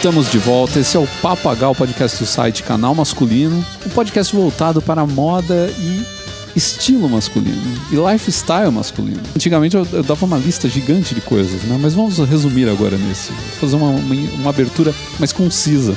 Estamos 0.00 0.30
de 0.30 0.38
volta. 0.38 0.80
Esse 0.80 0.96
é 0.96 0.98
o 0.98 1.06
Papagal, 1.20 1.74
podcast 1.74 2.16
do 2.16 2.24
site 2.24 2.62
Canal 2.62 2.94
Masculino, 2.94 3.62
um 3.84 3.90
podcast 3.90 4.34
voltado 4.34 4.80
para 4.80 5.04
moda 5.04 5.70
e 5.78 6.02
estilo 6.56 7.06
masculino 7.06 7.60
e 7.92 7.96
lifestyle 7.96 8.70
masculino. 8.72 9.20
Antigamente 9.36 9.76
eu, 9.76 9.86
eu 9.92 10.02
dava 10.02 10.24
uma 10.24 10.38
lista 10.38 10.70
gigante 10.70 11.14
de 11.14 11.20
coisas, 11.20 11.64
né? 11.64 11.78
Mas 11.78 11.92
vamos 11.92 12.16
resumir 12.16 12.66
agora 12.70 12.96
nesse, 12.96 13.30
fazer 13.60 13.76
uma, 13.76 13.90
uma, 13.90 14.14
uma 14.14 14.48
abertura 14.48 14.94
mais 15.18 15.34
concisa. 15.34 15.94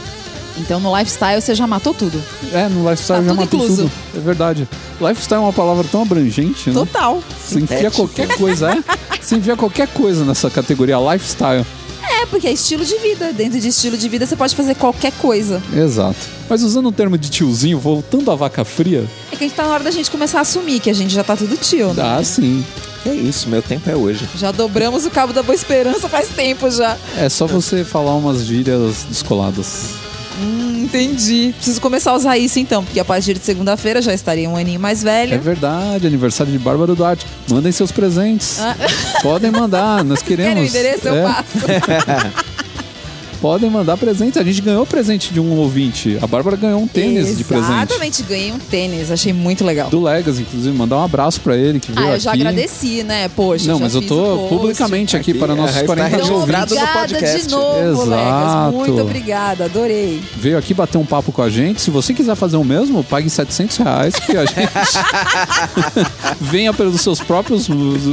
Então 0.58 0.82
no 0.82 0.94
lifestyle 0.98 1.42
você 1.42 1.56
já 1.56 1.66
matou 1.66 1.94
tudo. 1.94 2.22
É, 2.52 2.68
no 2.68 2.82
lifestyle 2.90 3.22
Tá 3.22 3.24
já 3.24 3.30
tudo 3.30 3.40
matou 3.40 3.60
incluso. 3.64 3.84
tudo. 3.84 3.92
É 4.18 4.20
verdade. 4.20 4.68
Lifestyle 5.00 5.40
é 5.42 5.46
uma 5.46 5.54
palavra 5.54 5.86
tão 5.90 6.02
abrangente, 6.02 6.70
né? 6.72 6.74
Total. 6.76 7.24
Você 7.42 7.62
enfia 7.62 7.90
qualquer 7.90 8.28
coisa, 8.36 8.70
é? 8.70 8.84
Você 9.24 9.38
enfia 9.38 9.56
qualquer 9.56 9.88
coisa 9.88 10.26
nessa 10.26 10.50
categoria 10.50 10.98
lifestyle. 11.00 11.66
É, 12.04 12.26
porque 12.26 12.48
é 12.48 12.52
estilo 12.52 12.84
de 12.86 12.98
vida. 13.00 13.32
Dentro 13.34 13.60
de 13.60 13.68
estilo 13.70 13.98
de 13.98 14.08
vida 14.10 14.26
você 14.26 14.36
pode 14.36 14.56
fazer 14.56 14.76
qualquer 14.76 15.12
coisa. 15.14 15.62
Exato. 15.76 16.18
Mas 16.50 16.62
usando 16.64 16.88
o 16.88 16.92
termo 16.92 17.18
de 17.18 17.30
tiozinho, 17.30 17.80
voltando 17.80 18.30
à 18.32 18.36
vaca 18.36 18.64
fria, 18.66 19.06
É 19.32 19.36
que 19.36 19.44
a 19.44 19.48
gente 19.48 19.56
tá 19.56 19.64
na 19.64 19.74
hora 19.74 19.84
da 19.84 19.92
gente 19.92 20.12
começar 20.12 20.40
a 20.40 20.42
assumir 20.42 20.80
que 20.80 20.90
a 20.90 20.94
gente 20.94 21.14
já 21.14 21.24
tá 21.24 21.36
tudo 21.36 21.56
tio, 21.58 21.88
né? 21.90 21.94
dá 21.96 22.24
sim. 22.24 22.64
É 23.06 23.14
isso, 23.14 23.50
meu 23.50 23.62
tempo 23.62 23.90
é 23.90 23.96
hoje. 23.96 24.26
Já 24.38 24.52
dobramos 24.52 25.06
o 25.06 25.10
cabo 25.10 25.34
da 25.34 25.44
boa 25.44 25.54
esperança 25.56 26.08
faz 26.08 26.30
tempo 26.30 26.70
já. 26.72 26.98
É 27.18 27.28
só 27.28 27.46
você 27.46 27.84
falar 27.84 28.16
umas 28.16 28.46
gírias 28.46 29.06
descoladas. 29.10 29.88
Hum, 30.42 30.73
entendi. 30.84 31.54
Preciso 31.56 31.80
começar 31.82 32.12
a 32.12 32.16
usar 32.16 32.38
isso 32.38 32.60
então, 32.60 32.84
porque 32.84 33.00
a 33.00 33.06
partir 33.06 33.34
de 33.34 33.40
segunda-feira 33.44 34.02
já 34.02 34.14
estaria 34.14 34.50
um 34.50 34.56
aninho 34.56 34.80
mais 34.80 35.02
É 35.02 35.04
velha. 35.06 35.38
verdade, 35.40 36.06
aniversário 36.08 36.52
de 36.52 36.60
Bárbara 36.60 36.94
Duarte. 36.96 37.26
Mandem 37.50 37.72
seus 37.72 37.92
presentes. 37.92 38.60
Ah. 38.60 38.76
Podem 39.22 39.52
mandar, 39.52 40.04
nós 40.04 40.22
queremos. 40.22 40.54
Querem 40.54 40.64
o 40.64 40.68
endereço? 40.68 41.08
Eu 41.08 41.16
É, 41.16 41.24
passo. 41.24 42.44
podem 43.44 43.70
mandar 43.70 43.98
presente. 43.98 44.40
A 44.40 44.44
gente 44.44 44.62
ganhou 44.62 44.86
presente 44.86 45.34
de 45.34 45.40
um 45.42 45.58
ouvinte. 45.58 46.18
A 46.22 46.26
Bárbara 46.26 46.56
ganhou 46.56 46.80
um 46.82 46.88
tênis 46.88 47.38
de 47.38 47.44
presente. 47.44 47.74
Exatamente, 47.74 48.24
ganhei 48.24 48.54
um 48.54 48.58
tênis. 48.58 49.12
Achei 49.12 49.34
muito 49.34 49.66
legal. 49.66 49.90
Do 49.90 50.02
Legacy, 50.02 50.44
inclusive. 50.44 50.74
Mandar 50.78 50.96
um 51.00 51.04
abraço 51.04 51.42
pra 51.42 51.58
ele 51.58 51.78
que 51.78 51.92
veio 51.92 52.08
Ah, 52.08 52.14
eu 52.14 52.20
já 52.22 52.32
aqui. 52.32 52.40
agradeci, 52.40 53.04
né? 53.04 53.28
Poxa, 53.28 53.68
Não, 53.68 53.80
já 53.80 53.84
mas 53.84 53.96
eu 53.96 54.02
tô 54.04 54.48
publicamente 54.48 55.18
aqui, 55.18 55.32
Aqui, 55.32 55.40
para 55.42 55.54
nossos 55.56 55.76
está 55.76 55.86
40 55.88 56.10
mil 56.16 56.20
Então, 56.26 56.36
ouvintes. 56.40 56.62
obrigada 56.72 57.00
podcast. 57.02 57.42
de 57.46 57.52
novo, 57.52 58.04
Legas. 58.06 58.44
Exato. 58.44 58.78
Muito 58.78 59.02
obrigada, 59.02 59.66
adorei. 59.66 60.24
Veio 60.38 60.58
aqui 60.58 60.74
bater 60.74 60.98
um 60.98 61.06
papo 61.06 61.34
com 61.34 61.42
a 61.42 61.50
gente. 61.50 61.82
Se 61.82 61.92
você 61.92 62.14
quiser 62.14 62.36
fazer 62.36 62.56
o 62.56 62.64
mesmo, 62.64 63.04
pague 63.04 63.30
700 63.30 63.76
reais, 63.76 64.16
que 64.16 64.38
a 64.38 64.46
gente 64.46 64.56
venha 66.40 66.74
pelos 66.74 67.02
seus 67.02 67.20
próprios 67.20 67.68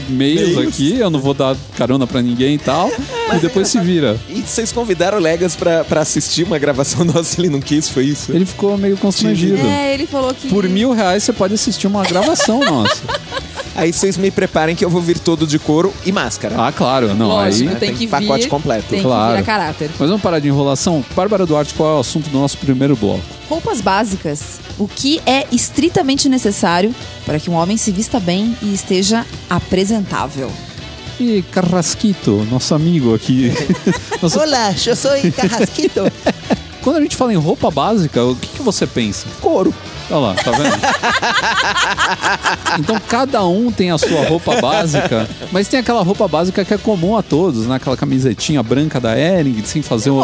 meios 0.09 0.59
aqui. 0.59 0.97
Eu 0.99 1.09
não 1.09 1.21
vou 1.21 1.35
dar 1.35 1.57
carona 1.77 2.05
pra 2.05 2.21
ninguém 2.21 2.55
e 2.55 2.59
tal. 2.59 2.91
e 3.33 3.39
depois 3.39 3.69
se 3.69 3.79
vira. 3.79 4.19
E 4.29 4.43
vocês 4.43 4.73
convidaram 4.73 5.20
o 5.21 5.23
Legas 5.23 5.55
pra, 5.55 5.85
pra 5.85 6.01
assistir 6.01 6.45
uma 6.45 6.59
gravação 6.59 7.05
nossa, 7.07 7.41
ele 7.41 7.49
não 7.49 7.61
quis, 7.61 7.89
foi 7.89 8.05
isso? 8.07 8.33
Ele 8.33 8.45
ficou 8.47 8.77
meio 8.77 8.97
constrangido. 8.97 9.59
É, 9.67 9.95
ele 9.95 10.07
falou 10.07 10.35
que. 10.35 10.49
Por 10.49 10.69
mil 10.69 10.93
reais 10.93 11.23
você 11.23 11.33
pode 11.33 11.55
assistir 11.55 11.87
uma 11.87 12.03
gravação 12.03 12.61
nossa. 12.61 13.03
Aí 13.77 13.93
vocês 13.93 14.17
me 14.17 14.31
preparem 14.31 14.75
que 14.75 14.85
eu 14.85 14.91
vou 14.91 15.01
vir 15.01 15.19
todo 15.19 15.47
de 15.47 15.59
couro 15.59 15.95
e 16.05 16.11
máscara. 16.11 16.57
Ah, 16.59 16.73
claro. 16.73 17.15
Não, 17.15 17.29
Lógico, 17.29 17.71
aí... 17.71 17.77
tem 17.77 17.89
tem 17.91 17.97
que 17.97 18.09
pacote 18.09 18.43
vir. 18.45 18.49
completo. 18.49 18.85
Tem 18.91 19.01
Claro. 19.01 19.31
que 19.31 19.37
vir 19.37 19.43
a 19.43 19.47
caráter. 19.47 19.91
Mas 19.99 20.09
vamos 20.09 20.21
parar 20.23 20.41
de 20.41 20.49
enrolação. 20.49 21.05
Bárbara 21.15 21.47
Duarte, 21.47 21.73
qual 21.75 21.93
é 21.93 21.97
o 21.97 22.01
assunto 22.01 22.29
do 22.29 22.39
nosso 22.39 22.59
primeiro 22.59 22.97
bloco? 22.97 23.23
Roupas 23.49 23.81
básicas. 23.81 24.59
O 24.77 24.89
que 24.89 25.23
é 25.25 25.47
estritamente 25.53 26.29
necessário 26.29 26.93
para 27.25 27.39
que 27.39 27.49
um 27.49 27.55
homem 27.55 27.77
se 27.77 27.93
vista 27.93 28.19
bem 28.19 28.57
e 28.61 28.75
esteja 28.75 29.25
apresentável? 29.49 30.51
E 31.21 31.43
Carrasquito, 31.53 32.47
nosso 32.51 32.75
amigo 32.75 33.15
aqui. 33.15 33.53
Nosso- 34.23 34.41
Olá, 34.41 34.75
eu 34.87 34.97
sou 34.97 35.11
Carrasquito. 35.37 36.01
Quando 36.83 36.97
a 36.97 37.01
gente 37.03 37.15
fala 37.15 37.31
em 37.31 37.37
roupa 37.37 37.71
básica, 37.71 38.25
o 38.25 38.35
que, 38.35 38.47
que 38.49 38.63
você 38.63 38.87
pensa? 38.87 39.27
Couro. 39.39 39.75
Olha 40.11 40.19
lá, 40.19 40.35
tá 40.35 40.51
vendo? 40.51 40.75
então 42.81 42.99
cada 43.07 43.45
um 43.45 43.71
tem 43.71 43.91
a 43.91 43.99
sua 43.99 44.25
roupa 44.27 44.61
básica, 44.61 45.29
mas 45.53 45.69
tem 45.69 45.79
aquela 45.79 46.03
roupa 46.03 46.27
básica 46.27 46.65
que 46.65 46.73
é 46.75 46.79
comum 46.79 47.17
a 47.17 47.23
todos, 47.23 47.67
né? 47.67 47.77
Aquela 47.77 47.97
camisetinha 47.99 48.63
branca 48.63 48.99
da 48.99 49.17
Ering, 49.17 49.63
sem 49.65 49.83
fazer 49.83 50.11
um. 50.11 50.21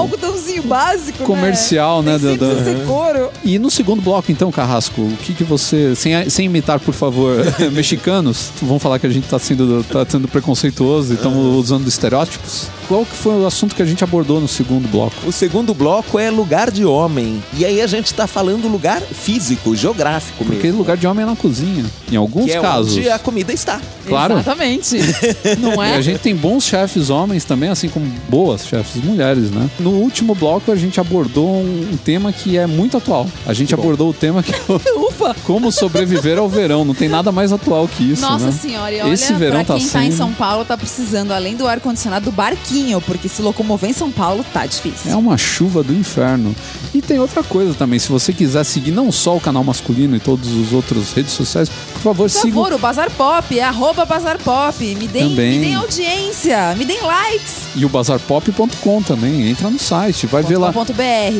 Básico, 0.62 1.25
Comercial, 1.25 2.03
né, 2.03 2.19
Nem 2.21 2.37
do- 2.37 2.47
do-. 2.47 3.31
E 3.44 3.59
no 3.59 3.71
segundo 3.71 4.00
bloco, 4.03 4.31
então, 4.33 4.50
Carrasco, 4.50 5.00
o 5.03 5.17
que, 5.22 5.33
que 5.34 5.44
você. 5.44 5.94
Sem, 5.94 6.28
sem 6.31 6.47
imitar, 6.47 6.78
por 6.81 6.94
favor, 6.94 7.37
mexicanos, 7.72 8.50
vão 8.62 8.78
falar 8.78 8.99
que 8.99 9.06
a 9.06 9.11
gente 9.11 9.28
tá 9.28 9.39
sendo, 9.39 9.84
tá 9.84 10.05
sendo 10.09 10.28
preconceituoso 10.28 11.12
e 11.12 11.16
estamos 11.16 11.39
usando 11.56 11.87
estereótipos. 11.89 12.69
Qual 12.89 13.05
que 13.05 13.17
foi 13.17 13.41
o 13.41 13.47
assunto 13.47 13.75
que 13.75 13.83
a 13.83 13.85
gente 13.85 14.05
abordou 14.05 14.41
no 14.41 14.47
segundo 14.49 14.87
bloco? 14.89 15.15
O 15.27 15.33
segundo 15.33 15.75
bloco 15.75 16.19
é 16.19 16.31
lugar 16.31 16.71
de 16.71 16.85
homem. 16.85 17.43
E 17.57 17.65
aí 17.65 17.81
a 17.81 17.87
gente 17.87 18.15
tá 18.15 18.27
falando 18.27 18.69
lugar 18.69 19.01
físico, 19.01 19.75
geográfico 19.75 20.45
Porque 20.45 20.63
mesmo. 20.69 20.79
lugar 20.79 20.97
de 20.97 21.07
homem 21.07 21.25
é 21.25 21.27
na 21.27 21.37
cozinha. 21.37 21.85
Em 22.11 22.17
alguns 22.17 22.45
que 22.47 22.53
é 22.53 22.61
casos. 22.61 22.97
onde 22.97 23.11
a 23.11 23.19
comida 23.19 23.53
está. 23.53 23.81
Claro. 24.07 24.35
Exatamente. 24.35 24.99
Não 25.59 25.83
E 25.85 25.89
é? 25.89 25.97
a 25.97 26.01
gente 26.01 26.21
tem 26.21 26.35
bons 26.37 26.65
chefes 26.65 27.11
homens 27.11 27.45
também, 27.45 27.69
assim 27.71 27.89
como 27.89 28.07
boas 28.29 28.65
chefes 28.67 29.03
mulheres, 29.03 29.51
né? 29.51 29.69
No 29.81 29.91
último 29.91 30.35
bloco 30.35 30.71
a 30.71 30.77
gente 30.77 31.01
abordou 31.01 31.57
um, 31.57 31.97
tema 32.05 32.33
que 32.33 32.57
é 32.57 32.67
muito 32.67 32.97
atual. 32.97 33.27
A 33.47 33.53
gente 33.53 33.75
abordou 33.75 34.11
o 34.11 34.15
tema 34.15 34.43
que 34.45 34.53
é 34.53 34.57
Ufa! 34.97 35.35
como 35.45 35.73
sobreviver 35.73 36.39
ao 36.39 36.49
verão. 36.49 36.85
Não 36.85 36.95
tem 36.95 37.09
nada 37.09 37.33
mais 37.33 37.53
atual 37.53 37.89
que 37.89 38.13
isso, 38.13 38.23
Nossa 38.23 38.47
né? 38.47 38.53
senhora, 38.53 38.95
e 38.95 39.01
olha, 39.01 39.13
Esse 39.13 39.33
verão 39.35 39.65
pra 39.65 39.75
tá 39.75 39.75
quem 39.81 39.89
tá 39.89 40.05
em 40.05 40.11
sendo- 40.11 40.17
São 40.19 40.33
Paulo, 40.33 40.65
tá 40.65 40.77
precisando, 40.77 41.33
além 41.33 41.57
do 41.57 41.67
ar-condicionado, 41.67 42.27
do 42.27 42.31
barquinho, 42.33 42.76
porque 43.07 43.29
se 43.29 43.43
locomover 43.43 43.91
em 43.91 43.93
São 43.93 44.11
Paulo 44.11 44.45
tá 44.53 44.67
difícil. 44.67 45.11
É 45.11 45.17
uma 45.17 45.37
chuva 45.39 45.83
do 45.83 45.93
inferno. 45.93 46.55
E 46.95 47.01
tem 47.03 47.19
outra 47.19 47.43
coisa 47.43 47.75
também, 47.75 47.99
se 47.99 48.09
você 48.09 48.33
quiser 48.33 48.65
seguir 48.65 48.91
não 48.91 49.11
só 49.13 49.37
o 49.37 49.41
canal 49.41 49.63
masculino 49.65 50.17
e 50.17 50.21
todos 50.21 50.53
os 50.53 50.73
outros 50.73 51.13
redes 51.13 51.33
sociais, 51.33 51.69
por 51.69 52.01
favor, 52.03 52.23
Por 52.25 52.31
siga. 52.31 52.55
favor, 52.55 52.73
o 52.73 52.79
Bazar 52.79 53.11
Pop, 53.11 53.59
é 53.59 53.63
arroba 53.63 54.05
Bazar 54.05 54.39
Pop. 54.43 54.77
Me 54.83 55.07
deem, 55.07 55.29
Também. 55.31 55.59
me 55.59 55.65
deem 55.67 55.75
audiência, 55.75 56.75
me 56.77 56.85
deem 56.85 57.01
likes. 57.03 57.55
E 57.75 57.85
o 57.85 57.89
bazarpop.com 57.89 59.03
também. 59.03 59.49
Entra 59.51 59.69
no 59.71 59.79
site, 59.79 60.27
vai 60.27 60.43
ver 60.43 60.57
lá. 60.59 60.73
.br, 60.73 60.83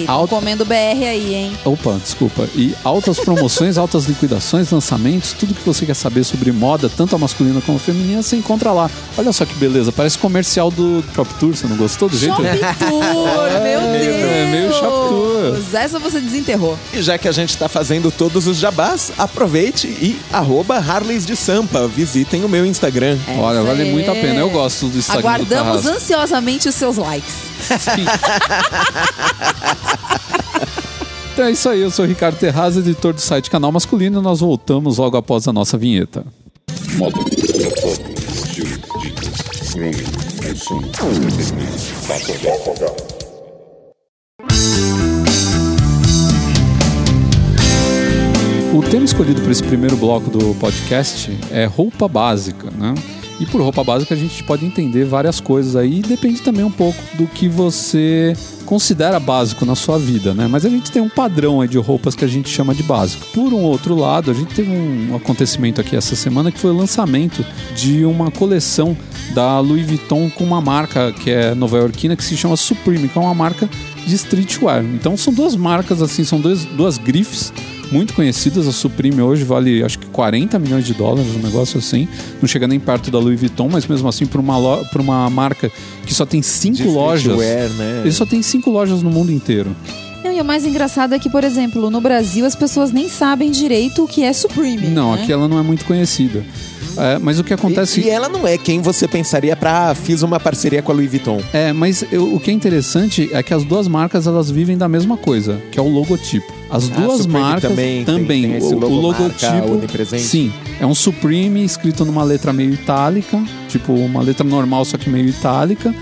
Alto- 0.07 0.29
comendo 0.35 0.65
BR 0.65 0.75
aí, 1.09 1.35
hein? 1.35 1.53
Opa, 1.65 1.99
desculpa. 2.03 2.49
E 2.55 2.75
altas 2.85 3.19
promoções, 3.19 3.77
altas 3.79 4.05
liquidações, 4.05 4.71
lançamentos, 4.71 5.33
tudo 5.33 5.55
que 5.55 5.65
você 5.65 5.87
quer 5.87 5.95
saber 5.95 6.25
sobre 6.25 6.53
moda, 6.53 6.89
tanto 6.95 7.15
a 7.15 7.19
masculina 7.19 7.61
como 7.63 7.79
a 7.79 7.81
feminina, 7.81 8.23
você 8.23 8.37
encontra 8.37 8.73
lá. 8.73 8.91
Olha 9.17 9.33
só 9.33 9.45
que 9.47 9.55
beleza, 9.55 9.91
parece 9.93 10.19
comercial 10.19 10.71
do 10.71 11.03
Shop 11.26 11.34
Tour, 11.41 11.56
você 11.56 11.66
não 11.66 11.76
gostou 11.76 12.09
do 12.09 12.16
jeito? 12.16 12.37
Shop 12.37 12.47
Tour, 12.78 13.03
meu 13.62 13.81
Deus! 13.81 14.06
é 14.06 14.48
meio 14.50 14.72
Shop 14.72 15.09
Tour. 15.09 15.56
Essa 15.75 15.98
você 15.98 16.20
desenterrou. 16.20 16.78
E 16.92 17.03
já 17.03 17.19
que 17.19 17.26
a 17.28 17.32
gente 17.32 17.56
tá 17.56 17.69
fazendo 17.69 18.10
todos 18.10 18.47
os 18.47 18.56
jabás, 18.59 19.12
aproveite 19.19 19.87
e 19.87 20.19
arroba 20.32 20.76
Harleys 20.78 21.26
de 21.26 21.34
Sampa. 21.37 21.87
Visitem 21.88 22.44
o 22.44 22.48
meu 22.48 22.64
Instagram. 22.64 23.19
Olha, 23.38 23.62
vale 23.62 23.88
é- 23.88 23.92
muito 23.92 24.10
a 24.10 24.14
pena. 24.14 24.41
Eu 24.41 24.50
gosto 24.50 24.87
do 24.88 24.98
Instagram 24.98 25.22
do 25.22 25.28
Aguardamos 25.28 25.82
Carrasco. 25.84 25.88
ansiosamente 25.88 26.69
os 26.69 26.75
seus 26.75 26.97
likes. 26.97 27.34
Então 31.32 31.44
é 31.44 31.50
isso 31.50 31.69
aí, 31.69 31.81
eu 31.82 31.91
sou 31.91 32.04
o 32.06 32.08
Ricardo 32.08 32.38
Terraz, 32.38 32.78
editor 32.78 33.12
do 33.12 33.20
site 33.20 33.50
Canal 33.50 33.70
Masculino, 33.70 34.20
e 34.20 34.22
nós 34.22 34.41
voltamos 34.41 34.97
logo 34.97 35.19
após 35.19 35.47
a 35.47 35.53
nossa 35.53 35.76
vinheta. 35.76 36.25
Moda, 36.94 37.19
foto, 37.82 38.16
O 48.73 48.82
tema 48.82 49.05
escolhido 49.05 49.41
para 49.43 49.50
esse 49.50 49.62
primeiro 49.62 49.97
bloco 49.97 50.31
do 50.31 50.55
podcast 50.56 51.37
é 51.50 51.65
roupa 51.65 52.06
básica, 52.06 52.70
né? 52.70 52.94
E 53.38 53.47
por 53.47 53.61
roupa 53.61 53.85
básica 53.85 54.15
a 54.15 54.17
gente 54.17 54.43
pode 54.43 54.65
entender 54.65 55.05
várias 55.05 55.41
coisas 55.41 55.77
aí, 55.77 55.99
e 55.99 56.03
depende 56.03 56.41
também 56.41 56.65
um 56.65 56.71
pouco 56.71 56.99
do 57.17 57.27
que 57.27 57.49
você 57.49 58.35
considera 58.65 59.21
básico 59.21 59.65
na 59.65 59.75
sua 59.75 59.99
vida, 59.99 60.35
né? 60.35 60.49
Mas 60.49 60.65
a 60.65 60.69
gente 60.69 60.91
tem 60.91 61.00
um 61.00 61.09
padrão 61.09 61.61
aí 61.61 61.69
de 61.69 61.79
roupas 61.79 62.15
que 62.15 62.25
a 62.25 62.29
gente 62.29 62.49
chama 62.49 62.75
de 62.75 62.83
básico. 62.83 63.27
Por 63.33 63.53
um 63.53 63.62
outro 63.62 63.94
lado, 63.94 64.31
a 64.31 64.35
gente 64.35 64.55
teve 64.55 64.71
um 64.71 65.15
acontecimento 65.15 65.81
aqui 65.81 65.94
essa 65.94 66.17
semana 66.17 66.50
que 66.50 66.59
foi 66.59 66.71
o 66.71 66.77
lançamento 66.77 67.44
de 67.75 68.05
uma 68.05 68.31
coleção 68.31 68.97
da 69.35 69.61
Louis 69.61 69.87
Vuitton 69.87 70.31
com 70.31 70.44
uma 70.44 70.61
marca 70.61 71.12
que 71.12 71.31
é 71.31 71.55
nova-iorquina 71.55 72.17
que 72.17 72.25
se 72.25 72.37
chama 72.37 72.56
Supreme, 72.56 73.09
que 73.09 73.17
é 73.17 73.21
uma 73.21 73.35
marca 73.35 73.69
de 74.06 74.15
streetwear. 74.15 74.85
Então 74.85 75.17
são 75.17 75.32
duas 75.32 75.55
marcas 75.55 76.03
assim, 76.03 76.25
são 76.25 76.41
dois, 76.41 76.65
duas 76.65 76.99
grifes 76.99 77.53
muito 77.93 78.15
conhecidas. 78.15 78.67
A 78.67 78.73
Supreme 78.73 79.21
hoje 79.23 79.44
vale 79.44 79.83
acho 79.83 79.99
que 79.99 80.06
40 80.06 80.59
milhões 80.59 80.85
de 80.85 80.94
dólares, 80.94 81.31
um 81.35 81.38
negócio 81.41 81.79
assim. 81.79 82.09
Não 82.41 82.49
chega 82.49 82.67
nem 82.67 82.79
perto 82.81 83.11
da 83.11 83.19
Louis 83.19 83.38
Vuitton, 83.38 83.69
mas 83.71 83.87
mesmo 83.87 84.09
assim 84.09 84.27
por 84.27 84.41
uma, 84.41 84.56
lo- 84.59 84.85
uma 84.99 85.29
marca 85.31 85.71
que 86.06 86.15
só 86.15 86.25
tem 86.27 86.43
cinco 86.43 86.77
De 86.77 86.85
lojas. 86.85 87.33
streetwear, 87.38 87.69
né? 87.71 88.00
Ele 88.03 88.12
só 88.12 88.27
tem 88.27 88.43
cinco 88.43 88.71
lojas 88.71 89.03
no 89.03 89.11
mundo 89.11 89.31
inteiro. 89.33 89.75
Não, 90.25 90.33
e 90.33 90.41
o 90.41 90.44
mais 90.44 90.65
engraçado 90.65 91.15
é 91.15 91.19
que, 91.19 91.31
por 91.31 91.44
exemplo, 91.44 91.88
no 91.91 92.00
Brasil 92.00 92.44
as 92.44 92.55
pessoas 92.56 92.91
nem 92.91 93.09
sabem 93.09 93.50
direito 93.50 94.03
o 94.03 94.09
que 94.09 94.23
é 94.25 94.32
Supreme. 94.32 94.89
Não, 94.89 95.15
né? 95.15 95.23
aqui 95.23 95.32
ela 95.32 95.47
não 95.47 95.59
é 95.59 95.62
muito 95.62 95.85
conhecida. 95.85 96.44
É, 96.99 97.19
mas 97.19 97.39
o 97.39 97.44
que 97.44 97.53
acontece. 97.53 98.00
E, 98.00 98.05
e 98.05 98.09
ela 98.11 98.27
não 98.29 98.49
é 98.49 98.56
quem 98.56 98.81
você 98.81 99.06
pensaria 99.06 99.55
pra 99.55 99.94
fiz 99.94 100.23
uma 100.23 100.41
parceria 100.41 100.81
com 100.82 100.91
a 100.91 100.94
Louis 100.94 101.11
Vuitton. 101.11 101.41
É, 101.53 101.71
mas 101.73 102.03
eu- 102.11 102.35
o 102.35 102.41
que 102.41 102.50
é 102.50 102.55
interessante 102.55 103.29
é 103.32 103.43
que 103.43 103.53
as 103.53 103.65
duas 103.65 103.87
marcas 103.87 104.27
elas 104.27 104.50
vivem 104.50 104.79
da 104.79 104.89
mesma 104.89 105.17
coisa, 105.17 105.61
que 105.71 105.79
é 105.79 105.82
o 105.82 105.89
logotipo. 105.89 106.50
As 106.69 106.91
Ah, 106.91 106.95
duas 107.01 107.19
Supreme 107.23 107.41
marcas 107.41 107.71
também 107.71 108.05
tem- 108.05 108.25
tem 108.25 108.55
esse 108.57 108.67
o, 108.75 108.77
o 108.77 108.81
logomarca 108.81 109.23
logotipo, 109.23 109.73
onipresente? 109.73 110.23
sim, 110.25 110.53
é 110.81 110.87
um 110.87 110.95
Supreme 110.95 111.65
escrito 111.65 112.05
numa 112.05 112.25
letra 112.25 112.53
meio 112.53 112.75
itálica, 112.75 113.41
tipo 113.69 113.93
uma 113.93 114.21
letra 114.21 114.45
normal 114.45 114.85
só 114.85 114.97
que 114.99 115.09
meio 115.09 115.29
itálica. 115.29 115.95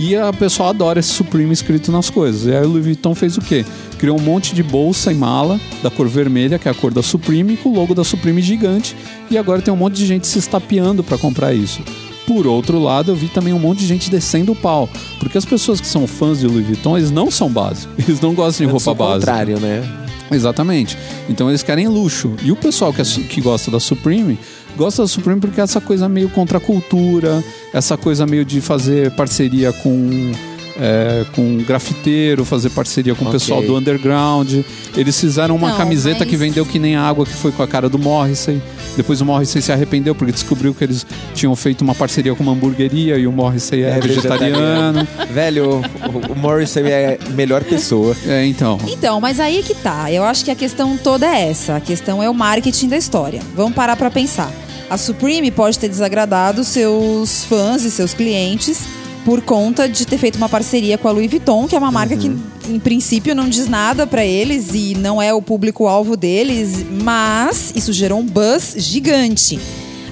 E 0.00 0.14
a 0.14 0.32
pessoa 0.32 0.68
adora 0.70 1.00
esse 1.00 1.08
Supreme 1.08 1.52
escrito 1.52 1.90
nas 1.90 2.08
coisas. 2.08 2.46
E 2.46 2.54
aí 2.54 2.64
o 2.64 2.68
Louis 2.68 2.84
Vuitton 2.84 3.16
fez 3.16 3.36
o 3.36 3.40
quê? 3.40 3.64
Criou 3.98 4.16
um 4.16 4.22
monte 4.22 4.54
de 4.54 4.62
bolsa 4.62 5.10
e 5.10 5.14
mala 5.14 5.60
da 5.82 5.90
cor 5.90 6.06
vermelha, 6.08 6.56
que 6.56 6.68
é 6.68 6.70
a 6.70 6.74
cor 6.74 6.92
da 6.94 7.02
Supreme, 7.02 7.56
com 7.56 7.70
o 7.70 7.74
logo 7.74 7.96
da 7.96 8.04
Supreme 8.04 8.40
gigante. 8.40 8.94
E 9.28 9.36
agora 9.36 9.60
tem 9.60 9.74
um 9.74 9.76
monte 9.76 9.96
de 9.96 10.06
gente 10.06 10.24
se 10.28 10.38
estapeando 10.38 11.02
para 11.02 11.18
comprar 11.18 11.52
isso. 11.52 11.80
Por 12.28 12.46
outro 12.46 12.78
lado, 12.80 13.10
eu 13.10 13.16
vi 13.16 13.26
também 13.26 13.52
um 13.52 13.58
monte 13.58 13.78
de 13.80 13.86
gente 13.88 14.08
descendo 14.08 14.52
o 14.52 14.54
pau. 14.54 14.88
Porque 15.18 15.36
as 15.36 15.44
pessoas 15.44 15.80
que 15.80 15.86
são 15.88 16.06
fãs 16.06 16.38
de 16.38 16.46
Louis 16.46 16.64
Vuitton, 16.64 16.96
eles 16.96 17.10
não 17.10 17.28
são 17.28 17.48
básicos. 17.50 17.88
Eles 18.06 18.20
não 18.20 18.34
gostam 18.34 18.66
de 18.68 18.72
roupa 18.72 18.92
o 18.92 18.94
básica. 18.94 19.14
contrário, 19.32 19.58
né? 19.58 19.82
Exatamente. 20.30 20.96
Então 21.28 21.48
eles 21.48 21.62
querem 21.62 21.88
luxo. 21.88 22.34
E 22.42 22.52
o 22.52 22.56
pessoal 22.56 22.92
que, 22.92 23.00
é 23.00 23.04
que 23.04 23.40
gosta 23.40 23.70
da 23.70 23.80
Supreme, 23.80 24.38
gosta 24.76 25.02
da 25.02 25.08
Supreme 25.08 25.40
porque 25.40 25.60
é 25.60 25.64
essa 25.64 25.80
coisa 25.80 26.08
meio 26.08 26.28
contra 26.30 26.58
a 26.58 26.60
cultura, 26.60 27.42
essa 27.72 27.96
coisa 27.96 28.26
meio 28.26 28.44
de 28.44 28.60
fazer 28.60 29.10
parceria 29.12 29.72
com. 29.72 30.32
É, 30.80 31.24
com 31.34 31.58
grafiteiro, 31.58 32.44
fazer 32.44 32.70
parceria 32.70 33.14
com 33.14 33.24
o 33.24 33.30
pessoal 33.30 33.62
do 33.62 33.76
underground. 33.76 34.52
Eles 34.96 35.18
fizeram 35.20 35.56
uma 35.56 35.70
Não, 35.70 35.76
camiseta 35.76 36.20
mas- 36.20 36.28
que 36.28 36.36
vendeu 36.36 36.64
que 36.64 36.78
nem 36.78 36.96
água, 36.96 37.24
que 37.26 37.32
foi 37.34 37.52
com 37.52 37.62
a 37.62 37.66
cara 37.68 37.88
do 37.88 37.98
Morrissey. 37.98 38.60
Depois 38.96 39.20
o 39.20 39.24
Morrissey 39.24 39.60
se 39.62 39.70
arrependeu 39.72 40.14
porque 40.14 40.32
descobriu 40.32 40.74
que 40.74 40.82
eles 40.84 41.06
tinham 41.34 41.54
feito 41.54 41.82
uma 41.82 41.94
parceria 41.94 42.34
com 42.34 42.42
uma 42.42 42.52
hamburgueria 42.52 43.16
e 43.16 43.26
o 43.26 43.32
Morrissey 43.32 43.82
é, 43.84 43.90
É 43.96 44.00
vegetariano. 44.00 45.06
Velho, 45.32 45.80
o, 46.28 46.32
o 46.32 46.36
Morrison 46.36 46.80
é 46.80 47.18
a 47.24 47.30
melhor 47.30 47.62
pessoa. 47.64 48.16
É, 48.26 48.44
então. 48.46 48.78
Então, 48.88 49.20
mas 49.20 49.38
aí 49.40 49.62
que 49.62 49.74
tá. 49.74 50.10
Eu 50.12 50.24
acho 50.24 50.44
que 50.44 50.50
a 50.50 50.56
questão 50.56 50.96
toda 50.96 51.26
é 51.26 51.48
essa. 51.50 51.76
A 51.76 51.80
questão 51.80 52.22
é 52.22 52.28
o 52.28 52.34
marketing 52.34 52.88
da 52.88 52.96
história. 52.96 53.40
Vamos 53.54 53.74
parar 53.74 53.96
pra 53.96 54.10
pensar. 54.10 54.50
A 54.90 54.96
Supreme 54.96 55.50
pode 55.50 55.78
ter 55.78 55.88
desagradado 55.88 56.64
seus 56.64 57.44
fãs 57.44 57.84
e 57.84 57.90
seus 57.90 58.14
clientes 58.14 58.80
por 59.28 59.42
conta 59.42 59.86
de 59.86 60.06
ter 60.06 60.16
feito 60.16 60.36
uma 60.36 60.48
parceria 60.48 60.96
com 60.96 61.06
a 61.06 61.10
Louis 61.10 61.30
Vuitton, 61.30 61.68
que 61.68 61.76
é 61.76 61.78
uma 61.78 61.92
marca 61.92 62.16
que 62.16 62.28
em 62.66 62.78
princípio 62.78 63.34
não 63.34 63.46
diz 63.46 63.68
nada 63.68 64.06
pra 64.06 64.24
eles 64.24 64.70
e 64.72 64.94
não 64.94 65.20
é 65.20 65.34
o 65.34 65.42
público-alvo 65.42 66.16
deles, 66.16 66.82
mas 66.90 67.70
isso 67.76 67.92
gerou 67.92 68.20
um 68.20 68.24
buzz 68.24 68.74
gigante. 68.78 69.60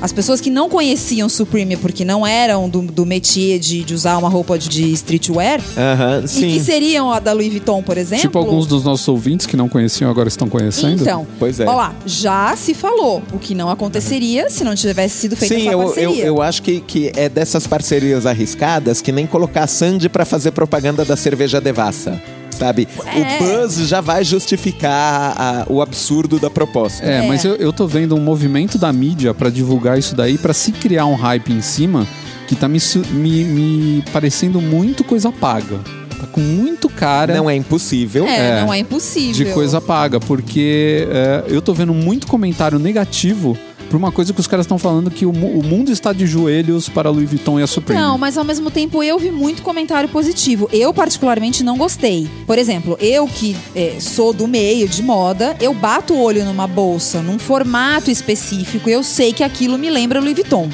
As 0.00 0.12
pessoas 0.12 0.40
que 0.40 0.50
não 0.50 0.68
conheciam 0.68 1.28
Supreme 1.28 1.76
porque 1.76 2.04
não 2.04 2.26
eram 2.26 2.68
do, 2.68 2.82
do 2.82 3.06
métier 3.06 3.58
de, 3.58 3.82
de 3.82 3.94
usar 3.94 4.16
uma 4.18 4.28
roupa 4.28 4.58
de, 4.58 4.68
de 4.68 4.92
streetwear, 4.92 5.60
Aham, 5.76 6.22
e 6.24 6.28
sim. 6.28 6.48
que 6.52 6.60
seriam 6.60 7.10
a 7.12 7.18
da 7.18 7.32
Louis 7.32 7.50
Vuitton, 7.50 7.82
por 7.82 7.96
exemplo. 7.96 8.22
Tipo 8.22 8.38
alguns 8.38 8.66
dos 8.66 8.84
nossos 8.84 9.06
ouvintes 9.08 9.46
que 9.46 9.56
não 9.56 9.68
conheciam 9.68 10.10
agora 10.10 10.28
estão 10.28 10.48
conhecendo. 10.48 11.02
Então, 11.02 11.26
Pois 11.38 11.58
é. 11.60 11.66
ó 11.66 11.74
lá, 11.74 11.94
já 12.04 12.54
se 12.56 12.74
falou 12.74 13.22
o 13.32 13.38
que 13.38 13.54
não 13.54 13.70
aconteceria 13.70 14.50
se 14.50 14.64
não 14.64 14.74
tivesse 14.74 15.16
sido 15.16 15.36
feita 15.36 15.54
Sim, 15.54 15.62
essa 15.62 15.72
eu, 15.72 15.78
parceria. 15.82 16.24
eu, 16.24 16.26
eu 16.36 16.42
acho 16.42 16.62
que, 16.62 16.80
que 16.80 17.12
é 17.16 17.28
dessas 17.28 17.66
parcerias 17.66 18.26
arriscadas 18.26 19.00
que 19.00 19.10
nem 19.12 19.26
colocar 19.26 19.64
a 19.64 19.66
Sandy 19.66 20.08
pra 20.08 20.24
fazer 20.24 20.50
propaganda 20.50 21.04
da 21.04 21.16
cerveja 21.16 21.60
Devassa. 21.60 22.20
Sabe? 22.58 22.88
É. 23.04 23.38
O 23.38 23.44
buzz 23.62 23.76
já 23.88 24.00
vai 24.00 24.24
justificar 24.24 25.34
a- 25.36 25.66
o 25.68 25.82
absurdo 25.82 26.38
da 26.38 26.48
proposta. 26.50 27.04
É, 27.04 27.24
É. 27.24 27.28
mas 27.28 27.44
eu, 27.44 27.54
eu 27.56 27.72
tô 27.72 27.86
vendo 27.86 28.14
um 28.16 28.20
movimento 28.20 28.78
da 28.78 28.92
mídia 28.92 29.34
pra 29.34 29.50
divulgar 29.50 29.98
isso 29.98 30.14
daí, 30.14 30.38
pra 30.38 30.52
se 30.54 30.72
criar 30.72 31.06
um 31.06 31.14
hype 31.14 31.52
em 31.52 31.60
cima, 31.60 32.06
que 32.48 32.54
tá 32.54 32.68
me, 32.68 32.78
me, 33.10 33.44
me 33.44 34.04
parecendo 34.12 34.60
muito 34.60 35.04
coisa 35.04 35.30
paga. 35.32 35.78
Tá 36.18 36.26
com 36.32 36.40
muito 36.40 36.88
cara 36.88 37.34
Não 37.36 37.50
é 37.50 37.54
impossível. 37.54 38.26
É, 38.26 38.60
É. 38.60 38.60
não 38.62 38.72
é 38.72 38.78
impossível. 38.78 39.44
de 39.46 39.52
coisa 39.52 39.80
paga, 39.82 40.18
porque 40.18 41.06
é, 41.10 41.44
eu 41.48 41.60
tô 41.60 41.74
vendo 41.74 41.92
muito 41.92 42.26
comentário 42.26 42.78
negativo 42.78 43.56
por 43.90 43.96
uma 43.96 44.10
coisa 44.10 44.32
que 44.32 44.40
os 44.40 44.46
caras 44.46 44.64
estão 44.64 44.78
falando 44.78 45.10
que 45.10 45.24
o, 45.26 45.32
mu- 45.32 45.58
o 45.58 45.62
mundo 45.64 45.90
está 45.92 46.12
de 46.12 46.26
joelhos 46.26 46.88
para 46.88 47.08
a 47.08 47.12
Louis 47.12 47.28
Vuitton 47.28 47.60
e 47.60 47.62
a 47.62 47.66
Supreme. 47.66 48.00
Não, 48.00 48.18
mas 48.18 48.36
ao 48.36 48.44
mesmo 48.44 48.70
tempo 48.70 49.02
eu 49.02 49.18
vi 49.18 49.30
muito 49.30 49.62
comentário 49.62 50.08
positivo. 50.08 50.68
Eu, 50.72 50.92
particularmente, 50.92 51.62
não 51.62 51.76
gostei. 51.78 52.28
Por 52.46 52.58
exemplo, 52.58 52.96
eu 53.00 53.26
que 53.28 53.56
eh, 53.74 53.96
sou 54.00 54.32
do 54.32 54.46
meio 54.48 54.88
de 54.88 55.02
moda, 55.02 55.56
eu 55.60 55.72
bato 55.72 56.14
o 56.14 56.20
olho 56.20 56.44
numa 56.44 56.66
bolsa, 56.66 57.22
num 57.22 57.38
formato 57.38 58.10
específico, 58.10 58.88
eu 58.90 59.02
sei 59.02 59.32
que 59.32 59.42
aquilo 59.44 59.78
me 59.78 59.88
lembra 59.90 60.20
Louis 60.20 60.34
Vuitton. 60.34 60.68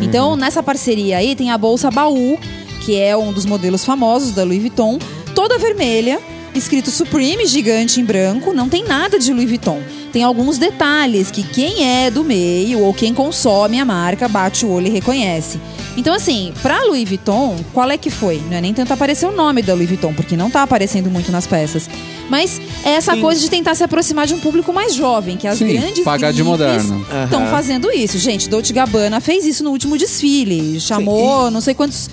Então, 0.00 0.34
nessa 0.36 0.62
parceria 0.62 1.18
aí, 1.18 1.34
tem 1.36 1.50
a 1.50 1.58
bolsa 1.58 1.90
baú, 1.90 2.38
que 2.84 2.96
é 2.96 3.16
um 3.16 3.32
dos 3.32 3.44
modelos 3.44 3.84
famosos 3.84 4.32
da 4.32 4.42
Louis 4.44 4.60
Vuitton, 4.60 4.98
toda 5.34 5.58
vermelha, 5.58 6.18
escrito 6.54 6.90
Supreme, 6.90 7.46
gigante 7.46 8.00
em 8.00 8.04
branco, 8.04 8.52
não 8.52 8.68
tem 8.68 8.84
nada 8.84 9.18
de 9.18 9.32
Louis 9.32 9.48
Vuitton. 9.48 9.80
Tem 10.12 10.24
alguns 10.24 10.58
detalhes 10.58 11.30
que 11.30 11.42
quem 11.44 11.84
é 11.86 12.10
do 12.10 12.24
meio 12.24 12.80
ou 12.80 12.92
quem 12.92 13.14
consome 13.14 13.78
a 13.78 13.84
marca 13.84 14.26
bate 14.28 14.66
o 14.66 14.70
olho 14.70 14.88
e 14.88 14.90
reconhece. 14.90 15.60
Então, 15.96 16.12
assim, 16.12 16.52
pra 16.62 16.82
Louis 16.84 17.08
Vuitton, 17.08 17.56
qual 17.72 17.88
é 17.90 17.96
que 17.96 18.10
foi? 18.10 18.42
Não 18.50 18.56
é 18.56 18.60
nem 18.60 18.74
tentar 18.74 18.94
aparecer 18.94 19.26
o 19.26 19.32
nome 19.32 19.62
da 19.62 19.72
Louis 19.74 19.88
Vuitton, 19.88 20.12
porque 20.12 20.36
não 20.36 20.50
tá 20.50 20.62
aparecendo 20.62 21.08
muito 21.10 21.30
nas 21.30 21.46
peças. 21.46 21.88
Mas 22.28 22.60
é 22.84 22.90
essa 22.90 23.14
Sim. 23.14 23.20
coisa 23.20 23.40
de 23.40 23.48
tentar 23.48 23.74
se 23.76 23.84
aproximar 23.84 24.26
de 24.26 24.34
um 24.34 24.40
público 24.40 24.72
mais 24.72 24.94
jovem, 24.94 25.36
que 25.36 25.46
as 25.46 25.58
Sim, 25.58 25.68
grandes 25.74 26.02
pagar 26.04 26.32
de 26.32 26.42
moderno. 26.42 27.06
estão 27.24 27.42
Aham. 27.42 27.50
fazendo 27.50 27.90
isso. 27.92 28.18
Gente, 28.18 28.48
Dolce 28.48 28.72
Gabbana 28.72 29.20
fez 29.20 29.44
isso 29.46 29.62
no 29.62 29.70
último 29.70 29.96
desfile. 29.96 30.80
Chamou 30.80 31.50
não 31.50 31.60
sei 31.60 31.74
quantos 31.74 32.08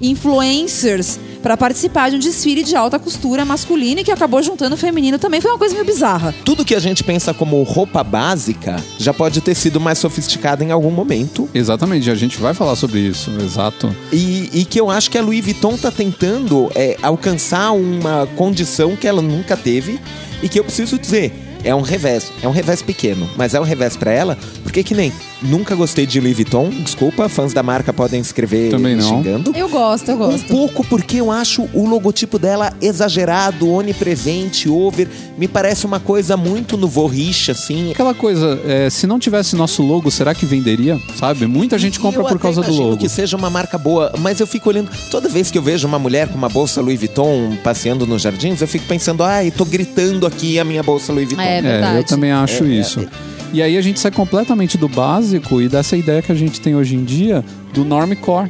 influencers 0.00 1.18
pra 1.42 1.56
participar 1.56 2.10
de 2.10 2.16
um 2.16 2.18
desfile 2.18 2.62
de 2.62 2.76
alta 2.76 2.98
costura 2.98 3.44
masculina 3.44 4.00
e 4.00 4.04
que 4.04 4.10
acabou 4.12 4.42
juntando 4.42 4.74
o 4.74 4.78
feminino 4.78 5.18
também. 5.18 5.40
Foi 5.40 5.50
uma 5.50 5.58
coisa 5.58 5.74
meio 5.74 5.84
bizarra. 5.84 6.34
Tudo 6.44 6.64
que 6.64 6.74
a 6.74 6.80
gente 6.80 7.02
pensa 7.02 7.34
como 7.34 7.62
roupa 7.62 8.04
básica 8.04 8.76
já 8.98 9.12
pode 9.12 9.40
ter 9.40 9.54
sido 9.54 9.80
mais 9.80 9.98
sofisticado 9.98 10.62
em 10.62 10.70
algum 10.70 10.90
momento. 10.90 11.48
Exatamente, 11.52 12.10
a 12.10 12.14
gente 12.14 12.38
vai 12.38 12.54
falar 12.54 12.76
sobre 12.76 13.00
isso, 13.00 13.30
exato. 13.40 13.94
E, 14.12 14.50
e 14.52 14.64
que 14.64 14.80
eu 14.80 14.90
acho 14.90 15.10
que 15.10 15.18
a 15.18 15.22
Louis 15.22 15.44
Vuitton 15.44 15.76
tá 15.76 15.90
tentando 15.90 16.70
é, 16.74 16.96
alcançar 17.02 17.72
uma 17.72 18.28
condição 18.36 18.96
que 18.96 19.08
ela 19.08 19.20
nunca 19.20 19.56
teve 19.56 20.00
e 20.42 20.48
que 20.48 20.58
eu 20.58 20.64
preciso 20.64 20.98
dizer. 20.98 21.41
É 21.64 21.74
um 21.74 21.80
revés, 21.80 22.32
é 22.42 22.48
um 22.48 22.52
revés 22.52 22.82
pequeno, 22.82 23.28
mas 23.36 23.54
é 23.54 23.60
um 23.60 23.64
revés 23.64 23.96
pra 23.96 24.10
ela, 24.10 24.36
porque 24.62 24.82
que 24.82 24.94
nem 24.94 25.12
nunca 25.40 25.74
gostei 25.74 26.06
de 26.06 26.20
Louis 26.20 26.34
Vuitton, 26.36 26.70
desculpa, 26.70 27.28
fãs 27.28 27.52
da 27.52 27.62
marca 27.62 27.92
podem 27.92 28.20
escrever 28.20 28.70
Também 28.70 28.94
não. 28.96 29.08
xingando. 29.08 29.52
Eu 29.56 29.68
gosto, 29.68 30.08
eu 30.10 30.14
Um 30.14 30.18
gosto. 30.18 30.46
pouco 30.46 30.84
porque 30.86 31.16
eu 31.16 31.30
acho 31.30 31.68
o 31.72 31.86
logotipo 31.88 32.38
dela 32.38 32.72
exagerado, 32.80 33.68
onipresente, 33.70 34.68
over. 34.68 35.08
Me 35.38 35.48
parece 35.48 35.84
uma 35.86 35.98
coisa 36.00 36.36
muito 36.36 36.76
no 36.76 36.86
vorriche, 36.88 37.50
assim. 37.50 37.90
Aquela 37.90 38.14
coisa, 38.14 38.60
é, 38.64 38.88
se 38.90 39.06
não 39.06 39.18
tivesse 39.18 39.56
nosso 39.56 39.82
logo, 39.82 40.10
será 40.10 40.34
que 40.34 40.46
venderia? 40.46 41.00
Sabe? 41.16 41.46
Muita 41.46 41.78
gente 41.78 41.98
compra 41.98 42.22
Eu 42.22 42.26
por 42.26 42.38
causa 42.38 42.62
do 42.62 42.72
logo. 42.72 42.96
que 42.98 43.08
seja 43.08 43.36
uma 43.36 43.50
marca 43.50 43.76
boa, 43.78 44.12
mas 44.18 44.38
eu 44.40 44.46
fico 44.46 44.68
olhando. 44.68 44.90
Toda 45.10 45.28
vez 45.28 45.50
que 45.50 45.58
eu 45.58 45.62
vejo 45.62 45.86
uma 45.86 45.98
mulher 45.98 46.28
com 46.28 46.34
uma 46.38 46.48
bolsa 46.48 46.80
Louis 46.80 46.98
Vuitton 46.98 47.56
passeando 47.64 48.06
nos 48.06 48.22
jardins, 48.22 48.60
eu 48.60 48.68
fico 48.68 48.86
pensando, 48.86 49.22
ai, 49.24 49.50
tô 49.50 49.64
gritando 49.64 50.26
aqui 50.26 50.58
a 50.58 50.64
minha 50.64 50.82
bolsa 50.82 51.12
Louis 51.12 51.26
Vuitton. 51.28 51.42
É 51.42 51.51
É, 51.58 51.62
verdade. 51.62 51.96
eu 51.98 52.04
também 52.04 52.32
acho 52.32 52.64
É, 52.64 52.68
é, 52.68 52.70
isso. 52.70 53.08
E 53.52 53.62
aí 53.62 53.76
a 53.76 53.82
gente 53.82 54.00
sai 54.00 54.10
completamente 54.10 54.78
do 54.78 54.88
básico 54.88 55.60
e 55.60 55.68
dessa 55.68 55.96
ideia 55.96 56.22
que 56.22 56.32
a 56.32 56.34
gente 56.34 56.60
tem 56.60 56.74
hoje 56.74 56.96
em 56.96 57.04
dia 57.04 57.44
do 57.74 57.84
normcore, 57.84 58.48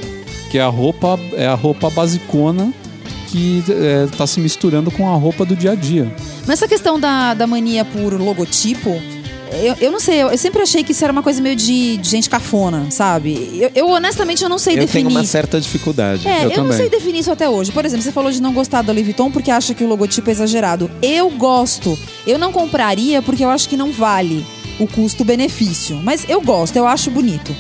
que 0.50 0.59
é 0.59 0.62
a 0.62 0.68
roupa, 0.68 1.18
é 1.32 1.47
a 1.47 1.54
roupa 1.54 1.90
basicona 1.90 2.73
que 3.32 3.64
é, 3.68 4.06
tá 4.16 4.26
se 4.26 4.38
misturando 4.38 4.90
com 4.90 5.11
a 5.11 5.16
roupa 5.16 5.44
do 5.44 5.56
dia 5.56 5.73
a 5.73 5.75
dia. 5.75 6.14
Mas 6.47 6.59
essa 6.59 6.68
questão 6.68 7.00
da, 7.00 7.32
da 7.32 7.47
mania 7.47 7.85
por 7.85 8.12
logotipo, 8.12 9.00
eu, 9.62 9.76
eu 9.80 9.90
não 9.90 10.00
sei, 10.00 10.23
eu, 10.23 10.28
eu 10.30 10.38
sempre 10.38 10.62
achei 10.62 10.82
que 10.85 10.92
isso 10.92 11.02
era 11.04 11.12
uma 11.12 11.23
coisa 11.23 11.40
meio 11.40 11.56
de, 11.56 11.97
de 11.97 12.09
gente 12.09 12.28
cafona, 12.30 12.90
sabe? 12.90 13.59
Eu, 13.61 13.71
eu, 13.75 13.88
honestamente 13.88 14.42
eu 14.42 14.49
não 14.49 14.59
sei 14.59 14.75
Eu 14.75 14.80
definir. 14.80 15.06
tenho 15.09 15.18
uma 15.18 15.25
certa 15.25 15.61
dificuldade. 15.61 16.26
É, 16.26 16.38
Eu 16.38 16.42
eu, 16.42 16.49
não 16.49 16.54
também. 16.64 16.76
sei 16.78 16.88
definir 16.88 17.21
isso 17.21 17.30
até 17.32 17.49
hoje. 17.49 17.73
Por 17.73 17.85
exemplo, 17.85 18.02
você 18.04 18.12
falou 18.12 18.30
de 18.30 18.40
não 18.40 18.52
gostar 18.52 18.82
da 18.82 18.92
Louis 18.92 19.04
Vuitton 19.04 19.30
porque 19.30 19.50
acha 19.50 19.75
que 19.75 19.85
o 19.85 19.88
logotipo 19.88 20.28
é 20.28 20.32
exagerado. 20.32 20.90
Eu 21.02 21.30
gosto. 21.30 21.99
Eu 22.26 22.38
não 22.38 22.52
compraria 22.52 23.21
porque 23.23 23.44
eu 23.44 23.50
acho 23.50 23.68
que 23.68 23.76
não 23.76 23.90
vale 23.92 24.44
o 24.78 24.87
custo-benefício. 24.87 25.97
Mas 26.02 26.25
eu 26.28 26.40
gosto, 26.40 26.76
eu 26.76 26.87
acho 26.87 27.11
bonito. 27.11 27.54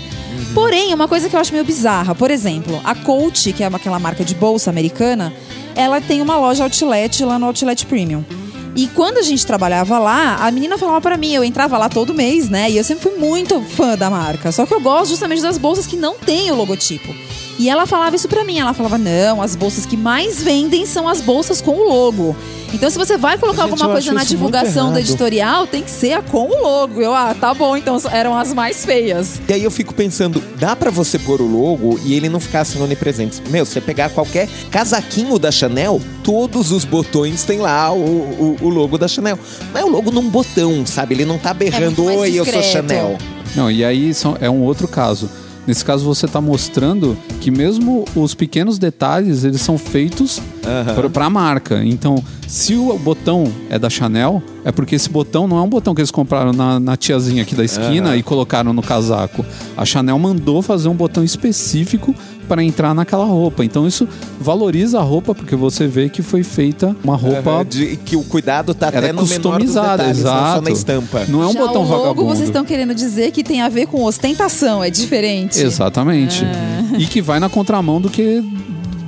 Porém, 0.54 0.92
uma 0.94 1.06
coisa 1.08 1.28
que 1.28 1.36
eu 1.36 1.40
acho 1.40 1.52
meio 1.52 1.64
bizarra, 1.64 2.14
por 2.14 2.30
exemplo, 2.30 2.80
a 2.84 2.94
Coach, 2.94 3.52
que 3.52 3.62
é 3.62 3.66
aquela 3.66 3.98
marca 3.98 4.24
de 4.24 4.34
bolsa 4.34 4.70
americana, 4.70 5.32
ela 5.74 6.00
tem 6.00 6.20
uma 6.20 6.36
loja 6.36 6.64
outlet 6.64 7.24
lá 7.24 7.38
no 7.38 7.46
Outlet 7.46 7.86
Premium. 7.86 8.24
E 8.74 8.86
quando 8.88 9.18
a 9.18 9.22
gente 9.22 9.46
trabalhava 9.46 9.98
lá, 9.98 10.36
a 10.36 10.50
menina 10.50 10.78
falava 10.78 11.00
pra 11.00 11.16
mim, 11.18 11.34
eu 11.34 11.44
entrava 11.44 11.76
lá 11.76 11.88
todo 11.88 12.14
mês, 12.14 12.48
né? 12.48 12.70
E 12.70 12.78
eu 12.78 12.84
sempre 12.84 13.10
fui 13.10 13.18
muito 13.18 13.60
fã 13.60 13.96
da 13.96 14.08
marca. 14.08 14.50
Só 14.50 14.64
que 14.64 14.72
eu 14.72 14.80
gosto 14.80 15.10
justamente 15.10 15.42
das 15.42 15.58
bolsas 15.58 15.86
que 15.86 15.96
não 15.96 16.14
tem 16.14 16.50
o 16.50 16.54
logotipo. 16.54 17.14
E 17.58 17.68
ela 17.68 17.86
falava 17.86 18.16
isso 18.16 18.28
pra 18.28 18.44
mim. 18.44 18.58
Ela 18.58 18.72
falava: 18.74 18.98
não, 18.98 19.42
as 19.42 19.54
bolsas 19.54 19.84
que 19.86 19.96
mais 19.96 20.42
vendem 20.42 20.86
são 20.86 21.08
as 21.08 21.20
bolsas 21.20 21.60
com 21.60 21.72
o 21.72 21.88
logo. 21.88 22.34
Então, 22.74 22.88
se 22.88 22.96
você 22.96 23.18
vai 23.18 23.36
colocar 23.36 23.64
Gente, 23.64 23.72
alguma 23.72 23.92
coisa 23.92 24.12
na 24.14 24.24
divulgação 24.24 24.92
do 24.94 24.98
editorial, 24.98 25.66
tem 25.66 25.82
que 25.82 25.90
ser 25.90 26.14
a 26.14 26.22
com 26.22 26.48
o 26.48 26.62
logo. 26.62 27.02
Eu, 27.02 27.14
ah, 27.14 27.36
tá 27.38 27.52
bom, 27.52 27.76
então 27.76 28.00
eram 28.10 28.34
as 28.34 28.54
mais 28.54 28.82
feias. 28.82 29.42
E 29.46 29.52
aí 29.52 29.62
eu 29.62 29.70
fico 29.70 29.92
pensando, 29.92 30.42
dá 30.58 30.74
pra 30.74 30.90
você 30.90 31.18
pôr 31.18 31.42
o 31.42 31.46
logo 31.46 32.00
e 32.02 32.14
ele 32.14 32.30
não 32.30 32.40
ficar 32.40 32.62
assim 32.62 32.80
onipresente. 32.82 33.42
Meu, 33.50 33.66
você 33.66 33.78
pegar 33.78 34.08
qualquer 34.08 34.48
casaquinho 34.70 35.38
da 35.38 35.50
Chanel, 35.52 36.00
todos 36.24 36.72
os 36.72 36.86
botões 36.86 37.44
tem 37.44 37.58
lá 37.58 37.92
o, 37.92 37.98
o, 37.98 38.56
o 38.62 38.68
logo 38.70 38.96
da 38.96 39.06
Chanel. 39.06 39.38
Mas 39.70 39.82
é 39.82 39.84
o 39.84 39.90
logo 39.90 40.10
num 40.10 40.30
botão, 40.30 40.86
sabe? 40.86 41.14
Ele 41.14 41.26
não 41.26 41.36
tá 41.36 41.52
berrando, 41.52 42.02
muito 42.02 42.04
mais 42.04 42.18
oi, 42.20 42.30
eu 42.40 42.44
sou 42.46 42.54
discreto." 42.54 42.72
Chanel. 42.72 43.18
Não, 43.54 43.70
e 43.70 43.84
aí 43.84 44.14
são- 44.14 44.38
é 44.40 44.48
um 44.48 44.62
outro 44.62 44.88
caso. 44.88 45.28
Nesse 45.66 45.84
caso, 45.84 46.04
você 46.04 46.26
está 46.26 46.40
mostrando 46.40 47.16
que 47.40 47.50
mesmo 47.50 48.04
os 48.16 48.34
pequenos 48.34 48.78
detalhes, 48.78 49.44
eles 49.44 49.60
são 49.60 49.78
feitos 49.78 50.40
Aham. 50.66 51.10
para 51.10 51.24
a 51.26 51.30
marca. 51.30 51.82
Então, 51.84 52.22
se 52.46 52.74
o 52.74 52.96
botão 52.98 53.50
é 53.68 53.78
da 53.78 53.90
Chanel, 53.90 54.42
é 54.64 54.70
porque 54.70 54.94
esse 54.94 55.08
botão 55.10 55.48
não 55.48 55.58
é 55.58 55.62
um 55.62 55.68
botão 55.68 55.94
que 55.94 56.00
eles 56.00 56.10
compraram 56.10 56.52
na, 56.52 56.78
na 56.78 56.96
tiazinha 56.96 57.42
aqui 57.42 57.54
da 57.54 57.64
esquina 57.64 58.08
Aham. 58.10 58.16
e 58.16 58.22
colocaram 58.22 58.72
no 58.72 58.82
casaco. 58.82 59.44
A 59.76 59.84
Chanel 59.84 60.18
mandou 60.18 60.62
fazer 60.62 60.88
um 60.88 60.94
botão 60.94 61.24
específico 61.24 62.14
para 62.48 62.62
entrar 62.62 62.94
naquela 62.94 63.24
roupa. 63.24 63.64
Então, 63.64 63.86
isso 63.86 64.06
valoriza 64.40 64.98
a 64.98 65.02
roupa, 65.02 65.34
porque 65.34 65.56
você 65.56 65.86
vê 65.86 66.08
que 66.08 66.22
foi 66.22 66.42
feita 66.42 66.94
uma 67.02 67.16
roupa... 67.16 67.50
Aham, 67.50 67.64
de- 67.64 67.96
que 67.96 68.14
o 68.16 68.22
cuidado 68.22 68.74
tá 68.74 68.88
até 68.88 68.98
é 68.98 69.12
no 69.12 69.22
menor 69.22 69.22
dos 69.22 69.32
customizada, 69.32 70.06
não 70.08 70.14
só 70.14 70.20
exato. 70.20 70.62
na 70.62 70.70
estampa. 70.70 71.24
Não 71.28 71.42
é 71.42 71.46
um 71.46 71.52
Já 71.52 71.60
botão 71.60 71.82
o 71.82 71.88
logo, 71.88 72.02
vagabundo. 72.02 72.28
vocês 72.28 72.48
estão 72.48 72.64
querendo 72.64 72.94
dizer 72.94 73.30
que 73.30 73.42
tem 73.42 73.62
a 73.62 73.68
ver 73.68 73.86
com 73.86 74.02
ostentação, 74.04 74.82
é 74.84 74.90
diferente. 74.90 75.58
Exatamente. 75.60 76.44
E 76.98 77.06
que 77.06 77.22
vai 77.22 77.40
na 77.40 77.48
contramão 77.48 78.00
do 78.00 78.10
que 78.10 78.42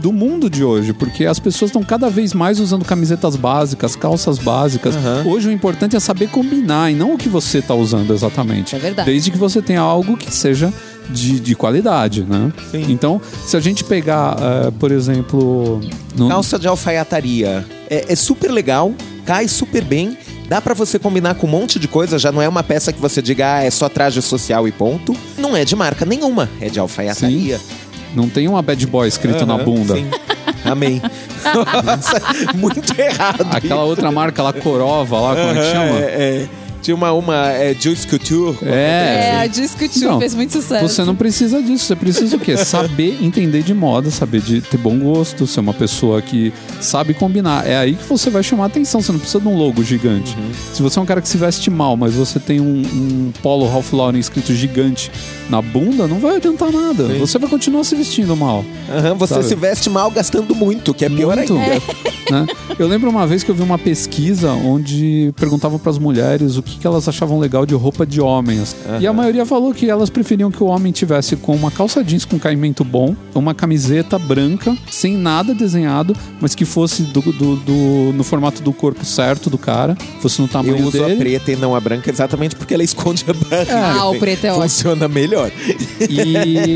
do 0.04 0.12
mundo 0.12 0.50
de 0.50 0.62
hoje, 0.62 0.92
porque 0.92 1.24
as 1.24 1.38
pessoas 1.38 1.70
estão 1.70 1.82
cada 1.82 2.10
vez 2.10 2.34
mais 2.34 2.60
usando 2.60 2.84
camisetas 2.84 3.36
básicas, 3.36 3.96
calças 3.96 4.38
básicas. 4.38 4.94
Aham. 4.96 5.24
Hoje 5.26 5.48
o 5.48 5.50
importante 5.50 5.96
é 5.96 6.00
saber 6.00 6.28
combinar 6.28 6.90
e 6.92 6.94
não 6.94 7.14
o 7.14 7.16
que 7.16 7.26
você 7.26 7.56
está 7.56 7.74
usando 7.74 8.12
exatamente. 8.12 8.76
É 8.76 8.78
verdade. 8.78 9.10
Desde 9.10 9.30
que 9.30 9.38
você 9.38 9.62
tenha 9.62 9.80
algo 9.80 10.14
que 10.14 10.30
seja 10.30 10.70
de, 11.08 11.40
de 11.40 11.54
qualidade, 11.54 12.22
né? 12.22 12.52
Sim. 12.70 12.84
Então, 12.90 13.18
se 13.46 13.56
a 13.56 13.60
gente 13.60 13.82
pegar, 13.82 14.36
eh, 14.38 14.70
por 14.78 14.92
exemplo, 14.92 15.80
no- 16.14 16.28
Calça 16.28 16.58
de 16.58 16.68
alfaiataria. 16.68 17.64
É, 17.88 18.12
é 18.12 18.14
super 18.14 18.50
legal, 18.50 18.92
cai 19.24 19.48
super 19.48 19.82
bem. 19.82 20.18
Dá 20.46 20.60
pra 20.60 20.74
você 20.74 20.98
combinar 20.98 21.36
com 21.36 21.46
um 21.46 21.50
monte 21.50 21.78
de 21.78 21.88
coisa, 21.88 22.18
já 22.18 22.30
não 22.30 22.42
é 22.42 22.46
uma 22.48 22.62
peça 22.62 22.92
que 22.92 23.00
você 23.00 23.22
diga, 23.22 23.54
ah, 23.56 23.62
é 23.62 23.70
só 23.70 23.88
traje 23.88 24.20
social 24.20 24.68
e 24.68 24.72
ponto. 24.72 25.16
Não 25.38 25.56
é 25.56 25.64
de 25.64 25.74
marca 25.74 26.04
nenhuma, 26.04 26.50
é 26.60 26.68
de 26.68 26.78
alfaiataria. 26.78 27.58
Não 28.14 28.28
tem 28.28 28.48
uma 28.48 28.62
bad 28.62 28.86
boy 28.86 29.06
escrito 29.08 29.44
na 29.44 29.58
bunda. 29.58 29.94
sim. 29.94 30.10
Amém. 30.64 31.00
Nossa, 31.84 32.20
muito 32.54 32.98
errado. 32.98 33.46
Aquela 33.50 33.84
outra 33.84 34.10
marca 34.10 34.42
lá, 34.42 34.52
Corova, 34.52 35.20
lá, 35.20 35.36
como 35.36 35.50
é 35.50 35.54
que 35.54 35.70
chama? 35.70 35.98
é, 35.98 36.48
é. 36.48 36.63
Tinha 36.84 36.94
uma, 36.94 37.10
uma 37.12 37.48
é, 37.48 37.72
Juice 37.72 38.06
Couture. 38.06 38.58
É. 38.62 39.30
É, 39.30 39.38
a 39.38 39.46
discutiu, 39.46 40.10
Não, 40.10 40.18
fez 40.18 40.34
muito 40.34 40.52
sucesso. 40.52 40.86
Você 40.86 41.02
não 41.02 41.16
precisa 41.16 41.62
disso, 41.62 41.86
você 41.86 41.96
precisa 41.96 42.36
o 42.36 42.38
quê? 42.38 42.58
Saber 42.62 43.24
entender 43.24 43.62
de 43.62 43.72
moda, 43.72 44.10
saber 44.10 44.42
de 44.42 44.60
ter 44.60 44.76
bom 44.76 44.98
gosto, 44.98 45.46
ser 45.46 45.60
uma 45.60 45.72
pessoa 45.72 46.20
que 46.20 46.52
sabe 46.82 47.14
combinar. 47.14 47.66
É 47.66 47.78
aí 47.78 47.94
que 47.94 48.04
você 48.06 48.28
vai 48.28 48.42
chamar 48.42 48.66
atenção, 48.66 49.00
você 49.00 49.12
não 49.12 49.18
precisa 49.18 49.40
de 49.40 49.48
um 49.48 49.56
logo 49.56 49.82
gigante. 49.82 50.36
Uhum. 50.36 50.50
Se 50.74 50.82
você 50.82 50.98
é 50.98 51.02
um 51.02 51.06
cara 51.06 51.22
que 51.22 51.28
se 51.28 51.38
veste 51.38 51.70
mal, 51.70 51.96
mas 51.96 52.12
você 52.16 52.38
tem 52.38 52.60
um, 52.60 52.82
um 52.82 53.32
polo 53.42 53.66
Ralph 53.66 53.90
Lauren 53.94 54.18
escrito 54.18 54.52
gigante 54.52 55.10
na 55.48 55.62
bunda, 55.62 56.06
não 56.06 56.18
vai 56.18 56.36
adiantar 56.36 56.70
nada. 56.70 57.06
Sim. 57.06 57.18
Você 57.18 57.38
vai 57.38 57.48
continuar 57.48 57.84
se 57.84 57.94
vestindo 57.94 58.36
mal. 58.36 58.62
Aham, 58.90 59.14
você 59.14 59.34
Sabe? 59.34 59.46
se 59.46 59.54
veste 59.54 59.88
mal 59.88 60.10
gastando 60.10 60.54
muito, 60.54 60.92
que 60.92 61.06
é 61.06 61.08
pior 61.08 61.36
Muito. 61.36 61.56
ainda. 61.56 61.82
né? 62.30 62.46
Eu 62.78 62.86
lembro 62.86 63.08
uma 63.08 63.26
vez 63.26 63.42
que 63.42 63.50
eu 63.50 63.54
vi 63.54 63.62
uma 63.62 63.78
pesquisa 63.78 64.52
onde 64.52 65.32
perguntavam 65.36 65.78
para 65.78 65.90
as 65.90 65.98
mulheres 65.98 66.56
o 66.56 66.62
que, 66.62 66.73
que 66.78 66.86
elas 66.86 67.08
achavam 67.08 67.38
legal 67.38 67.64
de 67.66 67.74
roupa 67.74 68.04
de 68.06 68.20
homens. 68.20 68.74
E 69.00 69.06
a 69.06 69.12
maioria 69.12 69.44
falou 69.46 69.72
que 69.74 69.88
elas 69.88 70.10
preferiam 70.10 70.50
que 70.50 70.62
o 70.62 70.66
homem 70.66 70.92
tivesse 70.92 71.36
com 71.36 71.54
uma 71.54 71.70
calça 71.70 72.02
jeans 72.02 72.24
com 72.24 72.38
caimento 72.38 72.84
bom, 72.84 73.14
uma 73.34 73.54
camiseta 73.54 74.18
branca, 74.18 74.76
sem 74.90 75.16
nada 75.16 75.54
desenhado, 75.54 76.14
mas 76.40 76.54
que 76.54 76.64
fosse 76.64 77.02
do, 77.02 77.20
do- 77.20 77.56
do- 77.56 78.12
no 78.14 78.24
formato 78.24 78.62
do 78.62 78.72
corpo 78.72 79.04
certo 79.04 79.48
do 79.50 79.58
cara, 79.58 79.96
fosse 80.20 80.40
no 80.40 80.48
tamanho 80.48 80.78
Eu 80.78 80.86
uso 80.86 81.02
a 81.02 81.06
dele. 81.08 81.18
preta 81.18 81.52
e 81.52 81.56
não 81.56 81.74
a 81.74 81.80
branca 81.80 82.10
exatamente 82.10 82.56
porque 82.56 82.74
ela 82.74 82.82
esconde 82.84 83.24
a 83.28 83.32
barriga. 83.32 83.74
Ah, 84.00 84.08
o 84.10 84.18
preto 84.18 84.44
é 84.44 84.50
ótimo. 84.50 84.62
Funciona 84.68 85.08
melhor. 85.08 85.50
E, 86.00 86.66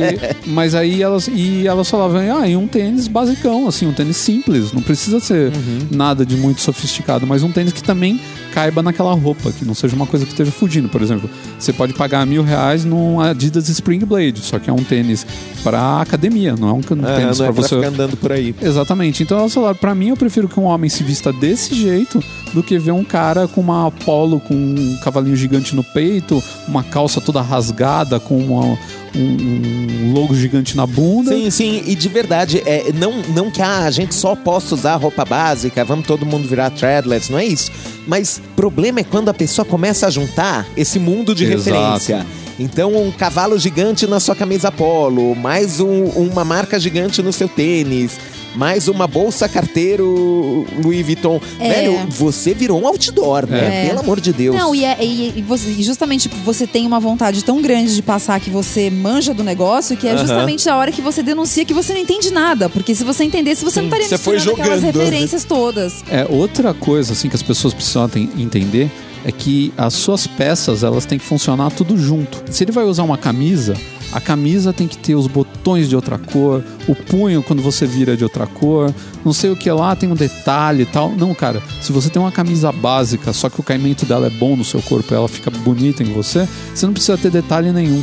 mas 0.47 0.75
aí 0.75 1.03
elas, 1.03 1.29
e 1.29 1.67
elas 1.67 1.89
falavam, 1.89 2.21
ah, 2.41 2.49
e 2.49 2.57
um 2.57 2.67
tênis 2.67 3.09
basicão, 3.09 3.69
assim, 3.69 3.87
um 3.87 3.93
tênis 3.93 4.17
simples, 4.17 4.73
não 4.73 4.83
precisa 4.83 5.21
ser 5.21 5.53
nada 5.91 6.25
de 6.25 6.37
muito 6.37 6.61
sofisticado, 6.61 7.27
mas 7.27 7.43
um 7.43 7.51
tênis 7.51 7.73
que 7.73 7.83
também 7.83 8.21
caiba 8.55 8.83
naquela 8.83 9.13
roupa, 9.15 9.53
que 9.53 9.65
não 9.65 9.75
seja 9.75 9.95
uma 9.97 10.07
coisa 10.07 10.25
que 10.25 10.33
esteja 10.33 10.51
fugindo. 10.51 10.89
Por 10.89 11.03
exemplo, 11.03 11.29
você 11.59 11.73
pode 11.73 11.93
pagar 11.95 12.27
mil 12.27 12.43
reais 12.43 12.85
num 12.85 13.21
Adidas 13.21 13.69
Spring 13.69 14.01
Blade, 14.05 14.41
só 14.41 14.59
que 14.59 14.69
é 14.69 14.73
um 14.73 14.83
tênis 14.85 15.27
para 15.63 16.01
academia, 16.01 16.55
não 16.57 16.69
é 16.69 16.73
um 16.73 16.81
Ah, 16.81 17.17
tênis 17.17 17.39
para 17.39 17.47
é 17.47 17.53
pra 17.53 17.63
você. 17.63 17.77
ficar 17.77 17.89
andando 17.89 18.17
por 18.17 18.33
aí. 18.33 18.55
Exatamente. 18.61 19.23
Então 19.23 19.39
elas 19.39 19.53
falaram, 19.55 19.77
pra 19.77 19.95
mim 19.95 20.09
eu 20.09 20.17
prefiro 20.17 20.49
que 20.49 20.59
um 20.59 20.65
homem 20.65 20.89
se 20.91 21.03
vista 21.03 21.33
desse 21.33 21.75
jeito 21.75 22.23
do 22.55 22.63
que 22.63 22.79
ver 22.79 22.93
um 22.93 23.05
cara 23.05 23.47
com 23.47 23.61
uma 23.61 23.91
polo 23.91 24.41
com 24.41 24.55
um 24.55 24.99
cavalinho 25.05 25.37
gigante 25.37 25.75
no 25.77 25.85
peito, 25.85 26.43
uma 26.67 26.83
calça 26.83 27.21
toda 27.21 27.41
rasgada 27.43 28.19
com 28.19 28.39
uma- 28.39 28.79
um, 29.19 30.09
um 30.09 30.13
logo 30.13 30.35
gigante 30.35 30.77
na 30.77 30.87
bunda. 30.87 31.33
Sim, 31.33 31.51
sim, 31.51 31.83
e 31.87 31.95
de 31.95 32.09
verdade, 32.09 32.63
é, 32.65 32.93
não, 32.95 33.21
não 33.35 33.51
que 33.51 33.61
ah, 33.61 33.85
a 33.85 33.91
gente 33.91 34.15
só 34.15 34.35
possa 34.37 34.75
usar 34.75 34.97
roupa 34.97 35.25
básica, 35.25 35.85
vamos 35.85 36.07
todo 36.07 36.25
mundo 36.25 36.47
virar 36.49 36.71
threadless, 36.71 37.31
não 37.31 37.39
é 37.39 37.45
isso. 37.45 37.71
Mas 38.07 38.39
o 38.39 38.55
problema 38.57 39.01
é 39.01 39.05
quando 39.05 39.29
a 39.29 39.35
pessoa 39.35 39.65
começa 39.65 40.07
a 40.07 40.11
juntar 40.11 40.67
esse 40.77 40.99
mundo 40.99 41.35
de 41.35 41.45
Exato. 41.45 41.59
referência. 41.71 42.27
Então, 42.59 42.97
um 42.97 43.13
cavalo 43.13 43.57
gigante 43.59 44.07
na 44.07 44.19
sua 44.19 44.35
camisa 44.35 44.73
polo, 44.73 45.35
mais 45.37 45.79
um- 45.79 46.07
uma 46.07 46.45
marca 46.45 46.79
gigante 46.81 47.23
no 47.23 47.33
seu 47.33 47.49
tênis, 47.49 48.19
mais 48.55 48.89
uma 48.89 49.07
bolsa 49.07 49.49
carteiro 49.49 50.67
Louis 50.83 51.05
Vuitton. 51.05 51.41
É. 51.61 51.69
Velho, 51.69 52.07
você 52.09 52.55
virou 52.55 52.81
um 52.81 52.87
outdoor, 52.87 53.47
né? 53.47 53.85
É. 53.85 53.89
Pelo 53.89 54.01
amor 54.01 54.21
de 54.21 54.33
Deus. 54.33 54.57
Não, 54.57 54.75
e, 54.75 54.85
é- 54.85 54.97
e- 55.01 55.35
e 55.37 55.43
você- 55.43 55.69
e 55.71 55.83
justamente 55.83 56.29
você 56.45 56.67
tem 56.67 56.87
uma 56.87 56.99
vontade 57.01 57.45
tão 57.45 57.61
grande 57.63 57.95
de 57.95 58.03
passar 58.03 58.41
que 58.41 58.51
você 58.51 58.91
manja 58.91 59.33
do 59.35 59.45
negócio, 59.45 59.97
que 59.97 60.07
é 60.09 60.17
justamente 60.17 60.69
a 60.69 60.77
hora 60.77 60.91
que 60.91 61.01
você 61.03 61.23
denuncia 61.23 61.65
que 61.65 61.75
você 61.75 61.93
não 61.93 62.01
entende 62.01 62.31
nada. 62.31 62.69
Porque 62.69 62.95
se 62.95 63.05
você 63.05 63.25
entendesse, 63.25 63.65
você 63.65 63.81
não 63.81 63.89
estaria 63.89 64.09
você 64.09 64.19
foi 64.19 64.35
misturando 64.35 64.61
aquelas 64.63 64.81
jogando. 64.81 64.99
referências 65.05 65.45
todas. 65.45 66.05
É, 66.11 66.27
outra 66.29 66.73
coisa 66.75 67.13
assim 67.13 67.29
que 67.29 67.37
as 67.37 67.43
pessoas 67.43 67.73
precisam 67.75 68.09
ten- 68.09 68.29
entender 68.39 68.91
é 69.25 69.33
que 69.33 69.73
as 69.77 69.95
suas 69.95 70.27
peças 70.27 70.83
elas 70.83 71.05
têm 71.05 71.19
que 71.19 71.25
funcionar 71.25 71.71
tudo 71.71 71.97
junto. 71.97 72.43
Se 72.51 72.65
ele 72.65 72.73
vai 72.73 72.85
usar 72.85 73.03
uma 73.03 73.19
camisa, 73.19 73.75
a 74.13 74.21
camisa 74.21 74.73
tem 74.73 74.89
que 74.89 74.97
ter 74.97 75.15
os 75.15 75.27
botões 75.27 75.89
de 75.89 75.95
outra 75.95 76.19
cor, 76.19 76.65
o 76.87 76.95
punho 76.95 77.43
quando 77.43 77.63
você 77.63 77.87
vira 77.87 78.15
é 78.15 78.17
de 78.17 78.25
outra 78.25 78.47
cor, 78.47 78.93
não 79.25 79.33
sei 79.33 79.51
o 79.51 79.57
que 79.57 79.71
lá 79.71 79.95
tem 79.95 80.11
um 80.11 80.15
detalhe 80.15 80.83
e 80.83 80.87
tal. 80.87 81.11
Não, 81.11 81.35
cara, 81.35 81.63
se 81.81 81.93
você 81.93 82.09
tem 82.09 82.21
uma 82.21 82.33
camisa 82.33 82.73
básica, 82.73 83.33
só 83.33 83.51
que 83.51 83.61
o 83.61 83.63
caimento 83.63 84.07
dela 84.07 84.27
é 84.27 84.31
bom 84.31 84.57
no 84.57 84.65
seu 84.65 84.81
corpo, 84.81 85.15
ela 85.15 85.29
fica 85.29 85.51
bonita 85.51 86.03
em 86.03 86.13
você, 86.13 86.49
você 86.75 86.87
não 86.87 86.93
precisa 86.93 87.19
ter 87.19 87.31
detalhe 87.31 87.71
nenhum. 87.71 88.03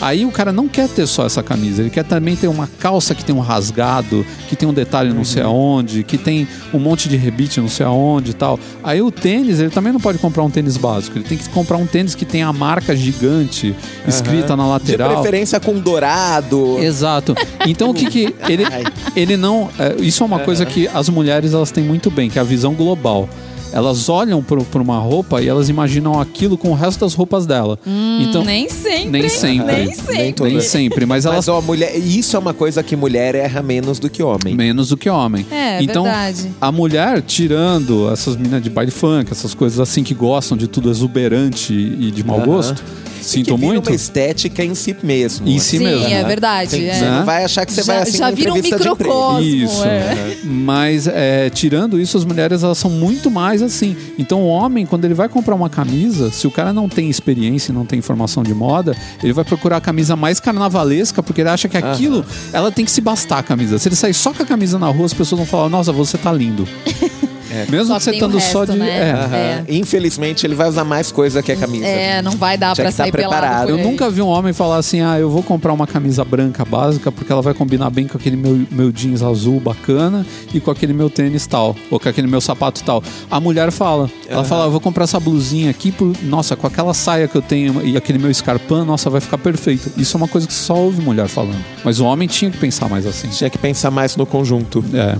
Aí 0.00 0.24
o 0.24 0.30
cara 0.30 0.52
não 0.52 0.68
quer 0.68 0.88
ter 0.88 1.06
só 1.06 1.24
essa 1.24 1.42
camisa, 1.42 1.82
ele 1.82 1.90
quer 1.90 2.04
também 2.04 2.36
ter 2.36 2.48
uma 2.48 2.66
calça 2.66 3.14
que 3.14 3.24
tem 3.24 3.34
um 3.34 3.40
rasgado, 3.40 4.24
que 4.48 4.56
tem 4.56 4.68
um 4.68 4.72
detalhe 4.72 5.12
não 5.12 5.24
sei 5.24 5.42
aonde, 5.42 6.02
que 6.02 6.18
tem 6.18 6.46
um 6.72 6.78
monte 6.78 7.08
de 7.08 7.16
rebite 7.16 7.60
não 7.60 7.68
sei 7.68 7.86
aonde 7.86 8.32
e 8.32 8.34
tal. 8.34 8.58
Aí 8.82 9.00
o 9.00 9.10
tênis, 9.10 9.60
ele 9.60 9.70
também 9.70 9.92
não 9.92 10.00
pode 10.00 10.18
comprar 10.18 10.42
um 10.42 10.50
tênis 10.50 10.76
básico, 10.76 11.18
ele 11.18 11.24
tem 11.24 11.38
que 11.38 11.48
comprar 11.48 11.76
um 11.76 11.86
tênis 11.86 12.14
que 12.14 12.24
tem 12.24 12.42
a 12.42 12.52
marca 12.52 12.94
gigante 12.94 13.74
escrita 14.06 14.56
na 14.56 14.64
de 14.64 14.70
lateral. 14.70 15.12
preferência 15.14 15.60
com 15.60 15.78
dourado. 15.78 16.78
Exato. 16.78 17.34
Então 17.66 17.90
o 17.90 17.94
que 17.94 18.06
que 18.06 18.34
ele 18.48 18.64
ele 19.16 19.36
não, 19.36 19.70
é, 19.78 19.96
isso 20.00 20.22
é 20.22 20.26
uma 20.26 20.40
coisa 20.40 20.66
que 20.66 20.88
as 20.88 21.08
mulheres 21.08 21.54
elas 21.54 21.70
têm 21.70 21.84
muito 21.84 22.10
bem, 22.10 22.28
que 22.28 22.38
é 22.38 22.42
a 22.42 22.44
visão 22.44 22.74
global. 22.74 23.28
Elas 23.74 24.08
olham 24.08 24.40
para 24.40 24.80
uma 24.80 24.98
roupa 24.98 25.42
e 25.42 25.48
elas 25.48 25.68
imaginam 25.68 26.20
aquilo 26.20 26.56
com 26.56 26.70
o 26.70 26.74
resto 26.74 27.00
das 27.00 27.12
roupas 27.12 27.44
dela. 27.44 27.76
então 28.20 28.44
nem 28.44 28.68
sempre. 28.68 29.10
nem 29.10 29.28
sempre. 29.28 29.66
Nem 29.66 29.86
Nem 29.86 29.94
sempre. 29.94 30.32
todas. 30.32 30.52
nem 30.52 30.62
sempre, 30.62 31.04
mas 31.06 31.26
elas 31.26 31.38
Mas 31.38 31.48
ó, 31.48 31.60
mulher, 31.60 31.96
isso 31.98 32.36
é 32.36 32.38
uma 32.38 32.54
coisa 32.54 32.82
que 32.84 32.94
mulher 32.94 33.34
erra 33.34 33.62
menos 33.62 33.98
do 33.98 34.08
que 34.08 34.22
homem. 34.22 34.54
menos 34.54 34.90
do 34.90 34.96
que 34.96 35.10
homem. 35.10 35.44
É, 35.50 35.82
então, 35.82 36.04
verdade. 36.04 36.50
a 36.60 36.70
mulher, 36.70 37.20
tirando 37.22 38.08
essas 38.12 38.36
meninas 38.36 38.62
de 38.62 38.70
baile 38.70 38.92
funk, 38.92 39.32
essas 39.32 39.54
coisas 39.54 39.80
assim 39.80 40.04
que 40.04 40.14
gostam 40.14 40.56
de 40.56 40.68
tudo 40.68 40.88
exuberante 40.88 41.72
e 41.74 42.12
de 42.12 42.22
mau 42.22 42.40
gosto, 42.42 42.80
Sinto 43.24 43.46
que 43.54 43.60
vira 43.60 43.72
muito. 43.72 43.88
uma 43.90 43.96
estética 43.96 44.64
em 44.64 44.74
si 44.74 44.96
mesmo. 45.02 45.48
Em 45.48 45.58
si 45.58 45.78
Sim, 45.78 45.84
mesmo. 45.84 46.04
é 46.06 46.22
né? 46.22 46.24
verdade. 46.24 46.70
Sim, 46.70 46.84
é. 46.86 46.94
Você 46.94 47.00
Né? 47.04 47.10
não 47.18 47.24
vai 47.24 47.44
achar 47.44 47.64
que 47.66 47.72
você 47.72 47.82
Já- 47.82 47.92
vai 47.94 48.02
assim 48.02 48.18
já 48.18 48.30
vira 48.30 48.52
um 48.52 48.56
entrevista 48.56 48.84
de 48.84 48.88
emprego. 48.88 49.12
microcosmo. 49.14 49.48
Isso. 49.50 49.84
é. 49.84 50.36
Mas 50.44 51.06
é, 51.06 51.50
tirando 51.50 52.00
isso, 52.00 52.16
as 52.16 52.24
mulheres 52.24 52.62
elas 52.62 52.78
são 52.78 52.90
muito 52.90 53.30
mais 53.30 53.62
assim. 53.62 53.96
Então 54.18 54.42
o 54.42 54.46
homem, 54.46 54.86
quando 54.86 55.04
ele 55.04 55.14
vai 55.14 55.28
comprar 55.28 55.54
uma 55.54 55.68
camisa, 55.70 56.30
se 56.30 56.46
o 56.46 56.50
cara 56.50 56.72
não 56.72 56.88
tem 56.88 57.08
experiência 57.10 57.72
e 57.72 57.74
não 57.74 57.84
tem 57.86 57.98
informação 57.98 58.42
de 58.42 58.54
moda, 58.54 58.94
ele 59.22 59.32
vai 59.32 59.44
procurar 59.44 59.78
a 59.78 59.80
camisa 59.80 60.14
mais 60.16 60.38
carnavalesca, 60.40 61.22
porque 61.22 61.40
ele 61.40 61.48
acha 61.48 61.68
que 61.68 61.76
aquilo, 61.76 62.24
ela 62.52 62.70
tem 62.70 62.84
que 62.84 62.90
se 62.90 63.00
bastar 63.00 63.38
a 63.38 63.42
camisa. 63.42 63.78
Se 63.78 63.88
ele 63.88 63.96
sair 63.96 64.14
só 64.14 64.32
com 64.32 64.42
a 64.42 64.46
camisa 64.46 64.78
na 64.78 64.88
rua, 64.88 65.06
as 65.06 65.14
pessoas 65.14 65.38
vão 65.38 65.46
falar, 65.46 65.68
nossa, 65.68 65.92
você 65.92 66.16
tá 66.18 66.32
lindo. 66.32 66.66
Mesmo 67.68 67.86
Só 67.86 67.98
que 67.98 68.04
você 68.04 68.10
estando 68.12 68.40
só 68.40 68.60
resto, 68.60 68.72
de. 68.72 68.78
né? 68.78 68.88
é. 68.88 69.64
É. 69.70 69.74
Infelizmente, 69.74 70.46
ele 70.46 70.54
vai 70.54 70.68
usar 70.68 70.84
mais 70.84 71.10
coisa 71.12 71.42
que 71.42 71.52
a 71.52 71.56
camisa. 71.56 71.86
É, 71.86 72.22
não 72.22 72.32
vai 72.32 72.56
dar 72.56 72.74
Tinha 72.74 72.84
pra 72.84 72.92
tá 72.92 72.96
sair 73.04 73.12
pelado. 73.12 73.40
preparado. 73.40 73.70
Eu 73.70 73.78
nunca 73.78 74.10
vi 74.10 74.20
um 74.22 74.28
homem 74.28 74.52
falar 74.52 74.76
assim: 74.78 75.00
ah, 75.00 75.18
eu 75.18 75.30
vou 75.30 75.42
comprar 75.42 75.72
uma 75.72 75.86
camisa 75.86 76.24
branca 76.24 76.64
básica 76.64 77.10
porque 77.12 77.30
ela 77.32 77.42
vai 77.42 77.54
combinar 77.54 77.90
bem 77.90 78.06
com 78.06 78.16
aquele 78.16 78.36
meu, 78.36 78.66
meu 78.70 78.92
jeans 78.92 79.22
azul 79.22 79.60
bacana 79.60 80.26
e 80.52 80.60
com 80.60 80.70
aquele 80.70 80.92
meu 80.92 81.08
tênis 81.10 81.46
tal, 81.46 81.76
ou 81.90 82.00
com 82.00 82.08
aquele 82.08 82.26
meu 82.26 82.40
sapato 82.40 82.82
tal. 82.82 83.02
A 83.30 83.40
mulher 83.40 83.70
fala: 83.70 84.10
ela 84.28 84.44
fala, 84.44 84.64
eu 84.64 84.70
vou 84.70 84.80
comprar 84.80 85.04
essa 85.04 85.20
blusinha 85.20 85.70
aqui, 85.70 85.92
por, 85.92 86.12
nossa, 86.22 86.56
com 86.56 86.66
aquela 86.66 86.94
saia 86.94 87.28
que 87.28 87.36
eu 87.36 87.42
tenho 87.42 87.84
e 87.86 87.96
aquele 87.96 88.18
meu 88.18 88.30
escarpão, 88.30 88.84
nossa, 88.84 89.08
vai 89.10 89.20
ficar 89.20 89.38
perfeito. 89.38 89.90
Isso 89.96 90.16
é 90.16 90.18
uma 90.18 90.28
coisa 90.28 90.46
que 90.46 90.52
só 90.52 90.74
ouve 90.74 91.00
mulher 91.00 91.28
falando. 91.28 91.62
Mas 91.84 92.00
o 92.00 92.04
homem 92.04 92.26
tinha 92.28 92.50
que 92.50 92.58
pensar 92.58 92.88
mais 92.88 93.06
assim. 93.06 93.28
Tinha 93.28 93.50
que 93.50 93.58
pensar 93.58 93.90
mais 93.90 94.16
no 94.16 94.26
conjunto. 94.26 94.84
É. 94.94 95.16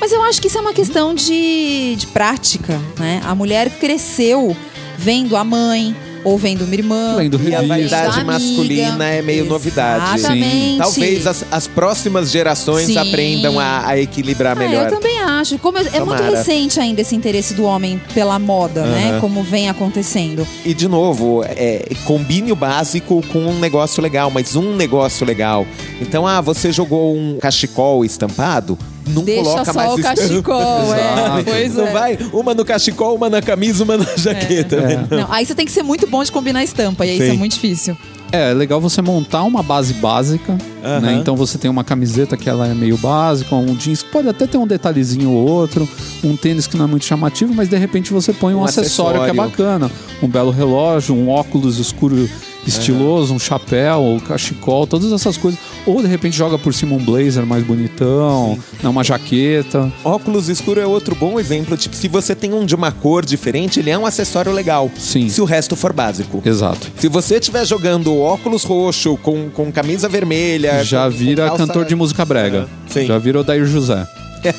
Mas 0.00 0.12
eu 0.12 0.22
acho 0.22 0.40
que 0.40 0.48
isso 0.48 0.56
é 0.58 0.60
uma 0.60 0.72
questão 0.72 1.14
de, 1.14 1.94
de 1.96 2.06
prática, 2.06 2.80
né? 2.98 3.20
A 3.24 3.34
mulher 3.34 3.68
cresceu 3.78 4.56
vendo 4.96 5.36
a 5.36 5.44
mãe 5.44 5.94
ou 6.22 6.36
vendo 6.36 6.64
uma 6.66 6.74
irmã. 6.74 7.14
Lendo 7.16 7.40
E 7.48 7.54
a 7.54 7.62
vaidade 7.62 8.20
amiga. 8.20 8.24
masculina 8.24 9.06
é 9.06 9.22
meio 9.22 9.44
novidade. 9.46 10.18
Exatamente. 10.18 10.76
Talvez 10.78 11.26
as, 11.26 11.44
as 11.50 11.66
próximas 11.66 12.30
gerações 12.30 12.86
Sim. 12.86 12.98
aprendam 12.98 13.58
a, 13.58 13.86
a 13.88 13.98
equilibrar 13.98 14.54
Ah, 14.54 14.60
melhor. 14.60 14.84
eu 14.86 14.90
também 14.90 15.18
acho. 15.20 15.58
Como 15.58 15.78
é- 15.78 15.86
é 15.94 16.00
muito 16.04 16.22
recente 16.22 16.78
ainda 16.78 17.00
esse 17.00 17.16
interesse 17.16 17.54
do 17.54 17.64
homem 17.64 18.00
pela 18.12 18.38
moda, 18.38 18.84
né? 18.84 19.18
Como 19.20 19.42
vem 19.42 19.70
acontecendo. 19.70 20.46
E 20.64 20.74
de 20.74 20.88
novo, 20.88 21.42
é, 21.46 21.88
combine 22.04 22.52
o 22.52 22.56
básico 22.56 23.22
com 23.32 23.38
um 23.38 23.58
negócio 23.58 24.02
legal, 24.02 24.30
mas 24.30 24.54
um 24.56 24.76
negócio 24.76 25.26
legal. 25.26 25.66
Então, 26.02 26.26
ah, 26.26 26.40
você 26.42 26.70
jogou 26.70 27.16
um 27.16 27.38
cachecol 27.40 28.04
estampado? 28.04 28.78
Não 29.06 29.22
Deixa 29.22 29.42
coloca 29.42 29.64
só 29.64 29.72
mais 29.72 29.92
o 29.92 30.02
cachecol, 30.02 30.94
é. 30.94 31.42
Pois 31.42 31.74
Não 31.74 31.86
é. 31.86 31.92
vai 31.92 32.18
uma 32.32 32.54
no 32.54 32.64
cachecol, 32.64 33.16
uma 33.16 33.30
na 33.30 33.42
camisa, 33.42 33.84
uma 33.84 33.96
na 33.96 34.16
jaqueta. 34.16 34.76
É. 34.76 34.96
né? 34.96 35.06
Não, 35.10 35.32
aí 35.32 35.44
você 35.44 35.54
tem 35.54 35.66
que 35.66 35.72
ser 35.72 35.82
muito 35.82 36.06
bom 36.06 36.22
de 36.22 36.30
combinar 36.30 36.62
estampa, 36.62 37.06
e 37.06 37.10
aí 37.10 37.18
isso 37.18 37.32
é 37.32 37.36
muito 37.36 37.52
difícil. 37.52 37.96
É, 38.32 38.50
é 38.50 38.54
legal 38.54 38.80
você 38.80 39.02
montar 39.02 39.42
uma 39.42 39.62
base 39.62 39.94
básica, 39.94 40.56
Aham. 40.84 41.00
né? 41.00 41.12
Então 41.20 41.36
você 41.36 41.58
tem 41.58 41.70
uma 41.70 41.84
camiseta 41.84 42.36
que 42.36 42.48
ela 42.48 42.66
é 42.66 42.74
meio 42.74 42.96
básica, 42.96 43.54
um 43.54 43.74
jeans 43.74 44.02
que 44.02 44.10
pode 44.10 44.28
até 44.28 44.46
ter 44.46 44.58
um 44.58 44.66
detalhezinho 44.66 45.30
ou 45.30 45.48
outro, 45.48 45.88
um 46.24 46.36
tênis 46.36 46.66
que 46.66 46.76
não 46.76 46.84
é 46.84 46.88
muito 46.88 47.04
chamativo, 47.04 47.54
mas 47.54 47.68
de 47.68 47.76
repente 47.76 48.12
você 48.12 48.32
põe 48.32 48.54
um, 48.54 48.60
Um 48.60 48.64
acessório, 48.64 49.20
que 49.20 49.26
é 49.26 49.30
acessório. 49.30 49.50
bacana. 49.50 49.90
Um 50.22 50.28
belo 50.28 50.50
relógio, 50.50 51.14
um 51.14 51.28
óculos 51.30 51.78
escuro 51.78 52.28
estiloso, 52.66 53.32
um 53.32 53.38
chapéu, 53.38 54.02
um 54.02 54.20
cachecol, 54.20 54.86
todas 54.86 55.10
essas 55.12 55.36
coisas. 55.38 55.58
Ou 55.86 56.02
de 56.02 56.06
repente 56.08 56.36
joga 56.36 56.58
por 56.58 56.74
cima 56.74 56.94
um 56.94 57.02
blazer 57.02 57.44
mais 57.46 57.64
bonitão, 57.64 58.58
né, 58.82 58.88
uma 58.88 59.02
jaqueta. 59.02 59.90
Óculos 60.04 60.48
escuro 60.50 60.78
é 60.78 60.86
outro 60.86 61.14
bom 61.14 61.40
exemplo. 61.40 61.74
Tipo, 61.76 61.96
se 61.96 62.06
você 62.06 62.34
tem 62.34 62.52
um 62.52 62.66
de 62.66 62.74
uma 62.74 62.92
cor 62.92 63.24
diferente, 63.24 63.80
ele 63.80 63.88
é 63.88 63.98
um 63.98 64.04
acessório 64.04 64.52
legal. 64.52 64.90
Sim. 64.98 65.28
Se 65.30 65.40
o 65.40 65.44
resto 65.46 65.74
for 65.74 65.92
básico. 65.92 66.42
Exato. 66.44 66.90
Se 66.98 67.08
você 67.08 67.36
estiver 67.36 67.64
jogando 67.64 68.14
óculos 68.18 68.62
roxo 68.64 69.16
com, 69.22 69.48
com 69.50 69.72
camisa 69.72 70.06
vermelha. 70.08 70.69
Já 70.84 71.04
com- 71.04 71.10
com 71.12 71.16
vira 71.18 71.46
calça- 71.48 71.66
cantor 71.66 71.84
de 71.84 71.94
música 71.94 72.24
brega. 72.24 72.66
É, 72.88 72.92
sim. 72.92 73.06
Já 73.06 73.18
vira 73.18 73.40
o 73.40 73.44
Dair 73.44 73.64
José. 73.66 74.06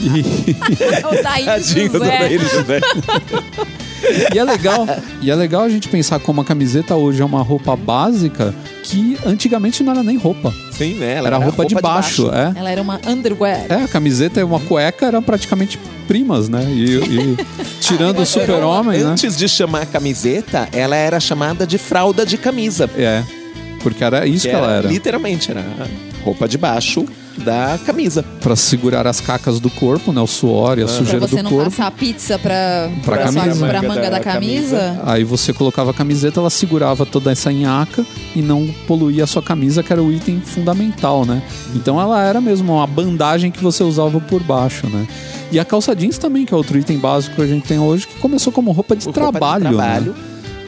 E- 0.00 0.56
O 1.06 1.22
Daí 1.22 1.44
Tadinho 1.44 1.88
do 1.90 1.98
José. 1.98 2.38
José. 2.38 2.80
E 4.34 4.38
é 4.38 4.44
legal, 4.44 4.86
e 5.22 5.30
é 5.30 5.34
legal 5.34 5.62
a 5.62 5.68
gente 5.68 5.88
pensar 5.88 6.18
como 6.18 6.40
a 6.40 6.44
camiseta 6.44 6.94
hoje 6.94 7.22
é 7.22 7.24
uma 7.24 7.42
roupa 7.42 7.74
básica 7.74 8.54
que 8.82 9.16
antigamente 9.24 9.82
não 9.82 9.92
era 9.92 10.02
nem 10.02 10.16
roupa. 10.18 10.52
Sim, 10.72 10.94
né? 10.94 11.14
Ela 11.14 11.28
Era 11.28 11.38
roupa, 11.38 11.64
de 11.64 11.74
baixo, 11.76 12.28
é. 12.30 12.52
Ela 12.58 12.70
era 12.70 12.82
uma 12.82 13.00
underwear. 13.06 13.64
É, 13.68 13.84
a 13.84 13.88
camiseta 13.88 14.40
e 14.40 14.42
uma 14.42 14.60
cueca 14.60 15.06
eram 15.06 15.22
praticamente 15.22 15.78
primas, 16.06 16.48
né? 16.50 16.62
E, 16.68 16.84
e 16.96 17.36
tirando 17.80 18.18
o 18.20 18.26
super-homem, 18.26 18.98
né? 19.00 19.06
Antes 19.10 19.36
de 19.36 19.48
chamar 19.48 19.86
camiseta, 19.86 20.68
ela 20.72 20.96
era 20.96 21.18
chamada 21.18 21.66
de 21.66 21.78
fralda 21.78 22.26
de 22.26 22.36
camisa. 22.36 22.90
É, 22.98 23.22
porque 23.84 24.02
era 24.02 24.26
isso 24.26 24.48
que, 24.48 24.52
ela 24.54 24.72
era. 24.72 24.88
Literalmente, 24.88 25.50
era 25.50 25.62
roupa 26.24 26.48
de 26.48 26.58
baixo 26.58 27.04
da 27.44 27.78
camisa. 27.84 28.24
Pra 28.40 28.56
segurar 28.56 29.06
as 29.06 29.20
cacas 29.20 29.60
do 29.60 29.68
corpo, 29.68 30.12
né? 30.12 30.20
O 30.20 30.26
suor 30.26 30.78
e 30.78 30.82
a 30.82 30.86
Pra 30.86 30.94
sujeira 30.94 31.20
você 31.28 31.36
do 31.36 31.42
não 31.42 31.50
corpo. 31.50 31.70
passar 31.70 31.86
a 31.86 31.90
pizza 31.90 32.38
pra, 32.38 32.88
Pra 33.04 33.26
sua- 33.30 33.42
camisa. 33.42 33.66
pra 33.66 33.82
manga 33.82 34.02
da, 34.02 34.10
Da 34.10 34.20
camisa. 34.20 35.00
Aí 35.04 35.22
você 35.24 35.52
colocava 35.52 35.90
a 35.90 35.94
camiseta, 35.94 36.40
ela 36.40 36.48
segurava 36.50 37.04
toda 37.04 37.30
essa 37.30 37.52
nhaca 37.52 38.04
e 38.34 38.40
não 38.40 38.66
poluía 38.86 39.24
a 39.24 39.26
sua 39.26 39.42
camisa, 39.42 39.82
que 39.82 39.92
era 39.92 40.02
o 40.02 40.10
item 40.12 40.40
fundamental, 40.40 41.24
né? 41.26 41.42
Então 41.74 42.00
ela 42.00 42.22
era 42.24 42.40
mesmo 42.40 42.72
uma 42.74 42.86
bandagem 42.86 43.50
que 43.50 43.62
você 43.62 43.82
usava 43.84 44.18
por 44.20 44.42
baixo, 44.42 44.86
né? 44.88 45.06
E 45.52 45.58
a 45.60 45.64
calça 45.64 45.94
jeans 45.94 46.16
também, 46.18 46.46
que 46.46 46.54
é 46.54 46.56
outro 46.56 46.78
item 46.78 46.98
básico 46.98 47.36
que 47.36 47.42
a 47.42 47.46
gente 47.46 47.66
tem 47.66 47.78
hoje, 47.78 48.06
que 48.06 48.14
começou 48.14 48.52
como 48.52 48.72
roupa 48.72 48.96
de 48.96 49.04
Roupa 49.04 49.20
de 49.20 49.30
trabalho, 49.30 49.62
trabalho. 49.62 50.12
né? 50.12 50.18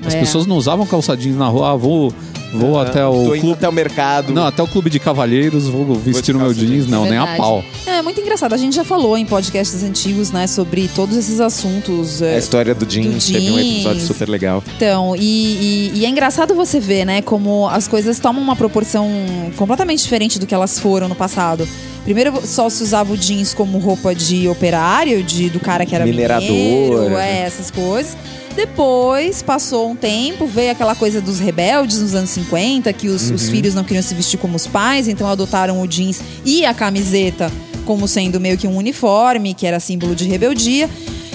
As 0.07 0.15
É. 0.15 0.21
pessoas 0.21 0.47
não 0.47 0.57
usavam 0.57 0.87
calça 0.87 1.17
jeans 1.17 1.37
na 1.37 1.47
rua, 1.49 1.71
ah, 1.73 1.77
vou, 1.77 2.13
vou 2.59 2.79
até 2.81 3.07
o 3.07 3.12
Tô 3.12 3.35
indo 3.35 3.40
clube. 3.40 3.53
até 3.55 3.69
o 3.69 3.73
mercado. 3.73 4.33
Não, 4.33 4.47
até 4.47 4.62
o 4.62 4.66
clube 4.69 4.90
de 4.90 4.99
cavalheiros, 4.99 5.69
vou 5.69 5.95
vestir 5.95 6.35
o 6.35 6.38
meu 6.38 6.53
jeans. 6.53 6.87
Não, 6.87 7.05
nem 7.05 7.19
a 7.19 7.37
pau. 7.37 7.64
É 7.87 8.03
muito 8.03 8.21
engraçado. 8.21 8.53
A 8.53 8.57
gente 8.57 8.75
já 8.77 8.85
falou 8.85 9.16
em 9.16 9.25
podcasts 9.27 9.83
antigos, 9.83 10.31
né, 10.31 10.47
sobre 10.47 10.88
todos 10.95 11.16
esses 11.16 11.40
assuntos. 11.40 12.23
A 12.23 12.27
é, 12.27 12.38
história 12.38 12.75
do 12.75 12.85
jeans, 12.87 13.27
Do 13.27 13.33
teve 13.33 13.51
um 13.51 13.59
episódio 13.59 14.01
super 14.01 14.29
legal. 14.29 14.62
Então, 14.77 15.14
e, 15.16 15.21
e- 15.21 15.92
e 16.01 16.07
é 16.07 16.09
engraçado 16.09 16.55
você 16.55 16.79
ver, 16.81 17.05
né, 17.05 17.23
como 17.23 17.69
as 17.69 17.87
coisas 17.88 18.19
tomam 18.19 18.42
uma 18.42 18.57
proporção 18.57 19.09
completamente 19.57 20.03
diferente 20.03 20.38
do 20.38 20.47
que 20.47 20.55
elas 20.55 20.79
foram 20.79 21.09
no 21.09 21.14
passado. 21.14 21.66
Primeiro 22.07 22.40
só 22.47 22.71
se 22.71 22.85
usava 22.85 23.12
o 23.12 23.16
jeans 23.16 23.53
como 23.53 23.79
roupa 23.79 24.14
de 24.14 24.49
operário, 24.49 25.25
de, 25.25 25.51
do 25.51 25.59
cara 25.59 25.85
que 25.85 25.92
era 25.92 26.07
Minerador, 26.07 26.49
mineiro, 26.49 27.16
é, 27.16 27.40
essas 27.40 27.69
coisas. 27.69 28.16
Depois, 28.55 29.42
passou 29.42 29.90
um 29.90 29.97
tempo, 29.97 30.47
veio 30.47 30.71
aquela 30.71 30.95
coisa 30.95 31.21
dos 31.21 31.40
rebeldes 31.40 32.01
nos 32.01 32.14
anos 32.14 32.31
50, 32.31 32.92
que 32.92 33.09
os, 33.09 33.29
Uhum. 33.29 33.35
os 33.35 33.49
filhos 33.49 33.75
não 33.75 33.83
queriam 33.83 34.03
se 34.05 34.14
vestir 34.14 34.38
como 34.38 34.55
os 34.55 34.69
pais, 34.69 35.09
então 35.09 35.27
adotaram 35.27 35.81
o 35.83 35.87
jeans 35.88 36.21
e 36.45 36.64
a 36.64 36.73
camiseta 36.73 37.51
como 37.85 38.07
sendo 38.07 38.38
meio 38.38 38.57
que 38.57 38.69
um 38.69 38.77
uniforme, 38.77 39.53
que 39.53 39.66
era 39.66 39.81
símbolo 39.81 40.14
de 40.14 40.27
rebeldia. 40.27 40.88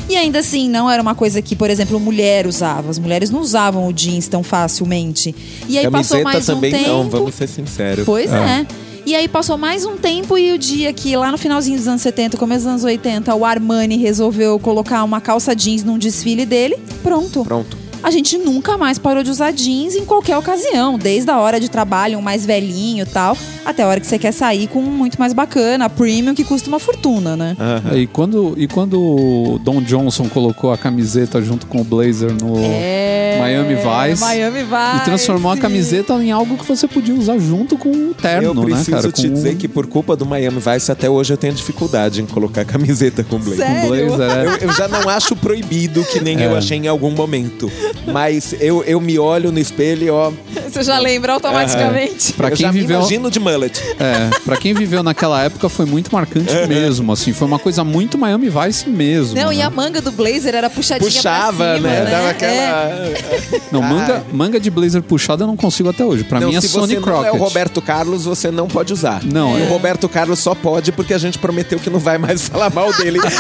E 0.10 0.16
ainda 0.16 0.40
assim, 0.40 0.70
não 0.70 0.90
era 0.90 1.02
uma 1.02 1.14
coisa 1.16 1.42
que, 1.42 1.54
por 1.56 1.70
exemplo, 1.70 2.00
mulher 2.00 2.48
usava. 2.48 2.90
As 2.90 2.98
mulheres 2.98 3.30
não 3.30 3.42
usavam 3.42 3.88
o 3.88 3.94
jeans 3.94 4.28
tão 4.30 4.42
facilmente. 4.42 5.36
E 5.70 5.78
aí 5.78 5.90
passou 5.92 6.18
Camiseta 6.18 6.24
mais 6.24 6.46
também 6.46 6.74
um 6.74 6.78
tempo. 6.78 6.90
não, 6.90 7.10
vamos 7.10 7.36
ser 7.36 7.48
sinceros. 7.48 8.06
Pois 8.06 8.32
é. 8.32 8.66
E 9.06 9.16
aí 9.16 9.28
passou 9.28 9.58
mais 9.58 9.84
um 9.84 9.98
tempo 9.98 10.38
e 10.38 10.52
o 10.52 10.58
dia 10.58 10.94
que 10.94 11.16
lá 11.18 11.32
no 11.32 11.38
finalzinho 11.38 11.78
dos 11.78 11.88
anos 11.88 12.02
70, 12.04 12.38
começo 12.38 12.60
dos 12.60 12.68
anos 12.68 12.84
80, 12.84 13.34
o 13.34 13.44
Armani 13.44 13.98
resolveu 13.98 14.60
colocar 14.60 15.04
uma 15.04 15.20
calça 15.20 15.56
jeans 15.56 15.84
num 15.84 15.98
desfile 15.98 16.46
dele, 16.46 16.78
pronto. 17.02 17.44
Pronto. 17.44 17.78
A 18.04 18.10
gente 18.10 18.38
nunca 18.38 18.78
mais 18.78 18.98
parou 18.98 19.22
de 19.24 19.30
usar 19.30 19.52
jeans 19.52 19.96
em 19.96 20.04
qualquer 20.06 20.36
ocasião, 20.38 20.98
desde 20.98 21.30
a 21.30 21.38
hora 21.40 21.60
de 21.60 21.70
trabalho, 21.70 22.18
um 22.18 22.22
mais 22.22 22.46
velhinho 22.46 23.04
e 23.04 23.06
tal, 23.06 23.38
até 23.64 23.84
a 23.84 23.88
hora 23.88 24.00
que 24.00 24.08
você 24.08 24.18
quer 24.18 24.32
sair 24.32 24.68
com 24.68 24.80
um 24.80 24.86
muito 24.90 25.20
mais 25.20 25.34
bacana, 25.34 25.88
premium, 25.90 26.34
que 26.34 26.44
custa 26.44 26.68
uma 26.68 26.80
fortuna, 26.80 27.38
né? 27.38 27.56
E 27.96 28.08
quando, 28.08 28.56
e 28.58 28.68
quando 28.68 29.00
o 29.00 29.60
Don 29.64 29.82
Johnson 29.82 30.28
colocou 30.30 30.72
a 30.74 30.78
camiseta 30.78 31.42
junto 31.42 31.68
com 31.68 31.82
o 31.82 31.84
blazer 31.84 32.32
no 32.34 32.56
É, 32.58 33.38
Miami 33.40 33.76
Vice 33.76 34.20
Miami 34.22 34.60
Vice. 34.64 34.98
e 34.98 35.00
transformou 35.06 35.52
a 35.52 35.58
camiseta 35.58 36.14
em 36.16 36.32
algo 36.32 36.58
que 36.58 36.66
você 36.66 36.88
podia 36.88 37.14
usar 37.14 37.38
junto 37.38 37.78
com 37.78 37.90
o 37.92 38.14
terno, 38.16 38.48
Eu 38.50 38.66
preciso 38.66 38.92
né, 38.92 38.98
cara? 38.98 39.12
te 39.12 39.28
Com 39.28 39.34
dizer 39.36 39.56
que 39.58 39.68
por 39.68 39.86
culpa 39.86 40.16
do 40.16 40.26
Miami 40.26 40.58
Vice, 40.60 40.92
até 40.92 41.08
hoje 41.10 41.34
eu 41.34 41.38
tenho 41.38 41.54
dificuldade 41.54 42.22
em 42.22 42.26
colocar 42.26 42.66
camiseta 42.66 43.24
com 43.24 43.38
blazer. 43.38 43.66
Sério? 43.68 44.12
o 44.14 44.16
blazer 44.18 44.38
é- 44.38 44.46
Eu, 44.64 44.70
eu 44.70 44.74
já 44.74 44.88
não 44.88 45.08
acho 45.08 45.36
proibido, 45.36 46.04
que 46.06 46.20
nem 46.20 46.42
É. 46.42 46.48
eu 46.48 46.56
achei 46.56 46.78
em 46.80 46.88
algum 46.88 47.12
momento. 47.12 47.72
Mas 48.12 48.54
eu, 48.60 48.84
eu 48.84 49.00
me 49.00 49.18
olho 49.20 49.52
no 49.52 49.60
espelho 49.60 50.04
e, 50.06 50.10
ó. 50.10 50.32
Você 50.70 50.84
já 50.84 50.98
lembra 51.00 51.34
automaticamente. 51.34 52.34
Pra 52.34 52.50
eu 52.50 52.56
quem 52.56 52.66
já 52.66 52.72
viveu- 52.72 52.88
me 53.00 53.04
imagino 53.04 53.30
de 53.32 53.40
mullet. 53.40 53.82
É, 54.00 54.30
pra 54.44 54.58
quem 54.58 54.74
viveu 54.74 55.04
naquela 55.04 55.44
época 55.44 55.70
foi 55.70 55.86
muito 55.86 56.12
marcante 56.14 56.54
mesmo, 56.68 57.12
assim, 57.12 57.34
foi 57.34 57.48
uma 57.48 57.60
coisa 57.60 57.84
muito 57.84 58.18
Miami 58.18 58.50
Vice 58.50 58.90
mesmo. 58.90 59.36
Não, 59.36 59.50
né? 59.50 59.56
e 59.56 59.62
a 59.62 59.70
manga 59.70 60.02
do 60.02 60.12
blazer 60.12 60.56
era 60.56 60.70
puxadinha 60.70 61.10
Puxava, 61.12 61.58
pra 61.58 61.76
cima, 61.76 61.88
né? 61.90 62.04
né? 62.04 62.10
Dava 62.12 62.28
É. 62.28 62.30
aquela. 62.32 63.62
Não, 63.72 63.82
manga, 63.82 64.24
manga 64.32 64.60
de 64.60 64.70
blazer 64.70 65.02
puxada 65.04 65.44
eu 65.44 65.48
não 65.48 65.58
consigo 65.58 65.90
até 65.90 66.04
hoje. 66.06 66.24
Pra 66.24 66.40
Não, 66.40 66.50
mim 66.50 66.56
é 66.56 66.62
se 66.62 66.70
Sony 66.70 66.88
você 66.88 66.96
não 66.96 67.02
Crockett. 67.02 67.28
é 67.28 67.32
o 67.32 67.38
Roberto 67.44 67.82
Carlos, 67.82 68.26
você 68.26 68.50
não 68.52 68.68
pode 68.68 68.94
usar. 68.94 69.22
Não, 69.24 69.58
E 69.58 69.62
é. 69.64 69.66
O 69.66 69.70
Roberto 69.70 70.08
Carlos 70.10 70.40
só 70.40 70.56
pode 70.56 70.92
porque 70.92 71.14
a 71.14 71.18
gente 71.18 71.38
prometeu 71.38 71.80
que 71.80 71.90
não 71.90 72.00
vai 72.00 72.18
mais 72.18 72.42
falar 72.50 72.70
mal 72.74 72.92
dele. 72.94 73.20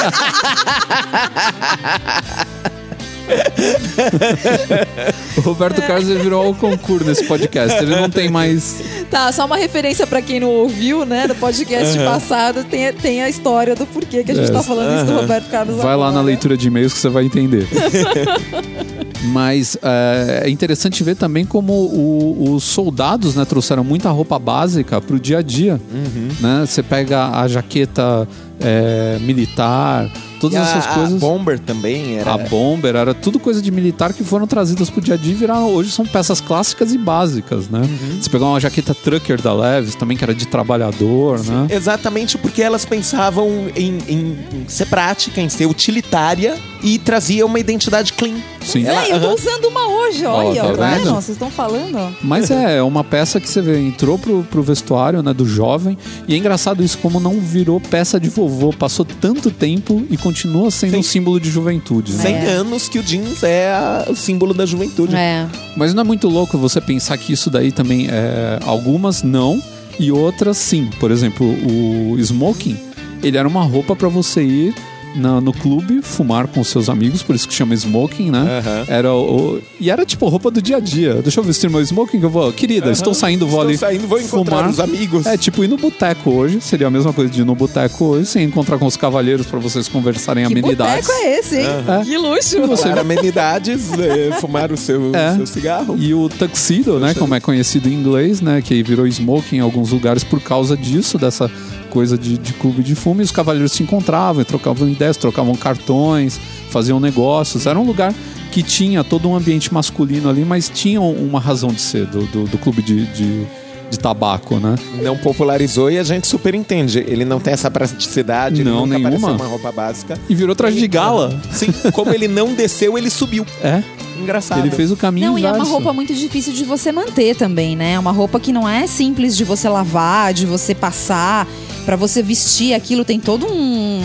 O 5.38 5.41
Roberto 5.41 5.82
Carlos 5.82 6.08
virou 6.10 6.50
o 6.52 6.56
concurso 6.56 7.06
nesse 7.06 7.24
podcast. 7.26 7.78
Ele 7.84 7.96
não 7.96 8.10
tem 8.10 8.30
mais. 8.30 8.82
Tá, 9.10 9.32
só 9.32 9.46
uma 9.46 9.58
referência 9.58 10.06
pra 10.08 10.22
quem 10.22 10.39
não 10.39 10.50
ouviu, 10.50 11.06
né, 11.06 11.28
do 11.28 11.36
podcast 11.36 11.98
passado, 12.00 12.63
tem, 12.63 12.91
tem 12.94 13.22
a 13.22 13.30
história 13.30 13.76
do 13.76 13.86
porquê 13.86 14.24
que 14.24 14.32
a 14.32 14.36
gente 14.36 14.50
É. 14.50 14.54
tá 14.54 14.63
falando 14.63 14.96
isso 14.98 15.06
do 15.06 15.20
Roberto 15.20 15.50
Carlos 15.50 15.76
Vai 15.78 15.86
lá 15.96 16.08
agora. 16.08 16.12
na 16.13 16.22
leitura 16.22 16.56
de 16.58 16.67
e-mails 16.67 16.94
que 16.94 17.00
você 17.00 17.10
vai 17.10 17.26
entender. 17.26 17.67
Mas 19.24 19.78
é, 19.84 20.44
é 20.46 20.50
interessante 20.50 21.04
ver 21.04 21.15
também 21.15 21.46
como 21.46 21.74
o- 21.74 22.54
os 22.56 22.63
soldados 22.63 23.36
né, 23.36 23.46
trouxeram 23.46 23.84
muita 23.84 24.10
roupa 24.10 24.39
básica 24.39 25.00
pro 25.00 25.20
dia 25.20 25.38
a 25.39 25.41
dia. 25.44 25.80
Uhum. 25.94 26.30
Né? 26.39 26.63
Você 26.65 26.82
pega 26.82 27.30
a 27.30 27.48
jaqueta 27.48 28.28
é, 28.60 29.17
militar, 29.22 30.10
todas 30.42 30.58
E 30.58 30.60
a, 30.60 30.64
essas 30.64 30.86
a 30.88 30.94
coisas. 30.96 31.20
Bomber 31.22 31.60
também 31.60 32.18
era. 32.18 32.34
A 32.34 32.38
bomber, 32.38 32.96
era 32.96 33.14
tudo 33.14 33.40
coisa 33.40 33.62
de 33.62 33.72
militar 33.72 34.12
que 34.12 34.24
foram 34.24 34.46
trazidas 34.48 34.90
pro 34.90 35.00
dia 35.00 35.14
a 35.14 35.18
dia 35.18 35.32
e 35.32 35.36
viraram, 35.36 35.68
hoje 35.74 35.92
são 35.92 36.06
peças 36.06 36.42
clássicas 36.42 36.92
e 36.94 36.98
básicas, 36.98 37.70
né? 37.70 37.80
Uhum. 37.80 38.18
Você 38.20 38.30
pegar 38.30 38.46
uma 38.48 38.60
jaqueta 38.60 38.94
trucker 38.94 39.42
da 39.42 39.54
Levis, 39.54 39.96
também 39.96 40.18
que 40.18 40.24
era 40.24 40.34
de 40.36 40.48
trabalhador, 40.48 41.40
né? 41.46 41.68
Exatamente 41.70 42.38
porque 42.38 42.62
elas 42.62 42.84
pensavam 42.86 43.48
em, 43.76 43.98
em- 44.08 44.38
em 44.54 44.66
ser 44.68 44.88
prática, 44.88 45.40
em 45.40 45.48
ser 45.50 45.68
utilitária 45.68 46.56
e 46.84 46.98
trazia 46.98 47.46
uma 47.46 47.60
identidade 47.60 48.14
clean. 48.14 48.36
Sim. 48.66 48.86
Ela- 48.86 49.02
Véi, 49.02 49.12
eu 49.14 49.20
tô 49.20 49.26
aham. 49.28 49.36
usando 49.36 49.66
uma 49.66 49.88
hoje, 49.88 50.26
Ó, 50.26 50.34
olha, 50.36 50.62
tá 50.64 50.74
tá 50.74 50.90
vendo? 50.90 50.98
vendo? 51.04 51.10
Vocês 51.16 51.30
estão 51.30 51.50
falando? 51.52 52.16
Mas 52.24 52.50
é, 52.50 52.78
é 52.78 52.84
uma 52.84 53.04
peça 53.04 53.40
que 53.40 53.48
você 53.50 53.62
vê, 53.62 53.80
entrou 53.80 54.18
pro, 54.18 54.44
pro 54.44 54.64
vestuário 54.64 55.22
né, 55.22 55.34
do 55.34 55.46
jovem. 55.46 55.98
E 56.28 56.34
é 56.34 56.38
engraçado 56.38 56.84
isso, 56.84 56.98
como 56.98 57.20
não 57.20 57.40
virou 57.40 57.80
peça 57.80 58.20
de 58.20 58.30
vovô. 58.30 58.72
Passou 58.74 59.06
tanto 59.06 59.52
tempo 59.52 60.04
e 60.10 60.18
continua 60.32 60.72
sendo 60.72 60.91
Sim. 60.94 60.98
um 61.00 61.04
símbolo 61.04 61.39
de 61.39 61.50
juventude. 61.50 62.13
né? 62.13 62.22
100 62.24 62.36
É. 62.36 62.46
anos 62.52 62.88
que 62.89 62.98
o 62.98 63.04
jeans 63.04 63.44
é 63.44 64.06
o 64.08 64.15
símbolo 64.15 64.54
da 64.54 64.65
juventude. 64.65 65.15
É. 65.15 65.46
Mas 65.76 65.94
não 65.94 66.02
é 66.02 66.04
muito 66.06 66.28
louco 66.30 66.58
você 66.58 66.80
pensar 66.80 67.17
que 67.17 67.34
isso 67.34 67.50
daí 67.50 67.72
também 67.72 68.08
é. 68.10 68.60
Algumas 68.65 69.22
não 69.24 69.62
e 70.00 70.12
outras 70.12 70.58
sim. 70.58 70.89
Por 71.00 71.12
exemplo, 71.12 71.46
o 71.46 72.17
smoking, 72.20 72.78
ele 73.22 73.38
era 73.38 73.48
uma 73.48 73.63
roupa 73.63 73.96
para 73.96 74.08
você 74.08 74.41
ir 74.41 74.76
na- 75.15 75.41
no 75.41 75.52
clube 75.54 76.02
fumar 76.02 76.47
com 76.47 76.63
seus 76.63 76.89
amigos, 76.89 77.21
por 77.24 77.36
isso 77.36 77.47
que 77.47 77.54
chama 77.54 77.74
smoking, 77.76 78.32
né? 78.32 78.60
Aham. 78.65 78.86
Era 78.88 79.13
o, 79.13 79.60
e 79.80 79.89
era 79.89 80.06
tipo 80.06 80.28
roupa 80.28 80.50
do 80.52 80.62
dia 80.62 80.78
a 80.78 80.80
dia. 80.80 81.15
Deixa 81.21 81.39
eu 81.39 81.43
vestir 81.43 81.69
meu 81.69 81.82
smoking 81.82 82.19
que 82.19 82.26
eu 82.26 82.30
vou. 82.30 82.52
Querida, 82.54 82.91
estou 82.91 83.13
saindo, 83.13 83.45
vou 83.47 83.60
Estou 83.62 83.69
ali. 83.69 83.78
saindo, 83.78 84.08
vou 84.08 84.19
encontrar 84.19 84.58
fumar. 84.58 84.69
os 84.69 84.80
amigos. 84.80 85.26
É, 85.26 85.38
tipo 85.38 85.63
ir 85.63 85.67
no 85.67 85.78
boteco 85.78 86.32
hoje, 86.32 86.62
seria 86.62 86.88
a 86.88 86.91
mesma 86.91 87.12
coisa 87.13 87.32
de 87.32 87.41
ir 87.41 87.45
no 87.45 87.56
boteco 87.56 88.06
hoje, 88.06 88.26
sem 88.28 88.43
encontrar 88.45 88.78
com 88.78 88.86
os 88.86 88.95
cavalheiros 88.97 89.45
para 89.45 89.60
vocês 89.60 89.88
conversarem 89.88 90.45
Que 90.45 90.52
amenidades. 90.54 91.08
boteco 91.08 91.24
é 91.26 91.39
esse, 91.39 91.58
hein? 91.58 91.65
É. 92.02 92.06
Que 92.06 92.17
luxo. 92.17 92.62
Você 92.67 92.89
amenidades, 92.89 93.91
é, 94.00 94.32
fumar 94.39 94.71
o 94.71 94.78
seu, 94.78 95.13
É. 95.15 95.36
seu 95.36 95.45
cigarro. 95.45 95.95
E 96.00 96.13
o 96.13 96.30
tuxedo, 96.30 97.00
né, 97.00 97.13
como 97.13 97.36
é 97.36 97.39
conhecido 97.39 97.89
em 97.89 97.93
inglês, 97.93 98.41
né, 98.41 98.62
que 98.62 98.82
virou 98.84 99.06
smoking 99.08 99.58
em 99.58 99.60
alguns 99.60 99.91
lugares 99.91 100.24
por 100.24 100.39
causa 100.41 100.76
disso, 100.78 101.17
dessa 101.17 101.50
coisa 101.92 102.18
de, 102.18 102.38
de 102.38 102.54
clube 102.54 102.82
de 102.82 102.96
fumo, 102.96 103.22
e 103.22 103.24
os 103.24 103.32
cavaleiros 103.32 103.74
se 103.74 103.84
encontravam, 103.84 104.44
trocavam 104.44 104.90
ideias, 104.90 105.18
trocavam 105.18 105.54
cartões, 105.56 106.40
faziam 106.70 107.00
negócios. 107.00 107.68
Era 107.68 107.78
um 107.78 107.86
lugar 107.86 108.14
que 108.52 108.64
tinha 108.64 109.04
todo 109.04 109.30
um 109.30 109.36
ambiente 109.36 109.74
masculino 109.74 110.30
ali, 110.30 110.44
mas 110.44 110.70
tinha 110.70 111.00
uma 111.02 111.40
razão 111.40 111.70
de 111.70 111.82
ser 111.82 112.06
do, 112.06 112.26
do, 112.28 112.44
do 112.46 112.58
clube 112.58 112.82
de, 112.82 113.06
de, 113.08 113.46
de 113.92 114.00
tabaco, 114.00 114.56
né? 114.56 114.76
Não 115.04 115.16
popularizou 115.18 115.92
e 115.92 116.00
a 116.00 116.04
gente 116.04 116.26
super 116.26 116.56
entende. 116.56 117.00
Ele 117.06 117.26
não 117.26 117.40
tem 117.40 117.54
essa 117.54 117.70
praticidade, 117.70 118.64
Não, 118.64 118.86
ele 118.86 118.94
nenhuma. 118.96 119.10
apareceu 119.18 119.36
uma 119.36 119.46
roupa 119.48 119.72
básica. 119.72 120.18
E 120.30 120.34
virou 120.34 120.56
traje 120.56 120.80
de 120.80 120.88
gala. 120.88 121.40
Sim, 121.52 121.68
como 121.92 122.12
ele 122.14 122.28
não 122.28 122.54
desceu, 122.54 122.98
ele 122.98 123.10
subiu. 123.10 123.46
É, 123.62 123.84
Engraçado. 124.20 124.60
ele 124.60 124.72
fez 124.72 124.92
o 124.92 124.96
caminho 124.98 125.32
Não, 125.32 125.38
e 125.38 125.44
é 125.44 125.48
uma 125.50 125.58
inverso. 125.58 125.72
roupa 125.74 125.92
muito 125.92 126.14
difícil 126.16 126.54
de 126.54 126.64
você 126.64 126.92
manter 126.92 127.36
também, 127.36 127.76
né? 127.76 127.94
É 127.94 128.00
uma 128.00 128.12
roupa 128.12 128.40
que 128.40 128.54
não 128.54 128.68
é 128.68 128.88
simples 128.88 129.36
de 129.36 129.44
você 129.44 129.68
lavar, 129.68 130.34
de 130.34 130.46
você 130.46 130.74
passar. 130.74 131.46
Pra 131.86 131.96
você 131.96 132.22
vestir 132.22 132.74
aquilo 132.76 133.04
tem 133.04 133.20
todo 133.20 133.48
um. 133.52 134.00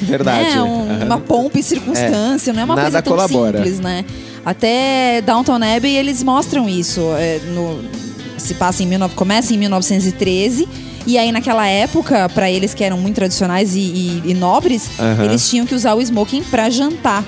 Verdade. 0.00 0.56
né, 0.56 0.62
um-. 0.62 1.04
Uma 1.04 1.18
pompa 1.18 1.58
e 1.58 1.62
circunstância, 1.62 2.52
não 2.54 2.62
é 2.62 2.64
uma 2.64 2.74
Nada 2.74 2.86
coisa 2.90 3.02
tão 3.02 3.12
colabora. 3.12 3.58
simples, 3.58 3.78
né? 3.80 4.04
Até 4.44 5.20
Downton 5.20 5.56
Abbey 5.62 5.94
eles 5.94 6.22
mostram 6.22 6.66
isso. 6.68 7.00
é, 7.18 7.38
no- 7.54 7.80
se 8.38 8.54
passa 8.54 8.82
em 8.82 8.86
19, 8.88 9.14
começa 9.14 9.52
em 9.54 9.58
1913. 9.58 10.68
E 11.06 11.16
aí, 11.16 11.32
naquela 11.32 11.66
época, 11.66 12.28
pra 12.30 12.50
eles 12.50 12.74
que 12.74 12.84
eram 12.84 12.98
muito 12.98 13.14
tradicionais 13.16 13.74
e, 13.74 13.78
e- 13.80 14.22
e 14.26 14.34
nobres, 14.34 14.90
Aham. 14.98 15.24
eles 15.24 15.48
tinham 15.48 15.64
que 15.66 15.74
usar 15.74 15.94
o 15.94 16.00
smoking 16.02 16.42
pra 16.44 16.68
jantar 16.70 17.24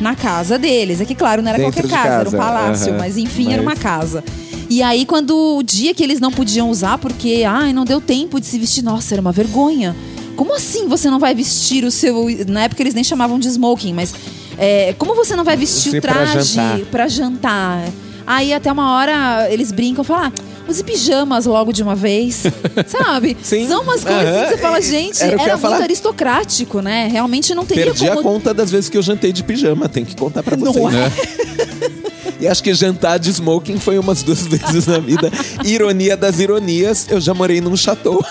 na 0.00 0.14
casa 0.14 0.58
deles. 0.58 1.00
É 1.00 1.04
que, 1.04 1.14
claro, 1.14 1.40
não 1.42 1.48
era 1.50 1.58
Dentro 1.58 1.72
qualquer 1.82 1.88
de 1.88 1.94
casa, 1.94 2.08
era 2.20 2.28
um 2.28 2.32
casa, 2.32 2.36
palácio, 2.36 2.88
aham. 2.90 2.98
mas 2.98 3.16
enfim, 3.16 3.52
era 3.52 3.62
Mas- 3.62 3.74
uma 3.74 3.76
casa. 3.82 4.22
E 4.68 4.82
aí, 4.82 5.04
quando 5.06 5.56
o 5.58 5.62
dia 5.62 5.94
que 5.94 6.02
eles 6.02 6.18
não 6.20 6.30
podiam 6.30 6.68
usar, 6.70 6.98
porque, 6.98 7.44
ai, 7.46 7.72
não 7.72 7.84
deu 7.84 8.00
tempo 8.00 8.40
de 8.40 8.46
se 8.46 8.58
vestir, 8.58 8.82
nossa, 8.82 9.14
era 9.14 9.20
uma 9.20 9.32
vergonha. 9.32 9.94
Como 10.36 10.54
assim 10.54 10.88
você 10.88 11.10
não 11.10 11.18
vai 11.18 11.34
vestir 11.34 11.84
o 11.84 11.90
seu. 11.90 12.26
Na 12.48 12.62
época 12.64 12.82
eles 12.82 12.94
nem 12.94 13.04
chamavam 13.04 13.38
de 13.38 13.48
smoking, 13.48 13.92
mas. 13.92 14.14
é, 14.58 14.94
como 14.98 15.14
você 15.14 15.34
não 15.36 15.44
vai 15.44 15.56
vestir 15.56 15.92
Sim, 15.92 15.98
o 15.98 16.00
traje 16.00 16.42
jantar. 16.54 16.78
pra 16.90 17.08
jantar? 17.08 17.84
Aí 18.26 18.52
até 18.52 18.70
uma 18.70 18.92
hora 18.96 19.48
eles 19.50 19.72
brincam, 19.72 20.04
falam, 20.04 20.26
ah, 20.26 20.32
use 20.72 20.82
pijamas 20.84 21.46
logo 21.46 21.72
de 21.72 21.82
uma 21.82 21.94
vez. 21.94 22.42
Sabe? 22.88 23.36
Sim. 23.42 23.68
São 23.68 23.82
umas 23.82 24.02
coisas 24.02 24.24
Aham, 24.24 24.44
que 24.44 24.50
você 24.50 24.58
fala, 24.58 24.78
e- 24.78 24.82
gente, 24.82 25.22
era 25.22 25.32
era 25.40 25.52
ia 25.52 25.58
falar. 25.58 25.74
muito 25.76 25.84
aristocrático, 25.84 26.80
né? 26.80 27.08
Realmente 27.12 27.54
não 27.54 27.64
teria 27.64 27.84
Perdi 27.86 28.08
a 28.08 28.16
como. 28.16 28.22
conta 28.22 28.52
das 28.54 28.70
vezes 28.70 28.88
que 28.88 28.96
eu 28.98 29.02
jantei 29.02 29.32
de 29.32 29.44
pijama, 29.44 29.88
tem 29.88 30.04
que 30.04 30.16
contar 30.16 30.42
pra 30.42 30.56
Não 30.56 30.72
vocês. 30.72 30.94
É. 30.94 31.92
E 32.40 32.48
acho 32.48 32.62
que 32.62 32.74
jantar 32.74 33.18
de 33.18 33.30
smoking 33.30 33.78
foi 33.78 33.98
umas 33.98 34.22
duas 34.24 34.40
vezes 34.48 34.86
na 34.88 34.98
vida. 34.98 35.30
Ironia 35.64 36.16
das 36.16 36.40
ironias, 36.40 37.06
eu 37.08 37.20
já 37.20 37.32
morei 37.32 37.60
num 37.60 37.76
chateau. 37.76 38.20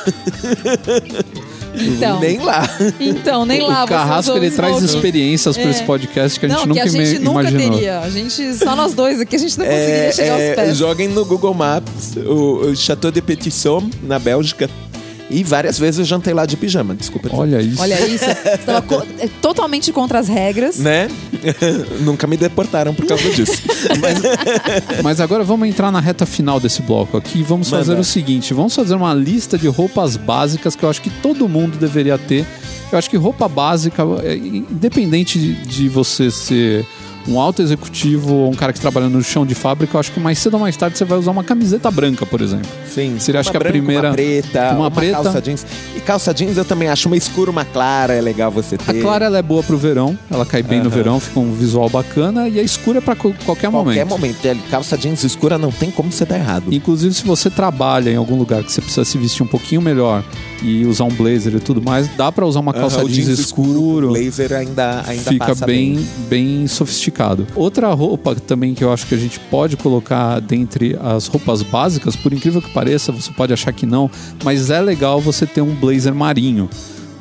Então, 1.74 2.20
Nem 2.20 2.38
lá. 2.40 2.64
então 3.00 3.46
nem 3.46 3.62
lá 3.62 3.84
o 3.84 3.88
Carrasco 3.88 4.36
ele 4.36 4.52
traz 4.52 4.78
smoking. 4.78 4.96
experiências 4.96 5.56
para 5.58 5.68
É. 5.68 5.72
esse 5.72 5.84
podcast 5.84 6.40
que 6.40 6.46
a 6.46 6.50
gente 6.50 6.58
não, 6.60 6.66
nunca, 6.68 6.82
que 6.82 6.88
a 6.88 6.92
gente 7.06 7.20
nunca 7.20 7.42
imaginou. 7.50 7.72
teria. 7.72 8.00
A 8.00 8.10
gente, 8.10 8.54
só 8.56 8.76
nós 8.76 8.94
dois 8.94 9.20
aqui, 9.22 9.36
a 9.36 9.40
gente 9.40 9.58
não 9.58 9.66
conseguiria 9.66 9.94
É, 9.96 10.12
chegar 10.12 10.34
aos 10.34 10.42
é, 10.42 10.56
pés. 10.56 10.78
joguem 10.78 11.08
no 11.08 11.24
Google 11.26 11.54
Maps 11.54 12.16
o, 12.18 12.68
o 12.70 12.76
Chateau 12.76 13.12
de 13.12 13.22
Petit 13.22 13.52
Somme, 13.52 13.90
na 14.04 14.20
Bélgica. 14.20 14.70
E 15.32 15.44
várias 15.44 15.80
vezes 15.80 16.00
eu 16.00 16.06
jantei 16.06 16.34
lá 16.34 16.46
de 16.46 16.58
pijama, 16.58 16.94
desculpa. 16.94 17.30
Olha 17.32 17.62
isso. 17.62 17.82
Olha 17.82 18.00
isso, 18.08 18.26
você 18.26 18.58
tava 18.66 18.82
co- 18.82 19.04
é, 19.20 19.28
totalmente 19.42 19.92
contra 19.92 20.20
as 20.20 20.28
regras. 20.28 20.78
Né? 20.78 21.08
Nunca 22.02 22.28
me 22.28 22.36
deportaram 22.38 22.94
por 22.94 23.06
causa 23.06 23.30
disso. 23.32 23.62
Mas 24.02 25.02
Mas 25.04 25.20
agora 25.22 25.44
vamos 25.44 25.68
entrar 25.68 25.92
na 25.92 26.00
reta 26.00 26.26
final 26.26 26.60
desse 26.60 26.82
bloco 26.82 27.18
aqui 27.18 27.40
e 27.40 27.44
vamos 27.44 27.72
Manda. 27.72 27.84
fazer 27.86 28.00
o 28.00 28.04
seguinte: 28.04 28.54
vamos 28.54 28.76
fazer 28.76 28.96
uma 28.96 29.14
lista 29.14 29.58
de 29.58 29.68
roupas 29.68 30.18
básicas 30.18 30.76
que 30.76 30.84
eu 30.84 30.90
acho 30.90 31.02
que 31.02 31.10
todo 31.10 31.48
mundo 31.48 31.78
deveria 31.78 32.18
ter. 32.18 32.46
Eu 32.92 32.98
acho 32.98 33.10
que 33.10 33.16
roupa 33.16 33.48
básica, 33.48 34.04
é, 34.24 34.36
independente 34.36 35.40
de, 35.40 35.54
de 35.66 35.88
você 35.88 36.30
ser 36.30 36.86
um 37.28 37.40
alto 37.40 37.62
executivo 37.62 38.34
ou 38.34 38.52
um 38.52 38.56
cara 38.56 38.74
que 38.74 38.80
trabalha 38.80 39.08
no 39.08 39.22
chão 39.24 39.46
de 39.46 39.54
fábrica, 39.56 39.96
eu 39.96 40.00
acho 40.00 40.12
que 40.12 40.20
mais 40.20 40.40
cedo 40.40 40.56
ou 40.56 40.60
mais 40.60 40.76
tarde 40.76 40.98
você 40.98 41.06
vai 41.06 41.18
usar 41.20 41.32
uma 41.32 41.44
camiseta 41.44 41.90
branca, 41.92 42.26
por 42.26 42.42
exemplo. 42.42 42.68
sim, 42.92 43.18
Seria, 43.20 43.40
acho 43.42 43.52
que 43.52 43.58
a 43.58 43.60
branca, 43.60 43.74
primeira- 43.78 44.08
Uma 44.10 44.14
preta, 44.16 44.70
uma 44.72 44.80
uma, 44.80 44.92
preta. 44.92 45.14
calça 45.24 45.42
jeans. 45.42 45.66
E 45.96 46.00
calça 46.00 46.34
jeans 46.34 46.58
eu 46.58 46.66
também 46.66 46.88
acho 46.88 47.08
uma 47.08 47.16
escura, 47.18 47.52
uma 47.52 47.64
clara, 47.66 48.14
é 48.14 48.22
legal 48.22 48.50
você 48.52 48.78
ter. 48.78 48.98
A 48.98 49.02
clara 49.02 49.26
ela 49.26 49.38
é 49.38 49.42
boa 49.42 49.62
pro 49.64 49.78
verão, 49.78 50.18
ela 50.30 50.46
cai 50.46 50.64
bem 50.64 50.80
no 50.80 50.88
Aham. 50.88 50.96
verão, 50.96 51.20
fica 51.20 51.40
um 51.40 51.54
visual 51.54 51.90
bacana 51.90 52.48
e 52.50 52.60
a 52.60 52.64
escura 52.64 52.98
é 52.98 53.02
pra 53.02 53.16
qualquer, 53.16 53.46
Qualquer 53.46 53.70
momento. 53.70 54.08
momento. 54.10 54.46
É, 54.46 54.56
Calça 54.70 54.98
jeans 54.98 55.24
escura 55.24 55.58
não 55.58 55.72
tem 55.72 55.92
como 55.92 56.12
você 56.12 56.26
dar 56.26 56.38
errado. 56.38 56.66
Inclusive, 56.74 57.14
se 57.14 57.24
você 57.24 57.50
trabalha 57.50 58.10
em 58.10 58.16
algum 58.16 58.36
lugar 58.38 58.64
que 58.64 58.72
você 58.72 58.82
precisa 58.82 59.06
se 59.06 59.18
vestir 59.18 59.44
um 59.44 59.48
pouquinho 59.48 59.82
melhor 59.82 60.24
e 60.64 60.86
usar 60.86 61.04
um 61.06 61.10
blazer 61.10 61.56
e 61.56 61.60
tudo 61.60 61.82
mais, 61.82 62.08
dá 62.16 62.32
pra 62.32 62.46
usar 62.46 62.60
uma 62.60 62.74
calça 62.74 62.98
Aham, 62.98 63.06
o 63.06 63.10
jeans, 63.10 63.28
escuro. 63.40 64.10
blazer 64.10 64.54
ainda, 64.54 65.04
ainda 65.08 65.32
Fica 65.32 65.46
passa 65.48 65.66
bem, 65.66 66.06
bem 66.30 66.68
sofisticado. 66.68 67.11
Outra 67.56 67.94
roupa 67.94 68.36
também 68.36 68.74
que 68.74 68.84
eu 68.84 68.92
acho 68.92 69.06
que 69.08 69.16
a 69.16 69.18
gente 69.18 69.40
pode 69.40 69.78
colocar 69.78 70.40
dentre 70.40 70.98
as 71.00 71.28
roupas 71.28 71.62
básicas, 71.62 72.16
por 72.16 72.34
incrível 72.34 72.62
que 72.62 72.70
pareça, 72.72 73.12
você 73.12 73.32
pode 73.32 73.54
achar 73.54 73.72
que 73.72 73.86
não, 73.86 74.10
mas 74.44 74.70
é 74.70 74.82
legal 74.82 75.22
você 75.22 75.46
ter 75.46 75.62
um 75.62 75.76
blazer 75.76 76.14
marinho. 76.14 76.70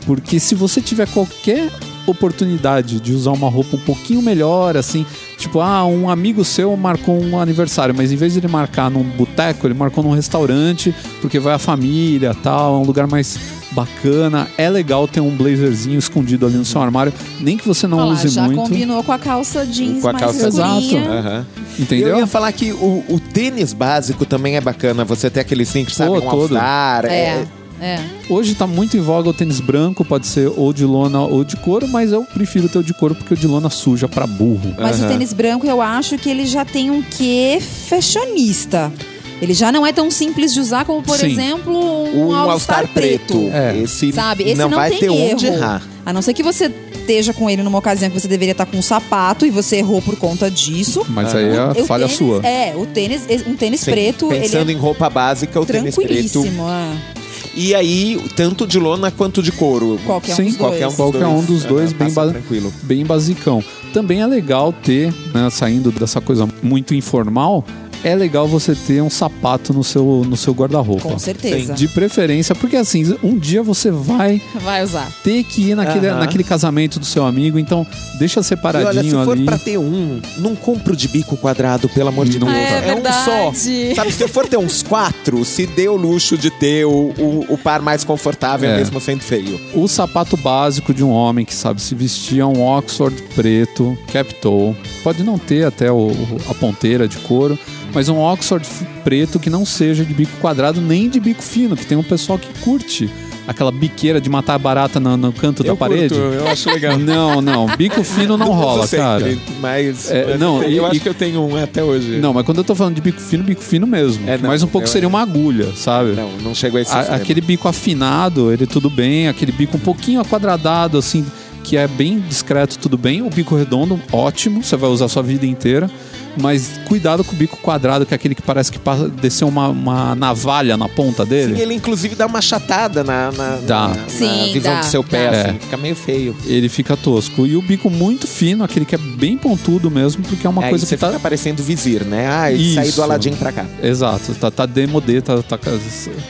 Porque 0.07 0.41
se 0.41 0.55
você 0.55 0.81
tiver 0.81 1.09
qualquer 1.09 1.71
oportunidade 2.07 3.01
de 3.01 3.13
usar 3.13 3.33
uma 3.33 3.49
roupa 3.49 3.77
um 3.77 3.81
pouquinho 3.81 4.23
melhor, 4.23 4.77
assim, 4.77 5.07
tipo, 5.37 5.61
ah, 5.61 5.85
um 5.85 6.09
amigo 6.09 6.45
seu 6.45 6.77
marcou 6.77 7.21
um 7.23 7.39
aniversário, 7.39 7.95
mas 7.95 8.13
em 8.13 8.17
vez 8.17 8.33
de 8.33 8.41
ele 8.41 8.49
marcar 8.49 8.91
num 8.91 9.03
boteco, 9.03 9.67
ele 9.67 9.75
marcou 9.75 10.03
num 10.03 10.13
restaurante, 10.13 10.95
porque 11.21 11.39
vai 11.39 11.55
a 11.55 11.59
família, 11.59 12.35
tal, 12.35 12.75
é 12.75 12.79
um 12.79 12.87
lugar 12.87 13.07
mais 13.07 13.39
bacana. 13.73 14.49
É 14.59 14.69
legal 14.69 15.07
ter 15.07 15.21
um 15.21 15.31
blazerzinho 15.31 15.99
escondido 15.99 16.47
ali 16.47 16.57
no 16.57 16.65
seu 16.65 16.81
armário, 16.83 17.13
nem 17.41 17.57
que 17.57 17.67
você 17.67 17.87
não 17.87 17.99
Olha 17.99 18.13
use 18.13 18.29
já 18.29 18.43
muito. 18.43 18.63
combinou 18.63 19.03
com 19.03 19.13
a 19.13 19.19
calça 19.19 19.65
jeans 19.65 20.03
Com 20.03 20.09
a 20.09 20.13
mais 20.13 20.25
calça 20.25 20.49
escurinha. 20.49 21.01
Exato. 21.01 21.13
Aham. 21.13 21.47
Entendeu? 21.79 22.09
Eu 22.09 22.19
ia 22.19 22.27
falar 22.27 22.53
que 22.53 22.73
o, 22.73 23.05
o 23.09 23.21
tênis 23.33 23.73
básico 23.73 24.27
também 24.27 24.57
é 24.57 24.61
bacana. 24.61 25.05
Você 25.05 25.31
ter 25.31 25.41
aquele 25.41 25.63
sneaker, 25.63 25.95
sabe? 25.95 26.11
Pô, 26.11 26.17
um 26.19 26.21
todo. 26.21 26.57
all-star. 26.57 27.05
É. 27.07 27.47
É. 27.81 27.99
Hoje 28.29 28.55
tá 28.55 28.67
muito 28.67 28.97
em 28.97 29.01
voga 29.01 29.29
o 29.31 29.33
tênis 29.33 29.59
branco, 29.61 30.05
pode 30.05 30.27
ser 30.27 30.53
ou 30.55 30.73
de 30.73 30.85
lona 30.85 31.21
ou 31.23 31.43
de 31.45 31.57
couro, 31.57 31.89
mas 31.89 32.13
eu 32.13 32.25
prefiro 32.25 32.69
ter 32.69 32.79
o 32.79 32.83
de 32.83 32.93
couro 32.93 33.15
porque 33.15 33.35
o 33.35 33.37
de 33.37 33.47
lona 33.47 33.71
suja 33.71 34.07
pra 34.09 34.27
burro. 34.27 34.75
Mas 34.79 34.99
o 34.99 35.03
Aham. 35.05 35.09
tênis 35.13 35.33
branco 35.33 35.67
eu 35.67 35.81
acho 35.81 36.19
que 36.19 36.29
ele 36.29 36.45
já 36.47 36.65
tem 36.65 36.91
um 36.91 37.03
quê 37.03 37.59
fashionista. 37.89 38.93
Ele 39.41 39.55
já 39.55 39.73
não 39.73 39.87
é 39.87 39.93
tão 39.93 40.11
simples 40.11 40.53
de 40.53 40.61
usar 40.61 40.85
como, 40.85 41.03
por 41.03 41.17
Sim. 41.19 41.33
exemplo, 41.33 41.73
um, 41.75 42.29
Um 42.29 42.35
All-Star 42.37 42.81
All-Star 42.81 42.89
preto. 42.93 43.49
É. 43.53 43.75
Esse, 43.79 44.13
Sabe? 44.13 44.43
Esse 44.45 44.57
não, 44.57 44.69
não, 44.69 44.77
vai 44.77 44.91
tem 44.91 44.99
ter 44.99 45.07
erro. 45.07 45.33
onde 45.33 45.47
errar. 45.47 45.83
A 46.05 46.13
não 46.13 46.21
ser 46.21 46.35
que 46.35 46.43
você 46.43 46.71
esteja 46.93 47.33
com 47.33 47.49
ele 47.49 47.63
numa 47.63 47.79
ocasião 47.79 48.11
que 48.11 48.21
você 48.21 48.29
deveria 48.29 48.53
estar 48.53 48.67
com 48.67 48.77
um 48.77 48.83
sapato 48.83 49.47
e 49.47 49.51
você 49.51 49.77
errou 49.77 50.03
por 50.03 50.17
conta 50.17 50.51
disso. 50.51 51.07
Mas 51.09 51.35
aí 51.35 51.57
é 51.57 51.81
O 51.81 51.87
falha 51.87 52.05
tênis- 52.05 52.19
sua. 52.19 52.47
É, 52.47 52.75
o 52.77 52.85
tênis, 52.85 53.23
um 53.47 53.57
tênis 53.57 53.81
Sim, 53.81 53.91
preto, 53.93 54.29
Pensando 54.29 54.69
ele 54.71 54.75
em 54.79 54.81
roupa 54.81 55.09
básica, 55.09 55.59
é 55.59 55.63
o 55.63 55.65
tênis 55.65 55.95
preto. 55.95 56.07
tranquilíssimo. 56.09 56.63
é. 56.69 57.20
E 57.55 57.75
aí, 57.75 58.21
tanto 58.37 58.67
de 58.67 58.79
lona 58.79 59.11
quanto 59.11 59.43
de 59.43 59.51
couro. 59.53 59.99
Qualquer 60.07 60.33
um 60.33 60.37
Sim, 60.37 60.45
dos 60.45 60.57
dois. 60.57 60.59
Qualquer 60.79 60.87
um 60.87 60.89
dos 60.91 60.97
Qualquer 60.97 61.19
dois. 61.25 61.33
um 61.33 61.45
dos 61.45 61.65
dois, 61.65 61.91
Ah, 61.93 61.95
bem, 61.99 62.09
passa 62.15 62.27
ba- 62.27 62.33
tranquilo. 62.33 62.73
bem 62.83 63.05
basicão. 63.05 63.63
Também 63.93 64.21
é 64.21 64.27
legal 64.27 64.73
ter, 64.73 65.13
né, 65.35 65.51
saindo 65.51 65.91
dessa 65.91 66.21
coisa 66.21 66.49
muito 66.63 66.95
informal, 66.95 67.65
é 68.03 68.15
legal 68.15 68.47
você 68.49 68.75
ter 68.75 69.03
um 69.03 69.11
sapato 69.11 69.73
no 69.73 69.85
seu, 69.85 70.23
no 70.27 70.37
seu 70.37 70.53
guarda-roupa. 70.55 71.03
Com 71.03 71.19
certeza. 71.19 71.75
De 71.75 71.87
preferência, 71.89 72.55
porque 72.55 72.77
assim, 72.77 73.17
um 73.23 73.39
dia 73.39 73.63
você 73.63 73.91
vai 73.91 74.41
Vai 74.63 74.83
usar. 74.83 75.11
ter 75.23 75.45
que 75.45 75.71
ir 75.71 75.75
naquele, 75.75 76.09
Aham. 76.09 76.19
naquele 76.21 76.45
casamento 76.45 76.99
do 76.99 77.05
seu 77.07 77.25
amigo, 77.25 77.59
então 77.59 77.87
deixa 78.19 78.41
E 78.41 78.45
separadinho 78.45 78.89
olha, 78.89 79.03
se 79.03 79.11
for 79.25 79.33
ali. 79.33 79.45
pra 79.45 79.59
ter 79.59 79.79
um, 79.79 80.21
não 80.39 80.55
compro 80.57 80.97
de 80.97 81.09
bico 81.09 81.37
quadrado, 81.37 81.89
pelo 81.89 82.09
amor 82.09 82.27
de 82.27 82.39
Não 82.39 82.47
Deus. 82.49 82.59
é 82.59 82.79
um 82.93 82.95
verdade. 82.95 83.25
só. 83.25 83.53
Sabe, 83.95 84.13
se 84.13 84.29
for 84.29 84.47
ter 84.47 84.57
uns 84.57 84.83
quatro, 84.83 85.45
se 85.45 85.67
dê 85.67 85.89
o 85.89 85.97
luxo 85.97 86.37
de 86.39 86.51
ter 86.51 86.85
o, 86.87 87.13
o, 87.19 87.47
o 87.51 87.59
par 87.59 87.83
mais 87.83 88.05
confortável, 88.05 88.71
É. 88.71 88.77
mesmo 88.79 89.01
sendo 89.01 89.21
feio. 89.23 89.61
O 89.75 89.87
sapato 89.89 90.37
básico 90.37 90.95
de 90.95 91.05
um 91.05 91.11
homem 91.11 91.45
que 91.45 91.55
sabe 91.55 91.81
se 91.83 91.95
vestir 91.95 92.41
é 92.41 92.47
um 92.47 92.63
Oxford 92.63 93.15
preto, 93.35 93.97
cap 94.13 94.33
toe. 94.37 94.75
Pode 95.03 95.23
não 95.23 95.39
ter 95.39 95.65
até 95.67 95.91
o- 95.93 96.13
a 96.49 96.55
ponteira 96.55 97.07
de 97.09 97.17
couro, 97.19 97.59
mas 97.93 98.09
um 98.09 98.19
Oxford 98.19 98.67
preto 99.05 99.39
que 99.39 99.51
não 99.51 99.65
seja 99.65 100.05
de 100.05 100.15
bico 100.15 100.33
quadrado 100.41 100.81
nem 100.81 101.09
de 101.09 101.19
bico 101.21 101.43
fino, 101.43 101.77
que 101.77 101.87
tem 101.87 101.97
um 101.99 102.03
pessoal 102.03 102.39
que 102.39 102.49
curte 102.61 103.11
aquela 103.49 103.73
biqueira 103.73 104.21
de 104.21 104.31
matar 104.31 104.57
barata 104.59 105.01
no, 105.01 105.17
no 105.17 105.33
canto 105.33 105.65
da 105.65 105.75
parede. 105.75 106.15
eu 106.15 106.47
acho 106.47 106.69
legal. 106.71 106.97
Não, 107.01 107.41
não, 107.41 107.67
bico 107.77 108.05
fino 108.05 108.37
não, 108.37 108.53
rola, 108.53 108.85
uso 108.85 108.97
cara. 108.97 109.25
sempre, 109.25 109.41
Mas, 109.61 110.09
É, 110.11 110.25
mas 110.27 110.39
não, 110.41 110.63
eu, 110.63 110.71
eu 110.71 110.87
acho 110.87 110.97
e- 110.97 111.01
que 111.01 111.09
eu 111.09 111.15
tenho 111.15 111.41
um 111.43 111.57
até 111.57 111.83
hoje. 111.83 112.19
Não, 112.19 112.33
mas 112.33 112.45
quando 112.47 112.59
eu 112.59 112.65
tô 112.65 112.75
falando 112.77 112.95
de 112.95 113.01
bico 113.01 113.21
fino, 113.21 113.43
bico 113.43 113.63
fino 113.63 113.87
mesmo. 113.89 114.29
É, 114.29 114.39
não, 114.39 114.49
mas 114.51 114.63
um 114.63 114.69
pouco 114.69 114.87
eu- 114.87 114.91
seria 114.93 115.09
uma 115.09 115.21
agulha, 115.23 115.75
sabe? 115.75 116.13
Não, 116.13 116.31
não 116.43 116.55
chegou 116.55 116.79
a 116.79 116.83
esse 116.83 116.93
A- 116.93 117.17
aquele 117.17 117.41
bico 117.41 117.67
afinado, 117.67 118.53
ele 118.53 118.67
tudo 118.67 118.89
bem. 118.89 119.27
Aquele 119.27 119.51
bico 119.51 119.77
um 119.77 119.81
pouquinho 119.81 120.21
aquadradado, 120.21 120.97
assim, 120.99 121.25
que 121.65 121.77
é 121.77 121.89
bem 121.89 122.21
discreto, 122.21 122.79
tudo 122.79 122.97
bem. 122.97 123.21
O 123.23 123.31
bico 123.31 123.57
redondo, 123.57 123.99
ótimo, 124.13 124.63
você 124.63 124.77
vai 124.77 124.91
usar 124.91 125.07
a 125.07 125.09
sua 125.09 125.23
vida 125.23 125.45
inteira. 125.47 125.91
Mas 126.41 126.81
cuidado 126.87 127.25
com 127.25 127.33
o 127.33 127.37
bico 127.37 127.57
quadrado, 127.59 128.05
que 128.07 128.15
é 128.15 128.17
aquele 128.17 128.35
que 128.35 128.43
parece 128.43 128.71
que 128.71 128.79
passa, 128.79 129.09
desceu 129.09 129.49
uma, 129.49 129.69
uma 129.69 130.15
navalha 130.15 130.77
na 130.77 130.89
ponta 130.89 131.25
dele. 131.27 131.57
Sim, 131.57 131.63
ele 131.63 131.75
inclusive 131.75 132.15
dá 132.15 132.27
uma 132.27 132.41
chatada 132.41 133.03
na, 133.05 133.33
na, 133.33 133.57
Dá. 133.67 133.89
na- 133.89 133.95
na 133.97 134.09
Sim, 134.09 134.53
visão 134.53 134.75
dá, 134.75 134.81
do 134.81 134.87
seu 134.87 135.03
pé, 135.05 135.31
dá. 135.31 135.41
assim, 135.41 135.57
É. 135.57 135.61
fica 135.61 135.77
meio 135.77 135.97
feio. 135.97 136.37
Ele 136.47 136.69
fica 136.69 136.97
tosco. 136.97 137.47
E 137.47 137.57
o 137.57 137.63
bico 137.63 137.89
muito 137.91 138.27
fino, 138.27 138.63
aquele 138.65 138.85
que 138.85 138.95
é 138.95 138.99
bem 138.99 139.37
pontudo 139.37 139.91
mesmo, 139.91 140.23
porque 140.25 140.47
é 140.47 140.51
uma 140.51 140.63
Aí 140.65 140.71
coisa 140.71 140.87
você 140.87 140.95
que 140.97 141.01
tá. 141.01 141.09
fica 141.09 141.21
parecendo 141.21 141.63
vizir, 141.63 142.05
né? 142.05 142.29
Ah, 142.31 142.53
ele 142.53 142.75
saiu 142.75 142.93
do 142.93 143.03
Aladim 143.03 143.33
pra 143.35 143.53
cá. 143.53 143.67
Exato, 143.83 144.35
tá, 144.35 144.51
tá 144.51 144.67
demodê, 144.67 145.21
tá, 145.21 145.43
tá 145.43 145.59
ca- 145.59 145.71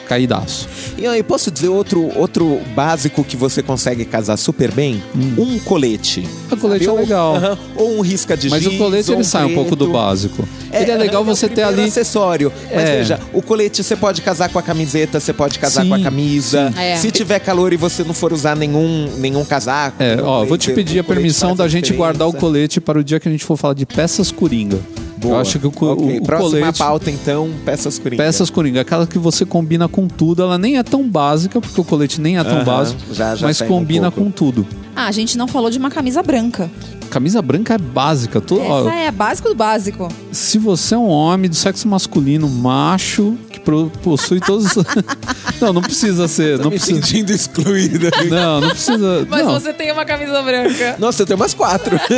caídaço. 0.09 0.69
E 0.99 1.07
aí, 1.07 1.23
posso 1.23 1.51
dizer 1.51 1.69
outro, 1.69 2.11
outro 2.17 2.61
básico 2.75 3.23
que 3.25 3.37
você 3.37 3.63
consegue 3.63 4.05
casar 4.05 4.37
super 4.37 4.71
bem? 4.73 5.03
Um 5.39 5.59
colete. 5.59 6.27
O 6.51 6.57
colete 6.57 6.85
Sabe? 6.85 6.97
é 6.99 7.01
legal. 7.01 7.35
Ou, 7.77 7.85
ou 7.91 7.99
um 7.99 8.01
risca 8.01 8.37
de 8.37 8.49
Mas 8.49 8.63
giz, 8.63 8.73
o 8.75 8.79
colete 8.79 9.13
ele 9.13 9.25
sai 9.25 9.45
um 9.45 9.55
pouco 9.55 9.77
do 9.77 9.90
básico. 9.93 10.49
ele 10.73 10.91
é 10.91 10.97
legal 10.97 11.23
o 11.23 11.25
você 11.25 11.49
ter 11.49 11.63
ali. 11.63 11.85
acessório. 11.85 12.53
Mas 12.75 12.89
É. 12.89 12.97
veja, 12.99 13.21
o 13.33 13.43
colete 13.43 13.83
você 13.83 13.97
pode 13.97 14.23
casar 14.23 14.49
com 14.49 14.59
a 14.59 14.63
camiseta, 14.63 15.19
você 15.21 15.33
pode 15.33 15.59
casar 15.59 15.83
Sim, 15.83 15.89
com 15.89 15.95
a 15.95 16.01
camisa. 16.01 16.73
É. 16.77 16.97
Se 16.97 17.11
tiver 17.11 17.39
calor 17.41 17.73
e 17.73 17.77
você 17.77 18.03
não 18.05 18.15
for 18.15 18.33
usar 18.33 18.57
nenhum, 18.57 19.11
nenhum 19.19 19.45
casaco. 19.45 20.03
É, 20.03 20.17
nenhum 20.17 20.29
ó, 20.29 20.45
vou 20.45 20.57
te 20.59 20.73
pedir 20.73 21.01
a 21.01 21.03
colete 21.03 21.21
permissão 21.21 21.55
da 21.57 21.65
a 21.65 21.69
gente 21.69 21.93
guardar 21.93 22.29
o 22.29 22.33
colete 22.33 22.81
para 22.81 22.99
o 22.99 23.05
dia 23.05 23.19
que 23.21 23.29
a 23.29 23.33
gente 23.33 23.45
for 23.45 23.57
falar 23.57 23.75
de 23.75 23.85
peças 23.87 24.31
coringa. 24.33 24.79
Boa. 25.19 25.35
Eu 25.35 25.41
acho 25.41 25.59
que 25.59 25.67
o, 25.67 25.71
co- 25.71 25.93
Ok, 25.93 26.19
o- 26.19 26.23
o 26.23 26.25
Próxima 26.25 26.51
colete. 26.61 26.79
pauta, 26.79 27.11
então, 27.11 27.51
peças 27.65 27.99
coringa. 27.99 28.23
Peças 28.23 28.49
coringa, 28.49 28.81
aquela 28.81 29.07
que 29.07 29.19
você 29.19 29.45
combina 29.45 29.87
com 29.87 30.09
tudo, 30.09 30.43
ela 30.43 30.57
nem 30.57 30.79
é 30.79 30.83
tão 30.83 31.07
básica, 31.07 31.61
porque 31.61 31.79
o 31.79 31.85
colete 31.85 32.19
nem 32.21 32.39
é 32.39 32.45
tão 32.45 32.57
Aham, 32.57 32.65
básico, 32.65 33.01
já- 33.13 33.35
já 33.35 33.47
mas 33.47 33.61
um 33.61 33.67
combina 33.67 34.11
pouco. 34.11 34.25
com 34.25 34.31
tudo. 34.31 34.67
Ah, 34.97 35.07
a 35.09 35.13
gente 35.13 35.37
não 35.37 35.47
falou 35.47 35.71
de 35.71 35.77
uma 35.79 35.91
camisa 35.91 36.23
branca. 36.23 36.71
Camisa 37.11 37.43
branca 37.43 37.75
é 37.75 37.79
básica. 37.79 38.41
to- 38.41 38.61
ó, 38.61 38.81
Essa 38.89 38.95
é 38.95 39.11
básico 39.11 39.49
do 39.49 39.55
básico. 39.55 40.09
Se 40.33 40.59
você 40.59 40.95
é 40.95 40.99
um 40.99 41.09
homem 41.09 41.51
do 41.51 41.57
sexo 41.57 41.89
masculino, 41.89 42.49
macho, 42.49 43.37
que 43.51 43.59
pro- 43.61 43.91
possui 44.03 44.39
todos. 44.41 44.77
os- 44.77 44.85
não, 45.61 45.73
não 45.73 45.83
precisa 45.83 46.29
ser. 46.29 46.57
Tô 46.59 46.65
Não 46.65 46.71
me 46.71 46.77
precisa. 46.79 47.01
sentindo 47.03 47.31
excluída. 47.33 48.11
Não, 48.31 48.61
não 48.61 48.69
precisa. 48.71 49.27
não. 49.27 49.73
tem 49.75 49.91
uma 49.93 50.05
camisa 50.05 50.41
branca. 50.43 50.97
Nossa, 50.99 51.23
eu 51.23 51.27
tenho 51.27 51.37
umas 51.39 51.53
quatro. 51.55 51.99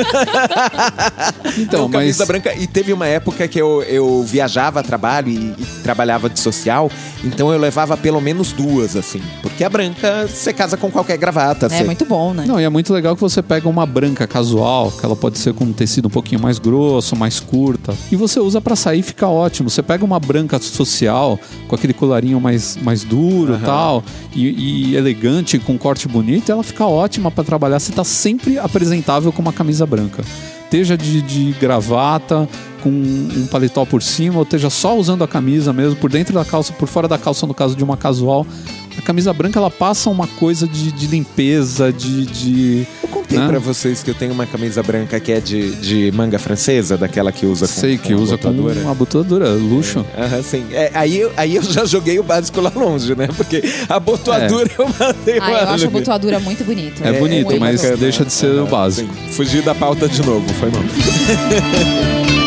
Então, 1.59 1.83
Não, 1.83 1.88
mas. 1.88 2.00
camisa 2.00 2.26
branca. 2.26 2.55
E 2.55 2.66
teve 2.66 2.92
uma 2.92 3.07
época 3.07 3.46
que 3.46 3.61
eu, 3.61 3.83
eu 3.83 4.22
viajava 4.22 4.81
a 4.81 4.83
trabalho 4.83 5.28
e, 5.28 5.55
e 5.59 5.64
trabalhava 5.83 6.28
de 6.28 6.40
social, 6.40 6.90
então 7.24 7.52
eu 7.52 7.59
levava 7.59 7.96
pelo 7.96 8.20
menos 8.20 8.52
duas, 8.52 8.96
assim. 8.96 9.20
Porque 9.42 9.62
a 9.64 9.68
branca, 9.68 10.26
você 10.26 10.52
casa 10.52 10.76
com 10.76 10.90
qualquer 10.90 11.16
gravata. 11.18 11.66
É 11.66 11.68
você- 11.68 11.85
muito 11.85 12.05
bom, 12.05 12.33
né? 12.33 12.44
Não, 12.46 12.61
e 12.61 12.64
é 12.64 12.68
muito 12.68 12.92
legal 12.92 13.14
que 13.14 13.20
você 13.20 13.42
pega 13.42 13.68
uma 13.68 13.85
branca 13.85 14.26
casual, 14.26 14.81
que 14.90 15.04
ela 15.04 15.14
pode 15.14 15.38
ser 15.38 15.52
com 15.54 15.64
um 15.64 15.72
tecido 15.72 16.08
um 16.08 16.10
pouquinho 16.10 16.40
mais 16.40 16.58
grosso, 16.58 17.14
mais 17.14 17.38
curta, 17.38 17.94
e 18.10 18.16
você 18.16 18.40
usa 18.40 18.60
pra 18.60 18.74
sair 18.74 19.02
fica 19.02 19.28
ótimo. 19.28 19.70
Você 19.70 19.82
pega 19.82 20.04
uma 20.04 20.18
branca 20.18 20.58
social, 20.58 21.38
com 21.68 21.74
aquele 21.74 21.92
colarinho 21.92 22.40
mais, 22.40 22.76
mais 22.82 23.04
duro 23.04 23.54
e 23.54 23.58
tal, 23.58 24.02
e, 24.34 24.92
e 24.92 24.96
elegante, 24.96 25.58
com 25.58 25.74
um 25.74 25.78
corte 25.78 26.08
bonito, 26.08 26.50
ela 26.50 26.62
fica 26.62 26.86
ótima 26.86 27.30
pra 27.30 27.44
trabalhar. 27.44 27.78
Você 27.78 27.92
tá 27.92 28.04
sempre 28.04 28.58
apresentável 28.58 29.32
com 29.32 29.42
uma 29.42 29.52
camisa 29.52 29.86
branca. 29.86 30.22
Esteja 30.64 30.96
de, 30.96 31.20
de 31.20 31.52
gravata, 31.60 32.48
com 32.82 32.88
um 32.88 33.46
paletó 33.50 33.84
por 33.84 34.02
cima, 34.02 34.38
ou 34.38 34.42
esteja 34.42 34.70
só 34.70 34.96
usando 34.98 35.22
a 35.22 35.28
camisa 35.28 35.72
mesmo, 35.72 35.96
por 35.96 36.10
dentro 36.10 36.34
da 36.34 36.44
calça, 36.44 36.72
por 36.72 36.88
fora 36.88 37.06
da 37.06 37.18
calça, 37.18 37.46
no 37.46 37.54
caso 37.54 37.76
de 37.76 37.84
uma 37.84 37.96
casual. 37.96 38.46
A 38.98 39.02
camisa 39.02 39.33
branca, 39.33 39.59
ela 39.59 39.70
passa 39.70 40.11
uma 40.11 40.26
coisa 40.26 40.66
de, 40.68 40.92
de 40.92 41.07
limpeza, 41.07 41.92
de- 41.92 42.26
de 42.26 42.87
Eu 43.02 43.09
contei 43.09 43.38
Né? 43.38 43.48
pra 43.48 43.59
vocês 43.59 44.02
que 44.02 44.11
eu 44.11 44.14
tenho 44.14 44.33
uma 44.33 44.46
camisa 44.46 44.83
branca 44.83 45.18
que 45.18 45.33
é 45.33 45.40
de, 45.40 45.72
de 45.76 46.12
manga 46.14 46.38
francesa, 46.38 46.96
daquela 46.96 47.33
que 47.33 47.46
usa 47.46 47.66
com 47.66 47.72
Sei 47.72 47.96
que 47.98 48.14
com 48.14 48.20
usa 48.20 48.37
com 48.38 48.50
botadura. 48.52 48.81
uma 48.81 48.94
botadura, 48.94 49.48
luxo. 49.50 50.05
Aham, 50.16 50.42
sim. 50.42 50.64
É, 50.72 50.90
aí, 50.94 51.18
eu- 51.18 51.33
aí 51.37 51.57
eu 51.57 51.62
já 51.62 51.85
joguei 51.85 52.18
o 52.18 52.22
básico 52.22 52.61
lá 52.61 52.70
longe, 52.74 53.14
né? 53.14 53.28
Porque 53.37 53.62
a 53.88 53.98
botoadura 53.98 54.70
eu 54.78 54.87
mandei 54.87 55.38
Ah, 55.40 55.50
eu 55.62 55.68
acho 55.70 55.87
a 55.87 55.90
botoadura 55.90 56.38
muito 56.40 56.62
bonito. 56.64 57.02
É, 57.05 57.12
bonito, 57.18 57.46
muito 57.46 57.61
mas 57.61 57.81
bacana. 57.81 57.96
deixa 57.96 58.24
de 58.24 58.33
ser 58.33 58.61
o 58.61 58.66
básico. 58.66 59.12
sim. 59.26 59.33
Fugi 59.33 59.62
da 59.62 59.74
pauta 59.74 60.09
de 60.09 60.24
novo, 60.24 60.46
foi 60.55 60.70
mal. 60.70 60.83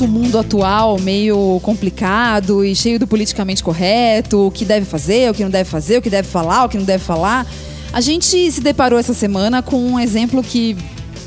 nosso 0.00 0.08
mundo 0.08 0.38
atual 0.38 0.98
meio 0.98 1.60
complicado 1.62 2.64
e 2.64 2.74
cheio 2.74 2.98
do 2.98 3.06
politicamente 3.06 3.62
correto, 3.62 4.46
o 4.46 4.50
que 4.50 4.64
deve 4.64 4.86
fazer, 4.86 5.30
o 5.30 5.34
que 5.34 5.42
não 5.42 5.50
deve 5.50 5.68
fazer, 5.68 5.98
o 5.98 6.02
que 6.02 6.08
deve 6.08 6.26
falar, 6.26 6.64
o 6.64 6.68
que 6.70 6.78
não 6.78 6.84
deve 6.84 7.04
falar, 7.04 7.46
a 7.92 8.00
gente 8.00 8.50
se 8.50 8.60
deparou 8.62 8.98
essa 8.98 9.12
semana 9.12 9.60
com 9.62 9.76
um 9.78 10.00
exemplo 10.00 10.42
que 10.42 10.74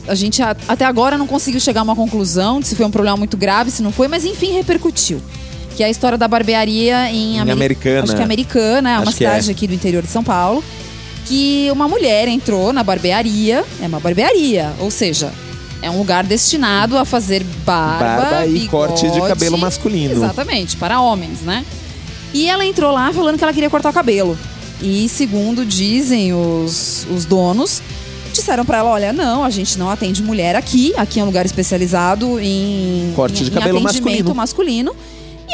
a 0.08 0.16
gente 0.16 0.42
até 0.42 0.86
agora 0.86 1.18
não 1.20 1.28
conseguiu 1.28 1.60
chegar 1.60 1.82
a 1.82 1.84
uma 1.84 1.96
conclusão 1.96 2.60
de 2.60 2.68
se 2.68 2.76
foi 2.76 2.86
um 2.86 2.92
problema 2.92 3.16
muito 3.16 3.38
grave, 3.38 3.70
se 3.70 3.84
não 3.84 3.92
foi, 3.92 4.08
mas 4.08 4.26
enfim 4.26 4.54
repercutiu. 4.54 5.22
Que 5.78 5.84
é 5.84 5.86
a 5.86 5.90
história 5.90 6.18
da 6.18 6.28
barbearia 6.28 7.10
em, 7.12 7.36
Em 7.36 7.40
Ameri- 7.40 7.52
Americana. 7.52 8.04
Acho 8.04 8.16
que 8.16 8.22
é 8.22 8.24
Americana, 8.26 8.90
é 8.90 8.94
uma 8.94 9.02
Acho 9.04 9.12
que 9.12 9.18
cidade 9.18 9.50
é. 9.50 9.52
aqui 9.52 9.68
do 9.68 9.74
interior 9.74 10.02
de 10.04 10.10
São 10.10 10.24
Paulo. 10.24 10.64
Que 11.26 11.70
uma 11.72 11.88
mulher 11.88 12.28
entrou 12.28 12.74
na 12.74 12.84
barbearia, 12.84 13.64
é 13.82 13.88
uma 13.88 14.00
barbearia, 14.00 14.74
ou 14.80 14.92
seja, 14.92 15.32
é 15.84 15.90
um 15.92 15.98
lugar 15.98 16.24
destinado 16.24 16.98
a 16.98 17.06
fazer 17.06 17.44
barba, 17.66 18.22
Barba 18.30 18.46
e 18.48 18.54
bigode, 18.54 18.70
corte 18.70 19.12
de 19.12 19.22
cabelo 19.22 19.58
masculino. 19.58 20.14
Exatamente, 20.14 20.78
para 20.78 21.00
homens, 21.02 21.42
né? 21.42 21.64
E 22.34 22.48
ela 22.50 22.66
entrou 22.66 22.92
lá 22.92 23.12
falando 23.14 23.38
que 23.38 23.44
ela 23.44 23.54
queria 23.54 23.70
cortar 23.70 23.90
o 23.90 23.94
cabelo. 23.94 24.38
E 24.82 25.08
segundo 25.10 25.66
dizem 25.66 26.34
os, 26.34 27.06
os 27.14 27.26
donos, 27.26 27.82
disseram 28.34 28.66
pra 28.66 28.80
ela, 28.80 28.90
olha, 28.90 29.14
não, 29.14 29.44
a 29.44 29.50
gente 29.50 29.78
não 29.78 29.90
atende 29.90 30.24
mulher 30.24 30.56
aqui. 30.56 30.94
Aqui 30.98 31.20
é 31.20 31.24
um 31.24 31.28
lugar 31.28 31.46
especializado 31.46 32.40
em 32.40 33.14
Corte 33.16 33.42
em- 33.44 33.46
de 33.46 33.52
cabelo 33.52 33.78
atendimento 33.78 34.34
masculino. 34.34 34.92
masculino. 34.92 34.96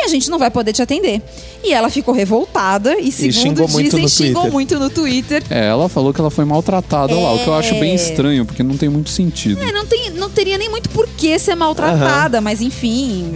E 0.02 0.06
a 0.06 0.08
gente 0.08 0.30
não 0.30 0.40
vai 0.40 0.50
poder 0.50 0.74
te 0.74 0.82
atender. 0.82 1.22
E 1.64 1.74
ela 1.74 1.90
ficou 1.90 2.14
revoltada 2.14 3.00
e, 3.00 3.12
segundo 3.12 3.34
xingou 3.34 3.68
muito 3.68 3.86
dizem, 3.86 4.02
no 4.04 4.10
xingou 4.10 4.34
Twitter. 4.44 4.52
muito 4.54 4.80
no 4.80 4.90
Twitter. 4.90 5.44
É, 5.50 5.68
ela 5.68 5.90
falou 5.90 6.14
que 6.14 6.22
ela 6.22 6.32
foi 6.32 6.46
maltratada 6.46 7.14
lá, 7.14 7.34
o 7.34 7.40
que 7.40 7.48
eu 7.48 7.54
acho 7.54 7.74
bem 7.76 7.92
É. 7.92 7.96
estranho, 7.96 8.46
porque 8.46 8.64
não 8.64 8.78
tem 8.78 8.88
muito 8.90 9.10
sentido. 9.10 9.62
É, 9.62 9.72
não, 9.72 9.86
tem, 9.86 10.12
não 10.12 10.30
teria 10.30 10.58
nem 10.58 10.70
muito 10.70 10.90
porquê 10.90 11.38
ser 11.38 11.56
maltratada, 11.56 12.40
mas 12.42 12.62
enfim. 12.62 13.34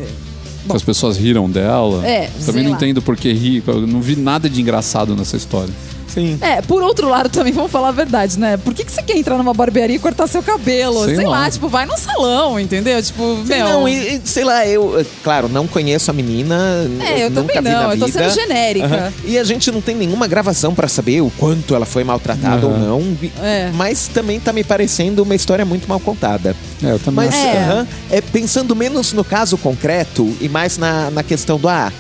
Que 0.67 0.75
As 0.75 0.81
pessoas 0.81 1.17
riram 1.17 1.49
dela. 1.49 2.07
É, 2.07 2.29
Também 2.45 2.63
não 2.63 2.71
lá. 2.71 2.77
entendo 2.77 3.01
por 3.01 3.17
que 3.17 3.33
rir. 3.33 3.61
Eu 3.67 3.85
não 3.85 4.01
vi 4.01 4.15
nada 4.15 4.49
de 4.49 4.61
engraçado 4.61 5.13
nessa 5.15 5.35
história. 5.35 5.73
Sim. 6.07 6.37
É, 6.41 6.61
por 6.61 6.81
outro 6.83 7.09
lado 7.09 7.29
também, 7.29 7.51
vamos 7.53 7.71
falar 7.71 7.89
a 7.89 7.91
verdade, 7.91 8.37
né? 8.39 8.57
Por 8.57 8.73
que, 8.73 8.83
que 8.83 8.91
você 8.91 9.01
quer 9.01 9.17
entrar 9.17 9.37
numa 9.37 9.53
barbearia 9.53 9.95
e 9.95 9.99
cortar 9.99 10.27
seu 10.27 10.43
cabelo? 10.43 11.05
Sei 11.05 11.15
Sei, 11.15 11.25
lá. 11.25 11.39
lá. 11.39 11.51
tipo, 11.51 11.67
vai 11.67 11.85
num 11.85 11.97
salão, 11.97 12.59
entendeu? 12.59 13.01
Tipo, 13.01 13.37
Sim, 13.37 13.53
meu... 13.55 13.65
não, 13.65 13.87
e, 13.89 14.15
e, 14.15 14.21
sei 14.23 14.43
lá, 14.43 14.65
eu, 14.67 14.99
eh, 14.99 15.05
claro, 15.23 15.47
não 15.49 15.67
conheço 15.67 16.11
a 16.11 16.13
menina. 16.13 16.55
É, 16.99 17.25
eu 17.25 17.29
nunca 17.29 17.53
também 17.53 17.61
vi 17.61 17.69
não, 17.69 17.87
na 17.87 17.93
eu 17.95 17.99
tô 17.99 18.05
vida. 18.05 18.29
sendo 18.29 18.33
genérica. 18.33 18.85
Aham. 18.85 19.13
E 19.25 19.37
a 19.37 19.43
gente 19.43 19.71
não 19.71 19.81
tem 19.81 19.95
nenhuma 19.95 20.27
gravação 20.27 20.75
pra 20.75 20.87
saber 20.87 21.21
o 21.21 21.31
quanto 21.37 21.73
ela 21.75 21.85
foi 21.85 22.03
maltratada 22.03 22.65
ou 22.65 22.73
Aham. 22.73 22.79
não. 22.79 23.17
É. 23.41 23.71
Mas 23.73 24.07
também 24.07 24.39
tá 24.39 24.53
me 24.53 24.63
parecendo 24.63 25.23
uma 25.23 25.35
história 25.35 25.65
muito 25.65 25.87
mal 25.87 25.99
contada. 25.99 26.55
É, 26.83 26.91
eu 26.91 26.99
também 26.99 27.25
Mas. 27.25 27.35
É. 27.35 27.57
aham, 27.57 27.87
é, 28.11 28.21
pensando 28.21 28.75
menos 28.75 29.13
no 29.13 29.23
caso 29.23 29.57
concreto 29.57 30.31
e 30.39 30.47
mais 30.49 30.77
na, 30.77 31.09
na 31.09 31.23
questão 31.23 31.57
do 31.57 31.67
ah, 31.67 31.91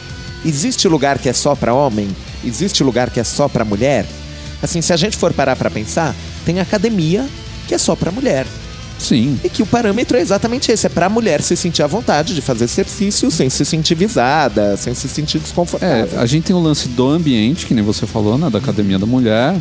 existe 0.45 0.87
lugar 0.87 1.17
que 1.17 1.29
é 1.29 1.33
só 1.33 1.55
pra 1.55 1.73
homem? 1.73 2.07
Existe 2.43 2.83
lugar 2.83 3.09
que 3.09 3.19
é 3.19 3.23
só 3.23 3.47
pra 3.47 3.63
mulher? 3.65 4.05
Assim, 4.61 4.81
se 4.81 4.93
a 4.93 4.97
gente 4.97 5.17
for 5.17 5.33
parar 5.33 5.55
pra 5.55 5.69
pensar, 5.69 6.15
tem 6.45 6.59
academia 6.59 7.25
que 7.67 7.73
é 7.75 7.77
só 7.77 7.95
pra 7.95 8.11
mulher. 8.11 8.45
Sim. 8.99 9.37
E 9.43 9.49
que 9.49 9.61
o 9.61 9.65
parâmetro 9.65 10.15
é 10.17 10.21
exatamente 10.21 10.71
esse: 10.71 10.85
é 10.85 10.89
pra 10.89 11.09
mulher 11.09 11.41
se 11.41 11.55
sentir 11.57 11.81
à 11.83 11.87
vontade 11.87 12.33
de 12.33 12.41
fazer 12.41 12.63
exercício 12.65 13.29
sem 13.31 13.49
se 13.49 13.65
sentir 13.65 13.95
visada, 13.95 14.77
sem 14.77 14.93
se 14.93 15.09
sentir 15.09 15.37
É, 15.37 15.39
desconfortável. 15.41 16.19
a 16.19 16.25
gente 16.25 16.45
tem 16.45 16.55
o 16.55 16.59
lance 16.59 16.87
do 16.89 17.07
ambiente, 17.09 17.65
que 17.65 17.73
nem 17.73 17.83
você 17.83 18.05
falou, 18.05 18.37
né? 18.37 18.49
Da 18.49 18.59
Academia 18.59 18.97
da 18.99 19.05
Mulher. 19.05 19.55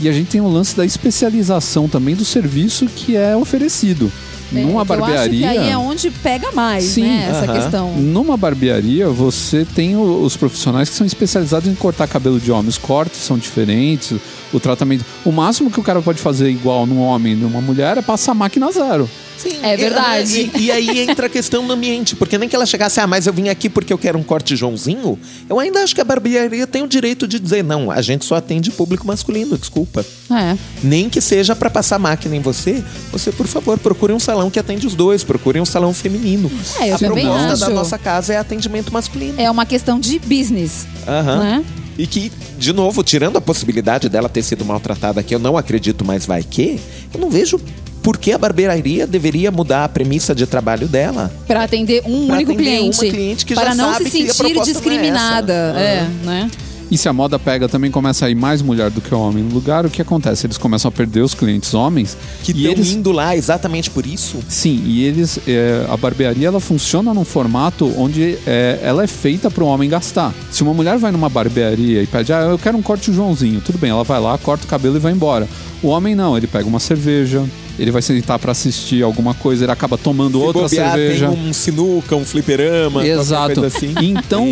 E 0.00 0.08
a 0.08 0.12
gente 0.12 0.28
tem 0.30 0.40
o 0.40 0.48
lance 0.48 0.74
da 0.74 0.84
especialização 0.84 1.86
também 1.88 2.16
do 2.16 2.24
serviço 2.24 2.86
que 2.86 3.14
é 3.16 3.36
oferecido. 3.36 4.10
É, 4.54 4.60
Numa 4.62 4.84
que 4.84 4.92
Eu 4.92 5.04
acho 5.04 5.12
barbearia. 5.12 5.38
que 5.52 5.58
aí 5.58 5.70
é 5.70 5.76
onde 5.78 6.10
pega 6.10 6.50
mais, 6.52 6.84
Sim, 6.84 7.02
né? 7.02 7.28
Essa 7.30 7.44
aham. 7.50 7.54
questão. 7.60 7.92
Numa 7.96 8.36
barbearia, 8.36 9.08
você 9.08 9.64
tem 9.74 9.96
os 9.96 10.36
profissionais 10.36 10.88
que 10.88 10.94
são 10.96 11.06
especializados 11.06 11.68
em 11.70 11.74
cortar 11.74 12.08
cabelo 12.08 12.40
de 12.40 12.50
homem. 12.50 12.68
Os 12.68 12.78
cortes 12.78 13.20
são 13.20 13.38
diferentes, 13.38 14.18
o 14.52 14.58
tratamento. 14.58 15.04
O 15.24 15.30
máximo 15.32 15.70
que 15.70 15.78
o 15.78 15.82
cara 15.82 16.00
pode 16.02 16.18
fazer 16.20 16.50
igual 16.50 16.86
num 16.86 17.00
homem 17.00 17.32
e 17.34 17.36
numa 17.36 17.60
mulher 17.60 17.96
é 17.98 18.02
passar 18.02 18.34
máquina 18.34 18.70
zero. 18.72 19.08
Sim, 19.38 19.56
É 19.62 19.74
verdade. 19.74 20.50
E, 20.58 20.64
e 20.64 20.70
aí 20.70 21.00
entra 21.00 21.24
a 21.24 21.28
questão 21.28 21.66
do 21.66 21.72
ambiente, 21.72 22.14
porque 22.14 22.36
nem 22.36 22.46
que 22.46 22.54
ela 22.54 22.66
chegasse, 22.66 23.00
ah, 23.00 23.06
mas 23.06 23.26
eu 23.26 23.32
vim 23.32 23.48
aqui 23.48 23.70
porque 23.70 23.90
eu 23.90 23.96
quero 23.96 24.18
um 24.18 24.22
corte 24.22 24.54
Joãozinho, 24.54 25.18
eu 25.48 25.58
ainda 25.58 25.82
acho 25.82 25.94
que 25.94 26.00
a 26.00 26.04
barbearia 26.04 26.66
tem 26.66 26.82
o 26.82 26.86
direito 26.86 27.26
de 27.26 27.38
dizer, 27.40 27.64
não, 27.64 27.90
a 27.90 28.02
gente 28.02 28.26
só 28.26 28.34
atende 28.34 28.70
público 28.70 29.06
masculino, 29.06 29.56
desculpa. 29.56 30.04
É. 30.30 30.58
Nem 30.82 31.08
que 31.08 31.22
seja 31.22 31.56
pra 31.56 31.70
passar 31.70 31.98
máquina 31.98 32.36
em 32.36 32.40
você, 32.40 32.84
você, 33.10 33.32
por 33.32 33.46
favor, 33.46 33.78
procure 33.78 34.12
um 34.12 34.20
salão 34.20 34.39
que 34.48 34.58
atende 34.60 34.86
os 34.86 34.94
dois, 34.94 35.24
procure 35.24 35.60
um 35.60 35.64
salão 35.66 35.92
feminino. 35.92 36.48
É, 36.80 36.90
eu 36.90 36.94
a 36.94 36.98
proposta 36.98 37.52
acho. 37.52 37.60
da 37.60 37.68
nossa 37.70 37.98
casa 37.98 38.32
é 38.32 38.36
atendimento 38.38 38.92
masculino. 38.92 39.34
É 39.40 39.50
uma 39.50 39.66
questão 39.66 39.98
de 39.98 40.18
business, 40.20 40.86
Aham. 41.06 41.38
né? 41.40 41.64
E 41.98 42.06
que, 42.06 42.32
de 42.56 42.72
novo, 42.72 43.02
tirando 43.02 43.36
a 43.36 43.40
possibilidade 43.40 44.08
dela 44.08 44.28
ter 44.28 44.42
sido 44.42 44.64
maltratada, 44.64 45.22
que 45.22 45.34
eu 45.34 45.38
não 45.40 45.58
acredito, 45.58 46.04
mas 46.04 46.24
vai 46.24 46.42
que, 46.42 46.80
eu 47.12 47.20
não 47.20 47.28
vejo 47.28 47.60
por 48.02 48.16
que 48.16 48.32
a 48.32 48.38
barbearia 48.38 49.06
deveria 49.06 49.50
mudar 49.50 49.84
a 49.84 49.88
premissa 49.88 50.34
de 50.34 50.46
trabalho 50.46 50.88
dela. 50.88 51.30
Pra 51.46 51.64
atender 51.64 52.02
um 52.06 52.26
Pra 52.28 52.36
único 52.36 52.52
atender 52.52 52.64
cliente. 52.78 52.98
cliente 53.10 53.44
que 53.44 53.54
já 53.54 53.60
para 53.60 53.74
não 53.74 53.92
se 53.94 54.04
sentir 54.08 54.30
é 54.30 54.62
discriminada. 54.64 55.52
essa. 55.52 55.80
É, 55.80 56.08
né? 56.24 56.50
E 56.90 56.98
se 56.98 57.08
a 57.08 57.12
moda 57.12 57.38
pega 57.38 57.68
também 57.68 57.90
começa 57.90 58.26
a 58.26 58.30
ir 58.30 58.34
mais 58.34 58.62
mulher 58.62 58.90
do 58.90 59.00
que 59.00 59.14
homem 59.14 59.44
no 59.44 59.54
lugar, 59.54 59.86
o 59.86 59.90
que 59.90 60.02
acontece? 60.02 60.46
Eles 60.46 60.58
começam 60.58 60.88
a 60.88 60.92
perder 60.92 61.20
os 61.20 61.34
clientes 61.34 61.72
homens. 61.72 62.16
Que 62.42 62.50
estão 62.50 62.72
eles 62.72 62.92
indo 62.92 63.12
lá 63.12 63.36
exatamente 63.36 63.88
por 63.90 64.04
isso. 64.04 64.38
Sim, 64.48 64.82
e 64.84 65.04
eles 65.04 65.38
é, 65.46 65.86
a 65.88 65.96
barbearia 65.96 66.48
ela 66.48 66.60
funciona 66.60 67.14
num 67.14 67.24
formato 67.24 67.92
onde 67.96 68.36
é, 68.46 68.80
ela 68.82 69.04
é 69.04 69.06
feita 69.06 69.50
para 69.50 69.62
o 69.62 69.66
homem 69.68 69.88
gastar. 69.88 70.34
Se 70.50 70.62
uma 70.62 70.74
mulher 70.74 70.98
vai 70.98 71.12
numa 71.12 71.28
barbearia 71.28 72.02
e 72.02 72.06
pede, 72.06 72.32
ah, 72.32 72.40
eu 72.40 72.58
quero 72.58 72.76
um 72.76 72.82
corte 72.82 73.12
Joãozinho, 73.12 73.60
tudo 73.60 73.78
bem, 73.78 73.90
ela 73.90 74.02
vai 74.02 74.20
lá, 74.20 74.36
corta 74.38 74.64
o 74.64 74.68
cabelo 74.68 74.96
e 74.96 75.00
vai 75.00 75.12
embora. 75.12 75.48
O 75.82 75.88
homem 75.88 76.14
não, 76.14 76.36
ele 76.36 76.46
pega 76.46 76.68
uma 76.68 76.80
cerveja, 76.80 77.44
ele 77.80 77.90
vai 77.90 78.02
sentar 78.02 78.38
para 78.38 78.52
assistir 78.52 79.02
alguma 79.02 79.32
coisa, 79.34 79.64
ele 79.64 79.72
acaba 79.72 79.96
tomando 79.96 80.38
Se 80.38 80.44
outra 80.44 80.62
bobear, 80.62 80.92
cerveja. 80.94 81.28
tem 81.28 81.38
um 81.48 81.52
sinuca, 81.52 82.14
um 82.14 82.24
fliperama, 82.24 83.06
Exato. 83.06 83.64
assim. 83.64 83.94
Então, 84.02 84.46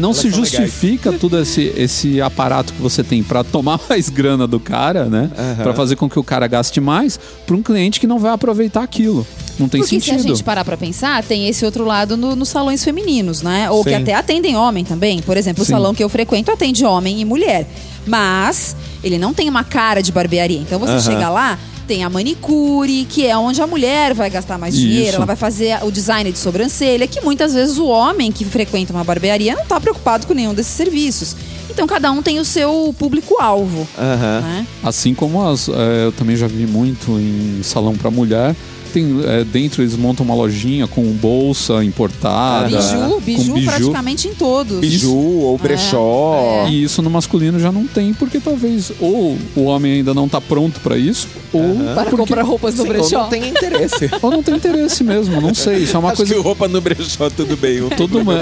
não 0.00 0.12
se 0.14 0.28
legais. 0.28 0.36
justifica 0.50 1.12
todo 1.12 1.38
esse, 1.40 1.72
esse 1.76 2.20
aparato 2.20 2.72
que 2.72 2.80
você 2.80 3.02
tem 3.02 3.22
para 3.22 3.42
tomar 3.42 3.80
mais 3.90 4.08
grana 4.08 4.46
do 4.46 4.60
cara, 4.60 5.06
né? 5.06 5.30
Para 5.62 5.74
fazer 5.74 5.96
com 5.96 6.08
que 6.08 6.18
o 6.18 6.22
cara 6.24 6.46
gaste 6.46 6.80
mais 6.80 7.18
para 7.46 7.56
um 7.56 7.62
cliente 7.62 7.98
que 7.98 8.06
não 8.06 8.18
vai 8.18 8.30
aproveitar 8.32 8.82
aquilo. 8.82 9.26
Não 9.58 9.68
tem 9.68 9.80
Porque 9.80 9.96
sentido. 9.98 10.20
se 10.20 10.26
a 10.26 10.28
gente 10.30 10.44
parar 10.44 10.64
pra 10.64 10.76
pensar, 10.76 11.20
tem 11.24 11.48
esse 11.48 11.64
outro 11.64 11.84
lado 11.84 12.16
no- 12.16 12.36
nos 12.36 12.48
salões 12.48 12.84
femininos, 12.84 13.42
né? 13.42 13.68
Ou 13.70 13.82
que 13.82 13.90
Sim. 13.90 13.96
até 13.96 14.14
atendem 14.14 14.56
homem 14.56 14.84
também. 14.84 15.20
Por 15.20 15.36
exemplo, 15.36 15.64
o 15.64 15.66
Sim. 15.66 15.72
salão 15.72 15.92
que 15.92 16.04
eu 16.04 16.08
frequento 16.08 16.52
atende 16.52 16.84
homem 16.84 17.20
e 17.20 17.24
mulher. 17.24 17.66
Mas 18.06 18.76
ele 19.02 19.18
não 19.18 19.34
tem 19.34 19.48
uma 19.48 19.64
cara 19.64 20.00
de 20.02 20.12
barbearia. 20.12 20.58
Então 20.60 20.78
você 20.78 21.00
chega 21.00 21.28
lá, 21.28 21.58
tem 21.88 22.04
a 22.04 22.10
manicure, 22.10 23.06
que 23.06 23.26
é 23.26 23.36
onde 23.36 23.62
a 23.62 23.66
mulher 23.66 24.12
vai 24.12 24.28
gastar 24.28 24.58
mais 24.58 24.76
dinheiro, 24.76 25.08
Isso. 25.08 25.16
ela 25.16 25.24
vai 25.24 25.34
fazer 25.34 25.82
o 25.82 25.90
design 25.90 26.30
de 26.30 26.38
sobrancelha, 26.38 27.08
que 27.08 27.20
muitas 27.22 27.54
vezes 27.54 27.78
o 27.78 27.86
homem 27.86 28.30
que 28.30 28.44
frequenta 28.44 28.92
uma 28.92 29.02
barbearia 29.02 29.56
não 29.56 29.64
tá 29.64 29.80
preocupado 29.80 30.26
com 30.26 30.34
nenhum 30.34 30.52
desses 30.52 30.72
serviços. 30.72 31.34
Então 31.70 31.86
cada 31.86 32.12
um 32.12 32.22
tem 32.22 32.38
o 32.38 32.44
seu 32.44 32.94
público-alvo. 32.98 33.88
Aham. 33.96 34.40
Né? 34.42 34.66
Assim 34.84 35.14
como 35.14 35.46
as, 35.48 35.68
é, 35.68 36.04
eu 36.04 36.12
também 36.12 36.36
já 36.36 36.46
vi 36.46 36.66
muito 36.66 37.18
em 37.18 37.62
salão 37.62 37.96
para 37.96 38.10
mulher. 38.10 38.54
Tem, 38.92 39.20
é, 39.26 39.44
dentro 39.44 39.82
eles 39.82 39.96
montam 39.96 40.24
uma 40.24 40.34
lojinha 40.34 40.86
com 40.86 41.02
bolsa 41.12 41.84
importada. 41.84 42.68
Biju, 42.68 43.44
com 43.46 43.54
biju, 43.54 43.64
praticamente 43.66 44.28
em 44.28 44.34
todos. 44.34 44.78
Biju 44.80 45.14
ou 45.14 45.58
brechó. 45.58 46.64
É. 46.66 46.70
E 46.70 46.82
isso 46.84 47.02
no 47.02 47.10
masculino 47.10 47.58
já 47.60 47.70
não 47.70 47.86
tem, 47.86 48.14
porque 48.14 48.40
talvez 48.40 48.90
ou 49.00 49.36
o 49.54 49.64
homem 49.64 49.92
ainda 49.94 50.14
não 50.14 50.28
tá 50.28 50.40
pronto 50.40 50.80
para 50.80 50.96
isso, 50.96 51.28
ou, 51.52 51.74
Para 51.94 52.04
porque- 52.04 52.16
comprar 52.16 52.42
roupas 52.42 52.74
no 52.76 52.82
Sim, 52.82 52.88
ou 52.88 52.94
brechó. 52.94 53.18
não 53.22 53.28
tem 53.28 53.48
interesse. 53.48 54.10
ou 54.22 54.30
não 54.30 54.42
tem 54.42 54.54
interesse 54.56 55.04
mesmo. 55.04 55.40
Não 55.40 55.54
sei. 55.54 55.78
Isso 55.84 55.96
é 55.96 55.98
uma 55.98 56.08
Acho 56.08 56.16
coisa 56.18 56.34
que 56.34 56.40
roupa 56.40 56.66
no 56.68 56.80
brechó 56.80 57.28
tudo 57.30 57.56
bem. 57.56 57.80
o- 57.82 57.90
Todo 57.90 58.18
mundo. 58.24 58.38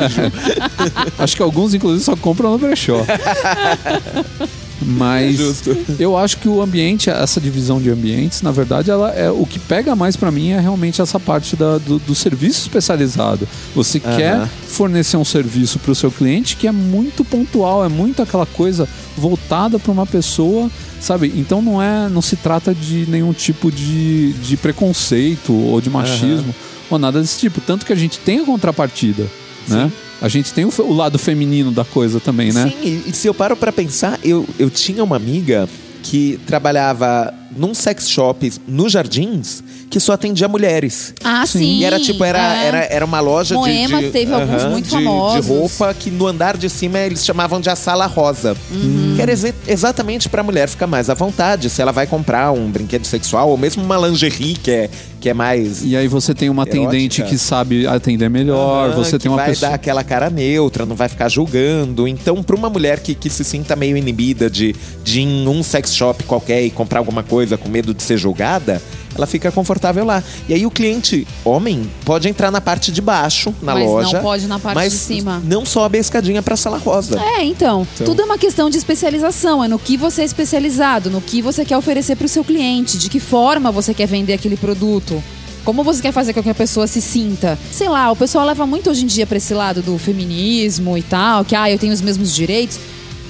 Acho 1.18 1.36
que 1.36 1.42
alguns, 1.42 1.74
inclusive, 1.74 2.04
só 2.04 2.14
compram 2.16 2.52
no 2.52 2.58
brechó. 2.58 3.04
Mas 4.82 5.36
Justo. 5.36 5.76
eu 5.98 6.16
acho 6.16 6.36
que 6.38 6.48
o 6.48 6.60
ambiente, 6.60 7.08
essa 7.10 7.40
divisão 7.40 7.80
de 7.80 7.90
ambientes, 7.90 8.42
na 8.42 8.50
verdade, 8.50 8.90
ela 8.90 9.10
é 9.12 9.30
o 9.30 9.46
que 9.46 9.58
pega 9.58 9.96
mais 9.96 10.16
pra 10.16 10.30
mim 10.30 10.50
é 10.50 10.60
realmente 10.60 11.00
essa 11.00 11.18
parte 11.18 11.56
da- 11.56 11.78
do, 11.78 11.98
do 11.98 12.14
serviço 12.14 12.60
especializado. 12.60 13.48
Você 13.74 14.00
Aham. 14.04 14.16
quer 14.16 14.48
fornecer 14.68 15.16
um 15.16 15.24
serviço 15.24 15.78
para 15.78 15.92
o 15.92 15.94
seu 15.94 16.10
cliente 16.10 16.56
que 16.56 16.66
é 16.66 16.72
muito 16.72 17.24
pontual, 17.24 17.84
é 17.84 17.88
muito 17.88 18.20
aquela 18.22 18.46
coisa 18.46 18.88
voltada 19.16 19.78
para 19.78 19.90
uma 19.92 20.06
pessoa, 20.06 20.70
sabe? 21.00 21.32
Então 21.36 21.62
não 21.62 21.82
é, 21.82 22.08
não 22.08 22.20
se 22.22 22.36
trata 22.36 22.74
de 22.74 23.06
nenhum 23.08 23.32
tipo 23.32 23.70
de, 23.72 24.32
de 24.34 24.56
preconceito 24.56 25.52
ou 25.52 25.80
de 25.80 25.88
machismo 25.88 26.54
ou 26.90 26.98
nada 26.98 27.20
desse 27.20 27.38
tipo. 27.38 27.60
Tanto 27.60 27.86
que 27.86 27.92
a 27.92 27.96
gente 27.96 28.18
tem 28.18 28.40
a 28.40 28.44
contrapartida, 28.44 29.26
né? 29.68 29.90
A 30.20 30.28
gente 30.28 30.52
tem 30.52 30.64
o, 30.64 30.72
o 30.78 30.92
lado 30.94 31.18
feminino 31.18 31.70
da 31.70 31.84
coisa 31.84 32.20
também, 32.20 32.52
né? 32.52 32.70
Sim, 32.70 32.76
e, 32.82 33.10
e 33.10 33.12
se 33.12 33.26
eu 33.28 33.34
paro 33.34 33.56
pra 33.56 33.72
pensar, 33.72 34.18
eu, 34.24 34.46
eu 34.58 34.70
tinha 34.70 35.04
uma 35.04 35.16
amiga 35.16 35.68
que 36.02 36.38
trabalhava 36.46 37.34
num 37.56 37.74
sex 37.74 38.08
shop 38.08 38.52
nos 38.66 38.92
Jardins 38.92 39.62
que 39.88 40.00
só 40.00 40.12
atendia 40.12 40.48
mulheres. 40.48 41.14
Ah, 41.22 41.46
sim. 41.46 41.78
E 41.78 41.84
era 41.84 41.98
tipo, 42.00 42.22
era, 42.24 42.38
é. 42.62 42.66
era, 42.66 42.78
era 42.90 43.04
uma 43.04 43.20
loja 43.20 43.54
de- 43.54 43.60
Moema 43.60 44.02
de. 44.02 44.10
teve 44.10 44.32
alguns 44.32 44.62
aham, 44.62 44.70
muito 44.70 44.84
de, 44.86 44.90
famosos. 44.90 45.46
De 45.46 45.52
roupa 45.52 45.94
que 45.94 46.10
no 46.10 46.26
andar 46.26 46.56
de 46.56 46.68
cima 46.68 46.98
eles 46.98 47.24
chamavam 47.24 47.60
de 47.60 47.70
a 47.70 47.76
sala 47.76 48.06
rosa. 48.06 48.56
Uhum. 48.70 49.12
Que 49.16 49.22
era 49.22 49.32
exe- 49.32 49.54
exatamente 49.66 50.28
pra 50.28 50.42
mulher 50.42 50.68
ficar 50.68 50.86
mais 50.86 51.08
à 51.08 51.14
vontade. 51.14 51.70
Se 51.70 51.80
ela 51.80 51.92
vai 51.92 52.06
comprar 52.06 52.52
um 52.52 52.70
brinquedo 52.70 53.04
sexual 53.06 53.48
ou 53.48 53.56
mesmo 53.56 53.82
uma 53.82 53.96
lingerie 53.96 54.54
que 54.54 54.70
é, 54.70 54.90
que 55.20 55.28
é 55.28 55.34
mais. 55.34 55.84
E 55.84 55.96
aí 55.96 56.08
você 56.08 56.34
tem 56.34 56.50
uma 56.50 56.62
Erótica. 56.64 56.82
atendente 56.88 57.22
que 57.22 57.38
sabe 57.38 57.86
atender 57.86 58.28
melhor, 58.28 58.90
Aham, 58.90 58.96
você 58.96 59.18
tem 59.18 59.30
uma 59.30 59.36
vai 59.38 59.50
pessoa. 59.50 59.70
dar 59.70 59.74
aquela 59.76 60.02
cara 60.04 60.28
neutra, 60.28 60.84
não 60.84 60.96
vai 60.96 61.08
ficar 61.08 61.28
julgando. 61.28 62.06
Então, 62.08 62.42
pra 62.42 62.56
uma 62.56 62.68
mulher 62.68 63.00
que, 63.00 63.14
que 63.14 63.30
se 63.30 63.44
sinta 63.44 63.74
meio 63.76 63.96
inibida 63.96 64.50
de, 64.50 64.74
de 65.04 65.20
ir 65.20 65.24
em 65.24 65.48
um 65.48 65.62
sex 65.62 65.94
shop 65.94 66.24
qualquer 66.24 66.62
e 66.64 66.70
comprar 66.70 66.98
alguma 66.98 67.22
coisa 67.22 67.56
com 67.56 67.68
medo 67.68 67.94
de 67.94 68.02
ser 68.02 68.16
julgada, 68.18 68.82
ela 69.16 69.26
fica 69.26 69.50
confortável 69.50 70.04
lá. 70.04 70.22
E 70.48 70.54
aí 70.54 70.66
o 70.66 70.70
cliente, 70.70 71.26
homem, 71.44 71.90
pode 72.04 72.28
entrar 72.28 72.50
na 72.50 72.60
parte 72.60 72.92
de 72.92 73.00
baixo, 73.00 73.54
na 73.62 73.74
Mas 73.74 73.84
não 73.84 73.92
loja. 73.92 74.20
pode 74.20 74.46
na 74.46 74.58
parte 74.58 74.74
mas 74.74 74.92
de 74.92 74.98
cima. 74.98 75.42
Não 75.44 75.64
sobe 75.64 75.98
a 75.98 76.00
escadinha 76.00 76.42
pra 76.42 76.56
sala 76.56 76.78
rosa. 76.78 77.20
É, 77.20 77.44
então, 77.44 77.86
Então. 77.94 78.06
tudo 78.06 78.22
é 78.22 78.24
uma 78.24 78.38
questão 78.38 78.68
de 78.70 78.76
especialização, 78.76 79.64
é 79.64 79.68
no 79.68 79.78
que 79.78 79.96
você 79.96 80.22
é 80.22 80.24
especializado, 80.24 81.10
no 81.10 81.20
que 81.20 81.40
você 81.42 81.64
quer 81.64 81.76
oferecer 81.76 82.16
para 82.16 82.26
o 82.26 82.28
seu 82.28 82.44
cliente, 82.44 82.98
de 82.98 83.08
que 83.08 83.18
forma 83.20 83.72
você 83.72 83.94
quer 83.94 84.06
vender 84.06 84.34
aquele 84.34 84.56
produto. 84.56 85.22
Como 85.64 85.82
você 85.82 86.00
quer 86.00 86.12
fazer 86.12 86.32
com 86.32 86.42
que 86.42 86.50
a 86.50 86.54
pessoa 86.54 86.86
se 86.86 87.00
sinta? 87.00 87.58
Sei 87.72 87.88
lá, 87.88 88.10
o 88.12 88.16
pessoal 88.16 88.46
leva 88.46 88.64
muito 88.66 88.88
hoje 88.88 89.02
em 89.02 89.06
dia 89.06 89.26
pra 89.26 89.36
esse 89.38 89.52
lado 89.52 89.82
do 89.82 89.98
feminismo 89.98 90.96
e 90.96 91.02
tal, 91.02 91.44
que 91.44 91.56
ah, 91.56 91.68
eu 91.70 91.76
tenho 91.78 91.92
os 91.92 92.00
mesmos 92.00 92.32
direitos. 92.32 92.78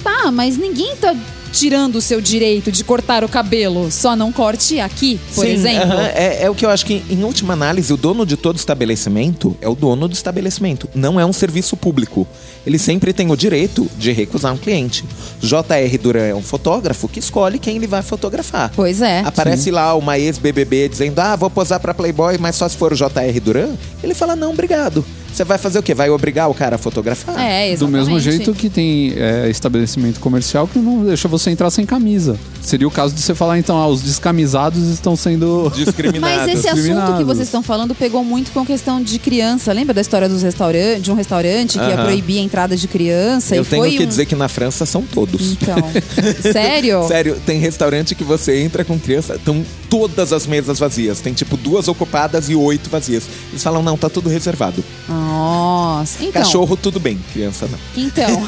Tá, 0.03 0.31
mas 0.31 0.55
ninguém 0.57 0.95
tá 0.97 1.15
tirando 1.51 1.95
o 1.97 2.01
seu 2.01 2.19
direito 2.21 2.71
de 2.71 2.83
cortar 2.83 3.23
o 3.23 3.29
cabelo. 3.29 3.91
Só 3.91 4.15
não 4.15 4.31
corte 4.31 4.79
aqui, 4.79 5.19
por 5.33 5.45
Sim, 5.45 5.51
exemplo. 5.51 5.93
aham, 5.93 6.07
é, 6.13 6.43
é 6.43 6.49
o 6.49 6.55
que 6.55 6.65
eu 6.65 6.69
acho 6.69 6.85
que, 6.85 7.03
em 7.09 7.23
última 7.23 7.53
análise, 7.53 7.91
o 7.93 7.97
dono 7.97 8.25
de 8.25 8.37
todo 8.37 8.57
estabelecimento 8.57 9.55
é 9.61 9.67
o 9.67 9.75
dono 9.75 10.07
do 10.07 10.13
estabelecimento. 10.13 10.89
Não 10.93 11.19
é 11.19 11.25
um 11.25 11.33
serviço 11.33 11.75
público. 11.77 12.27
Ele 12.65 12.77
sempre 12.77 13.13
tem 13.13 13.31
o 13.31 13.35
direito 13.35 13.89
de 13.97 14.11
recusar 14.11 14.53
um 14.53 14.57
cliente. 14.57 15.05
J.R. 15.41 15.97
Duran 15.97 16.23
é 16.25 16.35
um 16.35 16.41
fotógrafo 16.41 17.07
que 17.07 17.19
escolhe 17.19 17.59
quem 17.59 17.77
ele 17.77 17.87
vai 17.87 18.01
fotografar. 18.01 18.71
Pois 18.75 19.01
é. 19.01 19.21
Aparece 19.21 19.71
lá 19.71 19.93
uma 19.95 20.17
ex-BBB 20.19 20.89
dizendo: 20.89 21.19
Ah, 21.19 21.35
vou 21.35 21.49
posar 21.49 21.79
pra 21.79 21.93
Playboy, 21.93 22.37
mas 22.37 22.55
só 22.55 22.67
se 22.67 22.75
for 22.75 22.91
o 22.91 22.95
J.R. 22.95 23.39
Duran. 23.39 23.69
Ele 24.03 24.13
fala: 24.13 24.35
Não, 24.35 24.51
obrigado. 24.51 25.05
Você 25.37 25.43
vai 25.43 25.59
fazer 25.59 25.77
o 25.77 25.83
quê? 25.83 25.93
Vai 25.93 26.09
obrigar 26.09 26.49
o 26.49 26.53
cara 26.55 26.77
a 26.77 26.79
fotografar? 26.79 27.39
É, 27.39 27.67
Do 27.67 27.73
exatamente. 27.73 27.95
mesmo 27.95 28.19
jeito 28.19 28.55
que 28.55 28.71
tem 28.71 29.13
é, 29.15 29.47
estabelecimento 29.51 30.19
comercial 30.19 30.67
que 30.67 30.79
não 30.79 31.05
deixa 31.05 31.27
você 31.27 31.51
entrar 31.51 31.69
sem 31.69 31.85
camisa. 31.85 32.39
Seria 32.59 32.87
o 32.87 32.91
caso 32.91 33.13
de 33.13 33.21
você 33.21 33.35
falar, 33.35 33.59
então, 33.59 33.77
ah, 33.77 33.87
os 33.87 34.01
descamisados 34.01 34.87
estão 34.87 35.15
sendo. 35.15 35.71
Discriminados. 35.75 36.37
Mas 36.47 36.57
esse 36.57 36.67
assunto 36.67 37.17
que 37.17 37.23
vocês 37.23 37.47
estão 37.47 37.61
falando 37.61 37.93
pegou 37.93 38.23
muito 38.23 38.49
com 38.51 38.65
questão 38.65 38.99
de 38.99 39.19
criança. 39.19 39.71
Lembra 39.71 39.93
da 39.93 40.01
história 40.01 40.27
dos 40.27 40.41
restaurantes, 40.41 41.03
de 41.03 41.11
um 41.11 41.13
restaurante 41.13 41.77
que 41.77 41.85
ia 41.85 41.93
Aham. 41.93 42.05
proibir 42.05 42.39
a 42.39 42.41
entrada 42.41 42.75
de 42.75 42.87
criança? 42.87 43.55
Eu 43.55 43.61
e 43.61 43.65
tenho 43.67 43.83
foi 43.83 43.91
que 43.95 44.03
um... 44.05 44.07
dizer 44.07 44.25
que 44.25 44.35
na 44.35 44.47
França 44.47 44.87
são 44.87 45.03
todos. 45.03 45.51
Então, 45.51 45.77
sério? 46.51 47.07
Sério, 47.07 47.39
tem 47.45 47.59
restaurante 47.59 48.15
que 48.15 48.23
você 48.23 48.59
entra 48.59 48.83
com 48.83 48.97
criança, 48.99 49.35
estão 49.35 49.63
todas 49.87 50.33
as 50.33 50.47
mesas 50.47 50.79
vazias. 50.79 51.21
Tem 51.21 51.31
tipo 51.31 51.55
duas 51.55 51.87
ocupadas 51.87 52.49
e 52.49 52.55
oito 52.55 52.89
vazias. 52.89 53.25
Eles 53.51 53.61
falam, 53.61 53.83
não, 53.83 53.95
tá 53.95 54.09
tudo 54.09 54.29
reservado. 54.29 54.83
Nossa. 55.27 56.23
Então, 56.23 56.41
Cachorro, 56.41 56.77
tudo 56.77 56.99
bem, 56.99 57.19
criança 57.33 57.67
não. 57.67 57.79
então. 57.95 58.45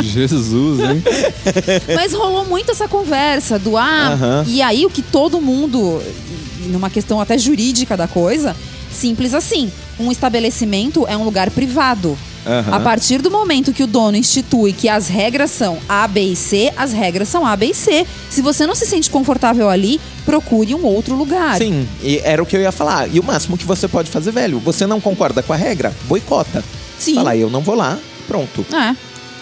Jesus, 0.00 0.80
hein? 0.80 1.02
Mas 1.94 2.12
rolou 2.12 2.44
muito 2.46 2.70
essa 2.70 2.86
conversa 2.86 3.58
do 3.58 3.76
ah, 3.76 4.44
e 4.46 4.62
aí 4.62 4.86
o 4.86 4.90
que 4.90 5.02
todo 5.02 5.40
mundo, 5.40 6.00
numa 6.66 6.88
questão 6.88 7.20
até 7.20 7.36
jurídica 7.36 7.96
da 7.96 8.06
coisa, 8.06 8.54
simples 8.92 9.34
assim. 9.34 9.70
Um 9.98 10.12
estabelecimento 10.12 11.06
é 11.08 11.16
um 11.16 11.24
lugar 11.24 11.50
privado. 11.50 12.16
Aham. 12.46 12.76
A 12.76 12.80
partir 12.80 13.20
do 13.20 13.30
momento 13.30 13.72
que 13.72 13.82
o 13.82 13.86
dono 13.88 14.16
institui 14.16 14.72
que 14.72 14.88
as 14.88 15.08
regras 15.08 15.50
são 15.50 15.78
A, 15.88 16.06
B 16.06 16.20
e 16.20 16.36
C, 16.36 16.72
as 16.76 16.92
regras 16.92 17.28
são 17.28 17.44
A, 17.44 17.56
B 17.56 17.66
e 17.66 17.74
C. 17.74 18.06
Se 18.30 18.40
você 18.40 18.66
não 18.66 18.74
se 18.74 18.86
sente 18.86 19.10
confortável 19.10 19.68
ali, 19.68 20.00
procure 20.24 20.72
um 20.74 20.84
outro 20.84 21.16
lugar. 21.16 21.58
Sim, 21.58 21.88
e 22.02 22.20
era 22.22 22.40
o 22.40 22.46
que 22.46 22.56
eu 22.56 22.60
ia 22.60 22.70
falar. 22.70 23.12
E 23.12 23.18
o 23.18 23.24
máximo 23.24 23.58
que 23.58 23.64
você 23.64 23.88
pode 23.88 24.10
fazer, 24.10 24.30
velho, 24.30 24.60
você 24.60 24.86
não 24.86 25.00
concorda 25.00 25.42
com 25.42 25.52
a 25.52 25.56
regra? 25.56 25.92
Boicota. 26.04 26.62
Sim. 26.98 27.16
Fala, 27.16 27.36
eu 27.36 27.50
não 27.50 27.60
vou 27.60 27.74
lá, 27.74 27.98
pronto. 28.28 28.64
É. 28.72 28.94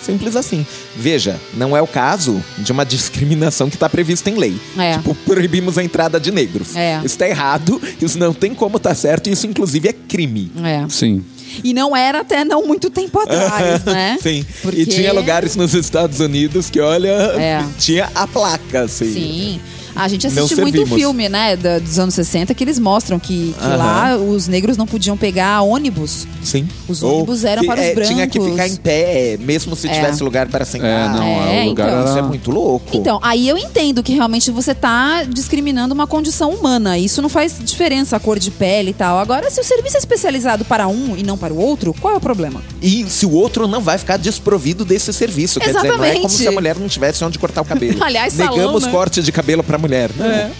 Simples 0.05 0.37
assim. 0.37 0.67
Veja, 0.97 1.41
não 1.55 1.77
é 1.77 1.81
o 1.83 1.87
caso 1.87 2.43
de 2.59 2.73
uma 2.73 2.85
discriminação 2.87 3.69
que 3.69 3.77
está 3.77 3.89
prevista 3.89 4.29
em 4.31 4.35
lei. 4.37 4.57
É. 4.79 4.95
Tipo, 4.99 5.15
proibimos 5.15 5.79
a 5.79 5.85
entrada 5.85 6.19
de 6.21 6.31
negros. 6.31 6.75
É. 6.77 7.01
Isso 7.05 7.17
tá 7.19 7.29
errado, 7.29 7.81
isso 8.01 8.19
não 8.19 8.33
tem 8.35 8.55
como 8.55 8.77
estar 8.77 8.95
certo, 8.95 9.29
e 9.29 9.33
isso 9.33 9.47
inclusive 9.47 9.89
é 9.89 9.93
crime. 9.93 10.51
É. 10.63 10.85
Sim. 10.89 11.25
E 11.63 11.73
não 11.73 11.97
era 11.97 12.21
até 12.21 12.45
não 12.45 12.67
muito 12.67 12.91
tempo 12.91 13.19
atrás, 13.21 13.85
né? 13.87 14.19
Sim. 14.21 14.45
Porque- 14.61 14.81
E 14.81 14.87
tinha 14.87 15.13
lugares 15.13 15.55
nos 15.55 15.73
Estados 15.73 16.19
Unidos 16.21 16.69
que, 16.69 16.81
olha, 16.81 17.09
É. 17.09 17.65
tinha 17.79 18.11
a 18.15 18.27
placa, 18.27 18.83
assim. 18.83 19.13
Sim. 19.13 19.61
A 19.97 20.09
gente 20.09 20.27
assiste 20.27 20.57
muito 20.57 20.77
servimos. 20.77 20.99
filme, 20.99 21.29
né, 21.29 21.57
dos 21.57 21.99
anos 21.99 22.15
60, 22.15 22.53
que 22.55 22.65
eles 22.65 22.79
mostram 22.79 23.19
que, 23.19 23.55
que 23.59 23.67
lá 23.77 24.17
os 24.17 24.49
negros 24.49 24.77
não 24.77 24.87
podiam 24.87 25.17
pegar 25.17 25.61
ônibus. 25.63 26.27
Sim. 26.43 26.69
Os 26.89 27.03
ônibus 27.03 27.45
eram 27.45 27.65
para 27.65 27.81
os 27.81 27.87
é, 27.87 27.95
Tinha 28.03 28.27
que 28.27 28.39
brancos. 28.39 28.53
ficar 28.63 28.69
em 28.69 28.77
pé, 28.77 29.37
mesmo 29.41 29.75
se 29.77 29.89
É. 29.89 29.93
tivesse 29.95 30.23
lugar 30.23 30.49
para 30.49 30.65
sentar. 30.65 31.15
É, 31.15 31.19
não, 31.19 31.25
É, 31.25 31.65
o 31.65 31.69
lugar 31.71 31.89
então. 31.89 32.01
era. 32.01 32.09
Isso 32.11 32.19
é 32.19 32.23
muito 32.23 32.51
louco. 32.51 32.97
Então, 32.97 33.19
aí 33.23 33.49
eu 33.49 33.57
entendo 33.57 34.03
que 34.03 34.13
realmente 34.13 34.51
você 34.51 34.75
tá 34.75 35.25
discriminando 35.25 35.95
uma 35.95 36.07
condição 36.07 36.51
humana. 36.51 36.99
Isso 36.99 37.23
não 37.23 37.29
faz 37.29 37.55
diferença 37.63 38.17
a 38.17 38.21
cor 38.21 38.39
de 38.39 38.51
pele 38.51 38.91
e 38.91 38.95
tal. 38.95 39.19
Agora, 39.19 39.51
se 39.51 39.61
o 39.61 39.65
serviço 39.65 39.97
é 39.97 39.99
especializado 40.01 40.65
para 40.65 40.87
um 40.89 41.17
e 41.17 41.23
não 41.23 41.39
para 41.39 41.53
o 41.55 41.59
outro, 41.59 41.95
qual 42.01 42.15
é 42.15 42.17
o 42.17 42.21
problema? 42.21 42.63
E 42.83 43.07
se 43.09 43.25
o 43.27 43.33
outro 43.33 43.67
não 43.69 43.81
vai 43.81 43.97
ficar 43.99 44.17
desprovido 44.17 44.85
desse 44.85 45.13
serviço. 45.13 45.61
Quer 45.61 45.73
dizer, 45.75 45.89
não 45.89 46.05
é 46.05 46.15
como 46.15 46.27
Exatamente. 46.27 46.33
se 46.33 46.49
a 46.49 46.53
mulher 46.53 46.79
não 46.79 46.89
tivesse 46.89 47.25
onde 47.25 47.39
cortar 47.39 47.63
o 47.63 47.65
cabelo. 47.65 47.99
Aliás, 48.05 48.33
salão, 48.33 48.57
Negamos 48.57 48.85
né? 48.85 48.91
corte 48.91 49.23
de 49.23 49.33
cabelo 49.33 49.63
pra 49.63 49.79
mulher. 49.85 50.11
Não. 50.17 50.51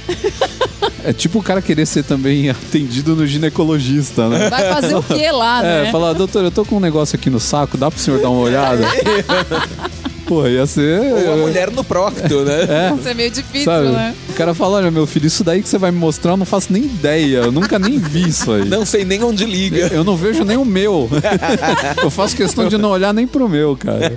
É 1.07 1.13
tipo 1.13 1.39
o 1.39 1.43
cara 1.43 1.61
querer 1.61 1.85
ser 1.87 2.03
também 2.05 2.49
atendido 2.49 3.15
no 3.15 3.27
ginecologista, 3.27 4.29
né? 4.29 4.49
Vai 4.49 4.73
fazer 4.73 4.95
o 4.95 5.03
quê 5.03 5.31
lá, 5.31 5.63
É, 5.65 5.83
né? 5.85 5.93
falar, 5.93 6.13
doutor, 6.15 6.43
eu 6.45 6.51
tô 6.51 6.65
com 6.65 6.77
um 6.77 6.81
negócio 6.81 7.15
aqui 7.17 7.29
no 7.29 7.39
saco, 7.41 7.77
dá 7.77 7.91
pro 7.91 8.01
senhor 8.01 8.21
dar 8.23 8.31
uma 8.31 8.41
olhada? 8.41 8.85
Pô, 10.27 10.47
ia 10.47 10.67
ser. 10.67 11.01
Ou 11.13 11.35
a 11.35 11.37
mulher 11.37 11.71
no 11.71 11.85
procto, 11.85 12.41
né? 12.45 12.63
É. 12.91 12.95
Isso 12.99 13.09
é 13.09 13.15
meio 13.15 13.31
difícil, 13.31 13.65
Sabe? 13.65 13.89
né? 13.89 14.15
O 14.31 14.33
cara 14.33 14.55
fala, 14.55 14.79
olha, 14.79 14.91
meu 14.91 15.07
filho, 15.07 15.27
isso 15.27 15.45
daí 15.45 15.63
que 15.63 15.69
você 15.69 15.77
vai 15.79 15.91
me 15.91 15.99
mostrar, 15.99 16.33
eu 16.33 16.37
não 16.37 16.47
faço 16.47 16.73
nem 16.73 16.85
ideia. 16.85 17.39
Eu 17.39 17.53
nunca 17.53 17.79
nem 17.79 17.99
vi 17.99 18.29
isso 18.29 18.51
aí. 18.53 18.65
Não 18.69 18.85
sei 18.87 19.05
nem 19.05 19.23
onde 19.23 19.45
liga. 19.45 19.89
Eu 19.93 20.03
não 20.03 20.17
vejo 20.17 20.43
nem 20.45 20.57
o 20.57 20.65
meu. 20.65 21.09
eu 22.03 22.11
faço 22.11 22.35
questão 22.37 22.69
de 22.69 22.79
não 22.79 22.91
olhar 22.91 23.13
nem 23.13 23.27
pro 23.27 23.49
meu, 23.49 23.77
cara. 23.77 24.13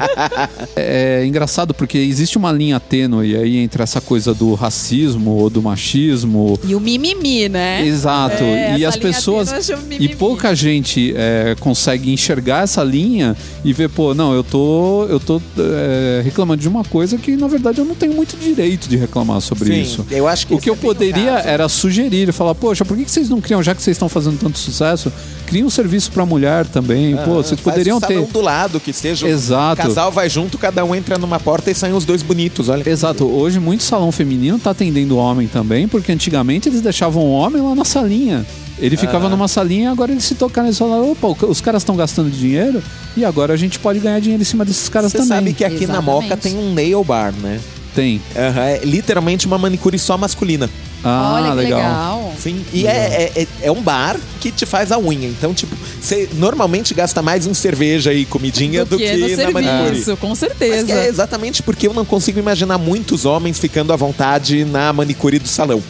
É, 0.75 1.23
engraçado 1.25 1.73
porque 1.73 1.97
existe 1.97 2.37
uma 2.37 2.51
linha 2.51 2.79
tênue 2.79 3.35
aí 3.35 3.57
entre 3.57 3.83
essa 3.83 3.99
coisa 4.01 4.33
do 4.33 4.53
racismo 4.53 5.31
ou 5.31 5.49
do 5.49 5.61
machismo. 5.61 6.57
E 6.65 6.73
o 6.73 6.79
mimimi, 6.79 7.49
né? 7.49 7.85
Exato. 7.85 8.43
É, 8.43 8.77
e 8.77 8.85
essa 8.85 8.97
as 8.97 9.03
linha 9.03 9.13
pessoas. 9.13 9.47
tênue 9.49 9.59
eu 9.59 9.63
chamo 9.63 9.81
E 9.83 9.89
mimimi. 9.89 10.15
pouca 10.15 10.55
gente 10.55 11.13
é, 11.17 11.55
consegue 11.59 12.11
enxergar 12.11 12.63
essa 12.63 12.83
linha 12.83 13.35
e 13.63 13.73
ver, 13.73 13.89
pô, 13.89 14.13
não, 14.13 14.33
eu 14.33 14.43
tô, 14.43 15.05
eu 15.09 15.19
tô 15.19 15.41
é, 15.59 15.96
reclamando 16.23 16.61
de 16.61 16.67
uma 16.67 16.83
coisa 16.83 17.17
que, 17.17 17.35
na 17.35 17.47
verdade, 17.47 17.79
eu 17.79 17.85
não 17.85 17.95
tenho 17.95 18.13
muito 18.13 18.35
direito 18.37 18.87
de 18.89 18.97
reclamar 18.97 19.41
sobre 19.41 19.65
Sim, 19.73 19.81
isso. 19.81 20.05
eu 20.11 20.27
acho 20.27 20.47
que 20.47 20.53
O 20.53 20.57
que 20.59 20.69
é 20.69 20.71
eu 20.71 20.75
o 20.75 20.77
poderia 20.77 21.35
caso. 21.35 21.47
era 21.47 21.69
sugerir, 21.69 22.31
falar, 22.33 22.55
poxa, 22.55 22.83
por 22.85 22.95
que 22.97 23.05
que 23.05 23.11
vocês 23.11 23.29
não 23.29 23.39
criam, 23.41 23.61
já 23.63 23.73
que 23.75 23.81
vocês 23.81 23.95
estão 23.95 24.09
fazendo 24.09 24.37
tanto 24.39 24.57
sucesso, 24.57 25.11
criem 25.45 25.63
um 25.65 25.69
serviço 25.69 26.11
pra 26.11 26.25
mulher 26.25 26.65
também. 26.65 27.15
pô, 27.17 27.35
vocês 27.35 27.59
Ah, 27.59 27.63
poderiam 27.63 27.99
ter. 27.99 28.21
do 28.25 28.41
lado, 28.41 28.79
que 28.79 28.91
seja 28.93 29.25
o 29.25 29.29
Exato. 29.29 29.81
casal 29.81 30.11
vai 30.11 30.29
junto, 30.29 30.57
cada 30.57 30.83
um 30.83 30.93
entra 30.95 31.17
numa 31.17 31.39
porta 31.39 31.69
e 31.71 31.75
saem 31.75 31.93
os 31.93 32.05
dois 32.05 32.21
bonitos, 32.23 32.69
olha. 32.69 32.87
Exato, 32.89 33.25
hoje 33.25 33.59
muito 33.59 33.83
salão 33.83 34.11
feminino 34.11 34.57
tá 34.59 34.71
atendendo 34.71 35.17
homem 35.17 35.47
também, 35.47 35.87
porque 35.87 36.11
antigamente 36.11 36.69
eles 36.69 36.81
deixavam 36.81 37.23
o 37.23 37.31
homem 37.31 37.61
lá 37.61 37.75
na 37.75 37.85
salinha. 37.85 38.45
Ele 38.79 38.95
ficava 38.95 39.27
numa 39.29 39.47
salinha, 39.47 39.91
agora 39.91 40.11
eles 40.11 40.23
se 40.23 40.35
tocaram 40.35 40.69
e 40.69 40.73
falaram: 40.73 41.11
opa, 41.11 41.45
os 41.45 41.59
caras 41.61 41.81
estão 41.81 41.95
gastando 41.95 42.29
dinheiro 42.29 42.81
e 43.15 43.25
agora 43.25 43.53
a 43.53 43.57
gente 43.57 43.79
pode 43.79 43.99
ganhar 43.99 44.19
dinheiro 44.19 44.41
em 44.41 44.45
cima 44.45 44.63
desses 44.63 44.87
caras 44.89 45.11
Você 45.11 45.17
também. 45.19 45.37
sabe 45.37 45.53
que 45.53 45.63
aqui 45.65 45.87
na 45.87 45.95
Exatamente. 45.95 46.05
Moca 46.23 46.37
tem 46.37 46.55
um 46.57 46.73
nail 46.73 47.03
bar, 47.03 47.33
né? 47.33 47.59
Tem. 47.95 48.21
Aham, 48.35 48.61
é 48.63 48.79
literalmente 48.85 49.47
uma 49.47 49.57
manicure 49.57 49.97
só 49.97 50.15
masculina. 50.17 50.69
Ah, 51.03 51.33
Olha 51.35 51.49
que 51.51 51.55
legal. 51.57 51.79
legal. 51.79 52.33
Sim, 52.39 52.63
e 52.73 52.85
é, 52.85 53.31
é, 53.35 53.41
é- 53.43 53.47
é 53.63 53.71
um 53.71 53.81
bar 53.81 54.17
que 54.39 54.51
te 54.51 54.65
faz 54.65 54.91
a 54.91 54.99
unha. 54.99 55.27
Então, 55.27 55.53
tipo, 55.53 55.75
você 55.99 56.29
normalmente 56.33 56.93
gasta 56.93 57.21
mais 57.21 57.47
em 57.47 57.53
cerveja 57.55 58.13
e 58.13 58.25
comidinha 58.25 58.83
do, 58.85 58.91
do 58.91 58.97
que, 58.97 59.11
no 59.15 59.37
na 59.37 59.51
manicure. 59.51 59.85
serviço, 59.89 60.17
com 60.17 60.29
Mas 60.29 60.39
certeza. 60.39 60.85
que 60.85 60.91
é 60.91 61.07
exatamente 61.07 61.63
porque 61.63 61.87
eu 61.87 61.93
não 61.93 62.05
consigo 62.05 62.37
imaginar 62.39 62.77
muitos 62.77 63.25
homens 63.25 63.57
ficando 63.57 63.91
à 63.93 63.95
vontade 63.95 64.63
na 64.65 64.91
manicure 64.93 65.39
do 65.39 65.47
salão. 65.47 65.81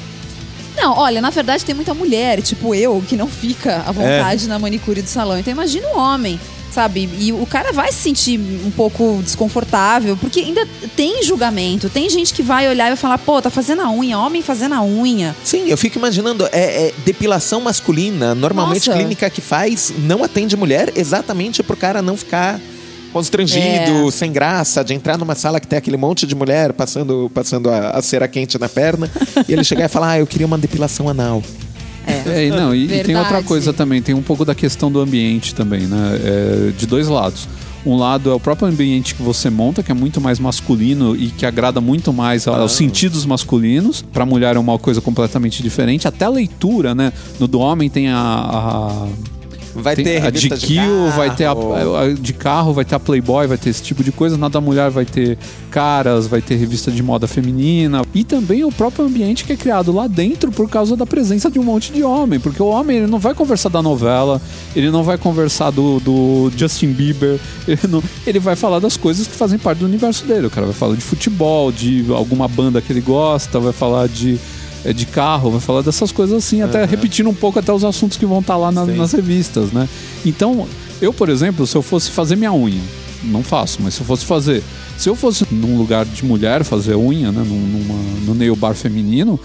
Não, 0.77 0.97
olha, 0.97 1.19
na 1.21 1.29
verdade 1.31 1.65
tem 1.65 1.73
muita 1.75 1.93
mulher, 1.93 2.41
tipo 2.41 2.73
eu, 2.75 3.03
que 3.07 3.15
não 3.17 3.27
fica 3.27 3.83
à 3.85 3.91
vontade 3.91 4.45
É. 4.45 4.47
na 4.47 4.59
manicure 4.59 5.01
do 5.01 5.09
salão. 5.09 5.39
Então 5.39 5.51
imagina 5.51 5.87
um 5.89 5.97
homem, 5.97 6.39
sabe? 6.71 7.09
E 7.19 7.33
o 7.33 7.45
cara 7.47 7.73
vai 7.73 7.91
se 7.91 7.97
sentir 7.97 8.39
um 8.39 8.69
pouco 8.69 9.19
desconfortável, 9.23 10.15
porque 10.17 10.39
ainda 10.41 10.67
tem 10.95 11.23
julgamento. 11.23 11.89
Tem 11.89 12.07
gente 12.09 12.33
que 12.33 12.43
vai 12.43 12.69
olhar 12.69 12.85
e 12.85 12.89
vai 12.89 12.95
falar, 12.97 13.17
pô, 13.17 13.41
tá 13.41 13.49
fazendo 13.49 13.81
a 13.81 13.89
unha, 13.91 14.17
homem 14.19 14.41
fazendo 14.43 14.75
a 14.75 14.83
unha. 14.83 15.35
Sim, 15.43 15.67
eu 15.67 15.77
fico 15.77 15.97
imaginando, 15.97 16.47
é, 16.51 16.87
é 16.89 16.93
depilação 17.03 17.59
masculina. 17.59 18.35
Normalmente, 18.35 18.87
Nossa. 18.87 18.99
clínica 18.99 19.29
que 19.29 19.41
faz 19.41 19.91
não 19.97 20.23
atende 20.23 20.55
mulher 20.55 20.91
exatamente 20.95 21.63
pro 21.63 21.75
cara 21.75 22.01
não 22.01 22.15
ficar 22.15 22.59
constrangido, 23.13 24.07
É. 24.07 24.11
sem 24.11 24.31
graça, 24.31 24.83
de 24.83 24.93
entrar 24.93 25.17
numa 25.17 25.35
sala 25.35 25.59
que 25.59 25.67
tem 25.67 25.77
aquele 25.77 25.97
monte 25.97 26.25
de 26.27 26.35
mulher 26.35 26.73
passando, 26.73 27.29
passando 27.33 27.69
a, 27.69 27.91
a 27.91 28.01
cera 28.01 28.27
quente 28.27 28.57
na 28.59 28.69
perna 28.69 29.09
e 29.47 29.53
ele 29.53 29.63
chegar 29.63 29.85
e 29.85 29.89
falar: 29.89 30.11
Ah, 30.11 30.19
eu 30.19 30.27
queria 30.27 30.47
uma 30.47 30.57
depilação 30.57 31.09
anal. 31.09 31.41
É, 32.25 32.45
e 32.45 32.49
não, 32.49 32.73
e, 32.73 32.85
e 32.85 33.03
tem 33.03 33.17
outra 33.17 33.43
coisa 33.43 33.73
também, 33.73 34.01
tem 34.01 34.15
um 34.15 34.21
pouco 34.21 34.45
da 34.45 34.55
questão 34.55 34.89
do 34.89 34.99
ambiente 35.01 35.53
também, 35.53 35.81
né? 35.81 36.19
É, 36.23 36.71
de 36.77 36.85
dois 36.85 37.07
lados. 37.09 37.47
Um 37.85 37.95
lado 37.95 38.29
é 38.29 38.33
o 38.33 38.39
próprio 38.39 38.67
ambiente 38.67 39.13
que 39.15 39.21
você 39.21 39.49
monta, 39.49 39.81
que 39.83 39.91
é 39.91 39.93
muito 39.93 40.19
mais 40.19 40.39
masculino 40.39 41.15
e 41.15 41.27
que 41.27 41.45
agrada 41.45 41.79
muito 41.79 42.11
mais 42.11 42.45
aos 42.47 42.73
sentidos 42.73 43.25
masculinos. 43.25 44.01
Pra 44.11 44.25
mulher 44.25 44.55
é 44.55 44.59
uma 44.59 44.77
coisa 44.77 44.99
completamente 44.99 45.61
diferente. 45.63 46.05
Até 46.07 46.25
a 46.25 46.29
leitura, 46.29 46.93
né? 46.95 47.13
No 47.39 47.47
do 47.47 47.59
homem 47.59 47.89
tem 47.89 48.09
a- 48.09 48.17
a 48.17 49.07
Vai 49.79 49.95
Tem 49.95 50.03
ter 50.05 50.25
a 50.25 50.29
de 50.31 50.49
Kill, 50.67 51.09
vai 51.15 51.35
ter 51.35 51.45
a, 51.45 51.51
a 51.51 52.13
de 52.13 52.33
carro, 52.33 52.73
vai 52.73 52.83
ter 52.83 52.95
a 52.95 52.99
Playboy, 52.99 53.45
vai 53.47 53.57
ter 53.57 53.69
esse 53.69 53.83
tipo 53.83 54.03
de 54.03 54.11
coisa. 54.11 54.35
Na 54.37 54.49
da 54.49 54.59
mulher 54.59 54.89
vai 54.89 55.05
ter 55.05 55.37
caras, 55.69 56.25
vai 56.27 56.41
ter 56.41 56.55
revista 56.55 56.89
de 56.89 57.03
moda 57.03 57.27
feminina. 57.27 58.01
E 58.13 58.23
também 58.23 58.63
o 58.63 58.71
próprio 58.71 59.05
ambiente 59.05 59.43
que 59.45 59.53
é 59.53 59.55
criado 59.55 59.91
lá 59.91 60.07
dentro 60.07 60.51
por 60.51 60.69
causa 60.69 60.95
da 60.97 61.05
presença 61.05 61.49
de 61.51 61.59
um 61.59 61.63
monte 61.63 61.91
de 61.93 62.03
homem. 62.03 62.39
Porque 62.39 62.61
o 62.61 62.67
homem 62.67 62.97
ele 62.97 63.07
não 63.07 63.19
vai 63.19 63.33
conversar 63.33 63.69
da 63.69 63.81
novela, 63.81 64.41
ele 64.75 64.89
não 64.89 65.03
vai 65.03 65.17
conversar 65.17 65.69
do, 65.71 65.99
do 65.99 66.51
Justin 66.57 66.91
Bieber, 66.93 67.39
ele, 67.67 67.79
não- 67.87 68.03
ele 68.25 68.39
vai 68.39 68.55
falar 68.55 68.79
das 68.79 68.97
coisas 68.97 69.27
que 69.27 69.35
fazem 69.35 69.59
parte 69.59 69.79
do 69.79 69.85
universo 69.85 70.25
dele. 70.25 70.47
O 70.47 70.49
cara 70.49 70.65
vai 70.65 70.75
falar 70.75 70.95
de 70.95 71.01
futebol, 71.01 71.71
de 71.71 72.05
alguma 72.09 72.47
banda 72.47 72.81
que 72.81 72.91
ele 72.91 73.01
gosta, 73.01 73.59
vai 73.59 73.73
falar 73.73 74.07
de. 74.07 74.39
É, 74.85 74.93
De 74.93 75.05
carro, 75.05 75.51
vai 75.51 75.59
falar 75.59 75.81
dessas 75.81 76.11
coisas 76.11 76.37
assim, 76.37 76.61
até 76.61 76.85
repetindo 76.85 77.29
um 77.29 77.33
pouco 77.33 77.59
até 77.59 77.71
os 77.73 77.83
assuntos 77.83 78.17
que 78.17 78.25
vão 78.25 78.39
estar 78.39 78.55
lá 78.57 78.71
na- 78.71 78.85
nas 78.97 79.11
revistas, 79.11 79.71
né? 79.71 79.87
Então, 80.25 80.67
eu, 81.01 81.11
por 81.13 81.29
exemplo, 81.29 81.65
se 81.67 81.75
eu 81.75 81.81
fosse 81.81 82.11
fazer 82.11 82.35
minha 82.35 82.53
unha, 82.53 82.81
não 83.23 83.43
faço, 83.43 83.79
mas 83.81 83.93
se 83.95 84.01
eu 84.01 84.05
fosse 84.05 84.25
fazer. 84.25 84.63
Se 84.97 85.09
eu 85.09 85.15
fosse 85.15 85.45
num 85.51 85.77
lugar 85.77 86.05
de 86.05 86.23
mulher 86.25 86.63
fazer 86.63 86.95
unha, 86.95 87.31
né? 87.31 87.43
Num, 87.45 87.59
numa, 87.59 87.99
no 88.25 88.33
nail 88.35 88.55
bar 88.55 88.73
feminino, 88.75 89.39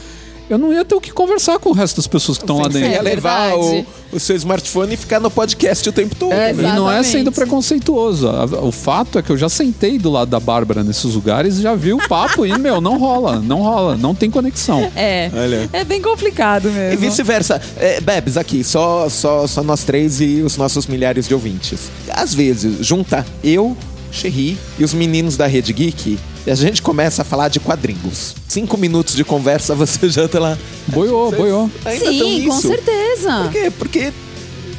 eu 0.53 0.59
não 0.59 0.73
ia 0.73 0.85
ter 0.85 0.95
o 0.95 1.01
que 1.01 1.11
conversar 1.13 1.59
com 1.59 1.71
o 1.71 1.73
resto 1.73 1.97
das 1.97 2.07
pessoas 2.07 2.39
que 2.39 2.45
estão 2.45 2.59
lá 2.59 2.65
Você 2.65 2.81
dentro. 2.81 2.91
ia 2.93 3.03
levar 3.03 3.55
o, 3.57 3.85
o 4.13 4.21
seu 4.21 4.37
smartphone 4.37 4.95
e 4.95 4.97
ficar 4.97 5.21
no 5.21 5.31
podcast 5.31 5.89
o 5.89 5.93
tempo 5.93 6.15
todo. 6.15 6.33
É, 6.33 6.53
né? 6.53 6.69
E 6.71 6.73
não 6.77 6.91
é 6.91 7.03
sendo 7.03 7.31
preconceituoso. 7.33 8.29
O 8.63 8.71
fato 8.73 9.19
é 9.19 9.23
que 9.23 9.31
eu 9.31 9.37
já 9.37 9.49
sentei 9.49 9.99
do 9.99 10.11
lado 10.11 10.29
da 10.31 10.39
Bárbara 10.41 10.83
nesses 10.85 11.15
lugares 11.15 11.59
e 11.59 11.63
já 11.63 11.75
vi 11.75 11.93
o 11.93 11.99
papo 12.09 12.45
e, 12.47 12.57
meu, 12.59 12.81
não 12.81 12.99
rola, 12.99 13.41
não 13.41 13.63
rola, 13.63 13.97
não 13.97 14.15
tem 14.15 14.31
conexão. 14.31 14.91
É. 14.95 15.31
Olha. 15.35 15.71
É 15.73 15.85
bem 15.85 16.01
complicado 16.03 16.69
E 16.69 16.73
mesmo. 16.73 17.01
vice-versa. 17.01 17.61
É, 17.79 18.01
Bebes, 18.01 18.37
aqui, 18.37 18.63
só, 18.63 19.09
só, 19.09 19.47
só 19.47 19.63
nós 19.63 19.85
três 19.85 20.21
e 20.21 20.43
os 20.43 20.57
nossos 20.57 20.87
milhares 20.87 21.27
de 21.29 21.35
ouvintes. 21.35 21.91
Às 22.11 22.35
vezes, 22.35 22.85
junta 22.85 23.25
eu, 23.43 23.77
Xerri 24.13 24.59
e 24.79 24.85
os 24.85 24.93
meninos 24.95 25.37
da 25.37 25.47
Rede 25.47 25.73
Geek 25.73 26.19
e 26.47 26.51
a 26.51 26.55
gente 26.55 26.83
começa 26.83 27.23
a 27.23 27.25
falar 27.25 27.49
de 27.49 27.61
quadrinhos. 27.61 28.35
Cinco 28.49 28.77
minutos 28.77 29.15
de 29.15 29.25
conversa, 29.25 29.75
você 29.77 30.09
já 30.09 30.29
tá 30.29 30.39
lá. 30.39 30.59
Boiou, 30.89 31.31
Vocês 31.31 31.41
boiou. 31.41 31.71
Sim, 31.99 32.49
com 32.49 32.61
certeza. 32.61 33.43
Por 33.45 33.51
quê? 33.53 33.73
Porque. 33.79 34.13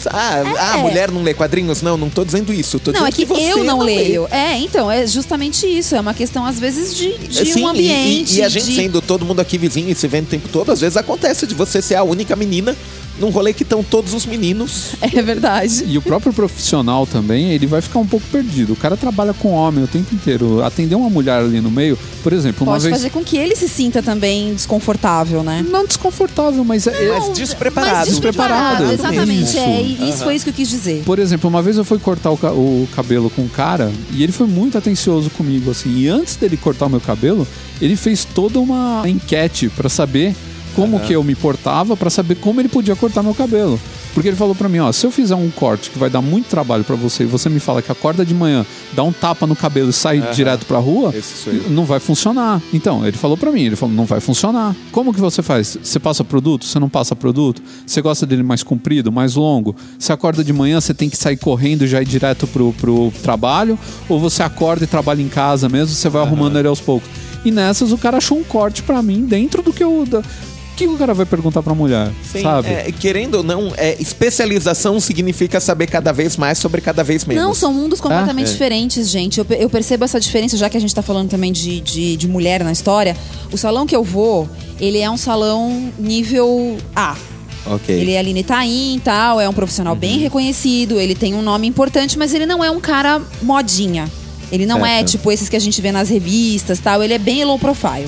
Ah, 0.07 0.73
a 0.73 0.77
mulher 0.79 1.09
não 1.09 1.23
lê 1.23 1.33
quadrinhos? 1.33 1.81
Não, 1.81 1.95
não 1.95 2.09
tô 2.09 2.25
dizendo 2.25 2.51
isso. 2.51 2.77
Tô 2.77 2.91
Não, 2.91 3.07
dizendo 3.07 3.07
é 3.07 3.11
que, 3.13 3.23
você 3.23 3.53
eu 3.53 3.63
não 3.63 3.79
lê. 3.79 3.95
leio. 3.95 4.27
É, 4.29 4.57
então, 4.57 4.91
é 4.91 5.07
justamente 5.07 5.65
isso. 5.65 5.95
É 5.95 6.01
uma 6.01 6.13
questão, 6.13 6.45
às 6.45 6.59
vezes, 6.59 6.93
de, 6.93 7.17
de 7.19 7.45
Sim, 7.45 7.63
um 7.63 7.67
e- 7.67 7.69
ambiente. 7.69 8.35
E, 8.35 8.39
e 8.39 8.43
a 8.43 8.49
gente 8.49 8.65
de... 8.65 8.75
sendo 8.75 9.01
todo 9.01 9.23
mundo 9.25 9.39
aqui 9.39 9.57
vizinho 9.57 9.89
e 9.89 9.95
se 9.95 10.05
vendo 10.09 10.25
o 10.25 10.29
tempo 10.29 10.49
todo, 10.49 10.73
às 10.73 10.81
vezes 10.81 10.97
acontece 10.97 11.47
de 11.47 11.55
você 11.55 11.81
ser 11.81 11.95
a 11.95 12.03
única 12.03 12.35
menina 12.35 12.75
num 13.19 13.29
rolê 13.29 13.53
que 13.53 13.63
estão 13.63 13.83
todos 13.83 14.13
os 14.13 14.25
meninos. 14.25 14.91
É 15.13 15.21
verdade. 15.21 15.83
E 15.87 15.97
o 15.97 16.01
próprio 16.01 16.33
profissional 16.33 17.05
também, 17.05 17.51
ele 17.51 17.67
vai 17.67 17.81
ficar 17.81 17.99
um 17.99 18.05
pouco 18.07 18.25
perdido. 18.31 18.73
O 18.73 18.75
cara 18.75 18.97
trabalha 18.97 19.33
com 19.33 19.51
homem 19.51 19.83
o 19.83 19.87
tempo 19.87 20.13
inteiro. 20.15 20.63
Atender 20.63 20.95
uma 20.95 21.09
mulher 21.09 21.39
ali 21.39 21.61
no 21.61 21.69
meio, 21.69 21.97
por 22.23 22.33
exemplo, 22.33 22.63
uma 22.65 22.73
Pode 22.73 22.83
vez. 22.85 22.95
fazer 22.95 23.09
com 23.11 23.23
que 23.23 23.37
ele 23.37 23.55
se 23.55 23.69
sinta 23.69 24.01
também 24.01 24.53
desconfortável, 24.55 25.43
né? 25.43 25.63
Não 25.69 25.85
desconfortável, 25.85 26.63
mas 26.65 26.87
é. 26.87 26.91
é- 27.09 27.19
Mas 27.19 27.29
despreparado. 27.37 27.95
Mas 27.97 28.07
Despreparado, 28.09 28.91
Exatamente. 28.91 29.43
isso. 29.43 29.57
É, 29.59 29.81
e 29.83 30.09
isso 30.09 30.23
foi 30.23 30.35
isso 30.35 30.45
que 30.45 30.49
eu 30.49 30.55
quis 30.55 30.69
dizer. 30.69 31.03
Por 31.05 31.19
exemplo, 31.19 31.49
uma 31.49 31.61
vez 31.61 31.77
eu 31.77 31.83
fui 31.85 31.99
cortar 31.99 32.31
o, 32.31 32.37
ca- 32.37 32.51
o 32.51 32.87
cabelo 32.95 33.29
com 33.29 33.43
um 33.43 33.47
cara 33.47 33.91
e 34.11 34.23
ele 34.23 34.31
foi 34.31 34.47
muito 34.47 34.77
atencioso 34.77 35.29
comigo, 35.31 35.69
assim. 35.69 35.93
E 35.95 36.07
antes 36.07 36.35
dele 36.35 36.57
cortar 36.57 36.87
o 36.87 36.89
meu 36.89 37.01
cabelo, 37.01 37.47
ele 37.81 37.95
fez 37.95 38.25
toda 38.25 38.59
uma 38.59 39.03
enquete 39.05 39.69
pra 39.69 39.89
saber 39.89 40.33
como 40.75 40.99
que 40.99 41.13
eu 41.13 41.23
me 41.23 41.35
portava, 41.35 41.95
pra 41.95 42.09
saber 42.09 42.35
como 42.35 42.61
ele 42.61 42.69
podia 42.69 42.95
cortar 42.95 43.23
meu 43.23 43.33
cabelo. 43.33 43.79
Porque 44.13 44.29
ele 44.29 44.37
falou 44.37 44.53
pra 44.53 44.69
mim, 44.69 44.77
ó, 44.77 44.91
se 44.91 45.07
eu 45.07 45.11
fizer 45.11 45.35
um 45.35 45.49
corte 45.49 45.89
que 45.89 45.97
vai 45.97 46.09
dar 46.09 46.21
muito 46.21 46.47
trabalho 46.47 46.83
pra 46.83 46.95
você 46.95 47.23
e 47.23 47.25
você 47.25 47.49
me 47.49 47.59
fala 47.59 47.81
que 47.81 47.91
acorda 47.91 48.23
de 48.23 48.33
manhã, 48.33 48.63
dá 48.93 49.03
um 49.03 49.11
tapa 49.11 49.47
no 49.47 49.55
cabelo 49.55 49.89
e 49.89 49.93
sai 49.93 50.21
direto 50.33 50.67
pra 50.67 50.77
rua, 50.77 51.13
não 51.69 51.83
vai 51.83 51.99
funcionar. 51.99 52.61
Então, 52.71 53.05
ele 53.07 53.17
falou 53.17 53.35
pra 53.35 53.51
mim, 53.51 53.63
ele 53.63 53.75
falou, 53.75 53.95
não 53.95 54.05
vai 54.05 54.19
funcionar. 54.19 54.75
Como 54.91 55.11
que 55.11 55.19
você 55.19 55.41
faz? 55.41 55.77
Você 55.81 55.99
passa 55.99 56.23
produto? 56.23 56.65
Você 56.65 56.77
não 56.77 56.89
passa 56.89 57.15
produto? 57.15 57.61
Você 57.85 58.01
gosta 58.01 58.25
dele 58.25 58.43
mais 58.43 58.61
comprido, 58.61 59.11
mais 59.11 59.33
longo? 59.33 59.75
Você 59.97 60.13
acorda 60.13 60.43
de 60.43 60.53
manhã, 60.53 60.79
você 60.79 60.93
tem 60.93 61.09
que 61.09 61.17
sair 61.17 61.37
correndo 61.37 61.83
e 61.83 61.87
já 61.87 61.99
ir 61.99 62.05
direto 62.05 62.45
pro, 62.45 62.71
pro 62.73 63.11
trabalho? 63.23 63.79
Ou 64.07 64.19
você 64.19 64.43
acorda 64.43 64.83
e 64.83 64.87
trabalha 64.87 65.23
em 65.23 65.29
casa 65.29 65.67
mesmo, 65.67 65.95
você 65.95 66.07
vai 66.07 66.21
arrumando 66.21 66.59
ele 66.59 66.67
aos 66.67 66.79
poucos? 66.79 67.09
E 67.43 67.49
nessas 67.49 67.91
o 67.91 67.97
cara 67.97 68.17
achou 68.17 68.37
um 68.37 68.43
corte 68.43 68.83
pra 68.83 69.01
mim 69.01 69.25
dentro 69.25 69.63
do 69.63 69.73
que 69.73 69.83
eu... 69.83 70.05
Da... 70.07 70.21
O 70.73 70.75
que 70.75 70.87
o 70.87 70.97
cara 70.97 71.13
vai 71.13 71.25
perguntar 71.25 71.61
pra 71.61 71.73
mulher, 71.75 72.11
Sim, 72.31 72.41
sabe? 72.41 72.67
é, 72.67 72.91
querendo 72.91 73.35
ou 73.35 73.43
não, 73.43 73.71
é, 73.77 73.95
especialização 74.01 74.99
significa 74.99 75.59
saber 75.59 75.85
cada 75.85 76.11
vez 76.11 76.35
mais 76.35 76.57
sobre 76.57 76.81
cada 76.81 77.03
vez 77.03 77.25
menos. 77.25 77.43
Não, 77.43 77.53
são 77.53 77.71
mundos 77.71 78.01
completamente 78.01 78.47
Ah, 78.47 78.49
é. 78.49 78.51
diferentes, 78.53 79.09
gente. 79.09 79.37
Eu, 79.39 79.45
eu 79.51 79.69
percebo 79.69 80.03
essa 80.03 80.19
diferença, 80.19 80.57
já 80.57 80.69
que 80.69 80.75
a 80.75 80.79
gente 80.81 80.93
tá 80.93 81.03
falando 81.03 81.29
também 81.29 81.51
de, 81.51 81.79
de, 81.79 82.17
de 82.17 82.27
mulher 82.27 82.63
na 82.63 82.71
história. 82.71 83.15
O 83.51 83.57
salão 83.57 83.85
que 83.85 83.95
eu 83.95 84.03
vou, 84.03 84.49
ele 84.79 84.97
é 84.97 85.09
um 85.09 85.15
salão 85.17 85.91
nível 85.99 86.77
A. 86.95 87.15
Ok. 87.67 87.95
Ele 87.95 88.11
é 88.13 88.19
ali 88.19 88.33
no 88.33 88.39
Itaim 88.39 88.95
e 88.95 88.99
tal, 88.99 89.39
é 89.39 89.47
um 89.47 89.53
profissional 89.53 89.93
Uhum. 89.93 89.99
bem 89.99 90.17
reconhecido, 90.17 90.99
ele 90.99 91.13
tem 91.15 91.33
um 91.35 91.41
nome 91.43 91.67
importante, 91.67 92.17
mas 92.17 92.33
ele 92.33 92.45
não 92.47 92.63
é 92.63 92.71
um 92.71 92.79
cara 92.79 93.21
modinha. 93.43 94.11
Ele 94.51 94.65
não 94.65 94.85
é 94.85 94.97
Certo. 94.97 95.11
tipo 95.11 95.31
esses 95.31 95.47
que 95.49 95.55
a 95.55 95.59
gente 95.59 95.79
vê 95.81 95.91
nas 95.91 96.09
revistas 96.09 96.79
tal, 96.79 97.01
ele 97.03 97.13
é 97.13 97.17
bem 97.19 97.43
low 97.45 97.57
profile. 97.59 98.07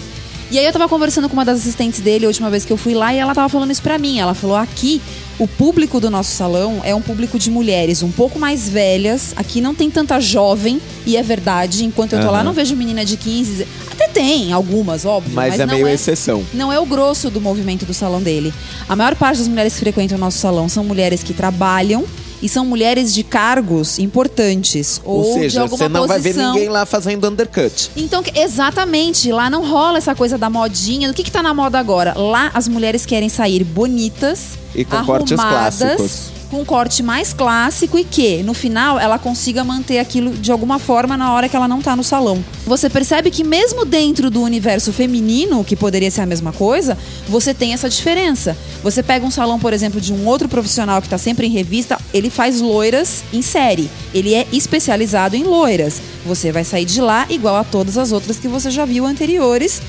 E 0.52 0.60
aí 0.60 0.66
eu 0.66 0.72
tava 0.72 0.88
conversando 0.88 1.28
com 1.28 1.34
uma 1.34 1.44
das 1.44 1.60
assistentes 1.60 2.00
dele 2.00 2.26
a 2.26 2.28
última 2.28 2.50
vez 2.50 2.64
que 2.64 2.72
eu 2.72 2.78
fui 2.78 2.94
lá 2.94 3.14
e 3.14 3.18
ela 3.18 3.34
tava 3.34 3.50
falando 3.50 3.72
isso 3.72 3.82
pra 3.82 3.98
mim. 3.98 4.20
Ela 4.20 4.34
falou: 4.34 4.56
aqui 4.56 5.02
o 5.40 5.48
público 5.48 6.00
do 6.00 6.10
nosso 6.10 6.32
salão 6.32 6.82
é 6.84 6.94
um 6.94 7.02
público 7.02 7.38
de 7.40 7.50
mulheres 7.50 8.04
um 8.04 8.12
pouco 8.12 8.38
mais 8.38 8.70
velhas. 8.70 9.34
Aqui 9.36 9.60
não 9.60 9.74
tem 9.74 9.90
tanta 9.90 10.20
jovem, 10.20 10.80
e 11.06 11.18
é 11.18 11.24
verdade. 11.24 11.84
Enquanto 11.84 12.14
eu 12.14 12.22
tô 12.22 12.28
lá, 12.32 12.38
Aham. 12.38 12.44
não 12.46 12.54
vejo 12.54 12.76
menina 12.76 13.04
de 13.04 13.18
15. 13.18 13.68
Até 13.92 14.08
tem 14.08 14.54
algumas, 14.54 15.04
óbvio. 15.04 15.34
Mas, 15.34 15.52
Mas, 15.52 15.60
é 15.62 15.66
não 15.66 15.74
meio 15.74 15.88
é 15.88 15.94
exceção. 15.94 16.46
não 16.54 16.72
é 16.72 16.80
o 16.80 16.86
grosso 16.86 17.30
do 17.30 17.42
movimento 17.42 17.86
do 17.86 17.94
salão 17.94 18.22
dele. 18.22 18.54
A 18.88 18.96
maior 18.96 19.16
parte 19.16 19.40
das 19.40 19.48
mulheres 19.48 19.74
que 19.74 19.80
frequentam 19.80 20.18
o 20.18 20.22
nosso 20.22 20.38
salão 20.38 20.70
são 20.70 20.84
mulheres 20.84 21.24
que 21.24 21.34
trabalham 21.34 22.06
e 22.42 22.50
são 22.50 22.66
mulheres 22.66 23.14
de 23.14 23.24
cargos 23.24 23.98
importantes. 24.00 25.02
Ou, 25.04 25.18
Ou, 25.24 25.34
de 25.36 25.40
seja, 25.42 25.66
você 25.68 25.88
não 25.90 26.08
vai 26.08 26.20
ver 26.20 26.30
posição. 26.34 26.54
ninguém 26.54 26.70
lá 26.70 26.86
fazendo 26.86 27.28
undercut. 27.28 27.92
Então, 27.96 28.24
exatamente, 28.36 29.32
lá 29.32 29.50
não 29.50 29.66
rola 29.68 29.98
essa 29.98 30.16
coisa 30.16 30.38
da 30.38 30.50
modinha. 30.50 31.08
Do 31.08 31.14
que, 31.14 31.24
que 31.24 31.32
tá 31.32 31.42
na 31.44 31.54
moda 31.54 31.80
agora? 31.80 32.14
Lá 32.18 32.52
as 32.54 32.68
mulheres 32.68 33.06
querem 33.06 33.30
sair 33.30 33.64
bonitas, 33.64 34.50
E 34.74 34.84
com 34.86 35.04
cortes 35.06 35.38
arrumadas, 35.40 35.78
clássicos. 35.80 36.35
Com 36.46 36.62
um 36.62 36.66
corte 36.66 37.04
mais 37.04 37.34
clássico 37.34 37.98
e 37.98 38.04
que, 38.04 38.44
no 38.44 38.54
final, 38.54 39.00
ela 39.00 39.20
consiga 39.20 39.64
manter 39.64 40.00
aquilo 40.00 40.32
de 40.32 40.52
alguma 40.52 40.80
forma 40.80 41.18
na 41.18 41.34
hora 41.34 41.50
que 41.50 41.56
ela 41.56 41.68
não 41.68 41.82
tá 41.82 41.96
no 41.96 42.04
salão. 42.04 42.44
Você 42.66 42.90
percebe 42.90 43.30
que 43.30 43.44
mesmo 43.44 43.86
dentro 43.86 44.30
do 44.30 44.42
universo 44.42 44.94
feminino, 44.94 45.64
que 45.64 45.76
poderia 45.76 46.10
ser 46.10 46.22
a 46.22 46.26
mesma 46.26 46.52
coisa, 46.52 46.98
você 47.28 47.54
tem 47.54 47.74
essa 47.74 47.90
diferença. 47.90 48.58
Você 48.84 49.04
pega 49.04 49.26
um 49.26 49.32
salão, 49.32 49.60
por 49.60 49.74
exemplo, 49.74 50.00
de 50.00 50.14
um 50.14 50.26
outro 50.26 50.48
profissional 50.48 51.02
que 51.02 51.10
tá 51.10 51.18
sempre 51.18 51.48
em 51.48 51.52
revista, 51.52 52.00
ele 52.14 52.30
faz 52.30 52.62
loiras 52.62 53.24
em 53.34 53.42
série. 53.42 53.90
Ele 54.14 54.34
é 54.34 54.48
especializado 54.52 55.36
em 55.36 55.44
loiras. 55.44 56.02
Você 56.26 56.52
vai 56.52 56.64
sair 56.64 56.86
de 56.86 57.02
lá 57.02 57.26
igual 57.30 57.56
a 57.56 57.64
todas 57.64 57.98
as 57.98 58.12
outras 58.12 58.38
que 58.38 58.48
você 58.48 58.72
já 58.72 58.86
viu 58.86 59.06
anteriores, 59.06 59.82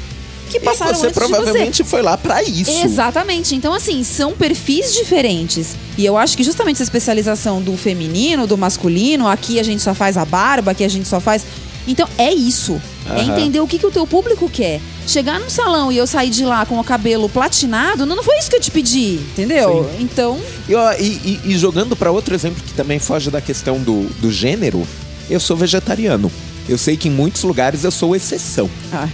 que 0.50 0.60
passaram 0.60 0.92
e 0.92 0.94
você 0.96 1.06
antes 1.06 1.14
de 1.14 1.20
você. 1.20 1.34
provavelmente 1.34 1.84
foi 1.84 2.02
lá 2.02 2.16
pra 2.16 2.42
isso. 2.42 2.70
Exatamente. 2.84 3.54
Então, 3.54 3.72
assim, 3.72 4.02
são 4.04 4.32
perfis 4.32 4.92
diferentes. 4.94 5.76
E 5.98 6.04
eu 6.04 6.16
acho 6.16 6.36
que 6.36 6.42
justamente 6.44 6.76
essa 6.76 6.84
especialização 6.84 7.60
do 7.60 7.76
feminino, 7.76 8.46
do 8.46 8.56
masculino, 8.56 9.26
aqui 9.28 9.58
a 9.58 9.62
gente 9.62 9.82
só 9.82 9.94
faz 9.94 10.16
a 10.16 10.24
barba, 10.24 10.70
aqui 10.72 10.84
a 10.84 10.88
gente 10.88 11.08
só 11.08 11.20
faz. 11.20 11.44
Então, 11.88 12.08
é 12.18 12.32
isso. 12.32 12.80
É 13.08 13.20
Aham. 13.20 13.32
entender 13.38 13.60
o 13.60 13.66
que, 13.66 13.78
que 13.78 13.86
o 13.86 13.90
teu 13.92 14.06
público 14.06 14.48
quer. 14.50 14.80
Chegar 15.06 15.38
num 15.38 15.48
salão 15.48 15.92
e 15.92 15.96
eu 15.96 16.06
sair 16.06 16.30
de 16.30 16.44
lá 16.44 16.66
com 16.66 16.80
o 16.80 16.82
cabelo 16.84 17.28
platinado, 17.28 18.04
não, 18.04 18.16
não 18.16 18.24
foi 18.24 18.36
isso 18.38 18.50
que 18.50 18.56
eu 18.56 18.60
te 18.60 18.72
pedi, 18.72 19.20
entendeu? 19.32 19.88
Então, 20.00 20.36
E, 20.68 20.74
ó, 20.74 20.92
e- 20.94 21.04
e- 21.04 21.40
e 21.44 21.56
jogando 21.58 21.94
pra 21.94 22.10
outro 22.10 22.34
exemplo 22.34 22.60
que 22.66 22.72
também 22.72 22.98
foge 22.98 23.30
da 23.30 23.40
questão 23.40 23.78
do, 23.78 24.02
do 24.20 24.32
gênero, 24.32 24.84
eu 25.30 25.38
sou 25.38 25.56
vegetariano. 25.56 26.30
Eu 26.68 26.76
sei 26.76 26.96
que 26.96 27.06
em 27.06 27.12
muitos 27.12 27.44
lugares 27.44 27.84
eu 27.84 27.92
sou 27.92 28.16
exceção. 28.16 28.68
ah, 28.92 29.08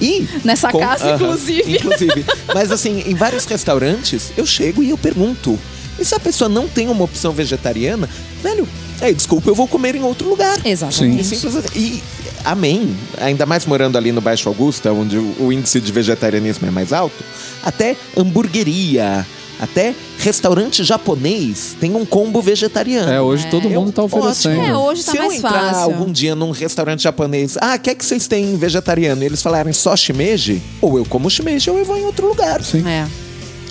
E 0.00 0.28
Nessa 0.44 0.70
casa, 0.72 1.06
aham, 1.06 1.14
inclusive. 1.16 1.76
inclusive. 1.76 2.24
Mas 2.54 2.70
assim, 2.70 3.02
em 3.06 3.14
vários 3.14 3.44
restaurantes, 3.44 4.32
eu 4.36 4.44
chego 4.46 4.82
e 4.82 4.90
eu 4.90 4.98
pergunto. 4.98 5.58
E 5.98 6.04
se 6.04 6.14
a 6.14 6.20
pessoa 6.20 6.48
não 6.48 6.68
tem 6.68 6.88
uma 6.88 7.04
opção 7.04 7.32
vegetariana, 7.32 8.08
velho, 8.42 8.68
aí, 9.00 9.14
desculpa, 9.14 9.48
eu 9.48 9.54
vou 9.54 9.66
comer 9.66 9.94
em 9.94 10.02
outro 10.02 10.28
lugar. 10.28 10.58
exatamente. 10.64 11.22
E 11.22 11.24
simples 11.24 11.56
assim. 11.56 11.68
E 11.74 12.02
amém. 12.44 12.94
Ainda 13.18 13.46
mais 13.46 13.64
morando 13.64 13.96
ali 13.96 14.12
no 14.12 14.20
Baixo 14.20 14.48
Augusta, 14.48 14.92
onde 14.92 15.16
o 15.16 15.50
índice 15.52 15.80
de 15.80 15.90
vegetarianismo 15.90 16.68
é 16.68 16.70
mais 16.70 16.92
alto, 16.92 17.16
até 17.64 17.96
hamburgueria, 18.14 19.26
até 19.58 19.94
restaurante 20.26 20.82
japonês 20.82 21.76
tem 21.78 21.94
um 21.94 22.04
combo 22.04 22.42
vegetariano. 22.42 23.12
É, 23.12 23.20
hoje 23.20 23.46
todo 23.48 23.70
mundo 23.70 23.92
tá 23.92 24.02
ótimo. 24.02 24.18
oferecendo. 24.22 24.60
É, 24.60 24.76
hoje 24.76 25.04
tá 25.04 25.12
Se 25.12 25.18
mais 25.18 25.30
eu 25.30 25.38
entrar 25.38 25.72
fácil. 25.72 25.82
algum 25.84 26.10
dia 26.10 26.34
num 26.34 26.50
restaurante 26.50 27.04
japonês, 27.04 27.56
ah, 27.60 27.78
quer 27.78 27.94
que 27.94 28.04
vocês 28.04 28.26
têm 28.26 28.56
vegetariano? 28.56 29.22
E 29.22 29.26
eles 29.26 29.40
falarem 29.40 29.72
só 29.72 29.94
shimeji, 29.94 30.60
ou 30.82 30.98
eu 30.98 31.04
como 31.04 31.30
shimeji 31.30 31.70
ou 31.70 31.78
eu 31.78 31.84
vou 31.84 31.96
em 31.96 32.04
outro 32.04 32.26
lugar. 32.26 32.60
Sim. 32.60 32.84
É. 32.88 33.06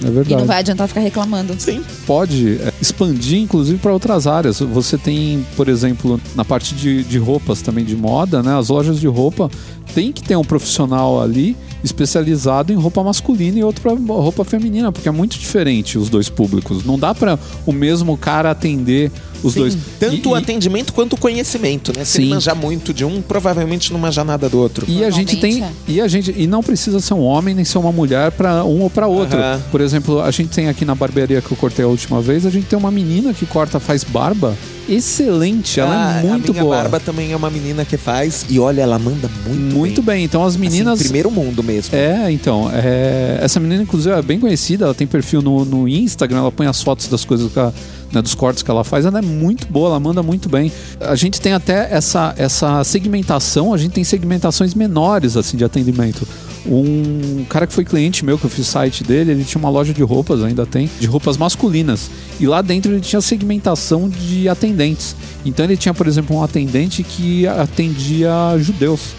É 0.02 0.10
verdade. 0.10 0.34
E 0.34 0.36
não 0.38 0.46
vai 0.46 0.60
adiantar 0.60 0.88
ficar 0.88 1.02
reclamando. 1.02 1.56
Sim. 1.58 1.84
pode 2.08 2.58
é, 2.62 2.74
expandir, 2.82 3.40
inclusive, 3.40 3.78
para 3.78 3.92
outras 3.92 4.26
áreas. 4.26 4.60
Você 4.60 4.98
tem, 4.98 5.46
por 5.58 5.68
exemplo, 5.68 6.20
na 6.36 6.46
parte 6.46 6.74
de, 6.74 7.04
de 7.04 7.18
roupas 7.18 7.62
também 7.62 7.84
de 7.84 7.98
moda, 7.98 8.42
né? 8.42 8.58
As 8.58 8.70
lojas 8.70 8.98
de 9.00 9.08
roupa 9.08 9.52
tem 9.94 10.12
que 10.14 10.22
ter 10.24 10.38
um 10.38 10.44
profissional 10.44 11.22
ali 11.22 11.56
especializado 11.86 12.74
em 12.74 12.76
roupa 12.76 13.04
masculina 13.04 13.60
e 13.60 13.64
outro 13.64 13.82
para 13.82 13.94
roupa 13.94 14.44
feminina, 14.44 14.92
porque 14.92 15.08
é 15.08 15.12
muito 15.12 15.38
diferente 15.38 15.98
os 15.98 16.10
dois 16.10 16.30
públicos. 16.30 16.84
Não 16.84 16.98
dá 16.98 17.14
para 17.14 17.40
o 17.66 17.72
mesmo 17.72 18.18
cara 18.18 18.52
atender 18.52 19.12
os 19.44 19.54
Sim, 19.54 19.60
dois. 19.60 19.78
Tanto 20.00 20.30
E- 20.30 20.32
o 20.32 20.36
e- 20.36 20.40
atendimento 20.40 20.94
quanto 20.94 21.14
o 21.14 21.18
conhecimento, 21.18 21.92
né? 21.98 22.04
Se 22.06 22.22
ele 22.22 22.30
manjar 22.30 22.56
muito 22.56 22.94
de 22.94 23.04
um, 23.06 23.22
provavelmente 23.22 23.92
não 23.94 24.00
manjar 24.00 24.26
nada 24.26 24.48
do 24.50 24.58
outro. 24.60 24.86
E 24.90 25.04
a 25.04 25.10
gente 25.10 25.38
tem 25.38 25.64
e 25.88 26.02
a 26.02 26.08
gente 26.08 26.34
e 26.36 26.48
não 26.48 26.62
precisa 26.64 27.00
ser 27.00 27.14
um 27.14 27.22
homem 27.22 27.54
nem 27.56 27.66
ser 27.66 27.78
uma 27.78 27.92
mulher 27.92 28.32
para 28.32 28.64
um 28.64 28.82
ou 28.82 28.90
para 28.90 29.08
outro. 29.08 29.38
Por 29.72 29.82
exemplo, 29.82 30.22
a 30.22 30.32
gente 30.32 30.50
tem 30.50 30.68
aqui 30.70 30.84
na 30.86 30.96
barbearia 30.96 31.42
que 31.42 31.52
eu 31.52 31.58
cortei 31.58 31.86
a 31.86 31.88
última 31.88 32.22
vez, 32.22 32.46
a 32.46 32.50
gente 32.50 32.66
tem 32.68 32.78
uma 32.78 32.92
menina 32.92 33.34
que 33.34 33.46
corta 33.46 33.80
faz 33.80 34.04
barba 34.04 34.56
excelente, 34.88 35.80
ela 35.80 36.16
Ah, 36.16 36.20
é 36.20 36.24
muito 36.28 36.52
a 36.52 36.54
minha 36.54 36.64
boa. 36.64 36.76
barba 36.78 37.00
também 37.00 37.32
é 37.32 37.36
uma 37.36 37.50
menina 37.50 37.84
que 37.84 37.98
faz 37.98 38.46
e 38.50 38.60
olha, 38.60 38.82
ela 38.82 39.00
manda 39.00 39.30
muito, 39.48 39.76
muito 39.76 40.02
bem. 40.02 40.24
Então 40.24 40.44
as 40.46 40.56
meninas 40.56 40.94
Assim, 40.96 41.04
primeiro 41.06 41.30
mundo 41.32 41.64
mesmo. 41.64 41.96
É, 41.96 42.32
então, 42.32 42.70
é, 42.72 43.40
essa 43.42 43.60
menina, 43.60 43.82
inclusive, 43.84 44.14
é 44.16 44.22
bem 44.22 44.40
conhecida, 44.40 44.86
ela 44.86 44.94
tem 44.94 45.08
perfil 45.08 45.42
no, 45.42 45.66
no 45.66 45.88
Instagram, 45.88 46.38
ela 46.40 46.52
põe 46.52 46.68
as 46.68 46.82
fotos 46.84 47.08
das 47.08 47.26
coisas 47.26 47.52
que 47.52 47.58
ela, 47.60 47.74
né, 48.16 48.22
dos 48.22 48.34
cortes 48.34 48.64
que 48.64 48.72
ela 48.72 48.84
faz, 48.84 49.06
ela 49.06 49.20
é 49.20 49.22
muito 49.22 49.68
boa, 49.68 49.90
ela 49.90 50.00
manda 50.00 50.24
muito 50.24 50.50
bem. 50.50 50.72
A 51.00 51.16
gente 51.16 51.40
tem 51.40 51.54
até 51.54 51.88
essa, 51.92 52.34
essa 52.38 52.84
segmentação, 52.84 53.74
a 53.74 53.78
gente 53.78 53.92
tem 53.92 54.04
segmentações 54.04 54.74
menores, 54.74 55.38
assim, 55.38 55.58
de 55.58 55.64
atendimento. 55.64 56.28
Um 56.66 57.46
cara 57.48 57.68
que 57.68 57.74
foi 57.74 57.86
cliente 57.86 58.26
meu, 58.26 58.40
que 58.40 58.46
eu 58.46 58.50
fiz 58.50 58.66
site 58.68 59.04
dele, 59.04 59.32
ele 59.32 59.44
tinha 59.44 59.60
uma 59.60 59.70
loja 59.70 59.94
de 59.94 60.02
roupas, 60.02 60.44
ainda 60.44 60.66
tem, 60.66 60.90
de 61.00 61.06
roupas 61.06 61.38
masculinas. 61.38 62.10
E 62.40 62.48
lá 62.48 62.62
dentro 62.62 62.92
ele 62.92 63.02
tinha 63.02 63.22
segmentação 63.22 64.10
de 64.10 64.50
atendentes. 64.50 65.16
Então 65.46 65.66
ele 65.66 65.78
tinha, 65.78 65.94
por 65.94 66.08
exemplo, 66.08 66.36
um 66.36 66.44
atendente 66.44 67.04
que 67.04 67.46
atendia 67.48 68.32
judeus. 68.60 69.14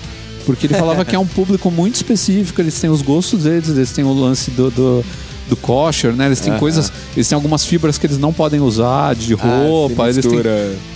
Porque 0.45 0.67
ele 0.67 0.75
falava 0.75 1.05
que 1.05 1.15
é 1.15 1.19
um 1.19 1.27
público 1.27 1.71
muito 1.71 1.97
específico, 1.97 2.61
eles 2.61 2.81
têm 2.81 2.89
os 2.89 3.03
gostos 3.03 3.43
deles, 3.43 3.69
eles 3.69 3.93
têm 3.93 4.05
o 4.05 4.13
lance 4.13 4.51
do, 4.53 4.71
do, 4.71 5.05
do 5.49 5.57
kosher, 5.57 6.13
né? 6.13 6.27
Eles 6.27 6.41
têm 6.41 6.57
coisas, 6.59 6.93
eles 7.17 7.29
têm 7.29 7.37
algumas 7.37 7.65
fibras 7.65 7.97
que 7.99 8.07
eles 8.07 8.19
não 8.19 8.33
podem 8.33 8.61
usar 8.61 9.15
de 9.15 9.35
Ah, 9.35 9.37
roupa, 9.67 10.05
se 10.13 10.19
eles 10.19 10.27
têm 10.27 10.41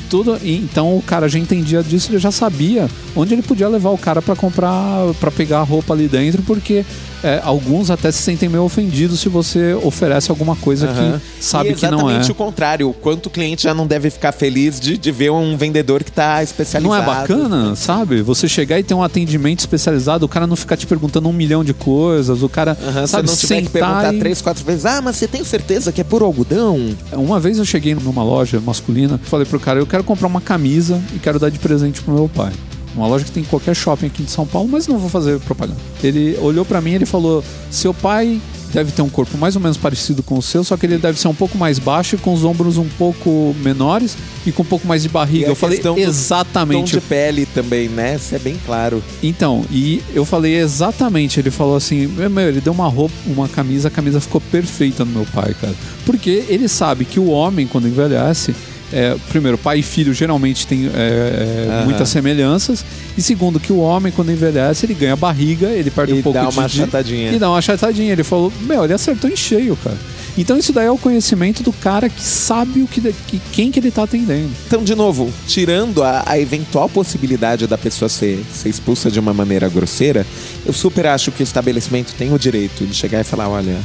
tudo. 0.08 0.38
e 0.42 0.56
Então 0.56 0.96
o 0.96 1.02
cara 1.02 1.28
já 1.28 1.38
entendia 1.38 1.82
disso, 1.82 2.10
ele 2.10 2.18
já 2.18 2.30
sabia 2.32 2.88
onde 3.14 3.32
ele 3.34 3.42
podia 3.42 3.68
levar 3.68 3.90
o 3.90 3.98
cara 3.98 4.20
pra 4.20 4.34
comprar, 4.34 5.12
pra 5.20 5.30
pegar 5.30 5.60
a 5.60 5.62
roupa 5.62 5.94
ali 5.94 6.08
dentro, 6.08 6.42
porque 6.42 6.84
é, 7.22 7.40
alguns 7.44 7.90
até 7.90 8.10
se 8.10 8.22
sentem 8.22 8.48
meio 8.48 8.64
ofendidos 8.64 9.20
se 9.20 9.28
você 9.28 9.74
oferece 9.82 10.30
alguma 10.30 10.56
coisa 10.56 10.88
Aham. 10.88 11.20
que 11.20 11.44
sabe 11.44 11.74
que 11.74 11.82
não 11.86 11.92
é. 11.92 12.14
exatamente 12.14 12.32
o 12.32 12.34
contrário. 12.34 12.88
O 12.90 12.94
quanto 12.94 13.26
o 13.26 13.30
cliente 13.30 13.62
já 13.64 13.74
não 13.74 13.86
deve 13.86 14.10
ficar 14.10 14.32
feliz 14.32 14.80
de, 14.80 14.96
de 14.96 15.12
ver 15.12 15.30
um 15.30 15.56
vendedor 15.56 16.02
que 16.02 16.12
tá 16.12 16.42
especializado. 16.42 16.82
Não 16.82 16.94
é 16.94 17.04
bacana, 17.04 17.76
sabe? 17.76 18.22
Você 18.22 18.48
chegar 18.48 18.78
e 18.78 18.82
ter 18.82 18.94
um 18.94 19.02
atendimento 19.02 19.60
especializado, 19.60 20.24
o 20.24 20.28
cara 20.28 20.46
não 20.46 20.56
ficar 20.56 20.76
te 20.76 20.86
perguntando 20.86 21.28
um 21.28 21.32
milhão 21.32 21.62
de 21.64 21.74
coisas, 21.74 22.42
o 22.42 22.48
cara, 22.48 22.76
Aham, 22.82 23.06
sabe, 23.06 23.28
você 23.28 23.32
não 23.32 23.36
tiver 23.36 23.62
que 23.62 23.68
perguntar 23.70 24.14
e- 24.14 24.18
três, 24.18 24.40
quatro 24.40 24.64
vezes. 24.64 24.86
Ah, 24.86 25.00
mas 25.02 25.16
você 25.16 25.28
tem 25.28 25.44
certeza 25.44 25.92
que 25.92 26.00
é 26.00 26.04
por 26.04 26.22
algodão? 26.22 26.94
Uma 27.12 27.38
vez 27.38 27.58
eu 27.58 27.64
cheguei 27.64 27.94
numa 27.94 28.22
loja 28.22 28.60
masculina, 28.60 29.20
falei 29.24 29.46
pro 29.46 29.60
cara, 29.60 29.78
eu 29.78 29.86
quero 29.86 30.02
comprar 30.04 30.26
uma 30.26 30.40
camisa 30.40 31.00
e 31.14 31.18
quero 31.18 31.38
dar 31.38 31.50
de 31.50 31.58
presente 31.58 32.00
pro 32.02 32.14
meu 32.14 32.28
pai. 32.28 32.52
Uma 32.94 33.06
loja 33.06 33.24
que 33.24 33.30
tem 33.30 33.42
em 33.42 33.46
qualquer 33.46 33.74
shopping 33.74 34.06
aqui 34.06 34.22
de 34.22 34.30
São 34.30 34.46
Paulo, 34.46 34.68
mas 34.70 34.86
não 34.86 34.98
vou 34.98 35.08
fazer 35.08 35.38
propaganda. 35.40 35.78
Ele 36.02 36.36
olhou 36.40 36.64
pra 36.64 36.80
mim 36.80 36.90
e 36.90 36.94
ele 36.96 37.06
falou: 37.06 37.42
"Seu 37.70 37.94
pai 37.94 38.40
deve 38.72 38.92
ter 38.92 39.02
um 39.02 39.08
corpo 39.08 39.36
mais 39.36 39.56
ou 39.56 39.62
menos 39.62 39.76
parecido 39.76 40.22
com 40.22 40.38
o 40.38 40.42
seu, 40.42 40.62
só 40.62 40.76
que 40.76 40.86
ele 40.86 40.96
deve 40.96 41.18
ser 41.18 41.28
um 41.28 41.34
pouco 41.34 41.58
mais 41.58 41.78
baixo 41.78 42.14
e 42.14 42.18
com 42.18 42.32
os 42.32 42.44
ombros 42.44 42.76
um 42.78 42.88
pouco 42.90 43.54
menores 43.62 44.16
e 44.46 44.52
com 44.52 44.62
um 44.62 44.66
pouco 44.66 44.86
mais 44.86 45.02
de 45.02 45.08
barriga". 45.08 45.46
Eu 45.46 45.56
falei 45.56 45.78
do 45.78 45.82
Tom 45.82 45.98
exatamente. 45.98 46.92
de 46.92 47.00
pele 47.00 47.46
também, 47.46 47.88
né? 47.88 48.16
Isso 48.16 48.34
é 48.34 48.38
bem 48.38 48.56
claro. 48.64 49.02
Então, 49.22 49.64
e 49.70 50.02
eu 50.14 50.24
falei 50.24 50.56
exatamente, 50.56 51.40
ele 51.40 51.50
falou 51.50 51.76
assim, 51.76 52.06
meu, 52.06 52.30
meu, 52.30 52.48
ele 52.48 52.60
deu 52.60 52.72
uma 52.72 52.88
roupa, 52.88 53.14
uma 53.26 53.48
camisa, 53.48 53.88
a 53.88 53.90
camisa 53.90 54.20
ficou 54.20 54.40
perfeita 54.40 55.04
no 55.04 55.12
meu 55.12 55.26
pai, 55.26 55.54
cara. 55.60 55.74
Porque 56.06 56.44
ele 56.48 56.68
sabe 56.68 57.04
que 57.04 57.20
o 57.20 57.28
homem, 57.28 57.66
quando 57.66 57.88
envelhece, 57.88 58.54
é, 58.92 59.16
primeiro, 59.28 59.56
pai 59.58 59.78
e 59.78 59.82
filho 59.82 60.12
geralmente 60.12 60.66
têm 60.66 60.90
é, 60.94 61.66
Aham. 61.68 61.84
muitas 61.84 62.08
semelhanças. 62.08 62.84
E 63.16 63.22
segundo, 63.22 63.58
que 63.60 63.72
o 63.72 63.78
homem, 63.78 64.12
quando 64.12 64.30
envelhece, 64.32 64.86
ele 64.86 64.94
ganha 64.94 65.16
barriga, 65.16 65.68
ele 65.68 65.90
perde 65.90 66.12
E 66.12 66.18
um 66.18 66.22
pouco 66.22 66.38
dá 66.38 66.48
de... 66.48 66.58
uma 66.58 66.68
de- 66.68 66.82
achatadinha. 66.82 67.32
E 67.32 67.38
dá 67.38 67.48
uma 67.50 67.58
achatadinha. 67.58 68.12
Ele 68.12 68.24
falou, 68.24 68.52
meu, 68.62 68.84
ele 68.84 68.92
acertou 68.92 69.28
em 69.30 69.36
cheio, 69.36 69.76
cara. 69.76 69.96
Então 70.40 70.56
isso 70.56 70.72
daí 70.72 70.86
é 70.86 70.90
o 70.90 70.96
conhecimento 70.98 71.62
do 71.62 71.72
cara 71.72 72.08
que 72.08 72.22
sabe 72.22 72.80
o 72.82 72.86
que, 72.86 73.00
que 73.26 73.40
quem 73.52 73.70
que 73.70 73.78
ele 73.78 73.90
tá 73.90 74.04
atendendo. 74.04 74.50
Então, 74.66 74.82
de 74.82 74.94
novo, 74.94 75.30
tirando 75.46 76.02
a, 76.02 76.22
a 76.26 76.38
eventual 76.38 76.88
possibilidade 76.88 77.66
da 77.66 77.76
pessoa 77.76 78.08
ser, 78.08 78.42
ser 78.52 78.68
expulsa 78.70 79.10
de 79.10 79.20
uma 79.20 79.34
maneira 79.34 79.68
grosseira, 79.68 80.26
eu 80.64 80.72
super 80.72 81.06
acho 81.06 81.30
que 81.30 81.42
o 81.42 81.44
estabelecimento 81.44 82.14
tem 82.16 82.32
o 82.32 82.38
direito 82.38 82.86
de 82.86 82.94
chegar 82.94 83.20
e 83.20 83.24
falar: 83.24 83.48
olha, 83.48 83.76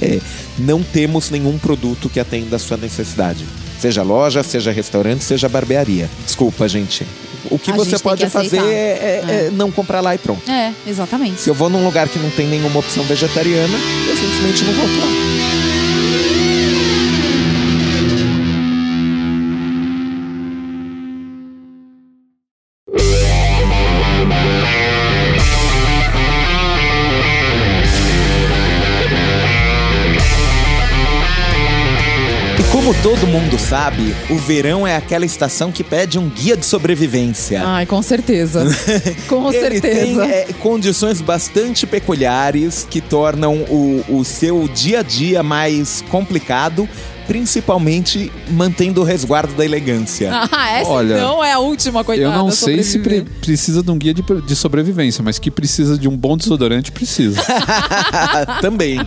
é, 0.00 0.04
é, 0.16 0.20
não 0.58 0.82
temos 0.82 1.28
nenhum 1.30 1.58
produto 1.58 2.08
que 2.08 2.20
atenda 2.20 2.56
a 2.56 2.58
sua 2.58 2.76
necessidade. 2.76 3.44
Seja 3.80 4.02
loja, 4.02 4.42
seja 4.42 4.70
restaurante, 4.72 5.22
seja 5.24 5.48
barbearia. 5.48 6.08
Desculpa, 6.24 6.66
gente. 6.68 7.04
O 7.50 7.58
que 7.58 7.70
A 7.70 7.74
você 7.74 7.98
pode 7.98 8.24
que 8.24 8.30
fazer 8.30 8.58
aceitar. 8.58 8.68
é, 8.72 9.22
é- 9.28 9.46
é 9.46 9.50
não 9.52 9.70
comprar 9.70 10.00
lá 10.00 10.14
e 10.14 10.18
pronto. 10.18 10.50
É, 10.50 10.72
exatamente. 10.86 11.40
Se 11.40 11.50
eu 11.50 11.54
vou 11.54 11.68
num 11.68 11.84
lugar 11.84 12.08
que 12.08 12.18
não 12.18 12.30
tem 12.30 12.46
nenhuma 12.48 12.78
opção 12.80 13.04
vegetariana, 13.04 13.76
eu 14.08 14.16
simplesmente 14.16 14.64
não 14.64 14.72
volto 14.72 14.98
lá. 14.98 15.65
Como 32.86 33.02
todo 33.02 33.26
mundo 33.26 33.58
sabe, 33.58 34.14
o 34.30 34.36
verão 34.36 34.86
é 34.86 34.94
aquela 34.94 35.26
estação 35.26 35.72
que 35.72 35.82
pede 35.82 36.20
um 36.20 36.28
guia 36.28 36.56
de 36.56 36.64
sobrevivência. 36.64 37.60
Ai, 37.66 37.84
com 37.84 38.00
certeza. 38.00 38.64
com 39.26 39.52
Ele 39.52 39.80
certeza. 39.80 40.22
tem 40.22 40.30
é, 40.30 40.46
condições 40.60 41.20
bastante 41.20 41.84
peculiares 41.84 42.86
que 42.88 43.00
tornam 43.00 43.56
o, 43.68 44.04
o 44.08 44.24
seu 44.24 44.68
dia 44.68 45.00
a 45.00 45.02
dia 45.02 45.42
mais 45.42 46.04
complicado, 46.10 46.88
principalmente 47.26 48.30
mantendo 48.50 49.00
o 49.00 49.04
resguardo 49.04 49.54
da 49.54 49.64
elegância. 49.64 50.30
Ah, 50.58 50.70
essa 50.78 50.90
Olha, 50.90 51.14
então 51.14 51.44
é 51.44 51.52
a 51.52 51.58
última 51.58 52.02
coitada. 52.02 52.28
Eu 52.34 52.38
não 52.38 52.50
sei 52.50 52.82
se 52.82 52.98
pre- 53.00 53.22
precisa 53.22 53.82
de 53.82 53.90
um 53.90 53.98
guia 53.98 54.14
de, 54.14 54.22
de 54.22 54.56
sobrevivência, 54.56 55.22
mas 55.22 55.38
que 55.38 55.50
precisa 55.50 55.98
de 55.98 56.08
um 56.08 56.16
bom 56.16 56.36
desodorante, 56.36 56.90
precisa. 56.92 57.40
Também. 58.60 58.98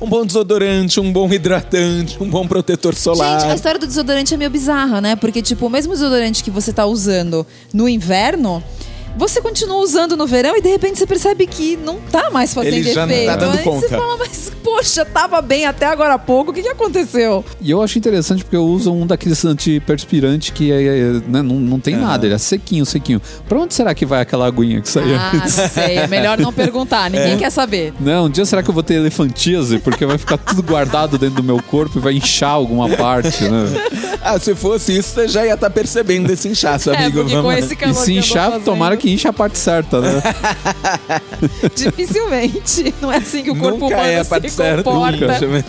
Um 0.00 0.08
bom 0.08 0.24
desodorante, 0.26 0.98
um 1.00 1.12
bom 1.12 1.30
hidratante, 1.32 2.16
um 2.20 2.28
bom 2.28 2.46
protetor 2.46 2.94
solar. 2.94 3.40
Gente, 3.40 3.52
a 3.52 3.54
história 3.54 3.78
do 3.78 3.86
desodorante 3.86 4.34
é 4.34 4.36
meio 4.36 4.50
bizarra, 4.50 5.00
né? 5.00 5.16
Porque, 5.16 5.40
tipo, 5.42 5.66
o 5.66 5.70
mesmo 5.70 5.92
desodorante 5.92 6.42
que 6.42 6.50
você 6.50 6.72
tá 6.72 6.86
usando 6.86 7.46
no 7.72 7.88
inverno, 7.88 8.62
você 9.16 9.40
continua 9.40 9.76
usando 9.78 10.16
no 10.16 10.26
verão 10.26 10.56
e 10.56 10.60
de 10.60 10.68
repente 10.68 10.98
você 10.98 11.06
percebe 11.06 11.46
que 11.46 11.76
não 11.76 11.98
tá 12.12 12.30
mais 12.30 12.52
fazendo 12.54 12.74
Ele 12.74 12.92
já 12.92 13.06
não 13.06 13.12
efeito. 13.12 13.30
tá 13.30 13.36
dando 13.36 13.58
Aí 13.58 13.64
você 13.64 13.70
conta. 13.88 13.88
fala, 13.88 14.16
mas 14.18 14.52
poxa, 14.62 15.04
tava 15.04 15.40
bem 15.40 15.64
até 15.66 15.86
agora 15.86 16.14
há 16.14 16.18
pouco, 16.18 16.50
o 16.50 16.54
que, 16.54 16.62
que 16.62 16.68
aconteceu? 16.68 17.44
E 17.60 17.70
eu 17.70 17.80
acho 17.82 17.98
interessante 17.98 18.42
porque 18.44 18.56
eu 18.56 18.64
uso 18.64 18.92
um 18.92 19.06
daqueles 19.06 19.44
antiperspirante 19.44 20.52
que 20.52 20.70
é, 20.72 20.82
é, 20.98 21.02
né, 21.28 21.42
não, 21.42 21.56
não 21.56 21.80
tem 21.80 21.96
nada, 21.96 22.26
ele 22.26 22.34
é 22.34 22.38
sequinho, 22.38 22.84
sequinho. 22.84 23.20
Pra 23.48 23.58
onde 23.58 23.74
será 23.74 23.94
que 23.94 24.04
vai 24.04 24.20
aquela 24.20 24.46
aguinha 24.46 24.80
que 24.80 24.88
saiu? 24.88 25.16
Ah, 25.16 25.32
não 25.34 25.48
sei, 25.68 25.96
é 25.98 26.06
melhor 26.06 26.38
não 26.38 26.52
perguntar, 26.52 27.10
ninguém 27.10 27.32
É. 27.32 27.36
quer 27.36 27.50
saber. 27.50 27.92
Não, 28.00 28.26
um 28.26 28.30
dia 28.30 28.44
será 28.44 28.62
que 28.62 28.68
eu 28.70 28.74
vou 28.74 28.82
ter 28.82 28.94
elefantíase? 28.94 29.78
Porque 29.78 30.04
vai 30.04 30.18
ficar 30.18 30.36
tudo 30.38 30.62
guardado 30.62 31.16
dentro 31.18 31.36
do 31.36 31.42
meu 31.42 31.62
corpo 31.62 31.98
e 31.98 32.00
vai 32.00 32.14
inchar 32.14 32.50
alguma 32.50 32.88
parte, 32.96 33.44
né? 33.44 33.66
Ah, 34.22 34.38
se 34.38 34.54
fosse 34.54 34.96
isso, 34.98 35.14
você 35.14 35.28
já 35.28 35.46
ia 35.46 35.54
estar 35.54 35.70
percebendo 35.70 36.30
esse 36.32 36.48
inchaço, 36.48 36.90
É, 36.90 36.96
amigo. 36.96 37.20
porque 37.20 37.34
Vamos 37.36 37.52
com 37.52 37.58
esse 37.58 37.72
E 37.74 37.76
calor 37.76 37.94
se 37.94 38.04
que 38.04 38.10
eu 38.10 38.14
tô 38.22 38.26
inchar, 38.28 38.60
tomara 38.60 38.96
que 38.96 39.05
inche 39.12 39.28
a 39.28 39.32
parte 39.32 39.58
certa, 39.58 40.00
né? 40.00 40.22
Dificilmente. 41.74 42.94
Não 43.00 43.12
é 43.12 43.18
assim 43.18 43.42
que 43.42 43.50
o 43.50 43.56
corpo 43.56 43.78
Nunca 43.80 43.94
humano 43.96 44.10
é 44.10 44.18
a 44.18 44.24
se 44.24 44.30
parte 44.30 44.50
certa. 44.50 44.82
comporta. 44.82 45.40
Nunca. 45.40 45.64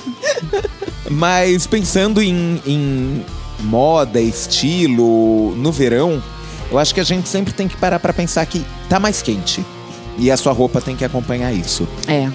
Mas 1.10 1.66
pensando 1.68 2.22
em, 2.22 2.62
em 2.66 3.26
moda, 3.62 4.20
estilo, 4.20 5.56
no 5.56 5.72
verão, 5.72 6.22
eu 6.72 6.78
acho 6.78 6.94
que 6.94 7.00
a 7.00 7.04
gente 7.04 7.30
sempre 7.30 7.54
tem 7.54 7.68
que 7.68 7.78
parar 7.78 8.00
pra 8.00 8.12
pensar 8.14 8.46
que 8.46 8.66
tá 8.90 9.00
mais 9.00 9.22
quente. 9.22 9.64
E 10.18 10.32
a 10.32 10.38
sua 10.38 10.52
roupa 10.52 10.82
tem 10.82 10.96
que 10.96 11.06
acompanhar 11.06 11.54
isso. 11.54 11.88
É. 12.08 12.30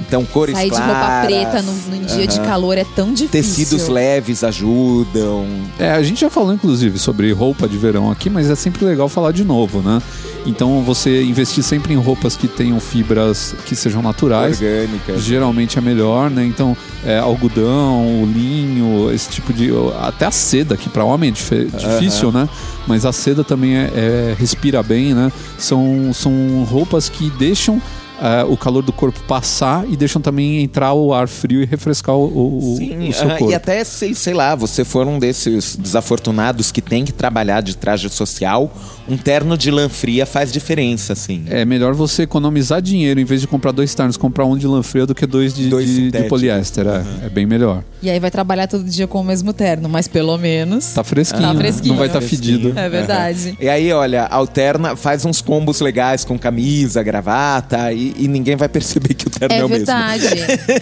Então, 0.00 0.24
cores 0.24 0.54
Sair 0.54 0.70
de 0.70 0.76
claras. 0.76 0.96
roupa 0.96 1.26
preta 1.26 1.62
no, 1.62 1.72
no 1.72 2.06
dia 2.06 2.26
de 2.26 2.38
Aham. 2.38 2.46
calor 2.48 2.78
é 2.78 2.84
tão 2.96 3.12
difícil. 3.12 3.28
Tecidos 3.66 3.88
leves 3.88 4.42
ajudam. 4.44 5.46
É, 5.78 5.90
a 5.92 6.02
gente 6.02 6.20
já 6.20 6.30
falou 6.30 6.52
inclusive 6.52 6.98
sobre 6.98 7.30
roupa 7.32 7.68
de 7.68 7.76
verão 7.76 8.10
aqui, 8.10 8.30
mas 8.30 8.48
é 8.48 8.54
sempre 8.54 8.84
legal 8.84 9.08
falar 9.08 9.32
de 9.32 9.44
novo, 9.44 9.80
né? 9.82 10.00
Então 10.46 10.82
você 10.82 11.22
investir 11.22 11.62
sempre 11.62 11.92
em 11.92 11.96
roupas 11.96 12.36
que 12.36 12.48
tenham 12.48 12.80
fibras 12.80 13.54
que 13.66 13.76
sejam 13.76 14.00
naturais. 14.00 14.60
Orgânicas. 14.62 15.22
Geralmente 15.22 15.76
é 15.76 15.80
melhor, 15.80 16.30
né? 16.30 16.44
Então, 16.46 16.74
é, 17.04 17.18
algodão, 17.18 18.24
linho, 18.32 19.10
esse 19.12 19.28
tipo 19.28 19.52
de. 19.52 19.70
Até 20.00 20.24
a 20.26 20.30
seda, 20.30 20.76
que 20.76 20.88
para 20.88 21.04
homem 21.04 21.28
é 21.28 21.32
dife- 21.32 21.66
difícil, 21.76 22.32
né? 22.32 22.48
Mas 22.86 23.04
a 23.04 23.12
seda 23.12 23.44
também 23.44 23.76
é, 23.76 23.90
é- 23.94 24.36
respira 24.38 24.82
bem, 24.82 25.12
né? 25.12 25.30
São, 25.58 26.12
são 26.14 26.64
roupas 26.70 27.08
que 27.10 27.28
deixam 27.30 27.82
é, 28.20 28.44
o 28.44 28.56
calor 28.56 28.82
do 28.82 28.92
corpo 28.92 29.20
passar 29.28 29.88
e 29.88 29.96
deixam 29.96 30.20
também 30.20 30.62
entrar 30.62 30.92
o 30.92 31.12
ar 31.14 31.28
frio 31.28 31.62
e 31.62 31.64
refrescar 31.64 32.14
o, 32.16 32.58
o- 32.72 32.76
Sim, 32.76 33.08
o 33.08 33.12
seu 33.12 33.28
corpo. 33.30 33.50
e 33.50 33.54
até, 33.54 33.82
sei, 33.84 34.14
sei 34.14 34.34
lá, 34.34 34.54
você 34.54 34.84
for 34.84 35.06
um 35.06 35.18
desses 35.18 35.76
desafortunados 35.76 36.72
que 36.72 36.80
tem 36.82 37.04
que 37.04 37.12
trabalhar 37.12 37.60
de 37.60 37.76
traje 37.76 38.08
social, 38.10 38.72
um 39.08 39.16
terno 39.16 39.56
de 39.56 39.70
lã 39.70 39.88
fria 39.88 40.26
faz 40.26 40.52
diferença, 40.52 41.12
assim. 41.12 41.44
É 41.48 41.64
melhor 41.64 41.94
você 41.94 42.22
economizar 42.22 42.80
dinheiro 42.82 43.18
em 43.20 43.24
vez 43.24 43.40
de 43.40 43.46
comprar 43.46 43.72
dois 43.72 43.94
ternos, 43.94 44.16
comprar 44.16 44.44
um 44.44 44.56
de 44.56 44.66
lã 44.66 44.82
fria 44.82 45.06
do 45.06 45.14
que 45.14 45.26
dois 45.26 45.54
de, 45.54 45.68
Dois 45.68 45.88
de- 45.88 46.10
de 46.10 46.22
poliéster. 46.24 46.86
É, 46.86 47.26
é 47.26 47.28
bem 47.28 47.46
melhor. 47.46 47.82
E 48.02 48.08
aí 48.10 48.20
vai 48.20 48.30
trabalhar 48.30 48.66
todo 48.66 48.84
dia 48.84 49.06
com 49.06 49.20
o 49.20 49.24
mesmo 49.24 49.52
terno, 49.52 49.88
mas 49.88 50.06
pelo 50.06 50.36
menos. 50.38 50.86
Tá 50.92 51.02
fresquinho, 51.02 51.42
Tá 51.42 51.52
né? 51.54 51.60
fresquinho. 51.60 51.88
não 51.94 51.98
vai 51.98 52.06
estar 52.06 52.20
Fresquinho. 52.20 52.58
fedido. 52.60 52.78
É 52.78 52.88
verdade. 52.88 53.56
E 53.60 53.68
aí, 53.68 53.92
olha, 53.92 54.24
alterna, 54.26 54.94
faz 54.96 55.24
uns 55.24 55.40
combos 55.40 55.80
legais 55.80 56.24
com 56.24 56.38
camisa, 56.38 57.02
gravata, 57.02 57.92
e, 57.92 58.14
e 58.18 58.28
ninguém 58.28 58.56
vai 58.56 58.68
perceber 58.68 59.14
que 59.14 59.26
o 59.26 59.30
terno 59.30 59.54
é, 59.54 59.58
É 59.58 59.64
o 59.64 59.68
mesmo. 59.68 59.86
verdade. 59.86 60.26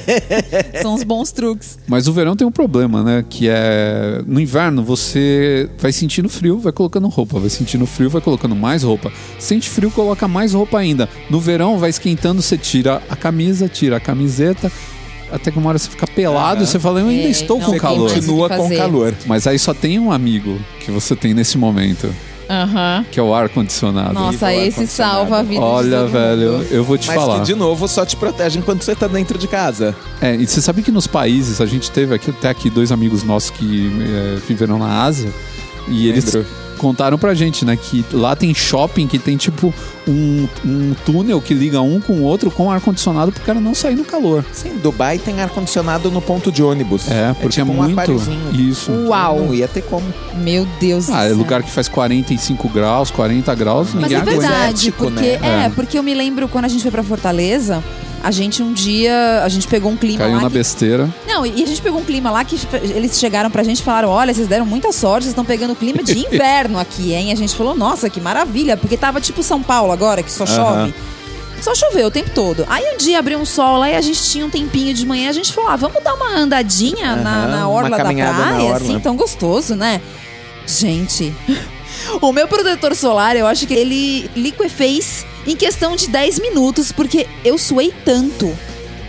São 0.82 0.94
os 0.94 1.02
bons 1.02 1.32
truques. 1.32 1.78
Mas 1.86 2.06
o 2.08 2.12
verão 2.12 2.36
tem 2.36 2.46
um 2.46 2.52
problema, 2.52 3.02
né? 3.02 3.24
Que 3.28 3.48
é. 3.48 4.22
No 4.26 4.40
inverno 4.40 4.82
você 4.82 5.68
vai 5.78 5.92
sentindo 5.92 6.28
frio, 6.28 6.58
vai 6.58 6.72
colocando 6.72 7.08
roupa. 7.08 7.38
Vai 7.38 7.50
sentindo 7.50 7.86
frio, 7.86 8.10
vai 8.16 8.24
colocando 8.24 8.54
mais 8.56 8.82
roupa. 8.82 9.12
Sente 9.38 9.68
frio, 9.70 9.90
coloca 9.90 10.26
mais 10.28 10.52
roupa 10.54 10.78
ainda. 10.78 11.08
No 11.30 11.40
verão 11.40 11.78
vai 11.78 11.90
esquentando, 11.90 12.42
você 12.42 12.56
tira 12.58 13.02
a 13.08 13.16
camisa, 13.16 13.68
tira 13.68 13.96
a 13.96 14.00
camiseta. 14.00 14.70
Até 15.30 15.50
que 15.50 15.58
uma 15.58 15.68
hora 15.70 15.78
você 15.78 15.90
fica 15.90 16.06
pelado 16.06 16.62
e 16.62 16.66
você 16.66 16.78
fala, 16.78 17.00
eu 17.00 17.08
ainda 17.08 17.26
É, 17.26 17.30
estou 17.30 17.58
não 17.58 17.70
com 17.72 17.78
calor. 17.78 18.12
Continua 18.12 18.48
com 18.48 18.70
calor. 18.70 19.14
Mas 19.26 19.46
aí 19.46 19.58
só 19.58 19.74
tem 19.74 19.98
um 19.98 20.12
amigo 20.12 20.56
que 20.80 20.90
você 20.92 21.16
tem 21.16 21.34
nesse 21.34 21.58
momento, 21.58 22.08
Aham. 22.48 23.04
que 23.10 23.18
é 23.18 23.22
o 23.24 23.34
ar-condicionado. 23.34 24.14
Nossa, 24.14 24.46
o 24.46 24.50
esse 24.50 24.86
salva 24.86 25.38
a 25.38 25.42
vida. 25.42 25.60
Olha, 25.60 26.06
velho, 26.06 26.52
mundo. 26.58 26.66
eu 26.70 26.84
vou 26.84 26.96
te 26.96 27.08
Mas 27.08 27.16
falar. 27.16 27.40
que, 27.40 27.46
de 27.46 27.56
novo, 27.56 27.88
só 27.88 28.06
te 28.06 28.14
protege 28.14 28.60
enquanto 28.60 28.82
você 28.84 28.94
tá 28.94 29.08
dentro 29.08 29.36
de 29.36 29.48
casa. 29.48 29.96
É, 30.20 30.36
e 30.36 30.46
você 30.46 30.62
sabe 30.62 30.80
que 30.80 30.92
nos 30.92 31.08
países, 31.08 31.60
a 31.60 31.66
gente 31.66 31.90
teve 31.90 32.14
aqui, 32.14 32.30
até 32.30 32.48
aqui 32.48 32.70
dois 32.70 32.92
amigos 32.92 33.24
nossos 33.24 33.50
que 33.50 33.90
é, 34.00 34.38
viveram 34.46 34.78
na 34.78 35.02
Ásia 35.02 35.28
e 35.88 36.08
eles 36.08 36.32
Lembro. 36.32 36.48
Contaram 36.76 37.18
pra 37.18 37.34
gente, 37.34 37.64
né, 37.64 37.76
que 37.76 38.04
lá 38.12 38.36
tem 38.36 38.54
shopping 38.54 39.06
que 39.06 39.18
tem 39.18 39.36
tipo 39.36 39.72
um, 40.06 40.46
um 40.64 40.94
túnel 41.04 41.40
que 41.40 41.52
liga 41.54 41.80
um 41.80 42.00
com 42.00 42.12
o 42.14 42.22
outro 42.22 42.50
com 42.50 42.70
ar-condicionado 42.70 43.32
pro 43.32 43.42
cara 43.42 43.58
não 43.60 43.74
sair 43.74 43.96
no 43.96 44.04
calor. 44.04 44.44
Sim, 44.52 44.76
Dubai 44.82 45.18
tem 45.18 45.40
ar-condicionado 45.40 46.10
no 46.10 46.20
ponto 46.20 46.52
de 46.52 46.62
ônibus. 46.62 47.10
É, 47.10 47.32
porque 47.40 47.60
é, 47.60 47.64
tipo 47.64 47.72
um 47.72 47.76
muito. 47.76 47.92
aquáriozinho. 47.92 48.52
Isso. 48.54 48.92
Uau. 49.08 49.40
Não 49.46 49.54
ia 49.54 49.66
ter 49.66 49.82
como. 49.82 50.04
Meu 50.36 50.66
Deus 50.78 51.06
do 51.06 51.14
Ah, 51.14 51.24
é 51.24 51.28
céu. 51.28 51.36
lugar 51.36 51.62
que 51.62 51.70
faz 51.70 51.88
45 51.88 52.68
graus, 52.68 53.10
40 53.10 53.54
graus, 53.54 53.88
Mas 53.94 54.02
ninguém 54.04 54.16
é 54.18 54.20
aguenta. 54.20 54.40
verdade, 54.40 54.70
Ético, 54.88 55.04
porque 55.04 55.20
né? 55.38 55.38
é, 55.42 55.66
É. 55.66 55.68
porque 55.74 55.98
eu 55.98 56.02
me 56.02 56.14
lembro 56.14 56.48
quando 56.48 56.66
a 56.66 56.68
gente 56.68 56.82
foi 56.82 56.90
pra 56.90 57.02
Fortaleza, 57.02 57.82
a 58.26 58.30
gente 58.32 58.62
um 58.62 58.72
dia, 58.72 59.42
a 59.44 59.48
gente 59.48 59.68
pegou 59.68 59.90
um 59.92 59.96
clima 59.96 60.18
Caiu 60.24 60.34
lá 60.36 60.42
na 60.42 60.48
que- 60.48 60.54
besteira. 60.54 61.08
Não, 61.28 61.46
e 61.46 61.62
a 61.62 61.66
gente 61.66 61.80
pegou 61.80 62.00
um 62.00 62.04
clima 62.04 62.28
lá 62.30 62.44
que 62.44 62.58
eles 62.94 63.18
chegaram 63.20 63.48
pra 63.50 63.62
gente 63.62 63.78
e 63.80 63.82
falaram: 63.84 64.08
olha, 64.08 64.34
vocês 64.34 64.48
deram 64.48 64.66
muita 64.66 64.90
sorte, 64.90 65.24
vocês 65.24 65.30
estão 65.32 65.44
pegando 65.44 65.74
clima 65.76 66.02
de 66.02 66.18
inverno 66.26 66.78
aqui, 66.78 67.12
hein? 67.14 67.30
A 67.32 67.36
gente 67.36 67.54
falou, 67.54 67.74
nossa, 67.76 68.10
que 68.10 68.20
maravilha, 68.20 68.76
porque 68.76 68.96
tava 68.96 69.20
tipo 69.20 69.42
São 69.42 69.62
Paulo 69.62 69.92
agora, 69.92 70.22
que 70.22 70.30
só 70.32 70.44
chove. 70.44 70.92
Só 71.62 71.74
choveu 71.74 72.08
o 72.08 72.10
tempo 72.10 72.30
todo. 72.34 72.66
Aí 72.68 72.84
um 72.94 72.98
dia 72.98 73.18
abriu 73.18 73.38
um 73.38 73.46
sol 73.46 73.78
lá 73.78 73.88
e 73.90 73.96
a 73.96 74.00
gente 74.00 74.22
tinha 74.24 74.44
um 74.44 74.50
tempinho 74.50 74.92
de 74.92 75.06
manhã, 75.06 75.30
a 75.30 75.32
gente 75.32 75.52
falou: 75.52 75.70
ah, 75.70 75.76
vamos 75.76 76.02
dar 76.02 76.14
uma 76.14 76.36
andadinha 76.36 77.14
na, 77.16 77.30
Aham, 77.44 77.48
na 77.48 77.56
uma 77.58 77.68
orla 77.68 77.90
da 77.96 78.04
na 78.04 78.12
praia, 78.12 78.64
orla. 78.64 78.76
assim, 78.76 78.98
tão 79.00 79.14
gostoso, 79.16 79.74
né? 79.76 80.00
Gente. 80.66 81.32
O 82.20 82.32
meu 82.32 82.48
protetor 82.48 82.94
solar, 82.94 83.36
eu 83.36 83.46
acho 83.46 83.66
que 83.66 83.74
ele 83.74 84.30
liquefez 84.34 85.26
em 85.46 85.54
questão 85.54 85.94
de 85.94 86.08
10 86.08 86.40
minutos, 86.40 86.92
porque 86.92 87.26
eu 87.44 87.56
suei 87.58 87.92
tanto 88.04 88.56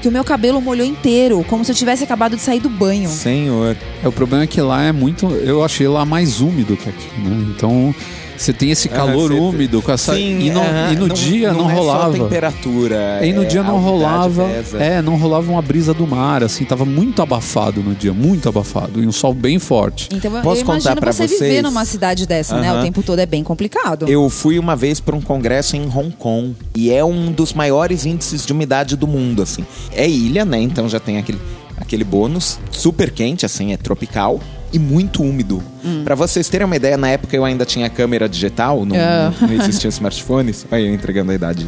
que 0.01 0.07
o 0.07 0.11
meu 0.11 0.23
cabelo 0.23 0.61
molhou 0.61 0.85
inteiro, 0.85 1.43
como 1.47 1.65
se 1.65 1.71
eu 1.71 1.75
tivesse 1.75 2.03
acabado 2.03 2.35
de 2.35 2.41
sair 2.41 2.59
do 2.59 2.69
banho. 2.69 3.09
Senhor. 3.09 3.75
É, 4.03 4.07
o 4.07 4.11
problema 4.11 4.43
é 4.43 4.47
que 4.47 4.61
lá 4.61 4.83
é 4.83 4.91
muito. 4.91 5.27
Eu 5.27 5.63
achei 5.63 5.87
lá 5.87 6.05
mais 6.05 6.39
úmido 6.39 6.77
que 6.77 6.89
aqui, 6.89 7.19
né? 7.19 7.53
Então 7.55 7.93
você 8.37 8.53
tem 8.53 8.71
esse 8.71 8.87
calor 8.87 9.29
você- 9.33 9.39
úmido 9.39 9.81
com 9.81 9.91
essa. 9.91 10.13
Sim, 10.15 10.39
e, 10.39 10.49
no, 10.49 10.59
aham, 10.59 10.93
e 10.93 10.95
no 10.95 11.09
dia 11.09 11.53
não, 11.53 11.69
é 11.69 11.73
rolava. 11.73 12.15
Só 12.17 12.23
temperatura. 12.23 13.19
E 13.25 13.33
no 13.33 13.43
é, 13.43 13.45
dia 13.45 13.63
não 13.63 13.79
rolava. 13.79 14.45
pesa. 14.47 14.77
É, 14.77 15.01
não 15.01 15.15
rolava 15.17 15.51
uma 15.51 15.61
brisa 15.61 15.93
do 15.93 16.05
mar, 16.07 16.43
assim, 16.43 16.63
tava 16.65 16.85
muito 16.85 17.21
abafado 17.21 17.81
no 17.81 17.95
dia, 17.95 18.13
muito 18.13 18.47
abafado. 18.47 19.01
E 19.01 19.07
um 19.07 19.11
sol 19.11 19.33
bem 19.33 19.59
forte. 19.59 20.09
Então 20.13 20.31
Posso 20.41 20.61
eu 20.61 20.65
contar 20.65 20.79
imagino 20.91 21.01
pra 21.01 21.11
você 21.11 21.27
viver 21.27 21.37
vocês? 21.37 21.63
numa 21.63 21.85
cidade 21.85 22.25
dessa, 22.27 22.59
né? 22.59 22.73
O 22.73 22.81
tempo 22.81 23.01
todo 23.03 23.19
é 23.19 23.25
bem 23.25 23.43
complicado. 23.43 24.07
Eu 24.07 24.29
fui 24.29 24.59
uma 24.59 24.75
vez 24.75 24.99
para 24.99 25.15
um 25.15 25.21
congresso 25.21 25.75
em 25.75 25.85
Hong 25.87 26.11
Kong 26.17 26.55
e 26.75 26.91
é 26.91 27.03
um 27.03 27.31
dos 27.31 27.53
maiores 27.53 28.05
índices 28.05 28.45
de 28.45 28.53
umidade 28.53 28.95
do 28.95 29.07
mundo, 29.07 29.41
assim. 29.41 29.65
É 29.91 30.07
ilha, 30.07 30.45
né? 30.45 30.59
Então 30.61 30.87
já 30.87 30.99
tem 30.99 31.17
aquele, 31.17 31.39
aquele 31.77 32.03
bônus. 32.03 32.59
Super 32.71 33.11
quente, 33.11 33.45
assim, 33.45 33.73
é 33.73 33.77
tropical 33.77 34.39
e 34.73 34.79
muito 34.79 35.21
úmido. 35.23 35.61
Pra 36.03 36.15
vocês 36.15 36.49
terem 36.49 36.65
uma 36.65 36.75
ideia, 36.75 36.97
na 36.97 37.09
época 37.09 37.35
eu 37.35 37.45
ainda 37.45 37.65
tinha 37.65 37.89
câmera 37.89 38.27
digital, 38.27 38.85
não, 38.85 38.95
Ah. 38.95 39.33
não, 39.41 39.47
não 39.47 39.53
existiam 39.63 39.89
smartphones. 39.89 40.65
Olha 40.71 40.81
eu 40.81 40.93
entregando 40.93 41.31
a 41.31 41.35
idade. 41.35 41.67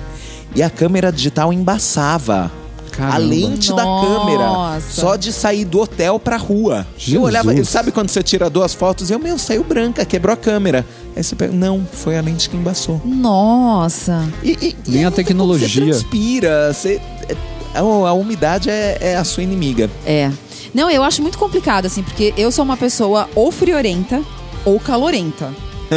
E 0.56 0.62
a 0.64 0.70
câmera 0.70 1.12
digital 1.12 1.54
embaçava. 1.54 2.52
Caramba. 2.92 3.16
A 3.16 3.18
lente 3.20 3.70
da 3.74 3.84
Nossa. 3.86 4.08
câmera, 4.20 4.82
só 4.82 5.16
de 5.16 5.32
sair 5.32 5.64
do 5.64 5.80
hotel 5.80 6.20
pra 6.20 6.36
rua. 6.36 6.86
Eu 6.96 7.00
Jesus. 7.00 7.24
olhava, 7.24 7.54
eu- 7.54 7.64
sabe 7.64 7.92
quando 7.92 8.10
você 8.10 8.22
tira 8.22 8.50
duas 8.50 8.74
fotos 8.74 9.10
e 9.10 9.14
eu, 9.14 9.20
meu, 9.20 9.38
saiu 9.38 9.64
branca, 9.64 10.04
quebrou 10.04 10.34
a 10.34 10.36
câmera. 10.38 10.86
Aí 11.16 11.24
você 11.24 11.34
pega, 11.36 11.54
não, 11.54 11.86
foi 11.90 12.18
a 12.18 12.22
lente 12.22 12.50
que 12.50 12.58
embaçou. 12.58 13.00
Nossa. 13.06 14.28
E, 14.44 14.52
e- 14.62 14.76
Nem 14.88 15.04
e 15.04 15.06
a 15.06 15.12
tecnologia. 15.12 15.68
Você 15.70 15.82
transpira, 15.82 16.74
você, 16.74 17.00
é- 17.30 17.36
a, 17.76 17.80
a 17.80 18.14
umidade 18.14 18.70
é, 18.70 18.98
é 19.00 19.16
a 19.16 19.24
sua 19.24 19.44
inimiga. 19.44 19.90
É. 20.06 20.30
Não, 20.74 20.90
eu 20.90 21.04
acho 21.04 21.22
muito 21.22 21.38
complicado, 21.38 21.86
assim, 21.86 22.04
porque 22.04 22.34
eu 22.38 22.52
sou 22.52 22.64
uma 22.64 22.78
pessoa 22.78 23.30
ou 23.36 23.52
friorenta 23.52 24.22
ou 24.66 24.80
calorenta. 24.80 25.54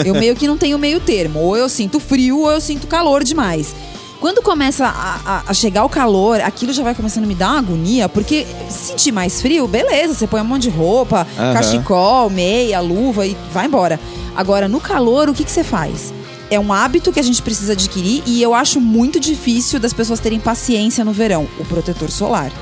Eu 0.06 0.14
meio 0.14 0.34
que 0.34 0.46
não 0.46 0.56
tenho 0.56 0.78
meio 0.78 0.98
termo. 1.00 1.38
Ou 1.40 1.56
eu 1.56 1.68
sinto 1.68 2.00
frio 2.00 2.40
ou 2.40 2.50
eu 2.50 2.60
sinto 2.60 2.86
calor 2.86 3.22
demais. 3.22 3.74
Quando 4.20 4.40
começa 4.40 4.86
a, 4.86 5.20
a- 5.26 5.42
a 5.48 5.52
chegar 5.54 5.84
o 5.84 5.88
calor, 5.88 6.40
aquilo 6.40 6.72
já 6.72 6.82
vai 6.82 6.94
começando 6.94 7.24
a 7.24 7.26
me 7.26 7.34
dar 7.34 7.50
uma 7.50 7.58
agonia, 7.58 8.08
porque 8.08 8.46
se 8.70 8.86
sentir 8.92 9.12
mais 9.12 9.42
frio, 9.42 9.66
beleza, 9.66 10.14
você 10.14 10.26
põe 10.28 10.40
um 10.40 10.44
monte 10.44 10.62
de 10.62 10.70
roupa, 10.70 11.26
Aham. 11.36 11.52
cachecol, 11.52 12.30
meia, 12.30 12.80
luva 12.80 13.26
e 13.26 13.36
vai 13.52 13.66
embora. 13.66 13.98
Agora, 14.34 14.68
no 14.68 14.80
calor, 14.80 15.28
o 15.28 15.34
que, 15.34 15.44
que 15.44 15.50
você 15.50 15.64
faz? 15.64 16.14
É 16.50 16.58
um 16.58 16.72
hábito 16.72 17.12
que 17.12 17.18
a 17.20 17.22
gente 17.22 17.42
precisa 17.42 17.72
adquirir 17.72 18.22
e 18.24 18.40
eu 18.40 18.54
acho 18.54 18.80
muito 18.80 19.18
difícil 19.18 19.80
das 19.80 19.92
pessoas 19.92 20.20
terem 20.20 20.38
paciência 20.38 21.04
no 21.04 21.12
verão, 21.12 21.46
o 21.58 21.64
protetor 21.64 22.10
solar. 22.10 22.52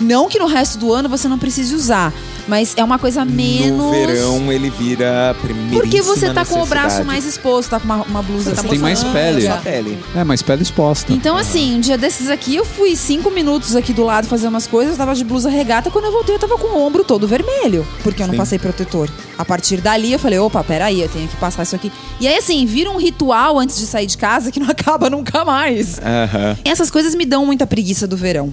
Não 0.00 0.28
que 0.28 0.38
no 0.38 0.46
resto 0.46 0.78
do 0.78 0.92
ano 0.92 1.08
você 1.08 1.28
não 1.28 1.38
precise 1.38 1.74
usar, 1.74 2.12
mas 2.46 2.74
é 2.76 2.84
uma 2.84 2.98
coisa 2.98 3.24
menos. 3.24 3.78
No 3.78 3.90
verão 3.90 4.52
ele 4.52 4.70
vira 4.70 5.34
primeiro. 5.40 5.80
Porque 5.80 6.02
você 6.02 6.32
tá 6.32 6.44
com 6.44 6.62
o 6.62 6.66
braço 6.66 7.04
mais 7.04 7.24
exposto, 7.24 7.70
tá 7.70 7.80
com 7.80 7.86
uma, 7.86 8.02
uma 8.02 8.22
blusa 8.22 8.54
Você 8.54 8.62
tá 8.62 8.68
tem 8.68 8.78
mais 8.78 9.02
pele. 9.02 9.48
Pele. 9.62 9.98
É, 10.14 10.22
mas 10.22 10.42
pele 10.42 10.62
exposta. 10.62 11.12
Então, 11.12 11.36
assim, 11.36 11.76
um 11.76 11.80
dia 11.80 11.96
desses 11.96 12.28
aqui, 12.28 12.54
eu 12.54 12.64
fui 12.64 12.94
cinco 12.94 13.30
minutos 13.30 13.74
aqui 13.74 13.92
do 13.92 14.04
lado 14.04 14.26
fazer 14.28 14.48
umas 14.48 14.66
coisas, 14.66 14.92
eu 14.92 14.98
tava 14.98 15.14
de 15.14 15.24
blusa 15.24 15.48
regata, 15.48 15.90
quando 15.90 16.06
eu 16.06 16.12
voltei 16.12 16.34
eu 16.34 16.38
tava 16.38 16.58
com 16.58 16.68
o 16.68 16.86
ombro 16.86 17.02
todo 17.04 17.26
vermelho, 17.26 17.86
porque 18.02 18.22
eu 18.22 18.26
não 18.26 18.34
Sim. 18.34 18.38
passei 18.38 18.58
protetor. 18.58 19.08
A 19.38 19.44
partir 19.44 19.80
dali 19.80 20.12
eu 20.12 20.18
falei, 20.18 20.38
opa, 20.38 20.62
peraí, 20.62 21.00
eu 21.00 21.08
tenho 21.08 21.28
que 21.28 21.36
passar 21.36 21.62
isso 21.62 21.74
aqui. 21.74 21.90
E 22.20 22.28
aí, 22.28 22.36
assim, 22.36 22.64
vira 22.66 22.90
um 22.90 22.96
ritual 22.96 23.58
antes 23.58 23.78
de 23.78 23.86
sair 23.86 24.06
de 24.06 24.16
casa 24.16 24.50
que 24.52 24.60
não 24.60 24.68
acaba 24.70 25.08
nunca 25.10 25.44
mais. 25.44 25.98
Aham. 25.98 26.56
Essas 26.64 26.90
coisas 26.90 27.14
me 27.14 27.24
dão 27.24 27.44
muita 27.46 27.66
preguiça 27.66 28.06
do 28.06 28.16
verão. 28.16 28.52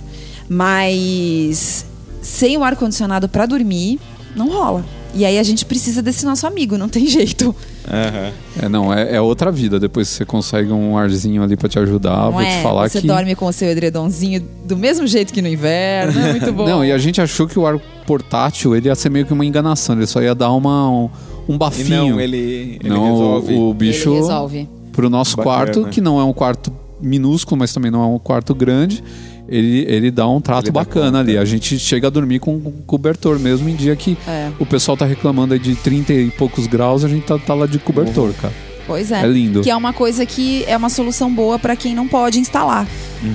Mas 0.53 1.85
sem 2.21 2.57
o 2.57 2.63
ar-condicionado 2.63 3.27
pra 3.27 3.45
dormir, 3.45 3.99
não 4.35 4.49
rola. 4.49 4.83
E 5.15 5.25
aí 5.25 5.37
a 5.37 5.43
gente 5.43 5.63
precisa 5.65 6.01
desse 6.01 6.25
nosso 6.25 6.47
amigo, 6.47 6.75
não 6.77 6.89
tem 6.89 7.05
jeito. 7.07 7.55
Aham. 7.87 8.31
É, 8.61 8.69
não, 8.69 8.91
é, 8.93 9.15
é 9.15 9.21
outra 9.21 9.51
vida. 9.51 9.79
Depois 9.79 10.07
você 10.07 10.25
consegue 10.25 10.71
um 10.71 10.97
arzinho 10.97 11.43
ali 11.43 11.55
pra 11.55 11.69
te 11.69 11.77
ajudar. 11.77 12.17
não 12.25 12.31
vou 12.31 12.41
é? 12.41 12.57
te 12.57 12.63
falar 12.63 12.89
Você 12.89 13.01
que. 13.01 13.07
dorme 13.07 13.35
com 13.35 13.45
o 13.45 13.53
seu 13.53 13.69
edredomzinho 13.69 14.41
do 14.65 14.75
mesmo 14.75 15.05
jeito 15.05 15.31
que 15.33 15.41
no 15.41 15.47
inverno, 15.47 16.19
é 16.19 16.31
muito 16.31 16.51
bom. 16.53 16.65
Não, 16.65 16.83
e 16.83 16.91
a 16.91 16.97
gente 16.97 17.21
achou 17.21 17.47
que 17.47 17.59
o 17.59 17.67
ar 17.67 17.77
portátil 18.07 18.75
ele 18.75 18.87
ia 18.87 18.95
ser 18.95 19.09
meio 19.09 19.25
que 19.25 19.33
uma 19.33 19.45
enganação. 19.45 19.95
Ele 19.95 20.07
só 20.07 20.19
ia 20.21 20.33
dar 20.33 20.51
uma, 20.51 20.89
um, 20.89 21.09
um 21.47 21.55
E 21.55 21.57
bafinho. 21.57 22.09
não, 22.11 22.19
ele, 22.21 22.79
ele 22.81 22.89
não, 22.89 23.11
resolve. 23.11 23.53
o 23.55 23.73
bicho 23.73 24.09
Ele 24.09 24.15
resolve. 24.21 24.69
pro 24.91 25.09
nosso 25.11 25.37
Bacana. 25.37 25.55
quarto, 25.57 25.85
que 25.89 26.01
não 26.01 26.19
é 26.19 26.23
um 26.23 26.33
quarto 26.33 26.71
minúsculo, 26.99 27.59
mas 27.59 27.71
também 27.71 27.91
não 27.91 28.01
é 28.01 28.07
um 28.07 28.17
quarto 28.17 28.55
grande. 28.55 29.03
Ele, 29.47 29.85
ele 29.87 30.09
dá 30.09 30.27
um 30.27 30.39
trato 30.39 30.65
Ele 30.65 30.71
bacana 30.71 31.19
ali. 31.19 31.37
A 31.37 31.45
gente 31.45 31.77
chega 31.77 32.07
a 32.07 32.09
dormir 32.09 32.39
com 32.39 32.55
um 32.55 32.81
cobertor 32.85 33.37
mesmo 33.39 33.67
em 33.69 33.75
dia 33.75 33.95
que 33.95 34.17
É. 34.27 34.49
o 34.59 34.65
pessoal 34.65 34.95
tá 34.95 35.05
reclamando 35.05 35.53
aí 35.53 35.59
de 35.59 35.75
30 35.75 36.13
e 36.13 36.31
poucos 36.31 36.65
graus, 36.67 37.03
a 37.03 37.07
gente 37.09 37.25
tá, 37.25 37.37
tá 37.37 37.53
lá 37.53 37.65
de 37.65 37.77
cobertor, 37.79 38.33
cara. 38.33 38.53
Pois 38.85 39.11
é. 39.11 39.21
É 39.23 39.27
lindo. 39.27 39.61
Que 39.61 39.69
é 39.69 39.75
uma 39.75 39.93
coisa 39.93 40.25
que 40.25 40.63
é 40.67 40.75
uma 40.75 40.89
solução 40.89 41.33
boa 41.33 41.57
pra 41.57 41.75
quem 41.75 41.95
não 41.95 42.07
pode 42.07 42.39
instalar. 42.39 42.85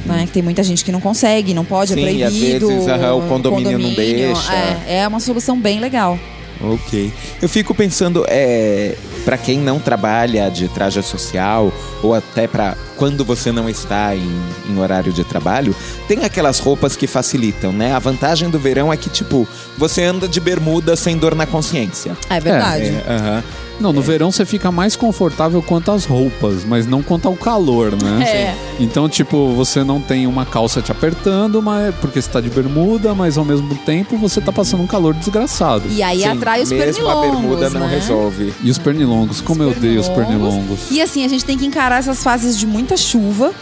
Né? 0.04 0.26
Que 0.26 0.32
tem 0.32 0.42
muita 0.42 0.62
gente 0.62 0.84
que 0.84 0.92
não 0.92 1.00
consegue, 1.00 1.54
não 1.54 1.64
pode, 1.64 1.94
Sim, 1.94 2.04
é 2.04 2.12
e 2.12 2.22
às 2.22 2.34
proibido. 2.36 2.68
vezes, 2.68 2.86
o 2.86 3.20
condomínio 3.28 3.78
não 3.78 3.94
deixa. 3.94 4.52
É, 4.52 4.98
é 4.98 5.08
uma 5.08 5.20
solução 5.20 5.58
bem 5.58 5.80
legal. 5.80 6.18
Ok. 6.60 7.12
Eu 7.40 7.48
fico 7.48 7.74
pensando, 7.74 8.24
é, 8.28 8.96
para 9.24 9.38
quem 9.38 9.58
não 9.58 9.78
trabalha 9.78 10.50
de 10.50 10.68
traje 10.68 11.02
social, 11.02 11.72
ou 12.02 12.14
até 12.14 12.46
para 12.46 12.76
quando 12.96 13.24
você 13.24 13.52
não 13.52 13.68
está 13.68 14.14
em, 14.14 14.28
em 14.68 14.78
horário 14.78 15.12
de 15.12 15.22
trabalho, 15.22 15.74
tem 16.08 16.24
aquelas 16.24 16.58
roupas 16.58 16.96
que 16.96 17.06
facilitam, 17.06 17.72
né? 17.72 17.94
A 17.94 17.98
vantagem 17.98 18.50
do 18.50 18.58
verão 18.58 18.92
é 18.92 18.96
que, 18.96 19.08
tipo, 19.08 19.46
você 19.76 20.02
anda 20.02 20.26
de 20.26 20.40
bermuda 20.40 20.96
sem 20.96 21.16
dor 21.16 21.34
na 21.34 21.46
consciência. 21.46 22.16
É 22.28 22.40
verdade. 22.40 22.86
É, 22.86 23.04
aham. 23.08 23.44
Não, 23.80 23.92
no 23.92 24.02
verão 24.02 24.32
você 24.32 24.44
fica 24.44 24.72
mais 24.72 24.96
confortável 24.96 25.62
quanto 25.62 25.90
às 25.90 26.04
roupas, 26.04 26.64
mas 26.64 26.86
não 26.86 27.02
quanto 27.02 27.28
ao 27.28 27.36
calor, 27.36 27.92
né? 27.92 28.24
É. 28.24 28.56
Então, 28.80 29.08
tipo, 29.08 29.52
você 29.52 29.84
não 29.84 30.00
tem 30.00 30.26
uma 30.26 30.44
calça 30.44 30.82
te 30.82 30.90
apertando, 30.90 31.62
mas 31.62 31.94
porque 31.96 32.20
você 32.20 32.28
tá 32.28 32.40
de 32.40 32.50
bermuda, 32.50 33.14
mas 33.14 33.38
ao 33.38 33.44
mesmo 33.44 33.74
tempo 33.76 34.16
você 34.16 34.40
tá 34.40 34.52
passando 34.52 34.82
um 34.82 34.86
calor 34.86 35.14
desgraçado. 35.14 35.84
E 35.90 36.02
aí 36.02 36.20
Sim, 36.20 36.28
atrai 36.28 36.62
os 36.62 36.70
mesmo 36.70 37.08
a 37.08 37.14
pernilongos, 37.22 37.40
bermuda 37.40 37.70
não 37.70 37.86
né? 37.86 37.94
resolve. 37.94 38.54
E 38.62 38.70
os 38.70 38.78
pernilongos, 38.78 39.40
como 39.40 39.62
eu 39.62 39.70
odeio 39.70 40.00
os 40.00 40.08
pernilongos. 40.08 40.90
E 40.90 41.00
assim, 41.00 41.24
a 41.24 41.28
gente 41.28 41.44
tem 41.44 41.56
que 41.56 41.66
encarar 41.66 41.98
essas 41.98 42.22
fases 42.22 42.58
de 42.58 42.66
muita 42.66 42.96
chuva 42.96 43.52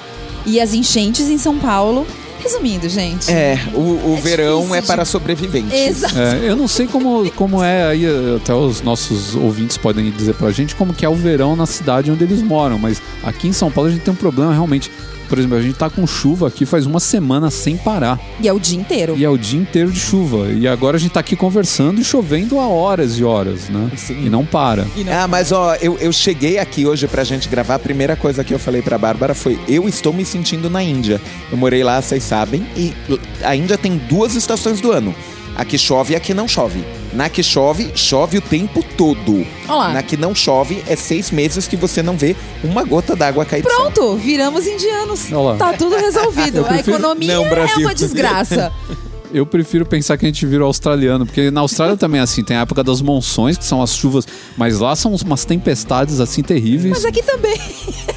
e 0.44 0.60
as 0.60 0.72
enchentes 0.72 1.28
em 1.28 1.38
São 1.38 1.58
Paulo. 1.58 2.06
Resumindo, 2.40 2.88
gente. 2.88 3.30
É, 3.30 3.58
o, 3.74 3.80
o 3.80 4.14
É 4.18 4.20
verão 4.20 4.56
difícil 4.60 4.74
é 4.76 4.80
de- 4.80 4.86
para 4.86 5.04
sobreviventes. 5.04 5.72
Exato. 5.78 6.18
É, 6.18 6.40
eu 6.50 6.56
não 6.56 6.68
sei 6.68 6.86
como, 6.86 7.28
como 7.34 7.62
é 7.62 7.86
aí, 7.86 8.04
até 8.36 8.54
os 8.54 8.82
nossos 8.82 9.34
ouvintes 9.34 9.76
podem 9.76 10.10
dizer 10.10 10.34
pra 10.34 10.50
gente 10.50 10.74
como 10.76 10.92
que 10.94 11.04
é 11.04 11.08
o 11.08 11.14
verão 11.14 11.56
na 11.56 11.66
cidade 11.66 12.10
onde 12.10 12.24
eles 12.24 12.42
moram, 12.42 12.78
mas 12.78 13.00
aqui 13.22 13.48
em 13.48 13.52
São 13.52 13.70
Paulo 13.70 13.88
a 13.90 13.92
gente 13.92 14.02
tem 14.02 14.12
um 14.12 14.16
problema 14.16 14.52
realmente. 14.52 14.90
Por 15.28 15.38
exemplo, 15.38 15.56
a 15.56 15.62
gente 15.62 15.76
tá 15.76 15.90
com 15.90 16.06
chuva 16.06 16.48
aqui 16.48 16.64
faz 16.64 16.86
uma 16.86 17.00
semana 17.00 17.50
sem 17.50 17.76
parar. 17.76 18.18
E 18.40 18.48
é 18.48 18.52
o 18.52 18.58
dia 18.58 18.78
inteiro. 18.78 19.14
E 19.16 19.24
é 19.24 19.28
o 19.28 19.36
dia 19.36 19.60
inteiro 19.60 19.90
de 19.90 19.98
chuva. 19.98 20.48
E 20.52 20.66
agora 20.66 20.96
a 20.96 21.00
gente 21.00 21.12
tá 21.12 21.20
aqui 21.20 21.36
conversando 21.36 22.00
e 22.00 22.04
chovendo 22.04 22.58
há 22.58 22.68
horas 22.68 23.18
e 23.18 23.24
horas, 23.24 23.68
né? 23.68 23.90
Sim. 23.96 24.26
E 24.26 24.30
não 24.30 24.44
para. 24.44 24.86
Ah, 25.10 25.26
mas 25.28 25.52
ó, 25.52 25.74
eu, 25.76 25.96
eu 25.98 26.12
cheguei 26.12 26.58
aqui 26.58 26.86
hoje 26.86 27.06
pra 27.06 27.24
gente 27.24 27.48
gravar. 27.48 27.76
A 27.76 27.78
primeira 27.78 28.16
coisa 28.16 28.44
que 28.44 28.54
eu 28.54 28.58
falei 28.58 28.82
pra 28.82 28.98
Bárbara 28.98 29.34
foi: 29.34 29.58
eu 29.68 29.88
estou 29.88 30.12
me 30.12 30.24
sentindo 30.24 30.70
na 30.70 30.82
Índia. 30.82 31.20
Eu 31.50 31.56
morei 31.56 31.82
lá, 31.82 32.00
vocês 32.00 32.22
sabem, 32.22 32.66
e 32.76 32.94
a 33.42 33.54
Índia 33.54 33.76
tem 33.78 33.96
duas 33.96 34.34
estações 34.34 34.80
do 34.80 34.92
ano. 34.92 35.14
A 35.56 35.64
que 35.64 35.78
chove 35.78 36.12
e 36.12 36.16
a 36.16 36.20
que 36.20 36.34
não 36.34 36.46
chove. 36.46 36.84
Na 37.16 37.30
que 37.30 37.42
chove, 37.42 37.92
chove 37.94 38.36
o 38.36 38.42
tempo 38.42 38.84
todo. 38.94 39.46
Olá. 39.66 39.88
Na 39.94 40.02
que 40.02 40.18
não 40.18 40.34
chove, 40.34 40.82
é 40.86 40.94
seis 40.94 41.30
meses 41.30 41.66
que 41.66 41.74
você 41.74 42.02
não 42.02 42.14
vê 42.14 42.36
uma 42.62 42.84
gota 42.84 43.16
d'água 43.16 43.42
cair 43.46 43.62
do 43.62 43.70
céu. 43.70 43.90
Pronto, 43.90 44.16
viramos 44.16 44.66
indianos. 44.66 45.32
Olha 45.32 45.38
lá. 45.52 45.56
Tá 45.56 45.72
tudo 45.72 45.96
resolvido. 45.96 46.58
Eu 46.60 46.64
A 46.66 46.68
prefiro- 46.68 46.96
economia 46.98 47.34
Não, 47.34 47.46
é 47.46 47.74
uma 47.78 47.94
desgraça. 47.94 48.70
Eu 49.32 49.46
prefiro 49.46 49.86
pensar 49.86 50.18
que 50.18 50.26
a 50.26 50.28
gente 50.28 50.44
virou 50.44 50.66
australiano, 50.66 51.24
porque 51.24 51.50
na 51.50 51.62
Austrália 51.62 51.96
também 51.96 52.20
é 52.20 52.22
assim, 52.22 52.44
tem 52.44 52.56
a 52.56 52.60
época 52.60 52.84
das 52.84 53.00
monções, 53.00 53.56
que 53.58 53.64
são 53.64 53.82
as 53.82 53.94
chuvas, 53.94 54.26
mas 54.56 54.78
lá 54.78 54.94
são 54.94 55.14
umas 55.14 55.44
tempestades 55.44 56.20
assim 56.20 56.42
terríveis. 56.42 56.92
Mas 56.94 57.04
aqui 57.06 57.22
também. 57.22 57.58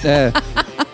É. 0.03 0.31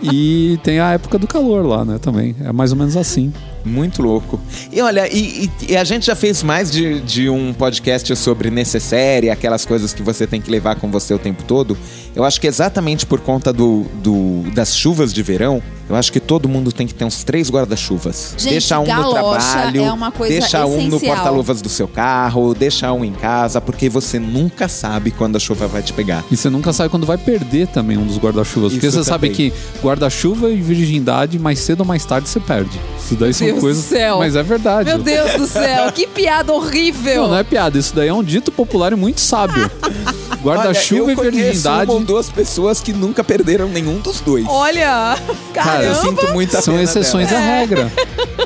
E 0.02 0.60
tem 0.64 0.80
a 0.80 0.94
época 0.94 1.18
do 1.18 1.28
calor 1.28 1.66
lá, 1.66 1.84
né, 1.84 1.98
também. 2.00 2.36
É 2.44 2.52
mais 2.52 2.72
ou 2.72 2.78
menos 2.78 2.96
assim. 2.96 3.34
Muito 3.66 4.02
louco. 4.04 4.40
E 4.72 4.80
olha, 4.80 5.12
e, 5.12 5.46
e- 5.46 5.72
e 5.72 5.76
a 5.78 5.84
gente 5.84 6.06
já 6.06 6.16
fez 6.16 6.44
mais 6.44 6.70
de, 6.70 7.02
de 7.02 7.30
um 7.30 7.52
podcast 7.52 8.16
sobre 8.16 8.52
necessária, 8.52 9.34
aquelas 9.34 9.66
coisas 9.66 9.92
que 9.92 10.04
você 10.04 10.28
tem 10.28 10.40
que 10.40 10.52
levar 10.52 10.76
com 10.76 10.92
você 10.92 11.14
o 11.16 11.20
tempo 11.20 11.44
todo. 11.44 11.76
Eu 12.16 12.24
acho 12.24 12.40
que 12.40 12.48
exatamente 12.48 13.06
por 13.06 13.20
conta 13.20 13.52
do, 13.52 13.86
do- 14.02 14.50
das 14.54 14.76
chuvas 14.76 15.14
de 15.14 15.22
verão, 15.22 15.62
eu 15.90 15.96
acho 15.96 16.12
que 16.12 16.20
todo 16.20 16.48
mundo 16.48 16.72
tem 16.72 16.88
que 16.88 16.94
ter 16.94 17.04
uns 17.06 17.24
três 17.24 17.50
guarda-chuvas. 17.50 18.36
Deixa 18.42 18.80
um 18.80 18.86
no 18.86 19.10
trabalho, 19.12 19.84
é 19.84 19.92
uma 19.92 20.12
coisa 20.12 20.40
deixa 20.40 20.66
um 20.66 20.78
no 20.88 20.96
essencial. 20.96 21.16
porta-luvas 21.16 21.62
do 21.62 21.70
seu 21.70 21.88
carro, 21.88 22.54
deixa 22.56 22.92
um 22.94 23.04
em 23.06 23.12
casa, 23.14 23.60
porque 23.62 23.90
você 23.90 24.18
nunca 24.18 24.68
sabe 24.68 25.12
quando 25.12 25.36
a 25.36 25.40
chuva 25.40 25.68
vai 25.68 25.84
te 25.84 25.92
pegar. 25.94 26.24
E 26.32 26.38
você 26.38 26.50
nunca 26.50 26.72
sabe 26.74 26.90
quando 26.90 27.06
vai 27.06 27.18
perder 27.18 27.68
também 27.68 27.98
um 27.98 28.06
dos 28.06 28.18
guarda-chuvas. 28.18 28.72
Porque 28.74 28.90
você 28.90 29.04
sabe 29.04 29.30
também. 29.30 29.52
que 29.52 29.54
guarda-chuva 29.84 30.50
e 30.50 30.56
virgindade, 30.62 31.38
mais 31.38 31.60
cedo 31.60 31.82
ou 31.82 31.86
mais 31.86 32.04
tarde, 32.06 32.30
você 32.30 32.40
perde. 32.40 32.80
Isso 32.98 33.16
daí 33.16 33.34
são 33.34 33.46
Deus 33.46 33.60
coisas. 33.60 33.84
do 33.84 33.90
céu. 33.90 34.18
Mas 34.20 34.36
é 34.36 34.42
verdade. 34.42 34.90
Meu 34.90 34.98
Deus 35.00 35.34
do 35.34 35.48
céu, 35.48 35.92
que 35.94 36.08
piada 36.08 36.52
horrível. 36.54 37.24
Não, 37.24 37.30
não 37.32 37.38
é 37.38 37.44
piada. 37.44 37.78
Isso 37.78 37.94
daí 37.94 38.08
é 38.08 38.14
um 38.14 38.24
dito 38.24 38.52
popular 38.52 38.94
e 38.94 38.96
muito 38.96 39.20
sábio. 39.22 39.70
Guarda-chuva 40.44 41.12
e 41.12 41.16
virgindade 41.16 41.92
duas 42.06 42.30
pessoas 42.30 42.80
que 42.80 42.94
nunca 42.94 43.24
perderam 43.24 43.68
nenhum 43.68 44.00
dos 44.00 44.22
dois. 44.22 44.46
Olha, 44.48 45.18
Cara, 45.54 45.84
eu 45.84 45.94
caramba. 45.94 45.96
sinto 46.22 46.34
muita 46.34 46.62
são 46.62 46.74
pena 46.76 46.84
exceções 46.84 47.28
dela. 47.30 47.42
à 47.42 47.46
regra. 47.60 47.92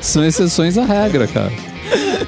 São 0.02 0.26
exceções 0.26 0.78
à 0.78 0.86
regra, 0.86 1.28
cara. 1.28 1.52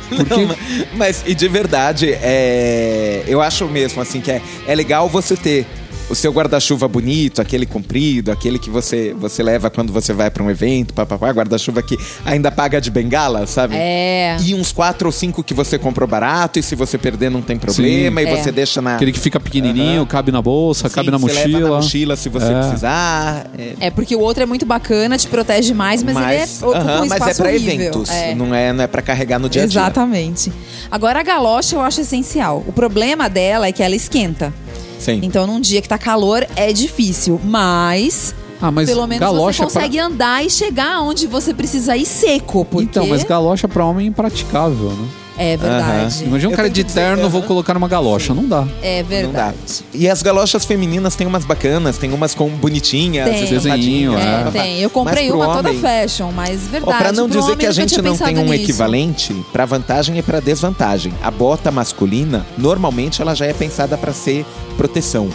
Porque 0.10 0.46
Não, 0.46 0.56
mas, 0.94 1.24
e 1.26 1.34
de 1.34 1.48
verdade, 1.48 2.12
é, 2.22 3.24
eu 3.28 3.42
acho 3.42 3.66
mesmo 3.68 4.02
assim 4.02 4.20
que 4.20 4.32
é, 4.32 4.42
é 4.68 4.76
legal 4.76 5.08
você 5.08 5.36
ter 5.38 5.66
o 6.10 6.16
seu 6.16 6.32
guarda-chuva 6.34 6.88
bonito, 6.88 7.42
aquele 7.42 7.66
comprido, 7.66 8.32
aquele 8.32 8.60
que 8.60 8.70
você, 8.70 9.14
você 9.18 9.42
leva 9.42 9.70
quando 9.70 9.94
você 9.94 10.12
vai 10.12 10.30
pra 10.30 10.44
um 10.44 10.50
evento, 10.50 10.94
papapá, 10.94 11.30
guarda-chuva 11.32 11.82
que 11.82 11.98
ainda 12.26 12.52
paga 12.52 12.82
de 12.82 12.92
bengala, 12.92 13.48
sabe? 13.48 13.76
É. 13.78 14.36
E 14.44 14.54
uns 14.54 14.72
quatro 14.74 15.08
ou 15.08 15.12
cinco 15.12 15.42
que 15.44 15.54
você 15.54 15.78
comprou 15.78 16.08
barato, 16.08 16.60
e 16.60 16.64
se 16.64 16.76
você 16.76 16.98
perder 16.98 17.32
não 17.32 17.42
tem 17.42 17.58
problema, 17.58 18.22
Sim. 18.22 18.28
e 18.28 18.36
você 18.38 18.50
É. 18.50 18.52
deixa 18.52 18.82
na. 18.82 18.96
aquele 18.96 19.12
que 19.14 19.20
fica 19.20 19.40
pequenininho, 19.40 20.02
Aham. 20.02 20.06
cabe 20.06 20.32
na 20.32 20.42
bolsa, 20.42 20.90
Sim, 20.90 20.96
cabe 20.96 21.12
na 21.12 21.18
você 21.18 21.34
leva 21.34 21.48
mochila. 21.50 21.70
na 21.70 21.76
mochila 21.78 22.16
se 22.18 22.30
você 22.30 22.52
É. 22.52 22.60
precisar. 22.62 23.48
é, 23.58 23.74
É 23.80 23.90
porque 23.90 24.16
o 24.16 24.20
outro 24.20 24.44
é 24.44 24.46
muito 24.46 24.66
bacana, 24.66 25.18
te 25.18 25.28
protege 25.28 25.74
mais, 25.74 26.04
mas, 26.04 26.14
mas, 26.14 26.62
ele 26.62 26.72
é 26.74 26.78
aham, 26.78 27.04
um 27.04 27.08
mas 27.08 27.22
é 27.40 27.42
horrível. 27.44 27.74
eventos, 27.74 28.10
É. 28.10 28.36
não 28.36 28.54
é, 28.54 28.74
não 28.74 28.84
é 28.84 28.88
pra 28.88 29.02
carregar 29.02 29.40
no 29.40 29.48
dia 29.48 29.64
a 29.64 29.66
dia. 29.66 29.80
Exatamente. 29.80 30.52
Agora 30.90 31.22
a 31.22 31.24
galocha 31.24 31.76
eu 31.76 31.82
acho 31.82 32.02
essencial. 32.02 32.64
O 32.68 32.74
problema 32.74 33.30
dela 33.30 33.68
é 33.68 33.72
que 33.72 33.82
ela 33.82 33.96
esquenta. 33.96 34.54
Sim. 35.02 35.20
Então 35.24 35.48
num 35.48 35.60
dia 35.60 35.82
que 35.82 35.90
tá 35.90 35.98
calor 35.98 36.46
é 36.56 36.72
difícil, 36.72 37.42
mas 37.44 38.36
Ah, 38.62 38.72
mas 38.72 38.88
pelo 38.88 39.08
menos 39.08 39.28
você 39.28 39.64
consegue 39.64 39.98
andar 39.98 40.46
e 40.46 40.50
chegar 40.50 41.02
onde 41.02 41.26
você 41.26 41.54
precisa 41.54 41.98
ir 41.98 42.06
seco, 42.06 42.64
porque 42.64 42.86
Então, 42.86 43.08
mas 43.08 43.24
galocha 43.24 43.68
pra 43.68 43.84
homem 43.84 44.06
é 44.06 44.10
impraticável, 44.10 44.92
né? 44.92 45.08
É 45.38 45.58
verdade. 45.58 46.24
Imagina 46.26 46.52
um 46.52 46.56
cara 46.56 46.70
de 46.70 46.84
terno, 46.84 47.30
vou 47.30 47.42
colocar 47.44 47.76
uma 47.78 47.88
galocha. 47.88 48.34
Não 48.34 48.46
dá. 48.48 48.66
É 48.82 49.02
Não 49.02 49.10
dá. 49.10 49.16
verdade. 49.16 49.56
E 49.94 50.08
as 50.10 50.22
galochas 50.22 50.66
femininas 50.66 51.16
tem 51.16 51.26
umas 51.28 51.46
bacanas, 51.46 51.98
tem 51.98 52.12
umas 52.14 52.34
com 52.36 52.50
bonitinhas, 52.50 53.30
Tem. 53.30 53.46
Desenhinho, 53.46 54.18
é. 54.18 54.48
É, 54.48 54.52
tem. 54.52 54.80
Eu 54.82 54.90
comprei 54.90 55.32
uma 55.32 55.48
toda 55.56 55.70
homem- 55.70 55.82
fashion, 55.82 56.32
mas 56.32 56.62
Ó, 56.68 56.70
verdade. 56.72 56.98
pra 56.98 57.12
não 57.12 57.30
pro 57.30 57.40
dizer 57.40 57.58
que 57.58 57.66
a 57.66 57.72
gente 57.72 58.02
não 58.02 58.16
tem 58.18 58.38
um 58.38 58.44
nisso. 58.44 58.54
equivalente, 58.64 59.34
pra 59.52 59.66
vantagem 59.66 60.18
e 60.18 60.22
pra 60.22 60.40
desvantagem. 60.40 61.14
A 61.24 61.32
bota 61.32 61.72
masculina, 61.72 62.46
normalmente 62.58 63.22
ela 63.22 63.36
já 63.36 63.46
é 63.46 63.54
pensada 63.54 63.98
pra 63.98 64.14
ser 64.14 64.46
proteção. 64.78 65.30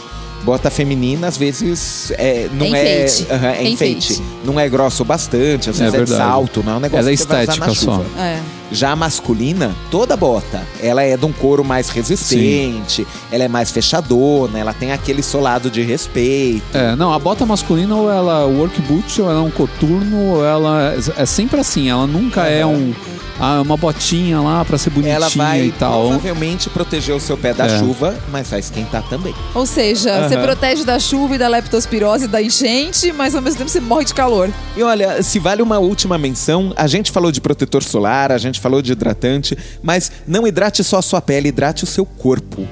Bota 0.47 0.70
feminina, 0.70 1.26
às 1.26 1.36
vezes, 1.36 2.12
é, 2.12 2.49
não 2.53 2.64
É 2.66 2.68
é. 2.68 3.05
enfeite. 3.05 3.26
É 3.28 3.34
É 3.34 3.68
enfeite. 3.68 4.12
enfeite. 4.12 4.22
Não 4.44 4.61
é 4.61 4.68
grosso 4.68 5.03
o 5.03 5.05
bastante, 5.05 5.68
às 5.68 5.80
É 5.80 5.82
vezes 5.90 5.94
é, 5.94 6.05
de 6.05 6.11
verdade. 6.11 6.30
salto, 6.30 6.62
não 6.64 6.74
é 6.74 6.76
um 6.76 6.80
negócio 6.80 7.01
Ela 7.03 7.11
é 7.11 7.14
estética 7.14 7.66
na 7.66 7.74
só. 7.74 7.97
chuva. 7.97 8.05
É. 8.16 8.40
Já 8.70 8.90
a 8.92 8.97
masculina, 8.97 9.74
toda 9.90 10.16
bota, 10.16 10.62
ela 10.80 11.03
é 11.03 11.16
de 11.16 11.24
um 11.24 11.32
couro 11.32 11.64
mais 11.64 11.88
resistente, 11.88 13.07
ela 13.30 13.44
é 13.44 13.49
mais 13.49 13.70
fechadona, 13.70 14.59
ela 14.59 14.72
tem 14.72 14.92
aquele 14.92 15.22
solado 15.22 15.68
de 15.70 15.82
respeito. 15.82 16.62
É, 16.76 16.94
não, 16.97 17.12
a 17.12 17.18
bota 17.18 17.44
masculina 17.44 17.94
ou 17.97 18.11
ela 18.11 18.42
é 18.42 18.44
work 18.44 18.80
boot, 18.82 19.20
ou 19.22 19.30
ela 19.30 19.38
é 19.40 19.42
um 19.42 19.51
coturno, 19.51 20.34
ou 20.34 20.44
ela. 20.44 20.94
É 21.16 21.22
é 21.22 21.26
sempre 21.26 21.59
assim, 21.61 21.88
ela 21.88 22.07
nunca 22.07 22.47
é 22.47 22.64
um. 22.66 22.92
Ah, 23.39 23.61
uma 23.61 23.76
botinha 23.76 24.41
lá 24.41 24.64
pra 24.64 24.78
ser 24.78 24.91
bonitinha 24.91 25.16
Ela 25.16 25.28
vai 25.28 25.66
e 25.66 25.72
tal. 25.72 26.09
provavelmente 26.09 26.70
proteger 26.70 27.14
o 27.14 27.20
seu 27.20 27.37
pé 27.37 27.53
da 27.53 27.66
É. 27.66 27.78
chuva, 27.78 28.14
mas 28.30 28.49
vai 28.49 28.61
esquentar 28.61 29.03
também. 29.09 29.34
Ou 29.55 29.66
seja, 29.66 30.26
você 30.26 30.34
Aham. 30.37 30.43
protege 30.45 30.84
da 30.84 30.99
chuva 30.99 31.34
e 31.34 31.39
da 31.39 31.47
leptospirose 31.49 32.24
e 32.24 32.28
da 32.28 32.41
enchente, 32.43 33.12
mas 33.12 33.34
ao 33.34 33.43
mesmo 33.43 33.59
tempo 33.59 33.70
você 33.70 33.80
morre 33.80 34.07
de 34.07 34.14
calor. 34.14 34.51
E 34.76 34.82
olha, 34.82 35.22
se 35.22 35.39
vale 35.39 35.61
uma 35.61 35.78
última 35.78 36.16
menção, 36.16 36.72
a 36.76 36.87
gente 36.87 37.11
falou 37.12 37.30
de 37.30 37.41
protetor 37.41 37.82
solar, 37.82 38.32
a 38.32 38.39
gente 38.39 38.59
falou 38.59 38.80
de 38.80 38.93
hidratante, 38.93 39.57
mas 39.82 40.11
não 40.26 40.47
hidrate 40.47 40.82
só 40.82 40.99
a 40.99 41.03
sua 41.03 41.20
pele, 41.20 41.49
hidrate 41.49 41.84
o 41.84 41.87
seu 41.87 42.07
corpo. 42.07 42.66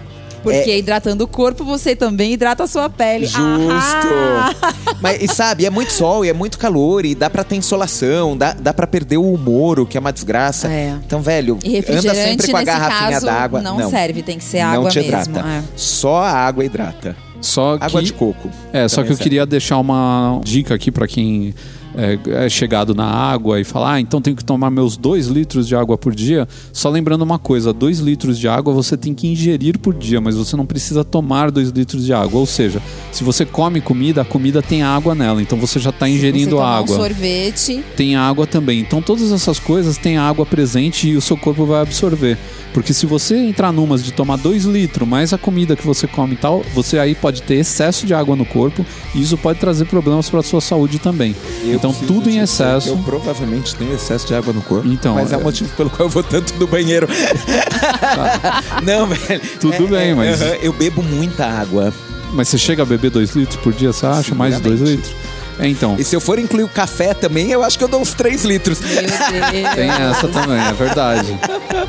Porque 0.45 0.71
É. 0.71 0.79
hidratando 0.79 1.25
o 1.25 1.27
corpo, 1.27 1.65
você 1.65 1.97
também 1.97 2.33
hidrata 2.35 2.63
a 2.63 2.67
sua 2.69 2.89
pele. 2.89 3.27
Justo. 3.27 3.41
Ah! 3.73 4.55
Mas, 5.03 5.21
e 5.23 5.27
sabe, 5.29 5.67
é 5.67 5.71
muito 5.71 5.93
sol 5.93 6.25
e 6.25 6.29
é 6.29 6.33
muito 6.33 6.59
calor 6.59 7.05
e 7.05 7.15
dá 7.15 7.29
pra 7.29 7.43
ter 7.43 7.57
insolação, 7.57 8.37
dá, 8.37 8.53
dá 8.53 8.73
pra 8.73 8.87
perder 8.87 9.17
o 9.17 9.33
humor, 9.33 9.81
o 9.81 9.87
que 9.87 9.97
é 9.97 10.01
uma 10.01 10.13
desgraça. 10.13 10.69
É. 10.71 10.95
Então, 11.05 11.21
velho, 11.21 11.59
E 11.65 11.79
anda 11.79 12.15
sempre 12.15 12.51
com 12.51 12.57
a 12.57 12.63
garrafinha 12.63 13.21
d'água. 13.21 13.61
não, 13.61 13.91
serve, 13.91 14.23
tem 14.23 14.39
que 14.39 14.45
ser 14.45 14.63
não 14.63 14.71
água 14.73 14.91
te 14.91 14.99
mesmo. 15.01 15.09
hidrata. 15.13 15.41
é. 15.49 15.63
Só 15.77 16.17
a 16.19 16.31
água 16.31 16.65
hidrata. 16.65 17.17
Só 17.41 17.75
Água 17.79 18.01
que, 18.01 18.07
de 18.07 18.13
coco. 18.15 18.49
É, 18.73 18.89
só 18.89 19.03
que 19.03 19.09
eu 19.09 19.17
serve. 19.17 19.23
queria 19.23 19.45
deixar 19.45 19.77
uma 19.79 20.41
dica 20.43 20.75
aqui 20.75 20.91
pra 20.91 21.07
quem 21.07 21.55
é, 21.97 22.45
é 22.45 22.49
chegado 22.49 22.95
na 22.95 23.07
água 23.07 23.61
e 23.61 23.65
fala, 23.65 23.95
ah, 23.95 24.01
então 24.01 24.21
tenho 24.21 24.37
que 24.37 24.45
tomar 24.45 24.71
meus 24.71 24.97
dois 24.97 25.27
litros 25.27 25.67
de 25.67 25.77
água 25.77 25.97
por 25.97 26.15
dia. 26.15 26.49
Só 26.73 26.89
lembrando 26.91 27.23
uma 27.23 27.39
coisa: 27.39 27.73
dois 27.73 27.99
litros 27.99 28.39
de 28.39 28.49
água 28.49 28.73
você 28.73 28.97
tem 28.97 29.15
que 29.15 29.27
ingerir 29.27 29.79
por 29.79 29.95
dia, 29.95 30.21
mas 30.21 30.37
você 30.37 30.57
não 30.57 30.67
precisa 30.67 31.05
tomar 31.05 31.51
dois 31.51 31.71
litros 31.71 32.05
de 32.05 32.13
água. 32.13 32.41
Ou 32.41 32.47
seja, 32.47 32.83
se 33.13 33.23
você 33.23 33.45
come 33.45 33.81
comida, 33.81 34.23
a 34.23 34.25
comida 34.25 34.63
tem 34.63 34.83
água 34.83 35.15
nela, 35.15 35.41
então 35.41 35.59
você 35.59 35.79
já 35.79 35.91
está 35.91 36.09
ingerindo 36.09 36.57
Você 36.57 36.63
água 36.63 36.97
Um 36.97 36.99
sorvete. 36.99 37.85
tem 37.97 38.17
água 38.17 38.47
também. 38.47 38.81
Então 38.81 39.01
todas 39.01 39.31
essas 39.33 39.59
coisas 39.59 39.97
têm 39.97 40.17
água 40.19 40.45
presente 40.45 41.09
e 41.09 41.17
o 41.17 41.21
seu 41.21 41.37
corpo 41.37 41.65
vai 41.65 41.81
absorver. 41.83 42.37
Porque 42.73 42.93
se 42.93 43.07
você 43.07 43.37
entrar 43.37 43.71
numas 43.73 44.03
de 44.03 44.13
tomar 44.13 44.37
2 44.37 44.65
litros 44.65 45.07
mais 45.09 45.33
a 45.33 45.39
comida 45.39 45.77
que 45.77 45.87
você 45.87 46.09
come 46.09 46.35
e 46.35 46.37
tal, 46.37 46.65
você 46.75 46.99
aí 46.99 47.15
pode 47.15 47.43
ter 47.43 47.55
excesso 47.55 48.05
de 48.05 48.13
água 48.13 48.35
no 48.35 48.45
corpo 48.45 48.85
e 49.15 49.23
isso 49.23 49.39
pode 49.39 49.61
trazer 49.61 49.85
problemas 49.85 50.29
para 50.29 50.43
sua 50.43 50.61
saúde 50.61 50.99
também. 50.99 51.37
Eu 51.65 51.79
então 51.91 52.07
tudo 52.07 52.31
em 52.31 52.39
excesso. 52.39 52.89
Eu 52.89 52.97
provavelmente 52.99 53.75
tenho 53.77 53.95
excesso 53.95 54.27
de 54.27 54.35
água 54.35 54.53
no 54.53 54.63
corpo. 54.63 54.89
Então, 54.89 55.15
mas 55.15 55.33
é 55.33 55.37
o 55.37 55.41
é- 55.41 55.43
motivo 55.43 55.71
pelo 55.77 55.91
qual 55.91 56.07
eu 56.07 56.11
vou 56.11 56.23
tanto 56.23 56.55
no 56.55 56.67
banheiro. 56.67 57.07
Não, 58.83 59.07
velho. 59.07 59.41
Tudo 59.61 59.89
bem, 59.89 60.15
mas- 60.15 60.41
aham, 60.41 60.55
Eu 60.63 60.73
bebo 60.73 61.03
muita 61.03 61.45
água. 61.47 61.93
Mas 62.33 62.49
você 62.49 62.59
chega 62.59 62.83
a 62.83 62.87
beber 62.87 63.11
2 63.11 63.31
litros 63.37 63.61
por 63.61 63.73
dia, 63.73 63.93
você 63.93 64.07
acha? 64.07 64.35
Mais 64.35 64.57
de 64.57 64.63
2 64.63 64.79
Seguramente. 64.81 65.07
litros? 65.09 65.34
É, 65.59 65.69
então. 65.69 65.97
E 65.99 66.05
se 66.05 66.15
eu 66.17 66.21
for 66.21 66.39
incluir 66.39 66.65
o 66.65 66.69
café 66.69 67.15
também, 67.15 67.51
eu 67.51 67.63
acho 67.63 67.79
que 67.79 67.85
eu 67.85 67.89
dou 67.89 68.01
uns 68.01 68.13
3 68.15 68.45
litros. 68.45 68.79
Tem 68.79 69.89
essa 69.89 70.29
também, 70.29 70.59
é 70.59 70.73
verdade. 70.73 71.39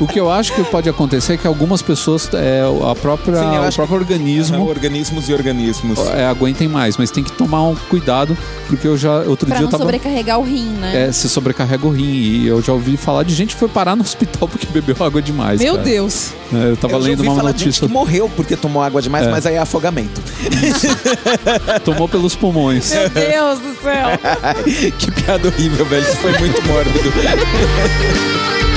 O 0.00 0.06
que 0.06 0.18
eu 0.20 0.30
acho 0.30 0.52
que 0.54 0.62
pode 0.64 0.88
acontecer 0.88 1.34
é 1.34 1.36
que 1.36 1.46
algumas 1.46 1.82
pessoas, 1.82 2.28
é, 2.34 2.62
a 2.90 2.94
própria, 2.94 3.38
Sim, 3.38 3.56
eu 3.56 3.62
o 3.68 3.72
próprio 3.72 3.96
organismo 3.98 4.68
Organismos 4.68 5.28
e 5.28 5.32
organismos. 5.32 5.98
é, 6.14 6.26
aguentem 6.26 6.68
mais, 6.68 6.96
mas 6.96 7.10
tem 7.10 7.24
que 7.24 7.32
tomar 7.32 7.62
um 7.62 7.74
cuidado, 7.74 8.36
porque 8.68 8.86
eu 8.86 8.96
já 8.96 9.18
outro 9.20 9.46
Pra 9.46 9.56
dia 9.56 9.62
eu 9.62 9.64
não 9.64 9.70
tava 9.70 9.84
sobrecarregar 9.84 10.38
o 10.38 10.42
rim, 10.42 10.68
né? 10.70 11.06
é, 11.08 11.12
se 11.12 11.28
sobrecarrega 11.28 11.86
o 11.86 11.90
rim 11.90 12.04
e 12.04 12.46
eu 12.46 12.60
já 12.62 12.72
ouvi 12.72 12.96
falar 12.96 13.22
de 13.22 13.34
gente 13.34 13.54
que 13.54 13.58
foi 13.60 13.68
parar 13.68 13.96
no 13.96 14.02
hospital 14.06 14.48
porque 14.48 14.66
bebeu 14.66 14.96
água 15.00 15.20
demais. 15.22 15.60
Meu 15.60 15.74
cara. 15.74 15.84
Deus. 15.84 16.30
É, 16.52 16.70
eu 16.70 16.76
tava 16.76 16.94
eu 16.94 17.00
já 17.02 17.08
lendo 17.08 17.18
ouvi 17.18 17.28
uma 17.28 17.36
falar 17.36 17.52
de 17.52 17.58
gente 17.58 17.66
notícia, 17.68 17.86
que 17.88 17.92
morreu 17.92 18.30
porque 18.36 18.56
tomou 18.56 18.82
água 18.82 19.02
demais, 19.02 19.26
É. 19.26 19.30
mas 19.30 19.46
aí 19.46 19.54
é 19.54 19.58
afogamento. 19.58 20.20
tomou 21.84 22.08
pelos 22.08 22.34
pulmões. 22.34 22.90
Meu 22.92 23.08
Deus 23.08 23.55
do 23.58 23.74
céu. 23.82 24.08
que 24.98 25.10
piada 25.10 25.48
horrível, 25.48 25.84
velho. 25.86 26.02
Isso 26.02 26.16
foi 26.16 26.38
muito 26.38 26.62
mórbido. 26.66 27.12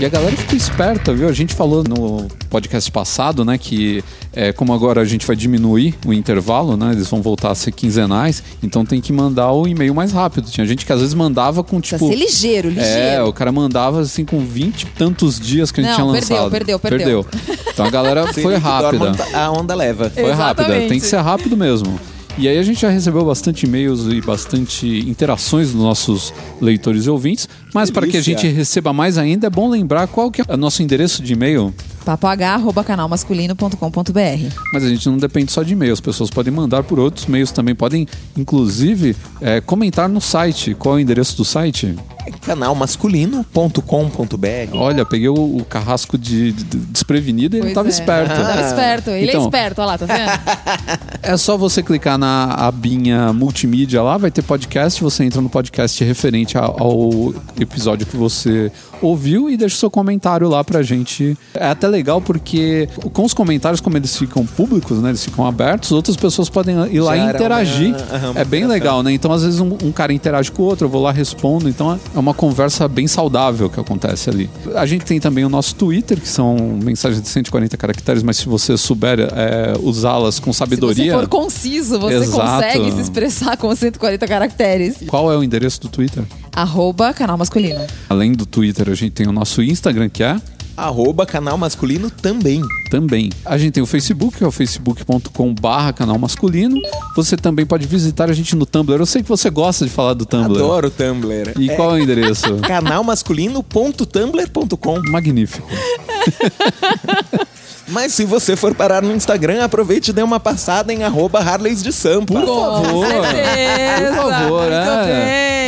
E 0.00 0.04
a 0.06 0.08
galera 0.08 0.34
ficou 0.34 0.56
esperta, 0.56 1.12
viu? 1.12 1.28
A 1.28 1.32
gente 1.32 1.54
falou 1.54 1.84
no 1.84 2.26
podcast 2.48 2.90
passado, 2.90 3.44
né, 3.44 3.58
que 3.58 4.02
é, 4.32 4.50
como 4.50 4.72
agora 4.72 5.02
a 5.02 5.04
gente 5.04 5.26
vai 5.26 5.36
diminuir 5.36 5.94
o 6.06 6.12
intervalo, 6.14 6.74
né, 6.74 6.92
eles 6.92 7.06
vão 7.06 7.20
voltar 7.20 7.50
a 7.50 7.54
ser 7.54 7.70
quinzenais, 7.72 8.42
então 8.62 8.82
tem 8.82 8.98
que 8.98 9.12
mandar 9.12 9.52
o 9.52 9.68
e-mail 9.68 9.94
mais 9.94 10.10
rápido. 10.10 10.50
Tinha 10.50 10.66
gente 10.66 10.86
que 10.86 10.92
às 10.94 11.00
vezes 11.00 11.12
mandava 11.12 11.62
com 11.62 11.78
tipo 11.82 12.08
ser 12.08 12.14
ligeiro, 12.14 12.70
ligeiro. 12.70 12.88
É, 12.88 13.22
o 13.22 13.30
cara 13.30 13.52
mandava 13.52 14.00
assim 14.00 14.24
com 14.24 14.40
20 14.40 14.84
e 14.84 14.86
tantos 14.86 15.38
dias 15.38 15.70
que 15.70 15.82
a 15.82 15.84
gente 15.84 15.98
Não, 15.98 16.08
tinha 16.08 16.12
perdeu, 16.18 16.36
lançado. 16.36 16.50
perdeu, 16.50 16.78
perdeu. 16.78 17.26
Então 17.70 17.84
a 17.84 17.90
galera 17.90 18.32
foi 18.32 18.56
rápida. 18.56 19.12
A 19.34 19.50
onda 19.50 19.74
leva. 19.74 20.08
Foi 20.08 20.32
rápida, 20.32 20.62
Exatamente. 20.62 20.88
tem 20.88 20.98
que 20.98 21.06
ser 21.06 21.18
rápido 21.18 21.54
mesmo. 21.58 22.00
E 22.38 22.48
aí 22.48 22.56
a 22.56 22.62
gente 22.62 22.80
já 22.80 22.88
recebeu 22.88 23.22
bastante 23.24 23.66
e-mails 23.66 24.06
e 24.06 24.20
bastante 24.22 24.86
interações 24.86 25.72
dos 25.72 25.82
nossos 25.82 26.32
leitores 26.58 27.04
e 27.04 27.10
ouvintes, 27.10 27.46
mas 27.74 27.90
para 27.90 28.06
que 28.06 28.16
a 28.16 28.22
gente 28.22 28.46
receba 28.48 28.92
mais 28.92 29.18
ainda, 29.18 29.46
é 29.46 29.50
bom 29.50 29.68
lembrar 29.68 30.06
qual 30.08 30.30
que 30.30 30.40
é 30.40 30.44
o 30.48 30.56
nosso 30.56 30.82
endereço 30.82 31.22
de 31.22 31.32
e-mail. 31.34 31.72
papoh.canalmasculino.com.br 32.04 34.54
Mas 34.72 34.84
a 34.84 34.88
gente 34.88 35.08
não 35.08 35.16
depende 35.18 35.52
só 35.52 35.62
de 35.62 35.72
e-mail, 35.72 35.92
as 35.92 36.00
pessoas 36.00 36.30
podem 36.30 36.52
mandar 36.52 36.82
por 36.82 36.98
outros 36.98 37.26
meios 37.26 37.50
também, 37.52 37.74
podem 37.74 38.06
inclusive 38.36 39.14
é, 39.40 39.60
comentar 39.60 40.08
no 40.08 40.20
site. 40.20 40.74
Qual 40.74 40.94
é 40.94 40.98
o 40.98 41.00
endereço 41.00 41.36
do 41.36 41.44
site? 41.44 41.94
Canalmasculino.com.br. 42.42 44.76
Olha, 44.76 45.04
peguei 45.06 45.28
o, 45.28 45.34
o 45.56 45.64
carrasco 45.64 46.16
de, 46.18 46.52
de- 46.52 46.64
desprevenido 46.78 47.56
e 47.56 47.58
ele 47.58 47.62
Pois 47.66 47.74
tava 47.74 47.88
é. 47.88 47.90
esperto. 47.90 48.34
Tava 48.34 48.60
esperto. 48.62 49.10
Ele 49.10 49.28
Então. 49.28 49.40
é 49.40 49.44
esperto, 49.44 49.78
olha 49.80 49.86
lá, 49.88 49.98
tá 49.98 50.06
vendo? 50.06 50.30
É 51.22 51.36
só 51.36 51.56
você 51.56 51.82
clicar 51.82 52.16
na 52.18 52.54
abinha 52.54 53.32
multimídia 53.32 54.02
lá, 54.02 54.16
vai 54.16 54.30
ter 54.30 54.42
podcast, 54.42 55.02
você 55.02 55.24
entra 55.24 55.40
no 55.40 55.48
podcast 55.50 56.02
referente 56.02 56.56
a- 56.56 56.62
ao 56.62 57.34
episódio 57.62 58.06
que 58.06 58.16
você 58.16 58.70
ouviu 59.02 59.48
e 59.50 59.56
deixa 59.56 59.76
o 59.76 59.78
seu 59.78 59.90
comentário 59.90 60.48
lá 60.48 60.62
pra 60.64 60.82
gente. 60.82 61.36
É 61.54 61.66
até 61.66 61.88
legal 61.88 62.20
porque 62.20 62.88
com 63.12 63.24
os 63.24 63.34
comentários, 63.34 63.80
como 63.80 63.96
eles 63.96 64.16
ficam 64.16 64.44
públicos, 64.44 64.98
né, 64.98 65.10
eles 65.10 65.24
ficam 65.24 65.46
abertos, 65.46 65.92
outras 65.92 66.16
pessoas 66.16 66.48
podem 66.48 66.76
ir 66.92 67.00
lá 67.00 67.16
Já 67.16 67.22
e 67.24 67.28
era 67.28 67.38
interagir. 67.38 67.94
uma- 68.30 68.40
é 68.40 68.44
bem 68.44 68.66
legal, 68.66 69.02
né? 69.02 69.12
Então 69.12 69.32
às 69.32 69.42
vezes 69.42 69.60
um, 69.60 69.76
um 69.84 69.92
cara 69.92 70.12
interage 70.12 70.50
com 70.52 70.62
o 70.62 70.66
outro, 70.66 70.86
eu 70.86 70.90
vou 70.90 71.02
lá 71.02 71.12
respondo, 71.12 71.68
então 71.68 71.98
é 72.14 72.18
uma 72.18 72.34
conversa 72.34 72.86
bem 72.88 73.06
saudável 73.06 73.68
que 73.70 73.80
acontece 73.80 74.28
ali. 74.30 74.48
A 74.74 74.86
gente 74.86 75.04
tem 75.04 75.18
também 75.20 75.44
o 75.44 75.48
nosso 75.48 75.74
Twitter, 75.74 76.20
que 76.20 76.28
são 76.28 76.56
mensagens 76.82 77.22
de 77.22 77.28
140 77.28 77.76
caracteres, 77.76 78.22
mas 78.22 78.36
se 78.38 78.46
você 78.48 78.76
souber 78.76 79.20
é, 79.20 79.74
usá-las 79.82 80.38
com 80.38 80.52
Se 80.52 80.58
sabedoria. 80.58 81.12
você 81.12 81.18
for 81.18 81.28
conciso, 81.28 81.98
você 81.98 82.16
Exato. 82.16 82.40
consegue 82.40 82.92
se 82.92 83.00
expressar 83.00 83.56
com 83.56 83.74
140 83.74 84.26
caracteres. 84.26 84.96
Qual 85.06 85.30
é 85.32 85.36
o 85.36 85.42
endereço 85.42 85.80
do 85.80 85.88
Twitter? 85.88 86.24
Arroba 86.54 87.12
canal 87.14 87.38
masculino. 87.38 87.80
Além 88.08 88.32
do 88.32 88.44
Twitter, 88.44 88.89
a 88.92 88.96
gente 88.96 89.12
tem 89.12 89.26
o 89.26 89.32
nosso 89.32 89.62
Instagram, 89.62 90.08
que 90.08 90.22
é 90.22 90.40
Arroba 90.80 91.26
canal 91.26 91.58
masculino 91.58 92.10
também. 92.10 92.62
também. 92.90 93.28
A 93.44 93.58
gente 93.58 93.74
tem 93.74 93.82
o 93.82 93.86
Facebook, 93.86 94.38
que 94.38 94.44
é 94.44 94.46
o 94.46 94.50
facebook.com 94.50 95.54
barra 95.54 95.92
canal 95.92 96.18
masculino. 96.18 96.74
Você 97.14 97.36
também 97.36 97.66
pode 97.66 97.86
visitar 97.86 98.30
a 98.30 98.32
gente 98.32 98.56
no 98.56 98.64
Tumblr. 98.64 98.98
Eu 98.98 99.04
sei 99.04 99.22
que 99.22 99.28
você 99.28 99.50
gosta 99.50 99.84
de 99.84 99.90
falar 99.90 100.14
do 100.14 100.24
Tumblr. 100.24 100.58
Adoro 100.58 100.88
o 100.88 100.90
Tumblr. 100.90 101.52
E 101.58 101.68
É 101.70 101.76
qual 101.76 101.90
é 101.90 101.94
o 102.00 102.02
endereço? 102.02 102.56
canalmasculino.tumblr.com. 102.66 105.02
Magnífico. 105.10 105.68
Mas 107.90 108.14
se 108.14 108.24
você 108.24 108.56
for 108.56 108.74
parar 108.74 109.02
no 109.02 109.14
Instagram, 109.14 109.64
aproveite 109.64 110.10
e 110.10 110.12
dê 110.12 110.22
uma 110.22 110.38
passada 110.40 110.92
em 110.92 111.02
arroba 111.02 111.40
Harleys 111.40 111.82
de 111.82 111.92
Sampa. 111.92 112.34
Por 112.34 112.46
favor. 112.46 113.06
certeza. 113.06 114.22
Por 114.22 114.32
favor, 114.32 114.62
Muito 114.62 114.74
é. 114.74 115.24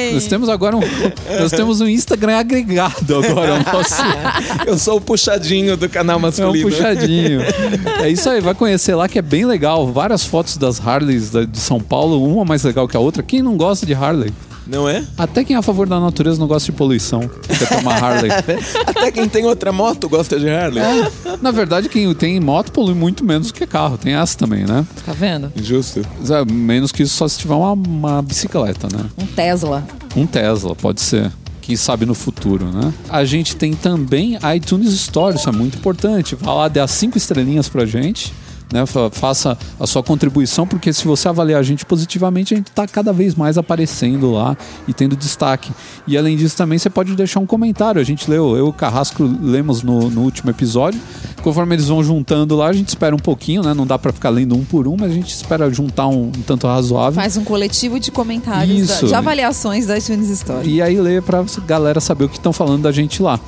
bem. 0.09 0.15
Nós 0.15 0.27
temos 0.27 0.49
agora 0.49 0.77
um, 0.77 0.81
nós 1.41 1.51
temos 1.51 1.81
um 1.81 1.89
Instagram 1.89 2.37
agregado 2.39 3.17
agora. 3.17 3.59
Nosso, 3.59 3.95
Eu 4.67 4.79
sou 4.79 4.99
o 4.99 5.01
puxadinho 5.01 5.77
do 5.77 5.89
canal 5.89 6.17
é 6.17 6.19
um 6.19 6.23
masculino. 6.23 6.69
puxadinho. 6.69 7.41
É 8.03 8.09
isso 8.09 8.29
aí, 8.29 8.41
vai 8.41 8.55
conhecer 8.55 8.95
lá 8.95 9.09
que 9.09 9.19
é 9.19 9.23
bem 9.23 9.45
legal. 9.45 9.87
Várias 9.93 10.25
fotos 10.25 10.57
das 10.57 10.85
Harleys 10.85 11.31
de 11.31 11.59
São 11.59 11.81
Paulo, 11.81 12.23
uma 12.25 12.45
mais 12.45 12.63
legal 12.65 12.87
que 12.89 12.97
a 12.97 13.01
outra. 13.01 13.23
Quem 13.23 13.43
não 13.43 13.57
gosta 13.57 13.87
de 13.87 13.95
Harley? 13.95 14.33
Não 14.67 14.89
é? 14.89 15.05
Até 15.19 15.45
quem 15.45 15.57
é 15.57 15.59
a 15.59 15.63
favor 15.63 15.89
da 15.89 15.99
natureza 15.99 16.39
não 16.39 16.47
gosta 16.47 16.71
de 16.71 16.77
poluição. 16.77 17.29
Quer 17.29 17.79
uma 17.81 17.93
Harley. 17.95 18.31
Até 18.87 19.11
quem 19.11 19.29
tem 19.29 19.45
outra 19.45 19.73
moto 19.73 20.09
gosta 20.09 20.39
de 20.39 20.49
Harley. 20.49 20.83
Na 21.41 21.51
verdade, 21.51 21.89
quem 21.89 22.13
tem 22.15 22.39
moto 22.41 22.73
polui 22.73 22.95
muito 22.95 23.25
menos 23.25 23.51
que 23.51 23.67
carro. 23.67 23.99
Tem 23.99 24.15
essa 24.15 24.37
também, 24.39 24.65
né? 24.65 24.87
Tá 25.05 25.13
vendo? 25.13 25.53
Justo. 25.57 26.01
É, 26.01 26.45
Menos 26.53 26.93
que 26.93 27.03
isso 27.03 27.15
só 27.17 27.27
se 27.27 27.39
tiver 27.39 27.55
uma, 27.55 27.73
uma 27.73 28.23
bicicleta, 28.23 28.89
né? 28.93 29.05
Um 29.19 29.27
Tesla. 29.27 29.85
Um 30.17 30.27
Tesla, 30.27 30.75
pode 30.75 31.01
ser. 31.01 31.31
Quem 31.61 31.77
sabe 31.77 32.05
no 32.05 32.15
futuro, 32.15 32.67
né? 32.67 32.93
A 33.09 33.25
gente 33.25 33.55
tem 33.55 33.73
também 33.75 34.37
iTunes 34.57 34.93
Store, 34.93 35.37
isso 35.37 35.49
é 35.49 35.53
muito 35.53 35.79
importante. 35.79 36.35
Vá 36.35 36.53
lá, 36.53 36.69
dê 36.69 36.81
as 36.81 36.91
cinco 36.91 37.17
estrelinhas 37.17 37.69
pra 37.69 37.87
gente. 37.87 38.33
Né, 38.73 38.87
Fa- 38.87 39.11
faça 39.11 39.59
a 39.79 39.87
sua 39.87 40.03
contribuição, 40.03 40.67
porque 40.67 40.93
se 40.95 41.05
você 41.07 41.29
avaliar 41.29 41.61
a 41.61 41.63
gente 41.63 41.85
positivamente, 41.85 42.55
a 42.55 42.57
gente 42.57 42.69
está 42.69 42.87
cada 42.87 43.13
vez 43.13 43.35
mais 43.35 43.59
aparecendo 43.59 44.33
lá 44.33 44.57
e 44.89 44.95
tendo 44.95 45.15
destaque. 45.15 45.71
E 46.07 46.17
além 46.17 46.37
disso, 46.39 46.57
também 46.57 46.79
você 46.79 46.89
pode 46.89 47.15
deixar 47.15 47.39
um 47.41 47.47
comentário. 47.47 48.01
A 48.01 48.05
gente 48.05 48.31
leu, 48.31 48.57
eu 48.57 48.67
e 48.67 48.69
o 48.71 48.73
Carrasco 48.73 49.23
lemos 49.43 49.83
no, 49.83 50.09
no 50.09 50.23
último 50.23 50.49
episódio. 50.51 50.99
Conforme 51.43 51.75
eles 51.75 51.89
vão 51.89 52.03
juntando 52.03 52.57
lá, 52.57 52.69
a 52.69 52.73
gente 52.73 52.89
espera 52.89 53.15
um 53.15 53.19
pouquinho, 53.19 53.63
né? 53.63 53.75
Não 53.75 53.87
dá 53.87 53.99
para 53.99 54.13
ficar 54.13 54.31
lendo 54.31 54.55
um 54.57 54.65
por 54.65 54.89
um, 54.89 54.97
mas 54.99 55.11
a 55.11 55.15
gente 55.15 55.35
espera 55.35 55.69
juntar 55.71 56.07
um, 56.07 56.29
um 56.29 56.43
tanto 56.47 56.67
razoável. 56.67 57.21
Faz 57.21 57.37
um 57.37 57.45
coletivo 57.45 58.01
de 58.01 58.11
comentários, 58.11 58.87
da- 58.89 58.95
de 59.09 59.15
avaliações 59.15 59.87
da 59.87 59.99
iTunes 59.99 60.31
Store. 60.31 60.67
E 60.67 60.81
aí 60.81 60.99
lê 60.99 61.21
pra 61.21 61.45
galera 61.67 62.01
saber 62.01 62.25
o 62.25 62.29
que 62.29 62.37
estão 62.39 62.53
falando 62.55 62.83
da 62.83 62.93
gente 62.93 63.23
lá. 63.23 63.39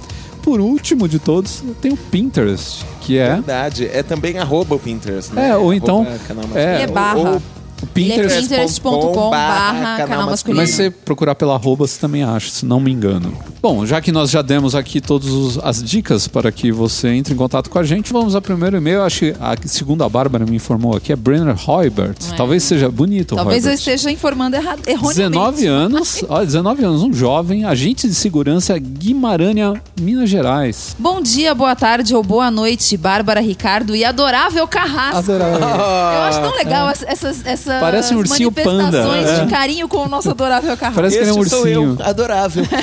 Por 0.45 0.61
último 0.61 1.09
de 1.09 1.19
todos, 1.19 1.65
tem 1.81 1.91
o 1.91 1.97
Pinterest, 1.97 2.85
que 3.01 3.17
é. 3.17 3.31
Verdade. 3.33 3.89
É 3.91 4.03
também 4.03 4.39
arroba 4.39 4.75
o 4.75 4.79
Pinterest, 4.79 5.33
né? 5.35 5.49
É, 5.49 5.57
ou 5.57 5.73
então- 5.73 6.03
Arroba 6.03 6.19
canal 6.29 6.45
é, 6.55 6.83
é 6.83 6.87
barra. 6.87 7.19
Ou, 7.31 7.43
Pinterest. 7.87 8.41
Pinterest.com 8.43 9.31
barra 9.31 9.97
canal 10.07 10.27
masculino. 10.27 10.61
Mas 10.63 10.71
se 10.71 10.77
você 10.77 10.91
procurar 10.91 11.35
pela 11.35 11.55
arroba, 11.55 11.87
você 11.87 11.99
também 12.01 12.23
acha, 12.23 12.51
se 12.51 12.65
não 12.67 12.81
me 12.81 12.91
engano. 12.91 13.37
Bom, 13.61 13.85
já 13.87 14.01
que 14.01 14.13
nós 14.13 14.31
já 14.31 14.43
demos 14.43 14.75
aqui 14.75 15.01
todas 15.01 15.59
as 15.63 15.83
dicas 15.83 16.29
para 16.29 16.53
que 16.53 16.71
você 16.71 17.09
entre 17.09 17.33
em 17.35 17.37
contato 17.37 17.71
com 17.71 17.79
a 17.79 17.83
gente, 17.85 18.13
vamos 18.13 18.35
ao 18.35 18.43
primeiro 18.43 18.77
e-mail. 18.77 19.03
Acho 19.03 19.21
que, 19.21 19.35
a, 19.41 19.57
segundo 19.67 20.05
a 20.05 20.09
Bárbara 20.09 20.45
me 20.45 20.57
informou 20.57 20.97
aqui, 20.97 21.13
é 21.13 21.17
Brenner 21.17 21.57
Heubert. 21.69 22.17
É. 22.33 22.37
Talvez 22.37 22.63
seja 22.63 22.91
bonito, 22.91 23.35
Talvez 23.37 23.65
eu 23.65 23.71
Heubert. 23.73 23.79
esteja 23.79 24.11
informando 24.11 24.57
errado, 24.57 24.81
erroneamente. 24.87 25.17
19 25.17 25.67
anos, 25.67 26.25
olha, 26.29 26.47
19 26.47 26.85
anos, 26.85 27.03
um 27.03 27.13
jovem, 27.13 27.65
agente 27.65 28.07
de 28.09 28.15
segurança 28.15 28.77
Guimarães, 28.79 29.45
Minas 30.01 30.29
Gerais. 30.29 30.95
Bom 30.99 31.21
dia, 31.21 31.55
boa 31.55 31.75
tarde 31.77 32.15
ou 32.15 32.23
boa 32.23 32.51
noite, 32.51 32.97
Bárbara 32.97 33.41
Ricardo 33.41 33.95
e 33.95 34.05
adorável 34.05 34.67
Carrasco. 34.67 35.19
Adorável. 35.19 35.61
Eu 35.61 36.23
acho 36.23 36.41
tão 36.41 36.55
legal 36.57 36.91
ess- 36.91 37.05
essas, 37.07 37.47
essas 37.47 37.74
Parece 37.81 38.15
um 38.15 38.19
ursinho 38.19 38.51
manifestações 38.51 39.25
panda, 39.25 39.31
é. 39.31 39.45
de 39.45 39.51
carinho 39.51 39.89
com 39.89 39.99
o 39.99 40.09
nosso 40.09 40.31
adorável 40.31 40.77
Carrasco. 40.77 40.97
Parece 40.97 41.17
que 41.17 41.23
ele 41.23 41.31
é 41.31 41.33
um 41.33 41.45
sou 41.45 41.67
eu, 41.67 41.83
ursinho. 41.83 42.07
adorável. 42.07 42.65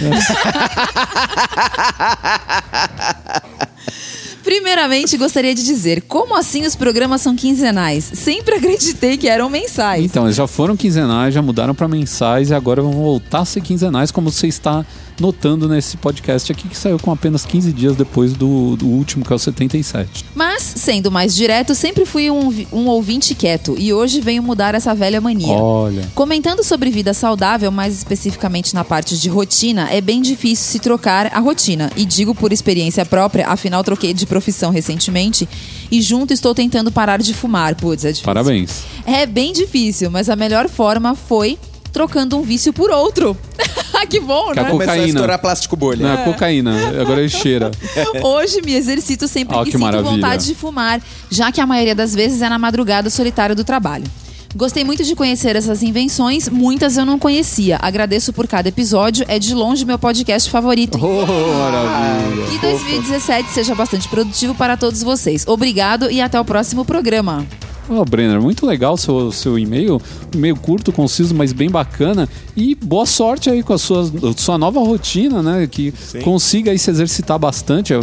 Primeiramente, 4.43 5.17
gostaria 5.17 5.53
de 5.53 5.63
dizer, 5.63 6.01
como 6.01 6.35
assim 6.35 6.65
os 6.65 6.75
programas 6.75 7.21
são 7.21 7.35
quinzenais? 7.35 8.03
Sempre 8.03 8.55
acreditei 8.55 9.15
que 9.15 9.27
eram 9.29 9.49
mensais. 9.49 10.03
Então, 10.03 10.25
eles 10.25 10.35
já 10.35 10.47
foram 10.47 10.75
quinzenais, 10.75 11.33
já 11.33 11.41
mudaram 11.41 11.75
para 11.75 11.87
mensais 11.87 12.49
e 12.49 12.53
agora 12.53 12.81
vão 12.81 12.91
voltar 12.91 13.39
a 13.39 13.45
ser 13.45 13.61
quinzenais, 13.61 14.11
como 14.11 14.31
você 14.31 14.47
está 14.47 14.85
notando 15.19 15.67
nesse 15.67 15.97
podcast 15.97 16.51
aqui, 16.51 16.67
que 16.67 16.77
saiu 16.77 16.97
com 16.99 17.11
apenas 17.11 17.45
15 17.45 17.71
dias 17.71 17.95
depois 17.95 18.33
do, 18.33 18.75
do 18.75 18.87
último, 18.87 19.25
que 19.25 19.31
é 19.31 19.35
o 19.35 19.39
77. 19.39 20.25
Mas, 20.35 20.63
sendo 20.63 21.11
mais 21.11 21.35
direto, 21.35 21.75
sempre 21.75 22.05
fui 22.05 22.29
um, 22.29 22.65
um 22.71 22.87
ouvinte 22.87 23.35
quieto 23.35 23.75
e 23.77 23.93
hoje 23.93 24.21
venho 24.21 24.43
mudar 24.43 24.75
essa 24.75 24.93
velha 24.95 25.21
mania. 25.21 25.53
Olha. 25.53 26.07
Comentando 26.15 26.63
sobre 26.63 26.89
vida 26.89 27.13
saudável, 27.13 27.71
mais 27.71 27.95
especificamente 27.97 28.73
na 28.73 28.83
parte 28.83 29.17
de 29.17 29.29
rotina, 29.29 29.89
é 29.91 30.01
bem 30.01 30.21
difícil 30.21 30.65
se 30.65 30.79
trocar 30.79 31.27
a 31.33 31.39
rotina. 31.39 31.91
E 31.95 32.05
digo 32.05 32.33
por 32.33 32.51
experiência 32.51 33.05
própria, 33.05 33.47
afinal 33.47 33.83
troquei 33.83 34.13
de 34.13 34.25
profissão 34.25 34.71
recentemente 34.71 35.47
e 35.91 36.01
junto 36.01 36.33
estou 36.33 36.55
tentando 36.55 36.91
parar 36.91 37.21
de 37.21 37.33
fumar. 37.33 37.75
Putz, 37.75 38.05
é 38.05 38.09
difícil. 38.09 38.25
Parabéns. 38.25 38.83
É 39.05 39.25
bem 39.25 39.51
difícil, 39.53 40.09
mas 40.09 40.29
a 40.29 40.35
melhor 40.35 40.69
forma 40.69 41.15
foi 41.15 41.57
trocando 41.91 42.37
um 42.37 42.41
vício 42.41 42.71
por 42.73 42.89
outro. 42.89 43.35
que 44.09 44.19
bom, 44.19 44.51
Que 44.51 44.59
a 44.59 44.63
né? 44.63 44.69
co- 44.69 44.71
Começou 44.73 44.91
a 44.93 44.95
Cocaína. 44.95 45.07
estourar 45.07 45.39
plástico 45.39 45.75
bolha. 45.75 46.05
Não 46.07 46.13
é 46.13 46.25
cocaína, 46.25 46.75
agora 47.01 47.19
ele 47.21 47.29
cheira. 47.29 47.71
Hoje 48.23 48.61
me 48.61 48.73
exercito 48.73 49.27
sempre 49.27 49.55
Ó, 49.55 49.59
que, 49.59 49.65
que 49.65 49.71
sinto 49.77 49.81
maravilha. 49.83 50.11
vontade 50.11 50.45
de 50.45 50.55
fumar, 50.55 50.99
já 51.29 51.51
que 51.51 51.61
a 51.61 51.65
maioria 51.67 51.95
das 51.95 52.13
vezes 52.13 52.41
é 52.41 52.49
na 52.49 52.57
madrugada 52.59 53.09
solitária 53.09 53.55
do 53.55 53.63
trabalho. 53.63 54.05
Gostei 54.53 54.83
muito 54.83 55.01
de 55.05 55.15
conhecer 55.15 55.55
essas 55.55 55.81
invenções, 55.81 56.49
muitas 56.49 56.97
eu 56.97 57.05
não 57.05 57.17
conhecia. 57.17 57.77
Agradeço 57.81 58.33
por 58.33 58.47
cada 58.49 58.67
episódio, 58.67 59.23
é 59.29 59.39
de 59.39 59.53
longe 59.55 59.85
meu 59.85 59.97
podcast 59.97 60.49
favorito. 60.49 60.97
Oh, 61.01 61.25
maravilha. 61.25 62.47
Que 62.47 62.57
2017 62.59 63.49
seja 63.49 63.73
bastante 63.73 64.09
produtivo 64.09 64.53
para 64.53 64.75
todos 64.75 65.01
vocês. 65.03 65.45
Obrigado 65.47 66.11
e 66.11 66.19
até 66.19 66.37
o 66.37 66.43
próximo 66.43 66.83
programa. 66.83 67.45
Ô, 67.89 68.05
Brenner, 68.05 68.41
muito 68.41 68.65
legal 68.65 68.93
o 68.93 68.97
seu, 68.97 69.31
seu 69.31 69.59
e-mail. 69.59 70.01
E-mail 70.33 70.55
curto, 70.55 70.91
conciso, 70.91 71.33
mas 71.35 71.51
bem 71.51 71.69
bacana. 71.69 72.27
E 72.55 72.75
boa 72.75 73.05
sorte 73.05 73.49
aí 73.49 73.63
com 73.63 73.73
a 73.73 73.77
sua, 73.77 74.09
sua 74.37 74.57
nova 74.57 74.79
rotina, 74.79 75.41
né? 75.41 75.67
Que 75.67 75.93
consiga 76.23 76.71
aí 76.71 76.79
se 76.79 76.89
exercitar 76.89 77.37
bastante. 77.37 77.93
É 77.93 77.99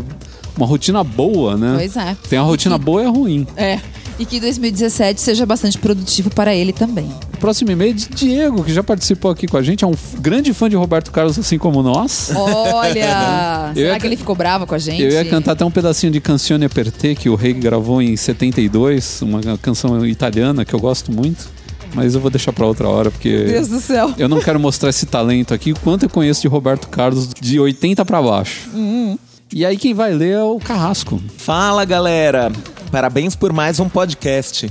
uma 0.57 0.67
rotina 0.67 1.03
boa, 1.03 1.57
né? 1.57 1.75
Pois 1.77 1.97
é. 1.97 2.17
Tem 2.29 2.39
a 2.39 2.43
rotina 2.43 2.77
boa 2.77 3.03
e 3.03 3.07
a 3.07 3.09
ruim. 3.09 3.47
É. 3.57 3.81
E 4.19 4.27
que 4.27 4.41
2017 4.41 5.21
seja 5.21 5.47
bastante 5.47 5.79
produtivo 5.79 6.29
para 6.31 6.55
ele 6.55 6.73
também. 6.73 7.09
O 7.35 7.39
próximo 7.39 7.71
e-mail 7.71 7.93
é 7.93 7.95
de 7.95 8.09
Diego, 8.09 8.65
que 8.65 8.73
já 8.73 8.83
participou 8.83 9.31
aqui 9.31 9.47
com 9.47 9.57
a 9.57 9.63
gente. 9.63 9.85
É 9.85 9.87
um 9.87 9.95
grande 10.19 10.53
fã 10.53 10.69
de 10.69 10.75
Roberto 10.75 11.13
Carlos, 11.13 11.39
assim 11.39 11.57
como 11.57 11.83
nós. 11.83 12.33
Olha! 12.35 13.71
Eu 13.77 13.83
será 13.83 13.95
ia 13.95 14.01
que 14.01 14.07
ele 14.07 14.17
ficou 14.17 14.35
bravo 14.35 14.67
com 14.67 14.75
a 14.75 14.79
gente? 14.79 15.03
Eu 15.03 15.11
ia 15.11 15.25
cantar 15.25 15.53
até 15.53 15.65
um 15.65 15.71
pedacinho 15.71 16.11
de 16.11 16.21
Canzone 16.21 16.69
per 16.69 16.91
te, 16.91 17.15
que 17.15 17.29
o 17.29 17.37
Rei 17.37 17.53
gravou 17.53 18.03
em 18.03 18.17
72, 18.17 19.23
uma 19.23 19.41
canção 19.59 20.05
italiana 20.05 20.65
que 20.65 20.75
eu 20.75 20.81
gosto 20.81 21.13
muito. 21.13 21.49
Mas 21.95 22.15
eu 22.15 22.21
vou 22.21 22.31
deixar 22.31 22.53
pra 22.53 22.67
outra 22.67 22.89
hora, 22.89 23.11
porque 23.11 23.45
Deus 23.45 23.69
do 23.69 23.81
céu. 23.81 24.13
eu 24.19 24.29
não 24.29 24.41
quero 24.41 24.61
mostrar 24.61 24.91
esse 24.91 25.07
talento 25.07 25.55
aqui, 25.55 25.73
o 25.73 25.79
quanto 25.81 26.03
eu 26.03 26.11
conheço 26.11 26.43
de 26.43 26.49
Roberto 26.49 26.89
Carlos 26.89 27.33
de 27.41 27.59
80 27.59 28.05
pra 28.05 28.21
baixo. 28.21 28.69
E 29.53 29.65
aí 29.65 29.77
quem 29.79 29.95
vai 29.95 30.13
ler 30.13 30.33
é 30.35 30.43
o 30.43 30.59
Carrasco. 30.59 31.21
Fala 31.39 31.85
galera, 31.85 32.53
parabéns 32.89 33.37
por 33.37 33.53
mais 33.53 33.79
um 33.79 33.89
podcast. 33.89 34.71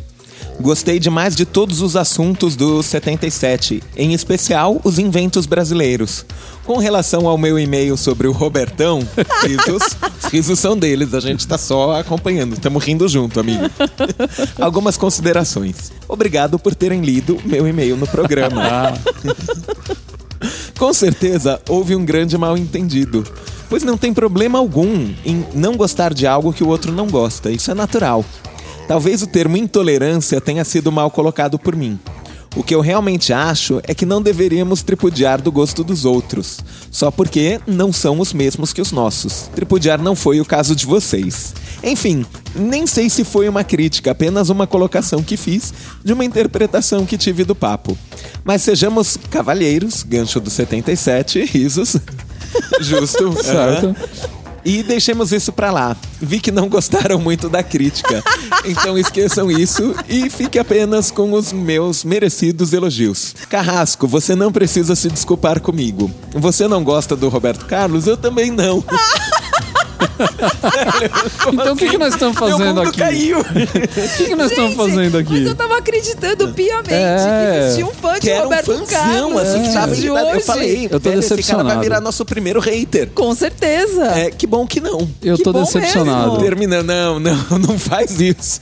Gostei 0.59 0.99
demais 0.99 1.35
de 1.35 1.45
todos 1.45 1.81
os 1.81 1.95
assuntos 1.95 2.55
do 2.55 2.81
77, 2.81 3.81
em 3.95 4.13
especial 4.13 4.81
os 4.83 4.97
inventos 4.97 5.45
brasileiros. 5.45 6.25
Com 6.65 6.77
relação 6.77 7.27
ao 7.27 7.37
meu 7.37 7.59
e-mail 7.59 7.95
sobre 7.95 8.27
o 8.27 8.31
Robertão, 8.31 8.99
risos, 9.45 9.83
os 10.23 10.31
risos 10.31 10.59
são 10.59 10.75
deles, 10.75 11.13
a 11.13 11.19
gente 11.19 11.47
tá 11.47 11.57
só 11.57 11.99
acompanhando, 11.99 12.53
estamos 12.53 12.83
rindo 12.83 13.07
junto, 13.07 13.39
amigo. 13.39 13.63
Algumas 14.59 14.97
considerações. 14.97 15.91
Obrigado 16.07 16.57
por 16.57 16.73
terem 16.73 17.01
lido 17.01 17.39
meu 17.45 17.67
e-mail 17.67 17.95
no 17.95 18.07
programa. 18.07 18.93
Com 20.77 20.93
certeza 20.93 21.61
houve 21.69 21.95
um 21.95 22.03
grande 22.03 22.37
mal-entendido. 22.37 23.23
Pois 23.69 23.83
não 23.83 23.97
tem 23.97 24.13
problema 24.13 24.57
algum 24.57 25.13
em 25.25 25.45
não 25.53 25.75
gostar 25.75 26.13
de 26.13 26.25
algo 26.25 26.53
que 26.53 26.63
o 26.63 26.67
outro 26.67 26.91
não 26.91 27.07
gosta, 27.07 27.51
isso 27.51 27.69
é 27.69 27.73
natural. 27.73 28.23
Talvez 28.87 29.21
o 29.21 29.27
termo 29.27 29.57
intolerância 29.57 30.39
tenha 30.39 30.63
sido 30.63 30.91
mal 30.91 31.11
colocado 31.11 31.59
por 31.59 31.75
mim. 31.75 31.99
O 32.55 32.63
que 32.63 32.73
eu 32.73 32.81
realmente 32.81 33.31
acho 33.31 33.79
é 33.83 33.93
que 33.93 34.05
não 34.05 34.19
deveríamos 34.19 34.81
tripudiar 34.81 35.39
do 35.39 35.51
gosto 35.51 35.83
dos 35.83 36.05
outros, 36.05 36.57
só 36.89 37.11
porque 37.11 37.59
não 37.67 37.93
são 37.93 38.19
os 38.19 38.33
mesmos 38.33 38.73
que 38.73 38.81
os 38.81 38.91
nossos. 38.91 39.47
Tripudiar 39.53 40.01
não 40.01 40.15
foi 40.15 40.41
o 40.41 40.45
caso 40.45 40.75
de 40.75 40.85
vocês. 40.85 41.53
Enfim, 41.83 42.25
nem 42.55 42.87
sei 42.87 43.11
se 43.11 43.23
foi 43.23 43.47
uma 43.47 43.63
crítica, 43.63 44.09
apenas 44.09 44.49
uma 44.49 44.65
colocação 44.65 45.21
que 45.21 45.37
fiz 45.37 45.71
de 46.03 46.13
uma 46.13 46.25
interpretação 46.25 47.05
que 47.05 47.17
tive 47.17 47.43
do 47.43 47.53
papo. 47.53 47.95
Mas 48.43 48.63
sejamos 48.63 49.17
cavalheiros, 49.29 50.01
gancho 50.01 50.39
do 50.39 50.49
77, 50.49 51.45
risos. 51.45 51.97
Justo. 52.81 53.33
Certo. 53.43 53.95
E 54.65 54.83
deixemos 54.83 55.31
isso 55.31 55.53
pra 55.53 55.71
lá. 55.71 55.95
Vi 56.19 56.41
que 56.41 56.51
não 56.51 56.67
gostaram 56.67 57.17
muito 57.19 57.47
da 57.47 57.63
crítica. 57.63 58.21
Então 58.65 58.97
esqueçam 58.97 59.49
isso 59.49 59.95
e 60.09 60.29
fique 60.29 60.59
apenas 60.59 61.09
com 61.09 61.31
os 61.31 61.53
meus 61.53 62.03
merecidos 62.03 62.73
elogios. 62.73 63.33
Carrasco, 63.49 64.05
você 64.07 64.35
não 64.35 64.51
precisa 64.51 64.93
se 64.93 65.07
desculpar 65.07 65.61
comigo. 65.61 66.11
Você 66.33 66.67
não 66.67 66.83
gosta 66.83 67.15
do 67.15 67.29
Roberto 67.29 67.65
Carlos? 67.65 68.07
Eu 68.07 68.17
também 68.17 68.51
não. 68.51 68.83
Então 71.53 71.73
o 71.73 71.75
que, 71.75 71.89
que 71.89 71.97
nós 71.97 72.13
estamos 72.13 72.39
Meu 72.39 72.49
fazendo 72.49 72.75
mundo 72.75 72.89
aqui? 72.89 72.97
caiu. 72.99 73.39
O 73.39 73.43
que, 74.17 74.25
que 74.25 74.35
nós 74.35 74.51
estamos 74.51 74.75
fazendo 74.75 75.17
aqui? 75.17 75.33
Mas 75.33 75.45
eu 75.47 75.55
tava 75.55 75.77
acreditando 75.77 76.47
piamente 76.53 76.93
É. 76.93 77.51
que 77.51 77.57
existia 77.65 77.85
um 77.85 77.91
fã 77.93 78.13
de 78.15 78.19
Que 78.21 78.29
era 78.29 78.41
um 78.41 78.43
Roberto 78.43 78.65
fãzão, 78.65 78.85
Carlos. 78.87 79.41
assim, 79.41 79.63
que 79.63 79.73
tava 79.73 79.95
de 79.95 80.01
irritado. 80.07 80.27
Eu 80.29 80.35
hoje. 80.35 80.45
falei, 80.45 80.85
Eu 80.85 80.99
tô 80.99 81.09
velho, 81.09 81.19
esse 81.19 81.29
cara 81.29 81.35
decepcionado. 81.37 81.69
vai 81.69 81.79
virar 81.79 82.01
nosso 82.01 82.25
primeiro 82.25 82.59
hater. 82.59 83.09
Com 83.13 83.33
certeza. 83.35 84.05
É, 84.07 84.31
que 84.31 84.45
bom 84.47 84.65
que 84.65 84.79
não. 84.79 85.07
Eu 85.21 85.37
que 85.37 85.43
tô 85.43 85.53
bom 85.53 85.63
decepcionado. 85.63 86.31
mesmo. 86.31 86.43
Terminando, 86.43 86.87
não, 86.87 87.19
não, 87.19 87.37
não 87.59 87.79
faz 87.79 88.19
isso. 88.19 88.59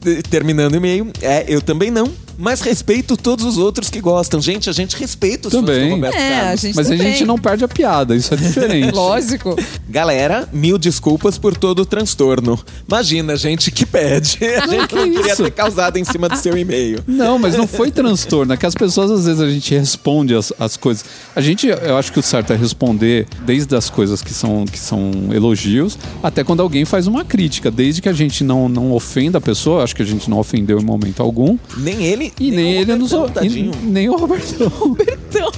De- 0.00 0.22
Terminando 0.22 0.74
o 0.74 0.76
e-mail, 0.76 1.08
é, 1.22 1.44
eu 1.48 1.60
também 1.62 1.90
não. 1.90 2.10
Mas 2.42 2.62
respeito 2.62 3.18
todos 3.18 3.44
os 3.44 3.58
outros 3.58 3.90
que 3.90 4.00
gostam. 4.00 4.40
Gente, 4.40 4.70
a 4.70 4.72
gente 4.72 4.96
respeita 4.96 5.48
os 5.48 5.52
fãs 5.54 5.62
Também. 5.62 5.88
do 5.90 5.94
Roberto 5.96 6.14
É, 6.16 6.38
a 6.38 6.40
Carlos. 6.44 6.60
gente 6.62 6.74
Mas 6.76 6.86
a 6.86 6.90
também. 6.96 7.10
gente 7.12 7.24
não 7.26 7.36
perde 7.36 7.64
a 7.64 7.68
piada, 7.68 8.16
isso 8.16 8.32
é 8.32 8.36
diferente. 8.38 8.92
Lógico. 8.96 9.54
Galera, 9.86 10.48
mil 10.60 10.78
desculpas 10.78 11.38
por 11.38 11.56
todo 11.56 11.80
o 11.80 11.86
transtorno. 11.86 12.58
Imagina, 12.86 13.34
gente 13.36 13.70
que 13.70 13.86
pede. 13.86 14.38
A 14.60 14.66
gente 14.66 14.86
que 14.88 14.94
não 14.94 15.10
queria 15.10 15.32
isso? 15.32 15.42
ter 15.42 15.50
causado 15.50 15.96
em 15.96 16.04
cima 16.04 16.28
do 16.28 16.36
seu 16.36 16.56
e-mail. 16.56 17.02
Não, 17.06 17.38
mas 17.38 17.56
não 17.56 17.66
foi 17.66 17.90
transtorno. 17.90 18.52
É 18.52 18.56
que 18.56 18.66
as 18.66 18.74
pessoas, 18.74 19.10
às 19.10 19.24
vezes, 19.24 19.40
a 19.40 19.48
gente 19.48 19.74
responde 19.74 20.34
as, 20.34 20.52
as 20.58 20.76
coisas. 20.76 21.04
A 21.34 21.40
gente, 21.40 21.66
eu 21.66 21.96
acho 21.96 22.12
que 22.12 22.18
o 22.18 22.22
certo 22.22 22.52
é 22.52 22.56
responder 22.56 23.26
desde 23.46 23.74
as 23.74 23.88
coisas 23.88 24.22
que 24.22 24.34
são, 24.34 24.64
que 24.66 24.78
são 24.78 25.10
elogios, 25.32 25.98
até 26.22 26.44
quando 26.44 26.60
alguém 26.60 26.84
faz 26.84 27.06
uma 27.06 27.24
crítica. 27.24 27.70
Desde 27.70 28.02
que 28.02 28.08
a 28.08 28.12
gente 28.12 28.44
não, 28.44 28.68
não 28.68 28.92
ofenda 28.92 29.38
a 29.38 29.40
pessoa, 29.40 29.82
acho 29.82 29.96
que 29.96 30.02
a 30.02 30.06
gente 30.06 30.28
não 30.28 30.38
ofendeu 30.38 30.78
em 30.78 30.84
momento 30.84 31.22
algum. 31.22 31.56
Nem 31.78 32.04
ele, 32.04 32.32
E 32.38 32.50
nem, 32.50 32.78
o 32.78 32.80
ele 32.82 32.96
nos 32.96 33.12
e 33.12 33.70
nem 33.82 34.08
o 34.08 34.16
Robertão. 34.16 34.68
Robertão. 34.78 35.50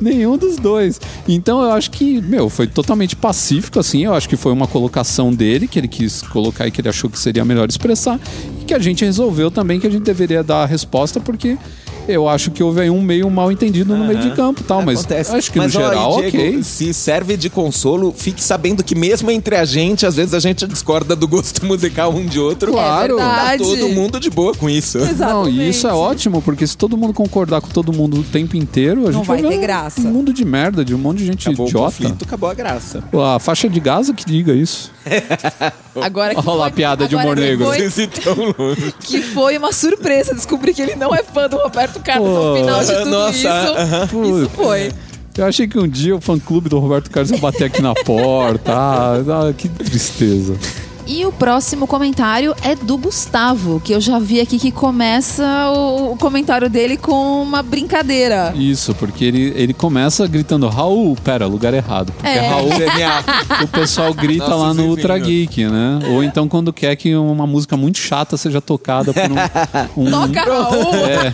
Nenhum 0.00 0.36
dos 0.36 0.56
dois. 0.56 1.00
Então 1.26 1.62
eu 1.62 1.72
acho 1.72 1.90
que, 1.90 2.20
meu, 2.20 2.48
foi 2.48 2.66
totalmente 2.66 3.16
pacífico, 3.16 3.78
assim. 3.78 4.04
Eu 4.04 4.14
acho 4.18 4.28
que 4.28 4.36
foi 4.36 4.52
uma 4.52 4.66
colocação 4.66 5.32
dele, 5.32 5.66
que 5.66 5.78
ele 5.78 5.88
quis 5.88 6.20
colocar 6.22 6.66
e 6.66 6.70
que 6.70 6.80
ele 6.80 6.88
achou 6.88 7.08
que 7.08 7.18
seria 7.18 7.44
melhor 7.44 7.68
expressar. 7.68 8.20
E 8.60 8.64
que 8.64 8.74
a 8.74 8.78
gente 8.78 9.04
resolveu 9.04 9.50
também 9.50 9.80
que 9.80 9.86
a 9.86 9.90
gente 9.90 10.02
deveria 10.02 10.42
dar 10.42 10.64
a 10.64 10.66
resposta, 10.66 11.18
porque 11.20 11.56
Eu 12.08 12.28
acho 12.28 12.50
que 12.50 12.62
houve 12.62 12.80
aí 12.80 12.90
um 12.90 13.02
meio 13.02 13.28
mal 13.30 13.52
entendido 13.52 13.94
no 13.96 14.04
meio 14.06 14.18
de 14.20 14.30
campo 14.34 14.62
tal, 14.64 14.82
mas 14.82 15.00
Acontece. 15.00 15.36
acho 15.36 15.52
que 15.52 15.58
Mas, 15.58 15.74
no 15.74 15.80
ó, 15.80 15.84
geral, 15.88 16.16
Diego, 16.20 16.36
ok. 16.38 16.62
Se 16.62 16.94
serve 16.94 17.36
de 17.36 17.50
consolo, 17.50 18.12
fique 18.16 18.42
sabendo 18.42 18.82
que 18.82 18.94
mesmo 18.94 19.30
entre 19.30 19.54
a 19.56 19.64
gente, 19.64 20.06
às 20.06 20.16
vezes 20.16 20.32
a 20.34 20.40
gente 20.40 20.66
discorda 20.66 21.14
do 21.14 21.28
gosto 21.28 21.64
musical 21.66 22.12
um 22.12 22.24
de 22.24 22.40
outro. 22.40 22.72
Claro. 22.72 23.14
É 23.14 23.18
Tá 23.18 23.34
verdade. 23.34 23.62
todo 23.64 23.88
mundo 23.90 24.18
de 24.18 24.30
boa 24.30 24.54
com 24.54 24.68
isso. 24.70 24.98
Não, 24.98 25.08
Exatamente. 25.10 25.56
e 25.58 25.68
isso 25.68 25.86
é 25.86 25.92
ótimo, 25.92 26.40
porque 26.42 26.66
se 26.66 26.76
todo 26.76 26.96
mundo 26.96 27.12
concordar 27.12 27.60
com 27.60 27.68
todo 27.68 27.92
mundo 27.92 28.20
o 28.20 28.22
tempo 28.24 28.56
inteiro, 28.56 29.02
a 29.06 29.10
Não 29.10 29.18
gente 29.18 29.26
vai 29.26 29.42
ter 29.42 29.46
um- 29.46 29.60
graça. 29.60 30.00
um 30.00 30.04
mundo 30.10 30.32
de 30.32 30.44
merda, 30.44 30.84
de 30.84 30.94
um 30.94 30.98
monte 30.98 31.18
de 31.18 31.26
gente 31.26 31.46
Acabou 31.48 31.66
o 31.66 31.68
idiota. 31.68 31.84
conflito, 31.86 32.24
acabou 32.24 32.48
a 32.50 32.54
graça. 32.54 33.02
Pô, 33.10 33.22
A 33.22 33.38
faixa 33.38 33.68
de 33.68 33.78
Gaza 33.80 34.14
que 34.14 34.24
diga 34.24 34.52
isso. 34.54 34.90
Agora 36.00 36.34
que 36.34 36.40
Olha 36.48 36.58
lá 36.58 36.66
a 36.66 36.70
piada 36.70 37.08
de 37.08 37.16
humor 37.16 37.36
negro. 37.36 37.66
Foi, 37.66 37.76
Vocês 37.78 37.98
estão 37.98 38.34
longe. 38.56 38.94
que 39.00 39.20
foi 39.20 39.58
uma 39.58 39.72
surpresa 39.72 40.34
descobrir 40.34 40.72
que 40.74 40.80
ele 40.82 40.94
não 40.94 41.12
é 41.14 41.22
fã 41.22 41.48
do 41.48 41.56
Roberto 41.56 41.97
Pô, 42.04 42.36
ao 42.36 42.56
final 42.56 42.80
de 42.84 42.92
tudo 42.92 43.10
nossa, 43.10 43.36
isso. 43.38 43.48
aham. 43.48 44.04
Isso 44.04 44.50
foi. 44.50 44.92
Eu 45.36 45.46
achei 45.46 45.68
que 45.68 45.78
um 45.78 45.86
dia 45.86 46.16
o 46.16 46.20
fã-clube 46.20 46.68
do 46.68 46.80
Roberto 46.80 47.10
Carlos 47.10 47.30
ia 47.30 47.38
bater 47.38 47.64
aqui 47.64 47.80
na 47.80 47.94
porta. 47.94 48.72
Ah, 48.72 49.14
ah, 49.18 49.52
que 49.52 49.68
tristeza. 49.68 50.56
E 51.10 51.24
o 51.24 51.32
próximo 51.32 51.86
comentário 51.86 52.54
é 52.62 52.74
do 52.74 52.98
Gustavo, 52.98 53.80
que 53.82 53.94
eu 53.94 54.00
já 54.00 54.18
vi 54.18 54.40
aqui 54.40 54.58
que 54.58 54.70
começa 54.70 55.42
o, 55.74 56.12
o 56.12 56.16
comentário 56.18 56.68
dele 56.68 56.98
com 56.98 57.42
uma 57.42 57.62
brincadeira. 57.62 58.52
Isso, 58.54 58.94
porque 58.94 59.24
ele, 59.24 59.52
ele 59.56 59.72
começa 59.72 60.26
gritando 60.26 60.68
Raul, 60.68 61.16
pera, 61.24 61.46
lugar 61.46 61.72
errado. 61.72 62.12
Porque 62.12 62.28
É. 62.28 62.46
Raul, 62.48 62.70
Genial. 62.72 63.22
o 63.62 63.68
pessoal 63.68 64.12
grita 64.12 64.48
Nossos 64.48 64.62
lá 64.62 64.74
no. 64.74 64.88
Ultra 64.88 65.18
Geek, 65.18 65.64
né? 65.64 65.98
Ou 66.10 66.22
então 66.22 66.46
quando 66.46 66.72
quer 66.74 66.94
que 66.94 67.16
uma 67.16 67.46
música 67.46 67.74
muito 67.76 67.96
chata 67.98 68.36
seja 68.36 68.60
tocada 68.60 69.12
por 69.14 69.22
um... 69.22 70.04
um- 70.06 70.10
Toca 70.10 70.44
Raul! 70.44 70.94
É, 70.94 71.30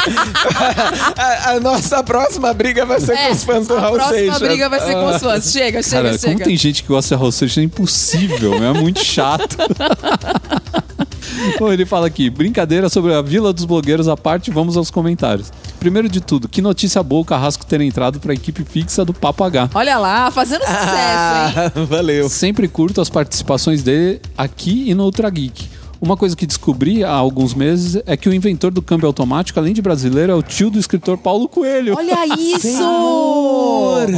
A, 1.16 1.50
a 1.52 1.60
nossa 1.60 2.02
próxima 2.04 2.52
briga 2.54 2.86
vai 2.86 3.00
ser 3.00 3.14
É, 3.14 3.26
com 3.28 3.32
os 3.34 3.42
fãs 3.44 3.66
do 3.66 3.74
a 3.76 3.80
Raul 3.80 3.94
próxima 3.94 4.18
Seixas. 4.18 4.38
briga 4.38 4.68
vai 4.68 4.80
ser 4.80 4.92
com 4.94 5.06
os 5.10 5.20
fãs. 5.20 5.50
Chega, 5.52 5.82
chega, 5.82 5.96
cara, 5.96 6.08
como 6.18 6.32
chega. 6.32 6.44
tem 6.44 6.56
gente 6.56 6.82
que 6.82 6.88
gosta 6.88 7.14
de 7.16 7.20
Raul 7.20 7.32
Seixas, 7.32 7.58
é 7.58 7.62
impossível, 7.62 8.54
é 8.62 8.72
muito 8.72 9.02
chato. 9.04 9.63
Bom, 11.58 11.72
ele 11.72 11.84
fala 11.84 12.06
aqui, 12.06 12.30
brincadeira 12.30 12.88
sobre 12.88 13.12
a 13.12 13.20
Vila 13.20 13.52
dos 13.52 13.64
Blogueiros 13.64 14.08
à 14.08 14.16
parte, 14.16 14.50
vamos 14.50 14.76
aos 14.76 14.90
comentários. 14.90 15.52
Primeiro 15.78 16.08
de 16.08 16.20
tudo, 16.20 16.48
que 16.48 16.62
notícia 16.62 17.02
boa 17.02 17.22
o 17.22 17.24
Carrasco 17.24 17.66
ter 17.66 17.80
entrado 17.80 18.20
para 18.20 18.32
a 18.32 18.34
equipe 18.34 18.64
fixa 18.64 19.04
do 19.04 19.12
Papo 19.12 19.44
H. 19.44 19.70
Olha 19.74 19.98
lá, 19.98 20.30
fazendo 20.30 20.62
sucesso, 20.62 20.78
hein? 20.78 20.88
Ah, 20.94 21.72
valeu. 21.88 22.28
Sempre 22.28 22.68
curto 22.68 23.00
as 23.00 23.10
participações 23.10 23.82
dele 23.82 24.20
aqui 24.36 24.88
e 24.88 24.94
no 24.94 25.04
Ultra 25.04 25.28
Geek. 25.28 25.68
Uma 26.00 26.16
coisa 26.16 26.36
que 26.36 26.46
descobri 26.46 27.02
há 27.02 27.10
alguns 27.10 27.54
meses 27.54 28.02
é 28.06 28.16
que 28.16 28.28
o 28.28 28.34
inventor 28.34 28.70
do 28.70 28.82
câmbio 28.82 29.06
automático, 29.06 29.58
além 29.58 29.72
de 29.72 29.80
brasileiro, 29.80 30.32
é 30.32 30.34
o 30.34 30.42
tio 30.42 30.68
do 30.70 30.78
escritor 30.78 31.16
Paulo 31.16 31.48
Coelho. 31.48 31.94
Olha 31.96 32.26
isso! 32.36 32.82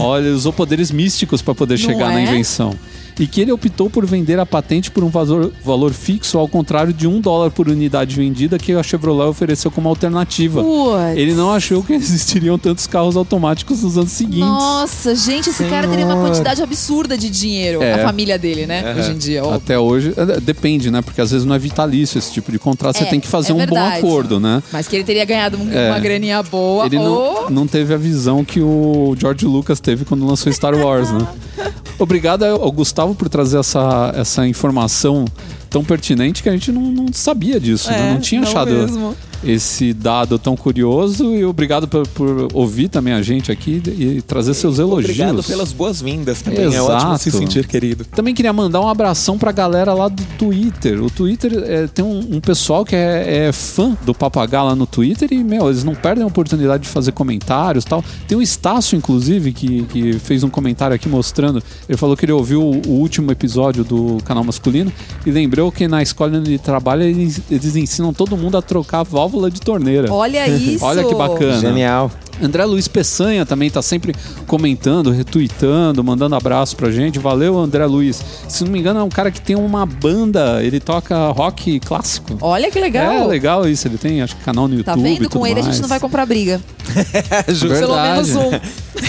Olha, 0.00 0.24
ele 0.26 0.34
usou 0.34 0.52
poderes 0.52 0.90
místicos 0.90 1.42
para 1.42 1.54
poder 1.54 1.78
Não 1.78 1.84
chegar 1.84 2.08
na 2.12 2.20
é? 2.20 2.24
invenção. 2.24 2.74
E 3.18 3.26
que 3.26 3.40
ele 3.40 3.50
optou 3.50 3.88
por 3.88 4.04
vender 4.04 4.38
a 4.38 4.44
patente 4.44 4.90
por 4.90 5.02
um 5.02 5.08
valor, 5.08 5.50
valor 5.64 5.92
fixo, 5.94 6.36
ao 6.38 6.46
contrário 6.46 6.92
de 6.92 7.06
um 7.06 7.18
dólar 7.20 7.50
por 7.50 7.66
unidade 7.68 8.14
vendida 8.14 8.58
que 8.58 8.72
a 8.72 8.82
Chevrolet 8.82 9.28
ofereceu 9.28 9.70
como 9.70 9.88
alternativa. 9.88 10.62
Putz. 10.62 11.16
Ele 11.16 11.32
não 11.34 11.50
achou 11.52 11.82
que 11.82 11.92
existiriam 11.96 12.58
tantos 12.58 12.86
carros 12.86 13.16
automáticos 13.16 13.82
nos 13.82 13.96
anos 13.96 14.12
seguintes. 14.12 14.40
Nossa, 14.40 15.14
gente, 15.14 15.48
esse 15.48 15.64
cara 15.64 15.88
teria 15.88 16.04
uma 16.04 16.14
Senhor. 16.14 16.26
quantidade 16.28 16.62
absurda 16.62 17.16
de 17.16 17.30
dinheiro. 17.30 17.82
É. 17.82 17.94
A 17.94 18.04
família 18.06 18.38
dele, 18.38 18.66
né? 18.66 18.94
Hoje 18.98 19.12
em 19.12 19.16
dia. 19.16 19.44
ó. 19.44 19.54
Até 19.54 19.78
hoje, 19.78 20.12
é, 20.16 20.38
depende, 20.40 20.90
né? 20.90 21.00
Porque 21.00 21.20
às 21.20 21.30
vezes 21.30 21.46
não 21.46 21.54
é 21.54 21.58
vitalício 21.58 22.18
esse 22.18 22.30
tipo 22.32 22.52
de 22.52 22.58
contrato. 22.58 22.98
Você 22.98 23.04
É, 23.04 23.06
tem 23.06 23.18
que 23.18 23.26
fazer 23.28 23.52
é 23.52 23.54
um 23.54 23.66
bom 23.66 23.78
acordo, 23.78 24.38
né? 24.38 24.62
Mas 24.70 24.86
que 24.88 24.94
ele 24.96 25.04
teria 25.04 25.24
ganhado 25.24 25.56
um- 25.56 25.72
É. 25.72 25.88
uma 25.90 25.98
graninha 25.98 26.42
boa. 26.42 26.84
Ele 26.84 26.96
não, 26.96 27.12
ou- 27.12 27.50
não 27.50 27.66
teve 27.66 27.94
a 27.94 27.96
visão 27.96 28.44
que 28.44 28.60
o 28.60 29.14
George 29.18 29.46
Lucas 29.46 29.80
teve 29.80 30.04
quando 30.04 30.26
lançou 30.26 30.52
Star 30.52 30.74
Wars, 30.74 31.10
né? 31.10 31.26
Obrigado 31.98 32.44
ao 32.44 32.70
Gustavo 32.70 33.14
por 33.14 33.28
trazer 33.28 33.58
essa, 33.58 34.12
essa 34.14 34.46
informação 34.46 35.24
tão 35.70 35.84
pertinente 35.84 36.42
que 36.42 36.48
a 36.48 36.52
gente 36.52 36.70
não, 36.70 36.82
não 36.82 37.06
sabia 37.12 37.58
disso, 37.58 37.90
né? 37.90 38.10
É, 38.10 38.12
Não 38.12 38.20
tinha 38.20 38.40
não 38.40 38.48
achado 38.48 38.70
mesmo. 38.70 39.16
Esse 39.44 39.92
dado 39.92 40.38
tão 40.38 40.56
curioso 40.56 41.34
e 41.34 41.44
obrigado 41.44 41.86
por, 41.86 42.06
por 42.08 42.48
ouvir 42.52 42.88
também 42.88 43.12
a 43.12 43.22
gente 43.22 43.52
aqui 43.52 43.82
e 43.86 44.22
trazer 44.22 44.54
seus 44.54 44.78
elogios. 44.78 45.10
Obrigado 45.10 45.42
pelas 45.42 45.72
boas-vindas 45.72 46.42
também. 46.42 46.60
É 46.60 46.66
Exato. 46.66 46.92
ótimo 46.92 47.18
se 47.18 47.30
sentir 47.30 47.66
querido. 47.66 48.04
Também 48.04 48.34
queria 48.34 48.52
mandar 48.52 48.80
um 48.80 48.88
abração 48.88 49.38
pra 49.38 49.52
galera 49.52 49.92
lá 49.94 50.08
do 50.08 50.22
Twitter. 50.38 51.02
O 51.02 51.10
Twitter 51.10 51.52
é, 51.64 51.86
tem 51.86 52.04
um, 52.04 52.36
um 52.36 52.40
pessoal 52.40 52.84
que 52.84 52.96
é, 52.96 53.46
é 53.46 53.52
fã 53.52 53.96
do 54.04 54.14
Papagaio 54.14 54.66
lá 54.66 54.74
no 54.74 54.86
Twitter 54.86 55.28
e, 55.32 55.42
meu, 55.42 55.68
eles 55.68 55.84
não 55.84 55.94
perdem 55.94 56.24
a 56.24 56.26
oportunidade 56.26 56.84
de 56.84 56.88
fazer 56.88 57.12
comentários 57.12 57.84
e 57.84 57.86
tal. 57.86 58.04
Tem 58.26 58.36
o 58.36 58.42
Estácio, 58.42 58.96
inclusive, 58.96 59.52
que, 59.52 59.82
que 59.84 60.12
fez 60.18 60.42
um 60.42 60.48
comentário 60.48 60.94
aqui 60.94 61.08
mostrando. 61.08 61.62
Ele 61.88 61.98
falou 61.98 62.16
que 62.16 62.24
ele 62.24 62.32
ouviu 62.32 62.62
o, 62.62 62.82
o 62.86 62.92
último 63.00 63.30
episódio 63.30 63.84
do 63.84 64.18
canal 64.24 64.44
masculino 64.44 64.92
e 65.24 65.30
lembrou 65.30 65.70
que 65.70 65.86
na 65.86 66.02
escola 66.02 66.38
onde 66.38 66.50
ele 66.50 66.58
trabalha 66.58 67.04
eles, 67.04 67.40
eles 67.50 67.76
ensinam 67.76 68.12
todo 68.12 68.36
mundo 68.36 68.56
a 68.56 68.62
trocar 68.62 69.00
a 69.00 69.04
válvula 69.26 69.50
de 69.50 69.60
torneira. 69.60 70.12
Olha 70.12 70.46
isso! 70.48 70.84
Olha 70.86 71.04
que 71.04 71.14
bacana. 71.14 71.60
Genial. 71.60 72.10
André 72.40 72.66
Luiz 72.66 72.86
Peçanha 72.86 73.46
também 73.46 73.70
tá 73.70 73.80
sempre 73.80 74.14
comentando, 74.46 75.10
retweetando, 75.10 76.04
mandando 76.04 76.34
abraço 76.34 76.76
pra 76.76 76.90
gente. 76.90 77.18
Valeu, 77.18 77.58
André 77.58 77.86
Luiz. 77.86 78.22
Se 78.46 78.62
não 78.62 78.70
me 78.70 78.78
engano, 78.78 79.00
é 79.00 79.02
um 79.02 79.08
cara 79.08 79.30
que 79.30 79.40
tem 79.40 79.56
uma 79.56 79.86
banda, 79.86 80.62
ele 80.62 80.78
toca 80.78 81.28
rock 81.30 81.80
clássico. 81.80 82.36
Olha 82.42 82.70
que 82.70 82.78
legal. 82.78 83.10
É 83.10 83.24
legal 83.26 83.66
isso, 83.66 83.88
ele 83.88 83.96
tem, 83.96 84.20
acho 84.20 84.36
que 84.36 84.44
canal 84.44 84.68
no 84.68 84.74
YouTube. 84.74 84.94
Tá 84.94 85.00
e 85.00 85.02
vendo? 85.02 85.16
tudo 85.22 85.30
Com 85.30 85.46
ele 85.46 85.60
a 85.60 85.62
gente 85.62 85.70
mais. 85.70 85.80
não 85.80 85.88
vai 85.88 85.98
comprar 85.98 86.26
briga. 86.26 86.60
Justo. 87.48 87.68
Pelo 87.78 88.02
menos 88.02 88.28
um. 88.36 88.50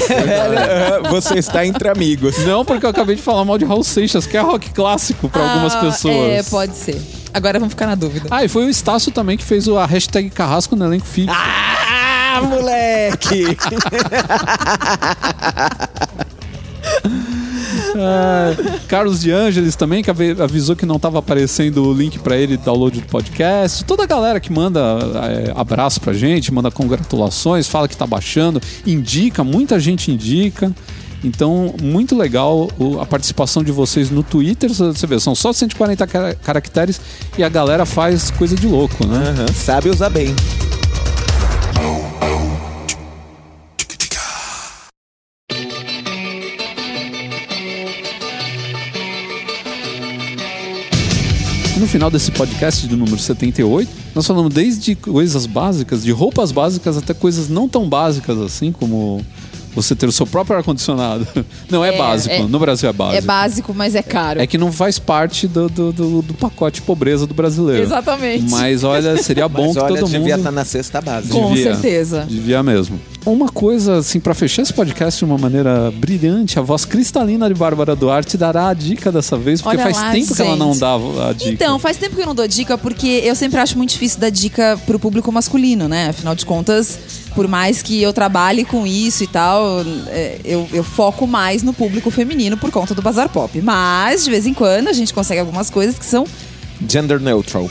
Você 1.12 1.38
está 1.38 1.66
entre 1.66 1.90
amigos. 1.90 2.38
Não, 2.46 2.64
porque 2.64 2.86
eu 2.86 2.90
acabei 2.90 3.18
de 3.18 3.22
falar 3.22 3.44
mal 3.44 3.58
de 3.58 3.66
Raul 3.66 3.84
Seixas, 3.84 4.26
que 4.26 4.38
é 4.38 4.42
rock 4.42 4.70
clássico 4.72 5.28
pra 5.28 5.50
algumas 5.52 5.76
Ah, 5.76 5.82
pessoas. 5.82 6.16
É, 6.16 6.44
pode 6.44 6.76
ser. 6.76 7.02
Agora 7.38 7.60
vamos 7.60 7.74
ficar 7.74 7.86
na 7.86 7.94
dúvida. 7.94 8.28
Ah, 8.32 8.44
e 8.44 8.48
foi 8.48 8.66
o 8.66 8.70
Estácio 8.70 9.12
também 9.12 9.38
que 9.38 9.44
fez 9.44 9.68
a 9.68 9.86
hashtag 9.86 10.28
Carrasco 10.32 10.76
no 10.76 10.86
elenco 10.86 11.06
fixo. 11.06 11.32
Ah, 11.32 12.42
moleque! 12.42 13.56
Ah, 18.00 18.56
Carlos 18.88 19.22
de 19.22 19.32
Ângeles 19.32 19.76
também, 19.76 20.04
que 20.04 20.12
avisou 20.12 20.76
que 20.76 20.86
não 20.86 20.98
estava 20.98 21.18
aparecendo 21.20 21.84
o 21.84 21.94
link 21.94 22.20
para 22.20 22.38
ele 22.38 22.56
download 22.58 23.02
do 23.02 23.08
podcast. 23.08 23.84
Toda 23.86 24.04
a 24.04 24.06
galera 24.06 24.40
que 24.40 24.52
manda 24.52 24.80
é, 24.80 25.54
abraço 25.56 26.00
pra 26.00 26.14
gente, 26.14 26.54
manda 26.54 26.70
congratulações, 26.70 27.68
fala 27.68 27.88
que 27.88 27.98
tá 27.98 28.06
baixando, 28.06 28.62
indica, 28.86 29.44
muita 29.44 29.80
gente 29.80 30.12
indica. 30.12 30.72
Então, 31.24 31.74
muito 31.82 32.16
legal 32.16 32.70
a 33.02 33.06
participação 33.06 33.64
de 33.64 33.72
vocês 33.72 34.10
no 34.12 34.22
Twitter. 34.24 34.72
Você 34.74 35.08
vê, 35.08 35.20
são 35.20 35.34
só 35.36 35.52
140 35.52 36.06
cara- 36.08 36.36
caracteres 36.36 37.02
e 37.38 37.44
a 37.44 37.50
galera 37.50 37.86
faz 37.86 38.30
coisa 38.32 38.56
de 38.56 38.68
louco, 38.68 39.06
né? 39.06 39.30
Aham, 39.30 39.48
Sabe 39.54 39.90
usar 39.90 40.10
bem. 40.10 40.34
No 51.80 51.86
final 51.88 52.10
desse 52.10 52.32
podcast 52.32 52.88
do 52.88 52.98
número 52.98 53.20
78, 53.20 53.90
nós 54.16 54.26
falamos 54.26 54.52
desde 54.52 54.96
coisas 54.96 55.46
básicas, 55.46 56.04
de 56.04 56.12
roupas 56.12 56.52
básicas, 56.52 56.98
até 56.98 57.14
coisas 57.14 57.50
não 57.50 57.70
tão 57.70 57.88
básicas 57.88 58.40
assim, 58.40 58.72
como 58.72 59.24
você 59.82 59.96
ter 59.96 60.08
o 60.08 60.12
seu 60.12 60.26
próprio 60.26 60.58
ar-condicionado. 60.58 61.28
Não 61.70 61.86
é, 61.86 61.94
É, 61.94 61.98
básico, 61.98 62.34
é- 62.36 62.40
no 62.44 62.60
Brasil 62.60 62.90
é 62.90 62.94
básico. 62.94 63.18
É 63.18 63.22
básico, 63.22 63.74
mas 63.74 63.96
é 63.96 64.02
caro. 64.02 64.42
É 64.42 64.48
que 64.48 64.58
não 64.58 64.72
faz 64.72 64.98
parte 65.00 65.48
do, 65.48 65.70
do, 65.70 65.92
do- 65.94 66.22
do 66.22 66.34
pacote 66.34 66.82
pobreza 66.82 67.26
do 67.28 67.34
brasileiro. 67.34 67.84
Exatamente. 67.84 68.50
Mas 68.50 68.84
olha, 68.84 69.16
seria 69.22 69.48
bom 69.50 69.68
Mas 69.68 69.74
que 69.74 69.80
olha, 69.80 70.00
todo 70.00 70.10
devia 70.10 70.20
mundo. 70.20 70.38
estar 70.40 70.52
na 70.52 70.66
cesta 70.66 71.00
base. 71.02 71.30
Com 71.30 71.50
devia. 71.54 71.74
certeza. 71.74 72.26
Devia 72.28 72.62
mesmo. 72.64 73.00
Uma 73.28 73.50
coisa, 73.50 73.98
assim, 73.98 74.22
pra 74.22 74.34
fechar 74.34 74.62
esse 74.62 74.74
podcast 74.74 75.20
de 75.20 75.26
uma 75.26 75.38
maneira 75.38 75.92
brilhante, 75.92 76.58
a 76.58 76.62
voz 76.62 76.86
cristalina 76.86 77.50
de 77.50 77.54
Bárbara 77.54 77.94
Duarte 77.94 78.38
dará 78.38 78.70
a 78.70 78.74
dica 78.74 79.12
dessa 79.12 79.38
vez, 79.38 79.62
porque 79.62 79.76
Olha 79.76 79.84
faz 79.84 79.98
lá, 79.98 80.12
tempo 80.14 80.34
que 80.34 80.42
ela 80.42 80.56
não 80.56 80.72
gente. 80.72 80.80
dava 80.80 81.30
a 81.30 81.34
dica. 81.34 81.52
Então, 81.52 81.78
faz 81.78 81.98
tempo 81.98 82.16
que 82.16 82.22
eu 82.22 82.26
não 82.26 82.34
dou 82.34 82.48
dica, 82.48 82.78
porque 82.78 83.22
eu 83.26 83.36
sempre 83.36 83.60
acho 83.60 83.78
muito 83.78 83.90
difícil 83.90 84.18
dar 84.22 84.30
dica 84.30 84.80
pro 84.86 84.98
público 84.98 85.30
masculino, 85.30 85.90
né? 85.90 86.08
Afinal 86.08 86.36
de 86.36 86.46
contas, 86.46 86.98
por 87.36 87.50
mais 87.50 87.82
que 87.82 88.02
eu 88.02 88.14
trabalhe 88.14 88.64
com 88.64 88.88
isso 88.88 89.26
e 89.26 89.28
tal, 89.28 89.82
é, 90.08 90.40
eu, 90.46 90.66
eu 90.72 90.84
foco 90.84 91.28
mais 91.28 91.62
no 91.64 91.74
público 91.74 92.10
feminino 92.10 92.56
por 92.56 92.72
conta 92.72 92.96
do 92.96 93.02
Bazar 93.02 93.28
Pop. 93.28 93.62
Mas, 93.62 94.24
de 94.24 94.32
vez 94.32 94.48
em 94.48 94.54
quando, 94.54 94.88
a 94.88 94.94
gente 94.94 95.14
consegue 95.14 95.42
algumas 95.42 95.70
coisas 95.70 96.00
que 96.00 96.06
são, 96.06 96.26
Gender 96.88 97.20
neutral. 97.20 97.70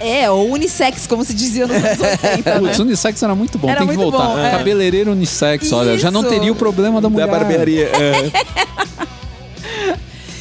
É, 0.00 0.30
ou 0.30 0.52
unissex, 0.52 1.06
como 1.06 1.24
se 1.24 1.32
dizia 1.34 1.66
nos 1.66 1.76
anos 1.76 2.00
80, 2.00 2.54
né? 2.54 2.60
Putz, 2.60 2.78
unissex 2.78 3.22
era 3.22 3.34
muito 3.34 3.58
bom, 3.58 3.68
Era 3.68 3.78
tem 3.80 3.88
que 3.88 3.94
voltar. 3.96 4.26
bom, 4.28 4.38
é. 4.38 4.50
Cabeleireiro 4.50 5.12
unissex, 5.12 5.72
olha, 5.72 5.96
já 5.98 6.10
não 6.10 6.20
Isso. 6.20 6.30
teria 6.30 6.52
o 6.52 6.56
problema 6.56 7.00
da 7.00 7.08
mulher. 7.08 7.26
Da 7.26 7.32
barbearia. 7.38 7.86
é. 7.86 8.30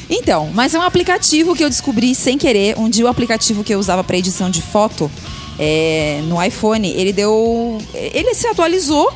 Então, 0.09 0.49
mas 0.53 0.73
é 0.75 0.79
um 0.79 0.83
aplicativo 0.83 1.55
que 1.55 1.63
eu 1.63 1.69
descobri 1.69 2.13
sem 2.13 2.37
querer. 2.37 2.77
Um 2.77 2.89
dia 2.89 3.05
o 3.05 3.07
aplicativo 3.07 3.63
que 3.63 3.73
eu 3.73 3.79
usava 3.79 4.03
para 4.03 4.15
edição 4.17 4.49
de 4.49 4.61
foto, 4.61 5.09
é, 5.57 6.21
no 6.27 6.41
iPhone, 6.43 6.87
ele 6.91 7.11
deu. 7.11 7.79
Ele 7.93 8.33
se 8.35 8.45
atualizou 8.47 9.11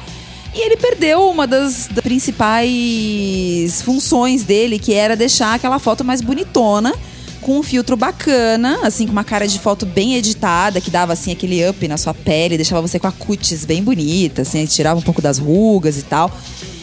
e 0.53 0.61
ele 0.61 0.76
perdeu 0.78 1.30
uma 1.30 1.45
das, 1.45 1.88
das 1.88 2.03
principais 2.03 3.82
funções 3.84 4.44
dele, 4.44 4.80
que 4.80 4.94
era 4.94 5.16
deixar 5.16 5.53
aquela 5.53 5.78
foto 5.80 6.03
mais 6.03 6.22
bonitona. 6.22 6.94
Com 7.41 7.60
um 7.60 7.64
filtro 7.64 7.95
bacana, 7.95 8.80
assim, 8.84 9.06
com 9.06 9.11
uma 9.11 9.24
cara 9.24 9.48
de 9.48 9.60
foto 9.60 9.86
bem 9.86 10.16
editada, 10.16 10.82
que 10.82 10.91
dava 10.91 11.14
assim 11.14 11.32
aquele 11.32 11.68
up 11.68 11.88
na 11.88 11.98
sua 11.98 12.14
pele, 12.14 12.57
deixava 12.57 12.82
você 12.82 12.99
com 12.99 13.07
a 13.07 13.11
cutis 13.11 13.66
bem 13.66 13.82
bonita, 13.82 14.41
assim, 14.41 14.66
tirava 14.66 14.99
um 14.99 15.03
pouco 15.03 15.22
das 15.22 15.38
rugas 15.38 15.98
e 15.98 16.03
tal. 16.03 16.32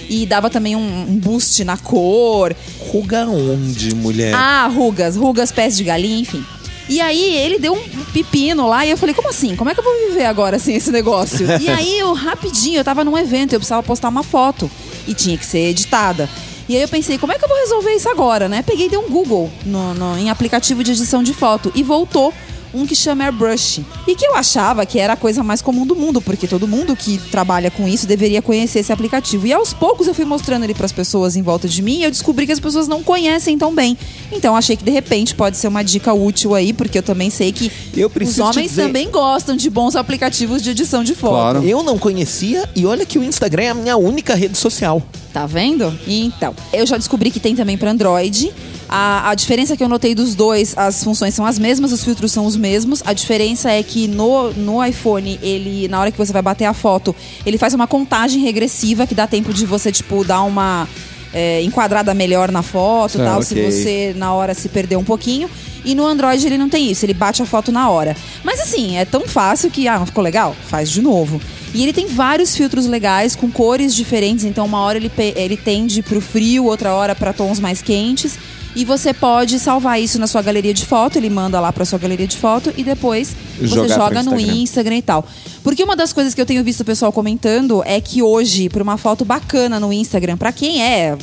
E 0.09 0.24
dava 0.24 0.49
também 0.49 0.77
um, 0.77 1.19
boost 1.19 1.65
na 1.65 1.77
cor. 1.77 2.55
Ruga 2.91 3.27
onde, 3.27 3.95
mulher? 3.95 4.35
Ah, 4.35 4.69
rugas, 4.69 5.16
rugas, 5.16 5.51
pés 5.51 5.77
de 5.77 5.85
galinha, 5.85 6.20
enfim. 6.20 6.45
E 6.89 7.01
aí 7.01 7.37
ele 7.37 7.59
deu 7.59 7.74
um 7.74 8.05
pepino 8.12 8.69
lá 8.69 8.87
e 8.87 8.91
eu 8.91 8.97
falei, 8.97 9.15
como 9.15 9.28
assim? 9.28 9.57
Como 9.57 9.69
é 9.69 9.74
que 9.74 9.81
eu 9.81 9.85
vou 9.85 9.93
viver 10.09 10.27
agora 10.27 10.57
assim 10.57 10.74
esse 10.74 10.93
negócio? 10.93 11.47
e 11.61 11.69
aí 11.69 11.99
eu 11.99 12.12
rapidinho, 12.12 12.78
eu 12.78 12.85
tava 12.85 13.03
num 13.05 13.19
evento, 13.19 13.53
eu 13.53 13.59
precisava 13.59 13.83
postar 13.83 14.09
uma 14.09 14.23
foto 14.23 14.70
e 15.07 15.12
tinha 15.12 15.37
que 15.37 15.45
ser 15.45 15.70
editada. 15.70 16.28
E 16.68 16.74
aí 16.76 16.82
eu 16.82 16.88
pensei, 16.88 17.16
como 17.18 17.32
é 17.32 17.38
que 17.38 17.44
eu 17.44 17.48
vou 17.48 17.59
resolver 17.59 17.93
isso 17.94 18.09
agora, 18.09 18.48
né? 18.48 18.62
Peguei 18.62 18.86
e 18.86 18.88
dei 18.90 18.98
um 18.98 19.09
Google 19.09 19.51
no, 19.64 19.94
no- 19.94 20.18
em 20.18 20.30
aplicativo 20.30 20.82
de 20.82 20.93
edição 20.93 21.22
de 21.22 21.32
foto 21.32 21.70
e 21.74 21.82
voltou 21.82 22.32
um 22.74 22.84
que 22.84 22.94
chama 22.94 23.24
Airbrush. 23.24 23.82
E 24.06 24.14
que 24.14 24.26
eu 24.26 24.34
achava 24.34 24.84
que 24.84 24.98
era 24.98 25.14
a 25.14 25.16
coisa 25.16 25.43
mais 25.43 25.62
comum 25.62 25.86
do 25.86 25.97
mundo, 25.97 26.20
porque 26.20 26.47
todo 26.47 26.68
mundo 26.68 26.94
que 26.94 27.16
trabalha 27.30 27.70
com 27.70 27.88
isso 27.88 28.06
deveria 28.06 28.43
conhecer 28.43 28.80
esse 28.80 28.93
aplicativo. 28.93 29.47
E 29.47 29.52
aos 29.52 29.72
poucos 29.72 30.06
eu 30.06 30.12
fui 30.12 30.26
mostrando 30.26 30.64
ele 30.64 30.74
para 30.74 30.84
as 30.84 30.93
pessoas 30.93 31.36
em 31.36 31.43
volta 31.43 31.66
de 31.68 31.80
mim 31.80 32.01
e 32.01 32.05
eu 32.05 32.10
descobri 32.10 32.44
que 32.44 32.52
as 32.52 32.60
pessoas 32.60 32.86
não 32.86 33.02
conhecem 33.02 33.56
tão 33.56 33.72
bem. 33.74 33.97
Então 34.30 34.55
achei 34.55 34.76
que 34.76 34.84
de 34.84 34.90
repente 34.90 35.34
pode 35.34 35.56
ser 35.56 35.68
uma 35.68 35.82
dica 35.82 36.12
útil 36.12 36.55
aí, 36.55 36.72
porque 36.74 36.98
eu 36.98 37.02
também 37.02 37.30
sei 37.30 37.51
que 37.51 37.70
Eu 37.97 38.10
os 38.22 38.38
homens 38.38 38.70
dizer- 38.72 38.82
também 38.88 39.09
gostam 39.10 39.56
de 39.56 39.70
bons 39.70 39.97
aplicativos 39.97 40.60
de 40.60 40.70
edição 40.70 41.02
de 41.02 41.14
foto. 41.14 41.32
Claro. 41.34 41.64
Eu 41.64 41.82
não 41.82 41.97
conhecia 41.97 42.68
e 42.74 42.84
olha 42.84 43.06
que 43.06 43.18
o 43.18 43.24
Instagram 43.24 43.62
é 43.62 43.68
a 43.70 43.74
minha 43.74 43.97
única 43.97 44.34
rede 44.34 44.59
social. 44.59 45.01
Tá 45.37 45.45
vendo? 45.45 45.93
Então, 46.09 46.55
eu 46.73 46.87
já 46.87 46.97
descobri 46.97 47.31
que 47.31 47.39
tem 47.39 47.55
também 47.55 47.77
para 47.77 47.91
Android. 47.91 48.51
A, 48.89 49.29
a 49.29 49.35
diferença 49.35 49.77
que 49.77 49.85
eu 49.85 49.89
notei 49.89 50.15
dos 50.15 50.35
dois, 50.35 50.73
as 50.79 51.05
funções 51.05 51.35
são 51.35 51.45
as 51.45 51.59
mesmas, 51.59 51.93
os 51.93 52.03
filtros 52.03 52.33
são 52.33 52.47
os 52.47 52.57
mesmos. 52.57 53.03
A 53.05 53.13
diferença 53.13 53.71
é 53.71 53.83
que 53.83 54.09
no, 54.09 54.51
no 54.55 54.83
iPhone, 54.83 55.39
ele, 55.43 55.89
na 55.89 56.01
hora 56.01 56.11
que 56.11 56.17
você 56.17 56.33
vai 56.33 56.41
bater 56.41 56.65
a 56.65 56.73
foto, 56.73 57.15
ele 57.45 57.59
faz 57.59 57.75
uma 57.75 57.87
contagem 57.87 58.41
regressiva 58.41 59.07
que 59.07 59.15
dá 59.15 59.27
tempo 59.27 59.53
de 59.53 59.67
você, 59.67 59.93
tipo, 59.93 60.25
dar 60.25 60.41
uma 60.41 60.89
é, 61.35 61.61
enquadrada 61.63 62.15
melhor 62.15 62.51
na 62.51 62.63
foto 62.63 63.17
e 63.17 63.17
Certo, 63.19 63.31
tal, 63.31 63.43
se 63.43 63.53
ok. 63.53 63.71
você 63.71 64.15
na 64.17 64.33
hora 64.33 64.55
se 64.55 64.71
perder 64.71 64.97
um 64.97 65.05
pouquinho. 65.05 65.51
E 65.85 65.95
no 65.95 66.07
Android 66.07 66.47
ele 66.47 66.57
não 66.57 66.71
tem 66.71 66.91
isso, 66.91 67.05
ele 67.05 67.13
bate 67.13 67.43
a 67.43 67.45
foto 67.45 67.71
na 67.71 67.91
hora. 67.91 68.17
Mas 68.43 68.59
assim, 68.59 68.97
é 68.97 69.05
tão 69.05 69.29
fácil 69.29 69.71
que, 69.71 69.87
ah, 69.87 69.99
não 69.99 70.07
ficou 70.07 70.25
legal? 70.25 70.57
Faz 70.67 70.91
de 70.91 71.03
novo. 71.03 71.39
E 71.74 71.82
ele 71.82 71.93
tem 71.93 72.06
vários 72.06 72.56
filtros 72.56 72.86
legais 72.86 73.36
com 73.36 73.51
cores 73.51 73.94
diferentes, 73.94 74.44
então 74.44 74.64
uma 74.64 74.80
hora 74.80 74.98
ele, 74.98 75.10
ele 75.34 75.56
tende 75.56 76.02
pro 76.02 76.20
frio, 76.20 76.64
outra 76.64 76.94
hora 76.94 77.14
para 77.14 77.32
tons 77.32 77.60
mais 77.60 77.82
quentes. 77.82 78.38
E 78.74 78.84
você 78.84 79.14
pode 79.14 79.59
salvar 79.59 80.01
isso 80.01 80.18
na 80.18 80.26
sua 80.26 80.43
galeria 80.43 80.74
de 80.74 80.84
foto, 80.84 81.16
ele 81.16 81.30
manda 81.30 81.59
lá 81.59 81.72
pra 81.72 81.86
sua 81.86 81.98
galeria 81.98 82.26
de 82.26 82.36
foto 82.36 82.70
e 82.76 82.84
depois 82.84 83.34
você 83.59 83.68
Jogar 83.68 83.94
joga 83.94 84.22
no 84.22 84.34
Instagram. 84.34 84.55
Instagram 84.55 84.97
e 84.98 85.02
tal. 85.02 85.28
Porque 85.62 85.82
uma 85.82 85.97
das 85.97 86.12
coisas 86.12 86.34
que 86.34 86.40
eu 86.40 86.44
tenho 86.44 86.62
visto 86.62 86.80
o 86.80 86.84
pessoal 86.84 87.10
comentando 87.10 87.82
é 87.86 88.02
que 88.02 88.22
hoje, 88.22 88.68
para 88.68 88.82
uma 88.82 88.98
foto 88.98 89.24
bacana 89.24 89.80
no 89.80 89.90
Instagram, 89.94 90.36
pra 90.36 90.52
quem 90.52 90.82
é 90.82 91.16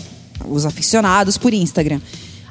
os 0.47 0.65
aficionados 0.65 1.37
por 1.37 1.53
Instagram, 1.53 2.01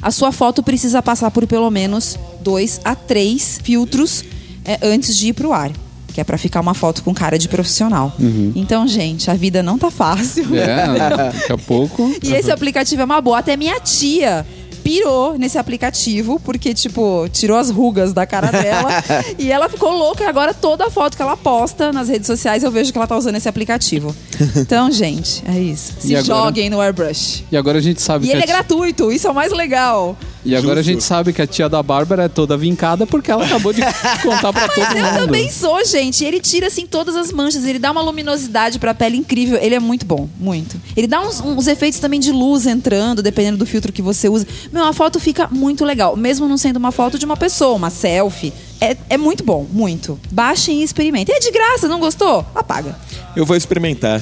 a 0.01 0.12
sua 0.12 0.31
foto 0.31 0.62
precisa 0.62 1.02
passar 1.02 1.32
por 1.32 1.48
pelo 1.48 1.69
menos 1.69 2.16
dois 2.40 2.81
a 2.85 2.94
três 2.94 3.59
filtros 3.62 4.24
é, 4.64 4.78
antes 4.82 5.16
de 5.16 5.28
ir 5.28 5.32
pro 5.32 5.52
ar. 5.52 5.73
Que 6.13 6.21
é 6.21 6.25
pra 6.25 6.37
ficar 6.37 6.61
uma 6.61 6.75
foto 6.75 7.03
com 7.03 7.15
cara 7.15 7.39
de 7.39 7.49
profissional. 7.49 8.13
Então, 8.55 8.87
gente, 8.87 9.31
a 9.31 9.35
vida 9.35 9.63
não 9.63 9.79
tá 9.79 9.91
fácil. 9.91 10.55
É, 10.55 10.87
daqui 11.33 11.53
a 11.53 11.59
pouco. 11.59 12.15
E 12.23 12.33
esse 12.35 12.51
aplicativo 12.51 13.03
é 13.03 13.05
uma 13.05 13.21
boa. 13.21 13.39
Até 13.39 13.57
minha 13.57 13.81
tia 13.81 14.45
pirou 14.83 15.39
nesse 15.39 15.57
aplicativo, 15.59 16.41
porque, 16.41 16.75
tipo, 16.75 17.29
tirou 17.33 17.57
as 17.57 17.71
rugas 17.71 18.13
da 18.13 18.27
cara 18.27 18.51
dela. 18.51 18.89
e 19.39 19.51
ela 19.51 19.69
ficou 19.69 19.97
louca. 19.97 20.25
E 20.25 20.27
agora 20.27 20.53
toda 20.53 20.91
foto 20.91 21.17
que 21.17 21.23
ela 21.23 21.37
posta 21.37 21.93
nas 21.93 22.09
redes 22.09 22.27
sociais, 22.27 22.63
eu 22.63 22.71
vejo 22.71 22.93
que 22.93 22.99
ela 22.99 23.07
tá 23.07 23.17
usando 23.17 23.37
esse 23.37 23.49
aplicativo. 23.49 24.15
Então, 24.57 24.91
gente, 24.91 25.43
é 25.47 25.59
isso. 25.59 25.95
Se 25.99 26.13
E 26.13 26.17
agora? 26.17 26.25
joguem 26.25 26.69
no 26.69 26.81
Airbrush. 26.81 27.45
E 27.51 27.57
agora 27.57 27.79
a 27.79 27.81
gente 27.81 28.03
sabe 28.03 28.25
E 28.25 28.29
que 28.29 28.35
ele 28.35 28.43
a 28.43 28.45
é 28.45 28.47
gratuito, 28.47 29.11
isso 29.11 29.27
é 29.27 29.31
o 29.31 29.35
mais 29.35 29.53
legal. 29.53 30.17
E 30.44 30.56
agora 30.56 30.81
a 30.81 30.82
gente 30.82 31.05
sabe 31.05 31.32
que 31.32 31.40
a 31.40 31.47
tia 31.47 31.69
da 31.69 31.82
Bárbara 31.82 32.24
é 32.24 32.28
toda 32.28 32.56
vincada 32.56 33.06
porque 33.06 33.31
ela 33.31 33.44
acabou 33.44 33.73
de 33.73 33.81
contar 34.23 34.52
pra 34.52 34.69
todo 34.69 34.85
Mas 34.85 34.97
eu 34.97 35.02
mundo. 35.05 35.27
também 35.27 35.51
sou, 35.51 35.85
gente. 35.85 36.24
Ele 36.24 36.40
tira, 36.40 36.66
assim, 36.66 36.86
todas 36.86 37.14
as 37.14 37.31
manchas. 37.31 37.64
Ele 37.64 37.78
dá 37.78 37.90
uma 37.93 38.02
luminosidade 38.02 38.78
pra 38.78 38.93
pele 38.93 39.16
incrível. 39.16 39.59
Ele 39.60 39.74
é 39.74 39.81
muito 39.81 40.05
bom, 40.05 40.28
muito. 40.39 40.81
Ele 40.97 41.06
dá 41.06 41.20
uns, 41.20 41.40
uns 41.40 41.66
efeitos 41.66 42.01
também 42.01 42.19
de 42.19 42.32
luz 42.32 42.66
entrando, 42.66 43.23
dependendo 43.23 43.56
do 43.59 43.66
filtro 43.66 43.93
que 43.93 44.02
você 44.02 44.28
usa. 44.28 44.47
Meu, 44.73 44.85
a 44.85 44.93
foto 44.93 45.20
fica 45.20 45.48
muito 45.51 45.85
legal. 45.85 46.16
Mesmo 46.16 46.48
não 46.48 46.59
sendo 46.59 46.77
uma 46.77 46.90
foto 46.90 47.19
de 47.19 47.24
uma 47.24 47.36
pessoa, 47.36 47.74
uma 47.77 47.90
selfie. 47.90 48.52
É, 48.81 48.97
é 49.10 49.16
muito 49.16 49.44
bom, 49.44 49.64
muito. 49.73 50.19
Baixem 50.31 50.81
e 50.81 50.82
experimentem. 50.82 51.36
É 51.36 51.39
de 51.39 51.52
graça, 51.52 51.86
não 51.86 52.01
gostou? 52.01 52.44
Apaga. 52.52 52.97
Eu 53.36 53.47
vou 53.47 53.56
experimentar. 53.56 54.20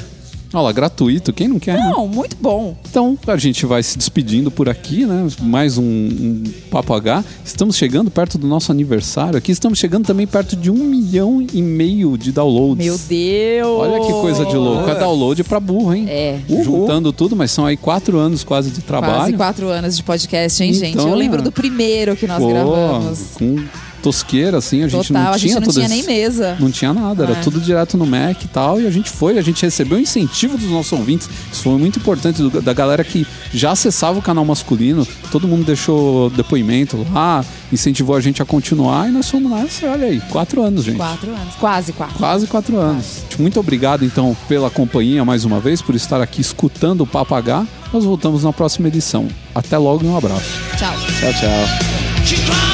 Olha 0.52 0.62
lá, 0.64 0.72
gratuito, 0.72 1.32
quem 1.32 1.47
não 1.47 1.60
quer? 1.60 1.77
né? 1.77 1.90
Não, 1.93 2.09
muito 2.09 2.36
bom. 2.40 2.77
Então 2.89 3.16
a 3.27 3.36
gente 3.36 3.64
vai 3.66 3.82
se 3.85 3.97
despedindo 3.97 4.51
por 4.51 4.68
aqui, 4.68 5.06
né? 5.06 5.28
Mais 5.40 5.78
um, 5.78 5.85
um 5.85 6.43
Papo 6.70 6.93
H. 6.93 7.24
Estamos 7.44 7.77
chegando 7.77 8.10
perto 8.10 8.36
do 8.36 8.48
nosso 8.48 8.72
aniversário 8.72 9.39
aqui. 9.39 9.52
Estamos 9.52 9.78
chegando 9.78 10.06
também 10.06 10.27
perto 10.27 10.56
de 10.56 10.68
um 10.68 10.74
milhão 10.74 11.40
e 11.52 11.62
meio 11.62 12.18
de 12.18 12.32
downloads. 12.32 12.85
Meu 12.85 12.98
Deus! 12.98 13.78
Olha 13.78 14.01
que 14.06 14.12
coisa 14.12 14.44
de 14.44 14.56
louco. 14.56 14.90
É 14.90 14.98
download 14.98 15.44
pra 15.44 15.60
burro, 15.60 15.94
hein? 15.94 16.06
É. 16.09 16.40
Uhul. 16.48 16.64
Juntando 16.64 17.12
tudo, 17.12 17.36
mas 17.36 17.52
são 17.52 17.64
aí 17.64 17.77
quatro 17.77 18.18
anos 18.18 18.43
quase 18.43 18.70
de 18.70 18.81
trabalho. 18.81 19.14
Quase 19.14 19.32
quatro 19.35 19.68
anos 19.68 19.97
de 19.97 20.02
podcast, 20.02 20.62
hein, 20.64 20.74
gente? 20.74 20.94
Então, 20.94 21.09
Eu 21.09 21.14
lembro 21.14 21.43
do 21.43 21.52
primeiro 21.52 22.16
que 22.16 22.27
nós 22.27 22.43
Pô, 22.43 22.48
gravamos. 22.48 23.20
com 23.35 23.56
tosqueira, 24.01 24.59
assim, 24.59 24.82
a 24.82 24.89
gente 24.89 25.09
Total, 25.09 25.22
não 25.24 25.31
a 25.32 25.39
tinha 25.39 25.55
gente 25.55 25.66
não 25.66 25.72
tinha 25.72 25.89
nem 25.89 26.02
mesa. 26.02 26.56
Não 26.59 26.70
tinha 26.70 26.93
nada, 26.93 27.24
era 27.24 27.32
É. 27.32 27.36
tudo 27.36 27.60
direto 27.60 27.97
no 27.97 28.06
Mac 28.06 28.43
e 28.44 28.48
tal. 28.48 28.81
E 28.81 28.86
a 28.86 28.90
gente 28.90 29.10
foi, 29.10 29.39
a 29.39 29.43
gente 29.43 29.62
recebeu 29.62 29.98
o 29.98 30.01
incentivo 30.01 30.56
dos 30.59 30.68
nossos 30.70 30.93
ouvintes. 30.93 31.28
Isso 31.52 31.62
foi 31.62 31.78
muito 31.78 31.98
importante, 31.98 32.43
do- 32.43 32.60
da 32.62 32.72
galera 32.72 33.05
que 33.05 33.27
já 33.52 33.72
acessava 33.72 34.18
o 34.18 34.22
canal 34.22 34.44
masculino. 34.44 35.06
Todo 35.31 35.47
mundo 35.47 35.64
deixou 35.64 36.31
depoimento 36.31 37.06
lá, 37.12 37.44
incentivou 37.72 38.16
a 38.16 38.20
gente 38.20 38.43
a 38.43 38.44
continuar. 38.44 39.09
E 39.09 39.12
nós 39.12 39.28
fomos 39.31 39.51
nessa, 39.51 39.86
olha 39.86 40.06
aí, 40.06 40.20
quatro 40.31 40.62
anos, 40.62 40.85
gente. 40.85 40.97
Quatro 40.97 41.31
anos. 41.31 41.55
Quase 41.59 41.93
quatro. 41.93 42.16
Quase 42.16 42.47
quatro 42.47 42.77
anos. 42.78 43.22
Muito 43.39 43.60
obrigado, 43.60 44.05
então, 44.05 44.36
pela 44.48 44.70
companhia 44.70 45.24
mais 45.24 45.44
uma 45.44 45.60
vez, 45.60 45.81
por 45.82 45.94
estar 45.94 46.20
aqui 46.20 46.40
escutando 46.40 47.02
o 47.02 47.06
Papo 47.06 47.35
H. 47.35 47.66
Nós 47.93 48.05
voltamos 48.05 48.44
na 48.44 48.52
próxima 48.52 48.89
edição. 48.89 49.28
Até 49.55 49.77
logo 49.77 50.05
e 50.05 50.09
um 50.09 50.16
abraço. 50.16 50.44
Tchau. 50.78 50.94
Tchau, 51.20 51.32
tchau. 51.32 52.69